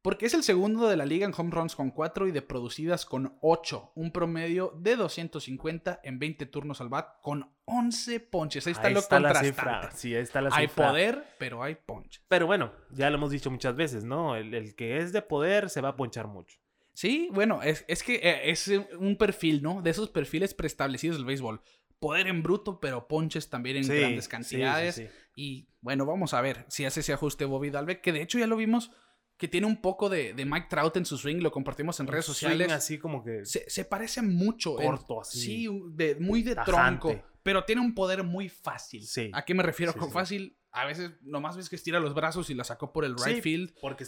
Porque 0.00 0.26
es 0.26 0.34
el 0.34 0.44
segundo 0.44 0.88
de 0.88 0.96
la 0.96 1.04
liga 1.04 1.26
en 1.26 1.34
home 1.36 1.50
runs 1.50 1.74
con 1.74 1.90
4 1.90 2.28
y 2.28 2.30
de 2.30 2.40
producidas 2.40 3.04
con 3.04 3.36
8. 3.40 3.92
Un 3.96 4.12
promedio 4.12 4.72
de 4.78 4.94
250 4.94 6.00
en 6.04 6.20
20 6.20 6.46
turnos 6.46 6.80
al 6.80 6.88
bat 6.88 7.20
con 7.20 7.50
11 7.64 8.20
ponches. 8.20 8.66
Ahí 8.68 8.72
está 8.72 8.90
lo 8.90 9.00
está 9.00 9.18
La 9.18 9.34
cifra. 9.34 9.90
Sí, 9.92 10.14
ahí 10.14 10.22
está 10.22 10.40
la 10.40 10.50
hay 10.52 10.68
poder, 10.68 11.24
pero 11.38 11.64
hay 11.64 11.74
ponches. 11.74 12.22
Pero 12.28 12.46
bueno, 12.46 12.72
ya 12.90 13.10
lo 13.10 13.16
hemos 13.16 13.32
dicho 13.32 13.50
muchas 13.50 13.74
veces, 13.74 14.04
¿no? 14.04 14.36
El, 14.36 14.54
el 14.54 14.76
que 14.76 14.98
es 14.98 15.12
de 15.12 15.20
poder 15.20 15.68
se 15.68 15.80
va 15.80 15.90
a 15.90 15.96
ponchar 15.96 16.28
mucho. 16.28 16.60
Sí, 16.98 17.28
bueno, 17.32 17.62
es, 17.62 17.84
es 17.86 18.02
que 18.02 18.16
eh, 18.16 18.50
es 18.50 18.68
un 18.98 19.16
perfil, 19.16 19.62
¿no? 19.62 19.82
De 19.82 19.90
esos 19.90 20.10
perfiles 20.10 20.54
preestablecidos 20.54 21.16
del 21.16 21.26
béisbol 21.26 21.60
poder 21.98 22.26
en 22.28 22.42
bruto, 22.42 22.80
pero 22.80 23.08
ponches 23.08 23.50
también 23.50 23.76
en 23.76 23.88
grandes 23.88 24.28
cantidades. 24.28 25.02
y 25.34 25.68
bueno, 25.80 26.06
vamos 26.06 26.34
a 26.34 26.40
ver 26.40 26.64
si 26.68 26.84
hace 26.84 27.00
ese 27.00 27.12
ajuste 27.12 27.44
Bobby 27.44 27.70
Dalbeck, 27.70 28.00
que 28.00 28.12
de 28.12 28.22
hecho 28.22 28.38
ya 28.38 28.46
lo 28.46 28.56
vimos 28.56 28.90
que 29.38 29.46
tiene 29.46 29.68
un 29.68 29.80
poco 29.80 30.08
de, 30.08 30.34
Mike 30.34 30.66
Trout 30.68 30.96
en 30.96 31.06
su 31.06 31.16
swing, 31.16 31.36
lo 31.36 31.52
compartimos 31.52 32.00
en 32.00 32.08
redes 32.08 32.24
sociales. 32.24 32.70
así 32.72 32.98
como 32.98 33.22
que. 33.22 33.44
Se, 33.44 33.84
parece 33.84 34.20
mucho. 34.20 34.74
Corto, 34.74 35.20
así. 35.20 35.40
Sí, 35.40 35.68
de, 35.92 36.16
muy 36.16 36.42
de 36.42 36.56
tronco. 36.56 37.22
Pero 37.44 37.64
tiene 37.64 37.80
un 37.80 37.94
poder 37.94 38.24
muy 38.24 38.48
fácil. 38.48 39.06
¿A 39.32 39.44
qué 39.44 39.54
me 39.54 39.62
refiero 39.62 39.94
con 39.94 40.10
fácil? 40.10 40.58
A 40.72 40.84
veces 40.84 41.12
nomás 41.22 41.56
ves 41.56 41.70
que 41.70 41.76
estira 41.76 42.00
los 42.00 42.14
brazos 42.14 42.50
y 42.50 42.54
la 42.54 42.64
sacó 42.64 42.92
por 42.92 43.04
el 43.04 43.16
right 43.16 43.40
field. 43.40 43.72
Porque 43.80 44.06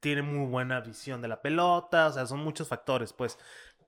tiene 0.00 0.22
muy 0.22 0.48
buena 0.48 0.80
visión 0.80 1.20
de 1.20 1.28
la 1.28 1.42
pelota. 1.42 2.06
O 2.06 2.12
sea, 2.12 2.26
son 2.26 2.40
muchos 2.40 2.68
factores, 2.68 3.12
pues. 3.12 3.38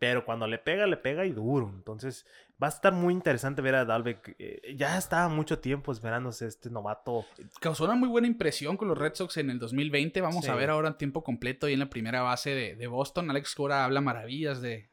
Pero 0.01 0.24
cuando 0.24 0.47
le 0.47 0.56
pega, 0.56 0.86
le 0.86 0.97
pega 0.97 1.27
y 1.27 1.31
duro. 1.31 1.70
Entonces, 1.77 2.24
va 2.60 2.68
a 2.68 2.70
estar 2.70 2.94
muy 2.94 3.12
interesante 3.12 3.60
ver 3.60 3.74
a 3.74 3.85
Dalbeck. 3.85 4.35
Eh, 4.39 4.74
ya 4.74 4.97
estaba 4.97 5.28
mucho 5.28 5.59
tiempo 5.59 5.93
esperándose 5.93 6.47
este 6.47 6.70
novato. 6.70 7.27
Causó 7.60 7.85
una 7.85 7.97
muy 7.97 8.09
buena 8.09 8.27
impresión 8.27 8.78
con 8.78 8.89
los 8.89 8.97
Red 8.97 9.12
Sox 9.14 9.36
en 9.36 9.51
el 9.51 9.59
2020. 9.59 10.22
Vamos 10.22 10.48
a 10.48 10.55
ver 10.55 10.70
ahora 10.70 10.89
en 10.89 10.97
tiempo 10.97 11.22
completo 11.22 11.68
y 11.68 11.74
en 11.74 11.81
la 11.81 11.90
primera 11.90 12.22
base 12.22 12.55
de, 12.55 12.86
Boston. 12.86 13.28
Alex 13.28 13.55
Cora 13.55 13.85
habla 13.85 14.01
maravillas 14.01 14.62
de, 14.62 14.89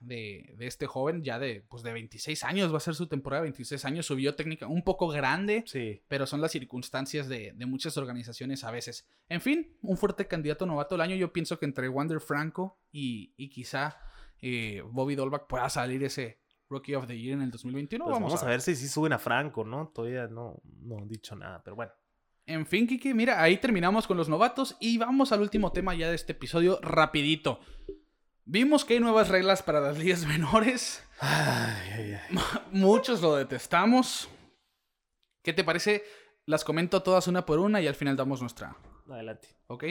este 0.59 0.87
joven, 0.87 1.23
ya 1.23 1.39
de, 1.39 1.63
pues 1.69 1.83
de 1.83 1.93
26 1.93 2.43
años. 2.43 2.73
Va 2.73 2.77
a 2.77 2.81
ser 2.81 2.93
su 2.93 3.07
temporada 3.07 3.43
26 3.43 3.85
años. 3.85 4.05
Subió 4.05 4.35
técnica 4.35 4.67
un 4.67 4.83
poco 4.83 5.07
grande, 5.07 5.63
sí. 5.67 6.01
pero 6.09 6.27
son 6.27 6.41
las 6.41 6.51
circunstancias 6.51 7.29
de, 7.29 7.53
muchas 7.65 7.95
organizaciones 7.95 8.65
a 8.65 8.71
veces. 8.71 9.07
En 9.29 9.39
fin, 9.39 9.77
un 9.81 9.95
fuerte 9.95 10.27
candidato 10.27 10.65
novato 10.65 10.95
del 10.95 11.01
año. 11.01 11.15
Yo 11.15 11.31
pienso 11.31 11.59
que 11.59 11.65
entre 11.65 11.87
Wander 11.87 12.19
Franco 12.19 12.77
y, 12.91 13.33
y 13.37 13.49
quizá 13.49 13.97
eh, 14.41 14.83
Bobby 14.85 15.15
Dolbach 15.15 15.47
pueda 15.47 15.69
salir 15.69 16.03
ese 16.03 16.39
Rookie 16.69 16.95
of 16.95 17.07
the 17.07 17.17
Year 17.17 17.35
en 17.35 17.43
el 17.43 17.51
2021. 17.51 18.03
Pues 18.05 18.13
vamos, 18.13 18.43
a 18.43 18.45
ver. 18.45 18.61
si 18.61 18.75
sí 18.75 18.87
suben 18.87 19.13
a 19.13 19.19
Franco, 19.19 19.63
¿no? 19.63 19.87
Todavía 19.89 20.27
no, 20.27 20.61
no 20.81 20.97
han 20.97 21.07
dicho 21.07 21.35
nada, 21.35 21.61
pero 21.63 21.75
bueno. 21.75 21.91
En 22.45 22.65
fin, 22.65 22.87
Kiki, 22.87 23.13
mira, 23.13 23.41
ahí 23.41 23.57
terminamos 23.57 24.07
con 24.07 24.15
los 24.15 24.29
novatos 24.29 24.77
y 24.79 24.97
vamos 24.97 25.31
al 25.33 25.41
último 25.41 25.71
tema 25.73 25.95
ya 25.95 26.09
de 26.09 26.15
este 26.15 26.31
episodio 26.31 26.79
rapidito. 26.81 27.59
Vimos 28.45 28.85
que 28.85 28.93
hay 28.93 28.99
nuevas 29.01 29.27
reglas 29.27 29.61
para 29.61 29.81
las 29.81 29.97
ligas 29.99 30.25
menores. 30.25 31.03
Muchos 32.71 33.21
lo 33.21 33.35
detestamos. 33.35 34.29
¿Qué 35.43 35.51
te 35.51 35.63
parece? 35.63 36.03
Las 36.45 36.63
comento 36.63 37.03
todas 37.03 37.27
una 37.27 37.45
por 37.45 37.59
una 37.59 37.81
y 37.81 37.87
al 37.87 37.95
final 37.95 38.15
damos 38.15 38.39
nuestra. 38.39 38.77
Adelante. 39.09 39.49
¿Ok? 39.67 39.83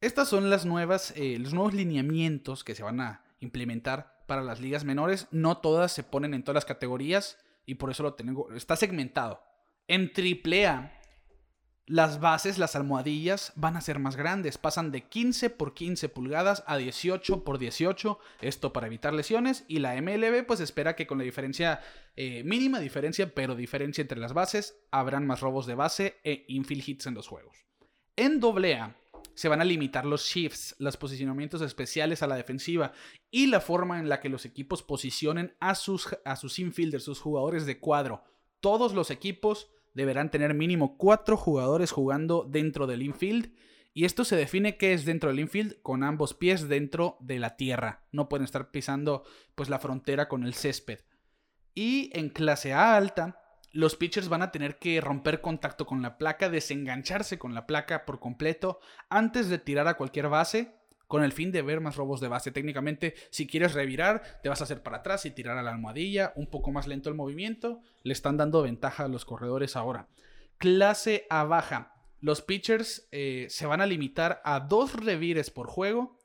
Estas 0.00 0.28
son 0.28 0.50
las 0.50 0.66
nuevas, 0.66 1.12
eh, 1.16 1.38
los 1.38 1.54
nuevos 1.54 1.74
lineamientos 1.74 2.64
que 2.64 2.74
se 2.74 2.82
van 2.82 3.00
a 3.00 3.24
implementar 3.40 4.24
para 4.26 4.42
las 4.42 4.60
ligas 4.60 4.84
menores. 4.84 5.28
No 5.30 5.58
todas 5.58 5.92
se 5.92 6.02
ponen 6.02 6.34
en 6.34 6.42
todas 6.42 6.56
las 6.56 6.64
categorías 6.64 7.38
y 7.66 7.76
por 7.76 7.90
eso 7.90 8.02
lo 8.02 8.14
tengo. 8.14 8.52
Está 8.52 8.76
segmentado. 8.76 9.42
En 9.86 10.10
AAA, 10.14 10.92
las 11.86 12.20
bases, 12.20 12.58
las 12.58 12.76
almohadillas 12.76 13.52
van 13.56 13.76
a 13.76 13.80
ser 13.80 13.98
más 13.98 14.16
grandes. 14.16 14.58
Pasan 14.58 14.90
de 14.90 15.02
15 15.02 15.50
por 15.50 15.74
15 15.74 16.08
pulgadas 16.08 16.64
a 16.66 16.76
18 16.76 17.44
por 17.44 17.58
18. 17.58 18.18
Esto 18.40 18.72
para 18.72 18.86
evitar 18.86 19.12
lesiones. 19.12 19.64
Y 19.68 19.78
la 19.78 20.00
MLB 20.00 20.46
pues 20.46 20.60
espera 20.60 20.96
que 20.96 21.06
con 21.06 21.18
la 21.18 21.24
diferencia, 21.24 21.80
eh, 22.16 22.42
mínima 22.44 22.80
diferencia, 22.80 23.34
pero 23.34 23.54
diferencia 23.54 24.02
entre 24.02 24.20
las 24.20 24.32
bases, 24.32 24.76
habrán 24.90 25.26
más 25.26 25.40
robos 25.40 25.66
de 25.66 25.74
base 25.74 26.16
e 26.24 26.44
infield 26.48 26.88
hits 26.88 27.06
en 27.06 27.14
los 27.14 27.28
juegos. 27.28 27.64
En 28.16 28.40
AA 28.42 28.96
se 29.34 29.48
van 29.48 29.60
a 29.60 29.64
limitar 29.64 30.04
los 30.04 30.24
shifts, 30.26 30.76
los 30.78 30.96
posicionamientos 30.96 31.62
especiales 31.62 32.22
a 32.22 32.26
la 32.26 32.36
defensiva 32.36 32.92
y 33.30 33.46
la 33.46 33.60
forma 33.60 33.98
en 33.98 34.08
la 34.08 34.20
que 34.20 34.28
los 34.28 34.44
equipos 34.44 34.82
posicionen 34.82 35.56
a 35.60 35.74
sus, 35.74 36.16
a 36.24 36.36
sus 36.36 36.58
infielders, 36.58 37.04
sus 37.04 37.20
jugadores 37.20 37.66
de 37.66 37.78
cuadro. 37.78 38.22
Todos 38.60 38.94
los 38.94 39.10
equipos 39.10 39.70
deberán 39.94 40.30
tener 40.30 40.54
mínimo 40.54 40.96
cuatro 40.98 41.36
jugadores 41.36 41.90
jugando 41.90 42.46
dentro 42.48 42.86
del 42.86 43.02
infield. 43.02 43.54
Y 43.92 44.04
esto 44.04 44.24
se 44.24 44.36
define 44.36 44.76
que 44.76 44.92
es 44.92 45.04
dentro 45.04 45.30
del 45.30 45.40
infield 45.40 45.80
con 45.82 46.02
ambos 46.02 46.34
pies 46.34 46.68
dentro 46.68 47.16
de 47.20 47.38
la 47.38 47.56
tierra. 47.56 48.04
No 48.10 48.28
pueden 48.28 48.44
estar 48.44 48.70
pisando 48.70 49.24
pues 49.54 49.68
la 49.68 49.78
frontera 49.78 50.28
con 50.28 50.44
el 50.44 50.54
césped. 50.54 51.00
Y 51.74 52.10
en 52.12 52.28
clase 52.28 52.72
A 52.72 52.96
alta, 52.96 53.43
los 53.74 53.96
pitchers 53.96 54.28
van 54.28 54.42
a 54.42 54.52
tener 54.52 54.78
que 54.78 55.00
romper 55.00 55.40
contacto 55.40 55.84
con 55.84 56.00
la 56.00 56.16
placa, 56.16 56.48
desengancharse 56.48 57.40
con 57.40 57.54
la 57.54 57.66
placa 57.66 58.04
por 58.06 58.20
completo 58.20 58.78
antes 59.10 59.48
de 59.48 59.58
tirar 59.58 59.88
a 59.88 59.96
cualquier 59.96 60.28
base 60.28 60.76
con 61.08 61.24
el 61.24 61.32
fin 61.32 61.50
de 61.50 61.60
ver 61.60 61.80
más 61.80 61.96
robos 61.96 62.20
de 62.20 62.28
base. 62.28 62.52
Técnicamente, 62.52 63.14
si 63.30 63.48
quieres 63.48 63.74
revirar, 63.74 64.22
te 64.42 64.48
vas 64.48 64.60
a 64.60 64.64
hacer 64.64 64.82
para 64.82 64.98
atrás 64.98 65.26
y 65.26 65.32
tirar 65.32 65.58
a 65.58 65.62
la 65.62 65.72
almohadilla, 65.72 66.32
un 66.36 66.46
poco 66.46 66.70
más 66.70 66.86
lento 66.86 67.08
el 67.08 67.16
movimiento. 67.16 67.80
Le 68.04 68.12
están 68.12 68.36
dando 68.36 68.62
ventaja 68.62 69.04
a 69.04 69.08
los 69.08 69.24
corredores 69.24 69.74
ahora. 69.74 70.08
Clase 70.58 71.26
A 71.28 71.42
baja. 71.42 71.94
Los 72.20 72.42
pitchers 72.42 73.08
eh, 73.10 73.48
se 73.50 73.66
van 73.66 73.80
a 73.80 73.86
limitar 73.86 74.40
a 74.44 74.60
dos 74.60 74.94
revires 74.94 75.50
por 75.50 75.66
juego 75.66 76.16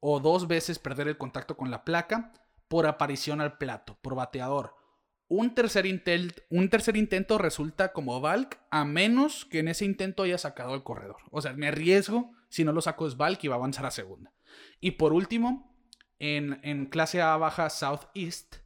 o 0.00 0.20
dos 0.20 0.46
veces 0.46 0.78
perder 0.78 1.08
el 1.08 1.16
contacto 1.16 1.56
con 1.56 1.70
la 1.70 1.82
placa 1.82 2.32
por 2.68 2.86
aparición 2.86 3.40
al 3.40 3.56
plato, 3.56 3.98
por 4.02 4.14
bateador. 4.14 4.77
Un 5.28 5.54
tercer, 5.54 5.86
un 6.48 6.70
tercer 6.70 6.96
intento 6.96 7.36
resulta 7.36 7.92
como 7.92 8.20
Valk 8.20 8.58
a 8.70 8.84
menos 8.86 9.44
que 9.44 9.58
en 9.58 9.68
ese 9.68 9.84
intento 9.84 10.22
haya 10.22 10.38
sacado 10.38 10.72
al 10.72 10.82
corredor. 10.82 11.18
O 11.30 11.42
sea, 11.42 11.52
me 11.52 11.68
arriesgo 11.68 12.32
si 12.48 12.64
no 12.64 12.72
lo 12.72 12.80
saco 12.80 13.06
es 13.06 13.16
Valk 13.16 13.44
y 13.44 13.48
va 13.48 13.56
a 13.56 13.58
avanzar 13.58 13.84
a 13.84 13.90
segunda. 13.90 14.32
Y 14.80 14.92
por 14.92 15.12
último, 15.12 15.76
en, 16.18 16.60
en 16.62 16.86
clase 16.86 17.20
A 17.20 17.36
baja 17.36 17.68
Southeast, 17.68 18.56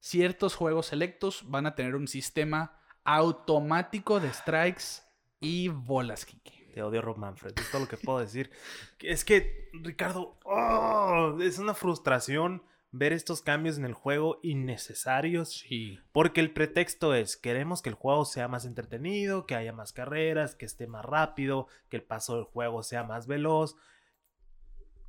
ciertos 0.00 0.54
juegos 0.54 0.86
selectos 0.86 1.44
van 1.48 1.66
a 1.66 1.74
tener 1.74 1.94
un 1.94 2.08
sistema 2.08 2.80
automático 3.04 4.18
de 4.18 4.32
strikes 4.32 5.02
y 5.40 5.68
bolas, 5.68 6.24
Kike. 6.24 6.70
Te 6.74 6.82
odio 6.82 7.02
Rob 7.02 7.18
Manfred, 7.18 7.52
es 7.58 7.70
todo 7.70 7.82
lo 7.82 7.88
que 7.88 7.98
puedo 7.98 8.18
decir. 8.18 8.50
Es 9.00 9.24
que, 9.24 9.68
Ricardo, 9.72 10.38
oh, 10.44 11.36
es 11.40 11.58
una 11.58 11.74
frustración 11.74 12.62
ver 12.92 13.14
estos 13.14 13.40
cambios 13.40 13.78
en 13.78 13.84
el 13.84 13.94
juego 13.94 14.38
innecesarios. 14.42 15.64
Sí. 15.66 15.98
Porque 16.12 16.40
el 16.40 16.52
pretexto 16.52 17.14
es, 17.14 17.36
queremos 17.36 17.82
que 17.82 17.88
el 17.88 17.94
juego 17.94 18.24
sea 18.24 18.48
más 18.48 18.64
entretenido, 18.66 19.46
que 19.46 19.56
haya 19.56 19.72
más 19.72 19.92
carreras, 19.92 20.54
que 20.54 20.66
esté 20.66 20.86
más 20.86 21.04
rápido, 21.04 21.66
que 21.88 21.96
el 21.96 22.04
paso 22.04 22.36
del 22.36 22.44
juego 22.44 22.82
sea 22.82 23.02
más 23.02 23.26
veloz. 23.26 23.76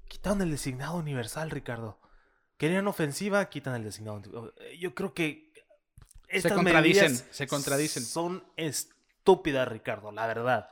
Quitan 0.07 0.41
el 0.41 0.51
designado 0.51 0.95
universal, 0.95 1.51
Ricardo. 1.51 1.99
Querían 2.57 2.87
ofensiva, 2.87 3.49
quitan 3.49 3.75
el 3.75 3.83
designado. 3.83 4.21
Yo 4.79 4.95
creo 4.95 5.13
que 5.13 5.51
estas 6.29 6.51
se 6.51 6.55
contradicen, 6.55 7.15
se 7.15 7.47
contradicen. 7.47 8.03
Son 8.03 8.43
estúpidas, 8.55 9.67
Ricardo, 9.67 10.11
la 10.11 10.25
verdad. 10.25 10.69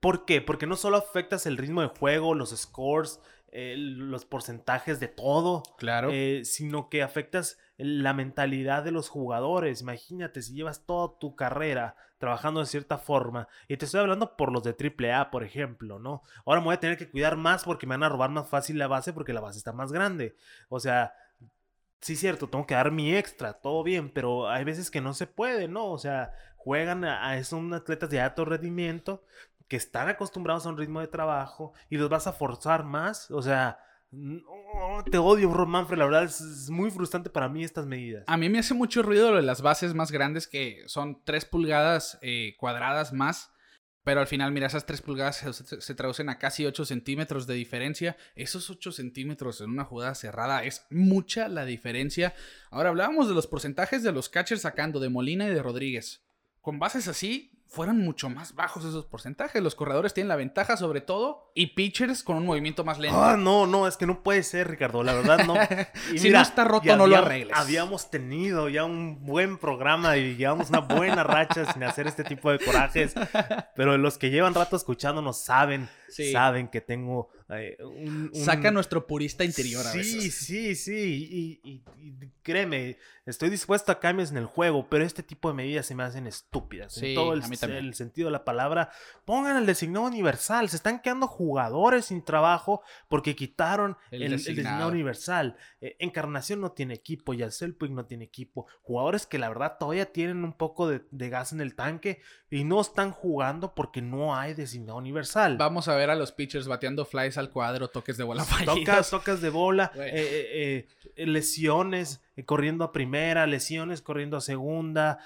¿Por 0.00 0.24
qué? 0.24 0.40
Porque 0.40 0.66
no 0.66 0.76
solo 0.76 0.96
afectas 0.96 1.46
el 1.46 1.56
ritmo 1.56 1.82
de 1.82 1.88
juego, 1.88 2.34
los 2.34 2.56
scores, 2.56 3.20
los 3.52 4.24
porcentajes 4.24 5.00
de 5.00 5.08
todo. 5.08 5.62
Claro. 5.78 6.10
Eh, 6.12 6.42
sino 6.44 6.88
que 6.88 7.02
afectas 7.02 7.58
la 7.76 8.12
mentalidad 8.12 8.82
de 8.82 8.90
los 8.90 9.08
jugadores. 9.08 9.80
Imagínate 9.80 10.42
si 10.42 10.54
llevas 10.54 10.84
toda 10.84 11.18
tu 11.18 11.36
carrera 11.36 11.96
trabajando 12.18 12.60
de 12.60 12.66
cierta 12.66 12.98
forma. 12.98 13.48
Y 13.68 13.76
te 13.76 13.84
estoy 13.84 14.00
hablando 14.00 14.36
por 14.36 14.52
los 14.52 14.62
de 14.64 14.74
AAA, 14.74 15.30
por 15.30 15.44
ejemplo, 15.44 15.98
¿no? 15.98 16.22
Ahora 16.44 16.60
me 16.60 16.66
voy 16.66 16.74
a 16.74 16.80
tener 16.80 16.98
que 16.98 17.08
cuidar 17.08 17.36
más 17.36 17.64
porque 17.64 17.86
me 17.86 17.94
van 17.94 18.02
a 18.02 18.08
robar 18.08 18.30
más 18.30 18.48
fácil 18.48 18.78
la 18.78 18.88
base 18.88 19.12
porque 19.12 19.32
la 19.32 19.40
base 19.40 19.58
está 19.58 19.72
más 19.72 19.92
grande. 19.92 20.36
O 20.68 20.80
sea, 20.80 21.14
sí 22.00 22.16
cierto, 22.16 22.48
tengo 22.48 22.66
que 22.66 22.74
dar 22.74 22.90
mi 22.90 23.14
extra, 23.14 23.54
todo 23.54 23.82
bien, 23.82 24.10
pero 24.10 24.48
hay 24.48 24.64
veces 24.64 24.90
que 24.90 25.00
no 25.00 25.14
se 25.14 25.26
puede, 25.26 25.68
¿no? 25.68 25.90
O 25.90 25.98
sea, 25.98 26.32
juegan 26.56 27.04
a, 27.04 27.30
a 27.30 27.44
son 27.44 27.72
atletas 27.72 28.10
de 28.10 28.20
alto 28.20 28.44
rendimiento 28.44 29.22
que 29.68 29.76
están 29.76 30.08
acostumbrados 30.08 30.66
a 30.66 30.70
un 30.70 30.78
ritmo 30.78 31.00
de 31.00 31.08
trabajo 31.08 31.72
y 31.90 31.96
los 31.96 32.08
vas 32.08 32.26
a 32.26 32.32
forzar 32.32 32.84
más. 32.84 33.30
O 33.30 33.42
sea, 33.42 33.78
te 35.10 35.18
odio, 35.18 35.52
Ron 35.52 35.70
Manfred. 35.70 35.98
La 35.98 36.06
verdad 36.06 36.24
es, 36.24 36.70
muy 36.70 36.90
frustrante 36.90 37.30
para 37.30 37.48
mí 37.48 37.62
estas 37.62 37.86
medidas. 37.86 38.24
A 38.26 38.36
mí 38.36 38.48
me 38.48 38.58
hace 38.58 38.74
mucho 38.74 39.02
ruido 39.02 39.30
lo 39.30 39.36
de 39.36 39.42
las 39.42 39.60
bases 39.60 39.94
más 39.94 40.10
grandes 40.10 40.48
que 40.48 40.82
son 40.86 41.22
3 41.24 41.44
pulgadas 41.44 42.18
eh, 42.22 42.54
cuadradas 42.58 43.12
más. 43.12 43.52
Pero 44.04 44.20
al 44.20 44.26
final, 44.26 44.52
mira, 44.52 44.68
esas 44.68 44.86
3 44.86 45.02
pulgadas 45.02 45.36
se, 45.36 45.52
se, 45.82 45.94
traducen 45.94 46.30
a 46.30 46.38
casi 46.38 46.64
8 46.64 46.86
centímetros 46.86 47.46
de 47.46 47.52
diferencia. 47.52 48.16
Esos 48.36 48.70
8 48.70 48.90
centímetros 48.92 49.60
en 49.60 49.68
una 49.68 49.84
jugada 49.84 50.14
cerrada 50.14 50.64
es 50.64 50.86
mucha 50.88 51.46
la 51.48 51.66
diferencia. 51.66 52.34
Ahora 52.70 52.88
hablábamos 52.88 53.28
de 53.28 53.34
los 53.34 53.46
porcentajes 53.46 54.02
de 54.02 54.12
los 54.12 54.30
catchers 54.30 54.62
sacando 54.62 54.98
de 54.98 55.10
Molina 55.10 55.46
y 55.46 55.52
de 55.52 55.62
Rodríguez. 55.62 56.24
Con 56.62 56.78
bases 56.78 57.06
así, 57.06 57.57
fueron 57.68 57.98
mucho 57.98 58.30
más 58.30 58.54
bajos 58.54 58.84
esos 58.84 59.04
porcentajes. 59.04 59.62
Los 59.62 59.74
corredores 59.74 60.14
tienen 60.14 60.28
la 60.28 60.36
ventaja 60.36 60.76
sobre 60.76 61.02
todo 61.02 61.52
y 61.54 61.68
pitchers 61.74 62.22
con 62.22 62.38
un 62.38 62.46
movimiento 62.46 62.82
más 62.82 62.98
lento. 62.98 63.22
Ah, 63.22 63.36
no, 63.36 63.66
no, 63.66 63.86
es 63.86 63.96
que 63.96 64.06
no 64.06 64.22
puede 64.22 64.42
ser, 64.42 64.68
Ricardo. 64.68 65.02
La 65.02 65.12
verdad, 65.12 65.44
no. 65.44 65.54
si 66.16 66.30
no 66.30 66.40
está 66.40 66.64
roto, 66.64 66.96
no 66.96 67.06
lo 67.06 67.16
arregles. 67.16 67.56
Habíamos 67.56 68.10
tenido 68.10 68.68
ya 68.68 68.84
un 68.84 69.24
buen 69.24 69.58
programa 69.58 70.16
y 70.16 70.36
llevamos 70.36 70.70
una 70.70 70.80
buena 70.80 71.22
racha 71.22 71.70
sin 71.72 71.84
hacer 71.84 72.06
este 72.06 72.24
tipo 72.24 72.50
de 72.50 72.58
corajes. 72.58 73.14
Pero 73.76 73.98
los 73.98 74.16
que 74.16 74.30
llevan 74.30 74.54
rato 74.54 74.74
escuchándonos 74.74 75.38
saben, 75.38 75.88
saben 76.08 76.68
que 76.68 76.80
tengo 76.80 77.30
eh, 77.50 77.78
un, 77.82 78.30
Saca 78.34 78.70
nuestro 78.70 79.06
purista 79.06 79.42
interior 79.42 79.86
a 79.86 79.92
veces. 79.92 80.22
Sí, 80.22 80.30
sí, 80.30 80.74
sí. 80.74 81.60
Y, 81.64 81.82
créeme, 82.42 82.98
estoy 83.24 83.48
dispuesto 83.48 83.90
a 83.90 84.00
cambios 84.00 84.30
en 84.30 84.36
el 84.36 84.44
juego, 84.44 84.86
pero 84.90 85.04
este 85.04 85.22
tipo 85.22 85.48
de 85.48 85.54
medidas 85.54 85.86
se 85.86 85.94
me 85.94 86.02
hacen 86.02 86.26
estúpidas. 86.26 87.00
en 87.02 87.14
todo 87.14 87.32
el, 87.32 87.42
el, 87.42 87.94
sentido 87.94 88.28
de 88.28 88.32
la 88.32 88.44
palabra. 88.44 88.90
Pongan 89.24 89.56
el 89.56 89.64
designado 89.64 90.06
universal. 90.06 90.68
Se 90.68 90.76
están 90.76 91.00
quedando 91.00 91.26
jugadores 91.26 92.06
sin 92.06 92.22
trabajo 92.22 92.82
porque 93.08 93.34
quitaron 93.34 93.96
el, 94.10 94.32
designado. 94.32 94.88
universal. 94.88 95.56
Eh, 95.80 95.96
Encarnación 96.00 96.60
no 96.60 96.72
tiene 96.72 96.94
equipo, 96.94 97.32
Yacelpuig 97.32 97.92
no 97.92 98.04
tiene 98.04 98.24
equipo. 98.24 98.66
Jugadores 98.82 99.26
que 99.26 99.38
la 99.38 99.48
verdad 99.48 99.76
todavía 99.78 100.12
tienen 100.12 100.44
un 100.44 100.52
poco 100.52 100.88
de, 100.88 101.28
gas 101.28 101.52
en 101.52 101.62
el 101.62 101.74
tanque 101.74 102.20
y 102.50 102.64
no 102.64 102.80
están 102.80 103.12
jugando 103.12 103.74
porque 103.74 104.02
no 104.02 104.36
hay 104.36 104.52
designado 104.54 104.98
universal. 104.98 105.56
Vamos 105.56 105.88
a 105.88 105.96
ver 105.96 105.97
a 106.04 106.14
los 106.14 106.32
pitchers 106.32 106.68
bateando 106.68 107.04
flies 107.04 107.38
al 107.38 107.50
cuadro, 107.50 107.88
toques 107.88 108.16
de 108.16 108.24
bola 108.24 108.44
Tocas, 108.64 109.10
tocas 109.10 109.40
de 109.40 109.50
bola, 109.50 109.92
eh, 109.96 110.86
eh, 111.16 111.26
lesiones 111.26 112.22
corriendo 112.46 112.84
a 112.84 112.92
primera, 112.92 113.46
lesiones 113.46 114.00
corriendo 114.00 114.36
a 114.36 114.40
segunda, 114.40 115.18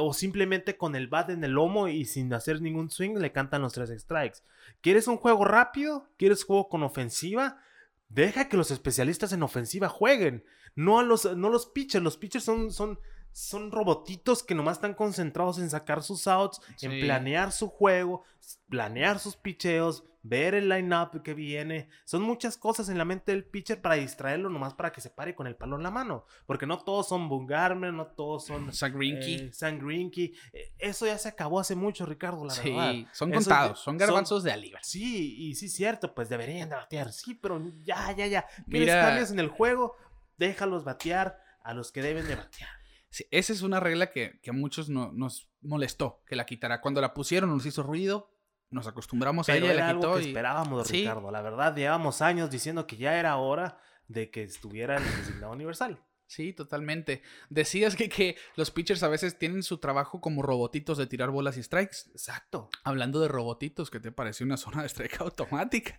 o 0.00 0.12
simplemente 0.12 0.76
con 0.76 0.94
el 0.94 1.08
bat 1.08 1.30
en 1.30 1.42
el 1.42 1.52
lomo 1.52 1.88
y 1.88 2.04
sin 2.04 2.32
hacer 2.34 2.60
ningún 2.60 2.90
swing 2.90 3.16
le 3.16 3.32
cantan 3.32 3.62
los 3.62 3.72
tres 3.72 3.90
strikes. 4.00 4.40
¿Quieres 4.80 5.08
un 5.08 5.16
juego 5.16 5.44
rápido? 5.44 6.08
¿Quieres 6.16 6.44
juego 6.44 6.68
con 6.68 6.82
ofensiva? 6.82 7.58
Deja 8.08 8.48
que 8.48 8.56
los 8.56 8.70
especialistas 8.70 9.32
en 9.32 9.42
ofensiva 9.42 9.88
jueguen. 9.88 10.44
No 10.74 10.98
a 10.98 11.02
los, 11.02 11.36
no 11.36 11.50
los 11.50 11.66
pitchers. 11.66 12.04
Los 12.04 12.16
pitchers 12.16 12.44
son, 12.44 12.72
son, 12.72 12.98
son 13.32 13.70
robotitos 13.70 14.42
que 14.42 14.54
nomás 14.54 14.78
están 14.78 14.94
concentrados 14.94 15.58
en 15.58 15.70
sacar 15.70 16.02
sus 16.02 16.26
outs, 16.26 16.60
en 16.82 17.00
planear 17.00 17.52
su 17.52 17.68
juego, 17.68 18.24
planear 18.68 19.18
sus 19.18 19.36
picheos, 19.36 20.04
ver 20.22 20.54
el 20.54 20.68
line-up 20.68 21.22
que 21.22 21.34
viene. 21.34 21.88
Son 22.04 22.22
muchas 22.22 22.56
cosas 22.56 22.88
en 22.88 22.98
la 22.98 23.04
mente 23.04 23.32
del 23.32 23.44
pitcher 23.44 23.80
para 23.80 23.94
distraerlo, 23.96 24.50
nomás 24.50 24.74
para 24.74 24.92
que 24.92 25.00
se 25.00 25.10
pare 25.10 25.34
con 25.34 25.46
el 25.46 25.56
palo 25.56 25.76
en 25.76 25.82
la 25.82 25.90
mano. 25.90 26.26
Porque 26.46 26.66
no 26.66 26.78
todos 26.78 27.08
son 27.08 27.28
Bungarmer, 27.28 27.92
no 27.92 28.06
todos 28.06 28.46
son 28.46 28.72
Sangrinky. 28.72 30.24
Eh, 30.24 30.32
eh, 30.52 30.72
eso 30.78 31.06
ya 31.06 31.18
se 31.18 31.28
acabó 31.28 31.60
hace 31.60 31.74
mucho, 31.74 32.06
Ricardo, 32.06 32.44
la 32.44 32.54
verdad. 32.54 32.92
Sí, 32.92 33.06
son 33.12 33.32
contados, 33.32 33.80
son 33.80 33.96
garbanzos 33.96 34.42
de 34.42 34.52
aliva. 34.52 34.80
Sí, 34.82 35.36
y 35.38 35.54
sí, 35.54 35.68
cierto, 35.68 36.14
pues 36.14 36.28
deberían 36.28 36.68
de 36.68 36.76
batear. 36.76 37.12
Sí, 37.12 37.34
pero 37.34 37.62
ya, 37.82 38.12
ya, 38.12 38.26
ya. 38.26 38.46
¿Quieres 38.68 38.94
cambios 38.94 39.30
en 39.30 39.38
el 39.38 39.48
juego? 39.48 39.96
Déjalos 40.36 40.84
batear 40.84 41.40
a 41.62 41.74
los 41.74 41.90
que 41.92 42.02
deben 42.02 42.26
de 42.26 42.36
batear. 42.36 42.77
Sí, 43.10 43.26
esa 43.30 43.52
es 43.52 43.62
una 43.62 43.80
regla 43.80 44.10
que, 44.10 44.40
a 44.46 44.52
muchos 44.52 44.88
no, 44.88 45.12
nos 45.12 45.48
molestó 45.60 46.22
que 46.26 46.36
la 46.36 46.46
quitara. 46.46 46.80
Cuando 46.80 47.00
la 47.00 47.14
pusieron 47.14 47.50
nos 47.50 47.64
hizo 47.66 47.82
ruido, 47.82 48.34
nos 48.70 48.86
acostumbramos 48.86 49.48
a 49.48 49.56
ella. 49.56 49.72
Era 49.72 49.88
algo 49.88 50.14
que 50.14 50.28
esperábamos, 50.28 50.90
Ricardo. 50.90 51.30
La 51.30 51.42
verdad, 51.42 51.74
llevamos 51.74 52.20
años 52.20 52.50
diciendo 52.50 52.86
que 52.86 52.96
ya 52.96 53.18
era 53.18 53.36
hora 53.36 53.78
de 54.06 54.30
que 54.30 54.42
estuviera 54.42 54.96
en 54.98 55.04
el 55.04 55.16
designado 55.16 55.52
universal. 55.52 56.04
Sí, 56.28 56.52
totalmente. 56.52 57.22
Decías 57.48 57.96
que, 57.96 58.10
que 58.10 58.36
los 58.54 58.70
pitchers 58.70 59.02
a 59.02 59.08
veces 59.08 59.38
tienen 59.38 59.62
su 59.62 59.78
trabajo 59.78 60.20
como 60.20 60.42
robotitos 60.42 60.98
de 60.98 61.06
tirar 61.06 61.30
bolas 61.30 61.56
y 61.56 61.62
strikes. 61.62 62.10
Exacto. 62.12 62.68
Hablando 62.84 63.18
de 63.20 63.28
robotitos, 63.28 63.90
¿qué 63.90 63.98
te 63.98 64.12
pareció 64.12 64.44
una 64.44 64.58
zona 64.58 64.82
de 64.82 64.88
strike 64.88 65.20
automática? 65.22 65.96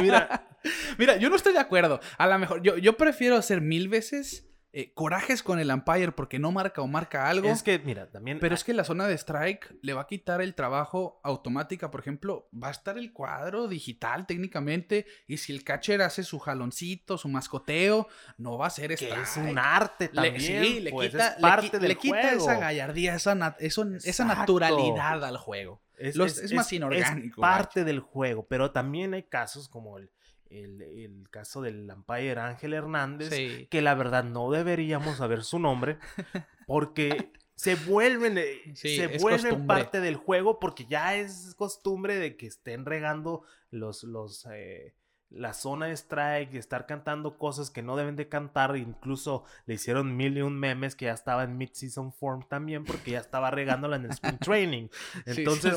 mira. 0.00 0.56
mira, 0.98 1.16
yo 1.16 1.28
no 1.28 1.34
estoy 1.34 1.52
de 1.52 1.58
acuerdo. 1.58 1.98
A 2.18 2.28
lo 2.28 2.38
mejor, 2.38 2.62
yo, 2.62 2.78
yo 2.78 2.96
prefiero 2.96 3.36
hacer 3.36 3.60
mil 3.60 3.88
veces 3.88 4.48
eh, 4.76 4.92
corajes 4.92 5.44
con 5.44 5.60
el 5.60 5.70
umpire 5.70 6.10
porque 6.10 6.40
no 6.40 6.50
marca 6.50 6.82
o 6.82 6.88
marca 6.88 7.28
algo. 7.28 7.48
Es 7.48 7.62
que, 7.62 7.78
mira, 7.78 8.10
también. 8.10 8.40
Pero 8.40 8.56
es 8.56 8.64
que 8.64 8.74
la 8.74 8.82
zona 8.82 9.06
de 9.06 9.14
strike 9.14 9.72
le 9.82 9.92
va 9.92 10.00
a 10.00 10.06
quitar 10.08 10.42
el 10.42 10.56
trabajo 10.56 11.20
automática. 11.22 11.92
Por 11.92 12.00
ejemplo, 12.00 12.48
va 12.52 12.68
a 12.68 12.70
estar 12.72 12.98
el 12.98 13.12
cuadro 13.12 13.68
digital 13.68 14.26
técnicamente. 14.26 15.06
Y 15.28 15.36
si 15.36 15.52
el 15.52 15.62
catcher 15.62 16.02
hace 16.02 16.24
su 16.24 16.40
jaloncito, 16.40 17.16
su 17.18 17.28
mascoteo, 17.28 18.08
no 18.36 18.58
va 18.58 18.66
a 18.66 18.70
ser 18.70 18.90
strike. 18.90 19.22
es 19.22 19.36
un 19.36 19.56
arte 19.56 20.08
también. 20.08 20.40
sí, 20.40 20.80
le 20.80 20.90
pues, 20.90 21.12
quita, 21.12 21.36
parte 21.40 21.78
le, 21.78 21.96
quita 21.96 22.32
esa 22.32 22.58
gallardía, 22.58 23.14
esa, 23.14 23.56
esa 23.60 24.24
naturalidad 24.24 25.24
al 25.24 25.36
juego. 25.36 25.80
Es, 25.96 26.16
es 26.16 26.52
más 26.52 26.72
inorgánico. 26.72 27.40
Es 27.40 27.40
parte 27.40 27.84
del 27.84 28.00
juego, 28.00 28.44
pero 28.48 28.72
también 28.72 29.14
hay 29.14 29.22
casos 29.22 29.68
como 29.68 29.98
el 29.98 30.10
el, 30.54 31.24
caso 31.30 31.62
del 31.62 31.90
umpire 31.90 32.38
Ángel 32.38 32.74
Hernández, 32.74 33.30
que 33.68 33.82
la 33.82 33.94
verdad 33.94 34.24
no 34.24 34.50
deberíamos 34.50 35.16
saber 35.18 35.42
su 35.42 35.58
nombre, 35.58 35.98
Porque 36.66 37.32
se 37.54 37.74
vuelven, 37.74 38.38
eh, 38.38 38.74
se 38.74 39.18
vuelven 39.18 39.66
parte 39.66 40.00
del 40.00 40.16
juego 40.16 40.58
porque 40.58 40.86
ya 40.86 41.14
es 41.14 41.54
costumbre 41.56 42.16
de 42.16 42.36
que 42.36 42.46
estén 42.46 42.84
regando 42.84 43.42
los, 43.70 44.02
los, 44.04 44.46
eh, 44.50 44.94
la 45.30 45.52
zona 45.52 45.86
de 45.86 45.92
strike 45.92 46.54
estar 46.54 46.86
cantando 46.86 47.38
cosas 47.38 47.70
que 47.70 47.82
no 47.82 47.96
deben 47.96 48.16
de 48.16 48.28
cantar. 48.28 48.76
Incluso 48.76 49.44
le 49.66 49.74
hicieron 49.74 50.16
mil 50.16 50.36
y 50.36 50.42
un 50.42 50.58
memes 50.58 50.96
que 50.96 51.06
ya 51.06 51.12
estaba 51.12 51.44
en 51.44 51.56
mid-season 51.58 52.12
form 52.12 52.46
también 52.48 52.84
porque 52.84 53.12
ya 53.12 53.20
estaba 53.20 53.50
regándola 53.50 53.96
en 53.96 54.06
el 54.06 54.10
spring 54.10 54.38
training. 54.40 54.88
Entonces, 55.26 55.74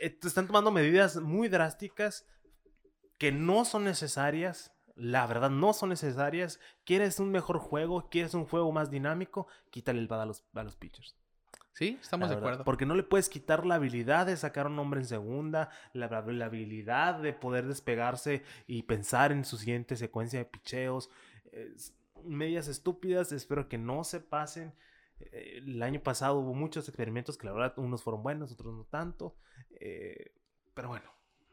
eh, 0.00 0.18
están 0.22 0.46
tomando 0.46 0.70
medidas 0.70 1.16
muy 1.16 1.48
drásticas 1.48 2.26
que 3.18 3.32
no 3.32 3.64
son 3.64 3.84
necesarias. 3.84 4.72
La 4.94 5.26
verdad, 5.26 5.50
no 5.50 5.72
son 5.72 5.90
necesarias. 5.90 6.58
¿Quieres 6.84 7.20
un 7.20 7.30
mejor 7.30 7.58
juego? 7.58 8.08
¿Quieres 8.08 8.34
un 8.34 8.46
juego 8.46 8.72
más 8.72 8.90
dinámico? 8.90 9.46
Quítale 9.70 10.00
el 10.00 10.08
bad 10.08 10.22
a 10.22 10.26
los, 10.26 10.44
a 10.54 10.62
los 10.62 10.76
pitchers. 10.76 11.16
Sí, 11.78 11.96
estamos 12.00 12.28
de 12.28 12.34
acuerdo. 12.34 12.64
Porque 12.64 12.86
no 12.86 12.96
le 12.96 13.04
puedes 13.04 13.28
quitar 13.28 13.64
la 13.64 13.76
habilidad 13.76 14.26
de 14.26 14.36
sacar 14.36 14.66
un 14.66 14.78
hombre 14.80 14.98
en 14.98 15.06
segunda, 15.06 15.70
la, 15.92 16.06
habilidad 16.06 17.20
de 17.20 17.32
poder 17.32 17.68
despegarse 17.68 18.42
y 18.66 18.82
pensar 18.82 19.30
en 19.30 19.44
su 19.44 19.56
siguiente 19.58 19.94
secuencia 19.94 20.40
de 20.40 20.44
picheos. 20.44 21.08
medias 22.24 22.66
estúpidas, 22.66 23.30
espero 23.30 23.68
que 23.68 23.78
no 23.78 24.02
se 24.02 24.18
pasen. 24.18 24.74
Eh, 25.20 25.58
el 25.58 25.80
año 25.80 26.02
pasado 26.02 26.40
hubo 26.40 26.52
muchos 26.52 26.88
experimentos 26.88 27.38
que 27.38 27.46
la 27.46 27.52
verdad 27.52 27.74
unos 27.78 28.02
fueron 28.02 28.24
buenos, 28.24 28.50
otros 28.50 28.74
no 28.74 28.84
tanto. 28.84 29.36
Eh, 29.78 30.32
pero 30.74 30.88
bueno, 30.88 31.08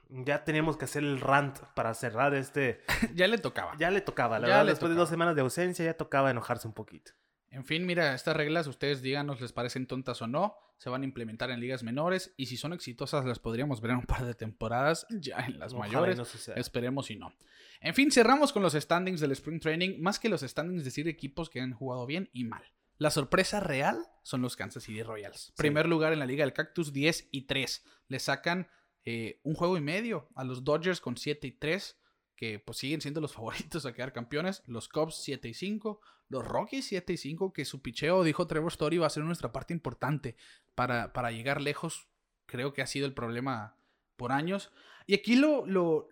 ya 0.09 0.43
teníamos 0.43 0.77
que 0.77 0.85
hacer 0.85 1.03
el 1.03 1.19
rant 1.19 1.59
para 1.75 1.93
cerrar 1.93 2.33
este. 2.33 2.81
ya 3.15 3.27
le 3.27 3.37
tocaba. 3.37 3.75
Ya 3.77 3.91
le 3.91 4.01
tocaba, 4.01 4.39
la 4.39 4.47
verdad, 4.47 4.65
después 4.65 4.89
de 4.89 4.95
dos 4.95 5.09
semanas 5.09 5.35
de 5.35 5.41
ausencia 5.41 5.85
ya 5.85 5.95
tocaba 5.95 6.31
enojarse 6.31 6.67
un 6.67 6.73
poquito. 6.73 7.11
En 7.49 7.63
fin, 7.63 7.85
mira, 7.85 8.13
estas 8.13 8.35
reglas 8.35 8.67
ustedes 8.67 9.01
díganos 9.01 9.39
les 9.39 9.53
parecen 9.53 9.87
tontas 9.87 10.21
o 10.21 10.27
no, 10.27 10.57
se 10.77 10.89
van 10.89 11.03
a 11.03 11.05
implementar 11.05 11.51
en 11.51 11.61
ligas 11.61 11.83
menores 11.83 12.33
y 12.35 12.47
si 12.47 12.57
son 12.57 12.73
exitosas 12.73 13.23
las 13.23 13.39
podríamos 13.39 13.79
ver 13.79 13.91
en 13.91 13.97
un 13.97 14.05
par 14.05 14.25
de 14.25 14.33
temporadas 14.33 15.07
ya 15.09 15.37
en 15.45 15.57
las 15.57 15.73
mayores. 15.73 16.19
Esperemos 16.55 17.09
y 17.11 17.15
no. 17.15 17.33
En 17.79 17.93
fin, 17.93 18.11
cerramos 18.11 18.51
con 18.51 18.61
los 18.61 18.73
standings 18.73 19.21
del 19.21 19.31
Spring 19.31 19.61
Training, 19.61 20.01
más 20.01 20.19
que 20.19 20.27
los 20.27 20.41
standings 20.41 20.83
decir 20.83 21.07
equipos 21.07 21.49
que 21.49 21.61
han 21.61 21.73
jugado 21.73 22.05
bien 22.05 22.29
y 22.33 22.43
mal. 22.43 22.63
La 22.97 23.09
sorpresa 23.09 23.59
real 23.59 24.05
son 24.23 24.41
los 24.41 24.55
Kansas 24.55 24.83
City 24.83 25.03
Royals. 25.03 25.53
Primer 25.57 25.87
lugar 25.87 26.13
en 26.13 26.19
la 26.19 26.25
Liga 26.25 26.43
del 26.43 26.53
Cactus, 26.53 26.93
10 26.93 27.29
y 27.31 27.43
3. 27.43 27.83
Le 28.07 28.19
sacan 28.19 28.69
eh, 29.05 29.39
un 29.43 29.53
juego 29.53 29.77
y 29.77 29.81
medio 29.81 30.27
a 30.35 30.43
los 30.43 30.63
Dodgers 30.63 30.99
con 30.99 31.17
7 31.17 31.47
y 31.47 31.51
3 31.51 31.97
que 32.35 32.59
pues 32.59 32.77
siguen 32.77 33.01
siendo 33.01 33.21
los 33.21 33.33
favoritos 33.35 33.85
a 33.85 33.93
quedar 33.93 34.13
campeones. 34.13 34.63
Los 34.67 34.89
Cubs 34.89 35.15
7 35.23 35.47
y 35.47 35.53
5, 35.53 36.01
los 36.29 36.45
Rockies 36.45 36.87
7 36.87 37.13
y 37.13 37.17
5, 37.17 37.53
que 37.53 37.65
su 37.65 37.81
picheo, 37.81 38.23
dijo 38.23 38.47
Trevor 38.47 38.71
Story, 38.71 38.97
va 38.97 39.07
a 39.07 39.11
ser 39.11 39.23
nuestra 39.23 39.51
parte 39.51 39.73
importante 39.73 40.35
para, 40.75 41.13
para 41.13 41.31
llegar 41.31 41.61
lejos. 41.61 42.07
Creo 42.45 42.73
que 42.73 42.81
ha 42.81 42.87
sido 42.87 43.05
el 43.05 43.13
problema 43.13 43.77
por 44.17 44.31
años. 44.31 44.71
Y 45.07 45.13
aquí 45.13 45.35
lo, 45.35 45.65
lo 45.65 46.09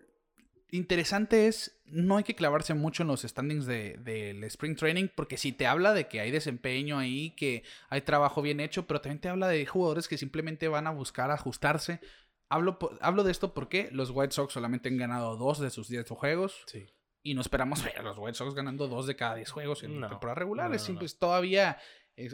interesante 0.70 1.46
es, 1.46 1.80
no 1.84 2.16
hay 2.16 2.24
que 2.24 2.34
clavarse 2.34 2.74
mucho 2.74 3.02
en 3.02 3.08
los 3.08 3.22
standings 3.22 3.66
del 3.66 4.02
de, 4.02 4.46
Spring 4.46 4.76
Training, 4.76 5.08
porque 5.14 5.36
si 5.36 5.52
te 5.52 5.66
habla 5.66 5.92
de 5.94 6.08
que 6.08 6.20
hay 6.20 6.30
desempeño 6.30 6.98
ahí, 6.98 7.30
que 7.36 7.62
hay 7.88 8.00
trabajo 8.02 8.42
bien 8.42 8.60
hecho, 8.60 8.86
pero 8.86 9.00
también 9.00 9.20
te 9.20 9.28
habla 9.28 9.48
de 9.48 9.66
jugadores 9.66 10.08
que 10.08 10.18
simplemente 10.18 10.68
van 10.68 10.86
a 10.86 10.90
buscar 10.90 11.30
ajustarse 11.30 12.00
Hablo, 12.54 12.78
hablo 13.00 13.24
de 13.24 13.32
esto 13.32 13.52
porque 13.52 13.88
los 13.90 14.10
White 14.10 14.32
Sox 14.32 14.52
solamente 14.52 14.88
han 14.88 14.96
ganado 14.96 15.36
dos 15.36 15.58
de 15.58 15.70
sus 15.70 15.88
10 15.88 16.08
juegos. 16.10 16.62
Sí. 16.66 16.86
Y 17.20 17.34
no 17.34 17.40
esperamos 17.40 17.82
ver 17.82 17.98
a 17.98 18.02
los 18.02 18.16
White 18.16 18.38
Sox 18.38 18.54
ganando 18.54 18.86
dos 18.86 19.08
de 19.08 19.16
cada 19.16 19.34
10 19.34 19.50
juegos 19.50 19.82
en 19.82 20.00
temporada 20.00 20.36
regular. 20.36 20.72
es 20.72 20.82
simple, 20.82 21.08
todavía 21.18 21.78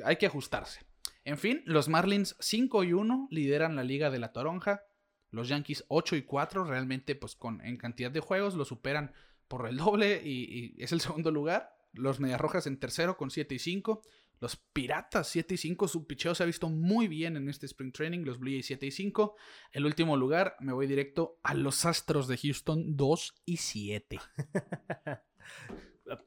hay 0.04 0.16
que 0.16 0.26
ajustarse. 0.26 0.84
En 1.24 1.38
fin, 1.38 1.62
los 1.64 1.88
Marlins 1.88 2.36
5 2.38 2.84
y 2.84 2.92
1 2.92 3.28
lideran 3.30 3.76
la 3.76 3.82
liga 3.82 4.10
de 4.10 4.18
la 4.18 4.34
Toronja. 4.34 4.82
Los 5.30 5.48
Yankees 5.48 5.86
8 5.88 6.16
y 6.16 6.22
4 6.22 6.64
realmente 6.64 7.14
pues 7.14 7.34
con, 7.34 7.64
en 7.64 7.78
cantidad 7.78 8.10
de 8.10 8.20
juegos 8.20 8.56
lo 8.56 8.66
superan 8.66 9.14
por 9.48 9.66
el 9.68 9.78
doble 9.78 10.20
y, 10.22 10.74
y 10.76 10.82
es 10.82 10.92
el 10.92 11.00
segundo 11.00 11.30
lugar. 11.30 11.72
Los 11.94 12.20
Medias 12.20 12.42
Rojas 12.42 12.66
en 12.66 12.78
tercero 12.78 13.16
con 13.16 13.30
7 13.30 13.54
y 13.54 13.58
5. 13.58 14.02
Los 14.40 14.56
Piratas 14.56 15.28
7 15.28 15.54
y 15.54 15.56
5, 15.58 15.86
su 15.86 16.06
picheo 16.06 16.34
se 16.34 16.42
ha 16.42 16.46
visto 16.46 16.70
muy 16.70 17.08
bien 17.08 17.36
en 17.36 17.48
este 17.50 17.66
Spring 17.66 17.92
Training. 17.92 18.24
Los 18.24 18.38
Blue 18.38 18.50
Jays 18.50 18.66
7 18.66 18.86
y 18.86 18.90
5. 18.90 19.36
El 19.72 19.84
último 19.84 20.16
lugar, 20.16 20.56
me 20.60 20.72
voy 20.72 20.86
directo 20.86 21.38
a 21.42 21.52
los 21.52 21.84
Astros 21.84 22.26
de 22.26 22.38
Houston 22.38 22.96
2 22.96 23.34
y 23.44 23.58
7. 23.58 24.18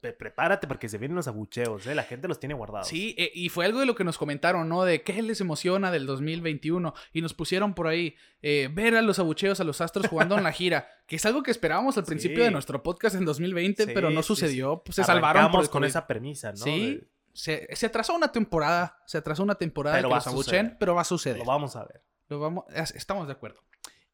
Prepárate 0.00 0.66
porque 0.66 0.88
se 0.88 0.96
vienen 0.96 1.16
los 1.16 1.28
abucheos, 1.28 1.86
¿eh? 1.86 1.94
la 1.94 2.04
gente 2.04 2.26
los 2.26 2.40
tiene 2.40 2.54
guardados. 2.54 2.88
Sí, 2.88 3.14
eh, 3.18 3.30
y 3.34 3.50
fue 3.50 3.66
algo 3.66 3.80
de 3.80 3.86
lo 3.86 3.94
que 3.94 4.04
nos 4.04 4.16
comentaron, 4.16 4.66
¿no? 4.66 4.84
De 4.84 5.02
qué 5.02 5.20
les 5.20 5.42
emociona 5.42 5.90
del 5.90 6.06
2021. 6.06 6.94
Y 7.12 7.20
nos 7.20 7.34
pusieron 7.34 7.74
por 7.74 7.88
ahí 7.88 8.14
eh, 8.40 8.70
ver 8.72 8.94
a 8.94 9.02
los 9.02 9.18
abucheos, 9.18 9.60
a 9.60 9.64
los 9.64 9.80
Astros 9.80 10.06
jugando 10.06 10.38
en 10.38 10.44
la 10.44 10.52
gira, 10.52 10.88
que 11.06 11.16
es 11.16 11.26
algo 11.26 11.42
que 11.42 11.50
esperábamos 11.50 11.98
al 11.98 12.04
principio 12.04 12.44
de 12.44 12.50
nuestro 12.52 12.82
podcast 12.82 13.16
en 13.16 13.24
2020, 13.24 13.88
pero 13.88 14.08
no 14.08 14.22
sucedió. 14.22 14.82
Pues 14.84 14.96
se 14.96 15.04
salvaron 15.04 15.66
con 15.66 15.84
esa 15.84 16.06
premisa, 16.06 16.52
¿no? 16.52 16.58
Sí 16.58 17.02
se, 17.34 17.68
atrasó 17.84 18.14
una 18.14 18.32
temporada, 18.32 19.02
se 19.06 19.18
atrasó 19.18 19.42
una 19.42 19.56
temporada 19.56 19.96
pero 19.96 20.08
que 20.08 20.14
los 20.14 20.26
abuchen, 20.26 20.76
pero 20.78 20.94
va 20.94 21.02
a 21.02 21.04
suceder. 21.04 21.38
Lo 21.38 21.44
vamos 21.44 21.76
a 21.76 21.84
ver. 21.84 22.02
Lo 22.28 22.38
vamos, 22.38 22.64
estamos 22.94 23.26
de 23.26 23.32
acuerdo. 23.32 23.60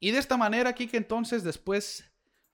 Y 0.01 0.11
de 0.11 0.19
esta 0.19 0.37
manera, 0.37 0.73
Kike, 0.73 0.97
entonces, 0.97 1.45
después 1.45 2.11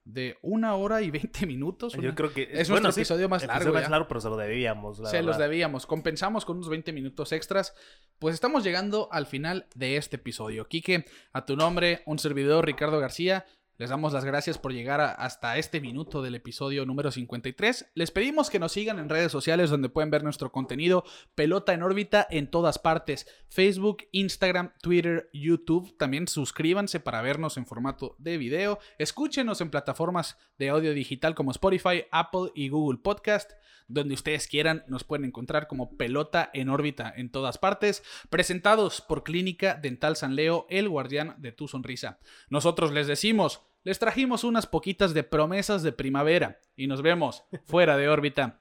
de 0.07 0.37
una 0.41 0.75
hora 0.75 1.01
y 1.01 1.11
veinte 1.11 1.45
minutos. 1.45 1.93
Yo 1.93 2.15
creo 2.15 2.33
que 2.33 2.49
es 2.51 2.69
nuestro 2.69 2.91
episodio 2.91 3.27
más 3.27 3.45
largo. 3.45 3.73
Más 3.73 3.89
largo, 3.89 4.07
pero 4.07 4.21
se 4.21 4.29
lo 4.29 4.37
debíamos. 4.37 5.01
se 5.09 5.21
los 5.21 5.37
debíamos. 5.37 5.85
Compensamos 5.85 6.45
con 6.45 6.57
unos 6.57 6.69
20 6.69 6.93
minutos 6.93 7.31
extras. 7.31 7.75
Pues 8.19 8.33
estamos 8.33 8.63
llegando 8.63 9.09
al 9.11 9.25
final 9.25 9.67
de 9.75 9.97
este 9.97 10.15
episodio. 10.15 10.67
Quique, 10.67 11.05
a 11.33 11.45
tu 11.45 11.55
nombre, 11.55 12.03
un 12.05 12.19
servidor, 12.19 12.65
Ricardo 12.65 12.99
García. 12.99 13.45
Les 13.79 13.91
damos 13.91 14.11
las 14.11 14.25
gracias 14.25 14.57
por 14.57 14.73
llegar 14.73 15.01
hasta 15.01 15.59
este 15.59 15.79
minuto 15.79 16.23
del 16.23 16.33
episodio 16.33 16.83
número 16.87 17.11
53. 17.11 17.91
Les 17.93 18.09
pedimos 18.09 18.49
que 18.49 18.57
nos 18.57 18.71
sigan 18.71 18.97
en 18.97 19.07
redes 19.07 19.31
sociales 19.31 19.69
donde 19.69 19.87
pueden 19.87 20.09
ver 20.09 20.23
nuestro 20.23 20.51
contenido 20.51 21.03
Pelota 21.35 21.75
en 21.75 21.83
órbita 21.83 22.25
en 22.31 22.49
todas 22.49 22.79
partes. 22.79 23.27
Facebook, 23.49 23.97
Instagram, 24.13 24.73
Twitter, 24.81 25.29
YouTube. 25.31 25.95
También 25.95 26.27
suscríbanse 26.27 26.99
para 26.99 27.21
vernos 27.21 27.55
en 27.57 27.67
formato 27.67 28.15
de 28.17 28.39
video. 28.39 28.79
Escúchenos 28.97 29.61
en 29.61 29.69
plataformas 29.69 30.39
de 30.57 30.69
audio 30.69 30.95
digital 30.95 31.35
como 31.35 31.51
Spotify, 31.51 32.05
Apple 32.11 32.51
y 32.55 32.69
Google 32.69 32.97
Podcast. 32.97 33.51
Donde 33.87 34.15
ustedes 34.15 34.47
quieran 34.47 34.83
nos 34.87 35.03
pueden 35.03 35.23
encontrar 35.23 35.67
como 35.67 35.95
Pelota 35.95 36.49
en 36.53 36.69
órbita 36.69 37.13
en 37.15 37.31
todas 37.31 37.59
partes. 37.59 38.03
Presentados 38.31 39.01
por 39.01 39.23
Clínica 39.23 39.75
Dental 39.75 40.15
San 40.15 40.35
Leo, 40.35 40.65
el 40.69 40.89
guardián 40.89 41.35
de 41.37 41.51
tu 41.51 41.67
sonrisa. 41.67 42.19
Nosotros 42.49 42.91
les 42.91 43.07
decimos 43.07 43.66
les 43.87 43.99
trajimos 43.99 44.43
unas 44.43 44.67
poquitas 44.67 45.13
de 45.13 45.23
promesas 45.23 45.81
de 45.81 45.93
primavera 45.93 46.59
y 46.75 46.87
nos 46.87 47.01
vemos 47.01 47.45
fuera 47.63 47.95
de 47.95 48.09
órbita. 48.09 48.59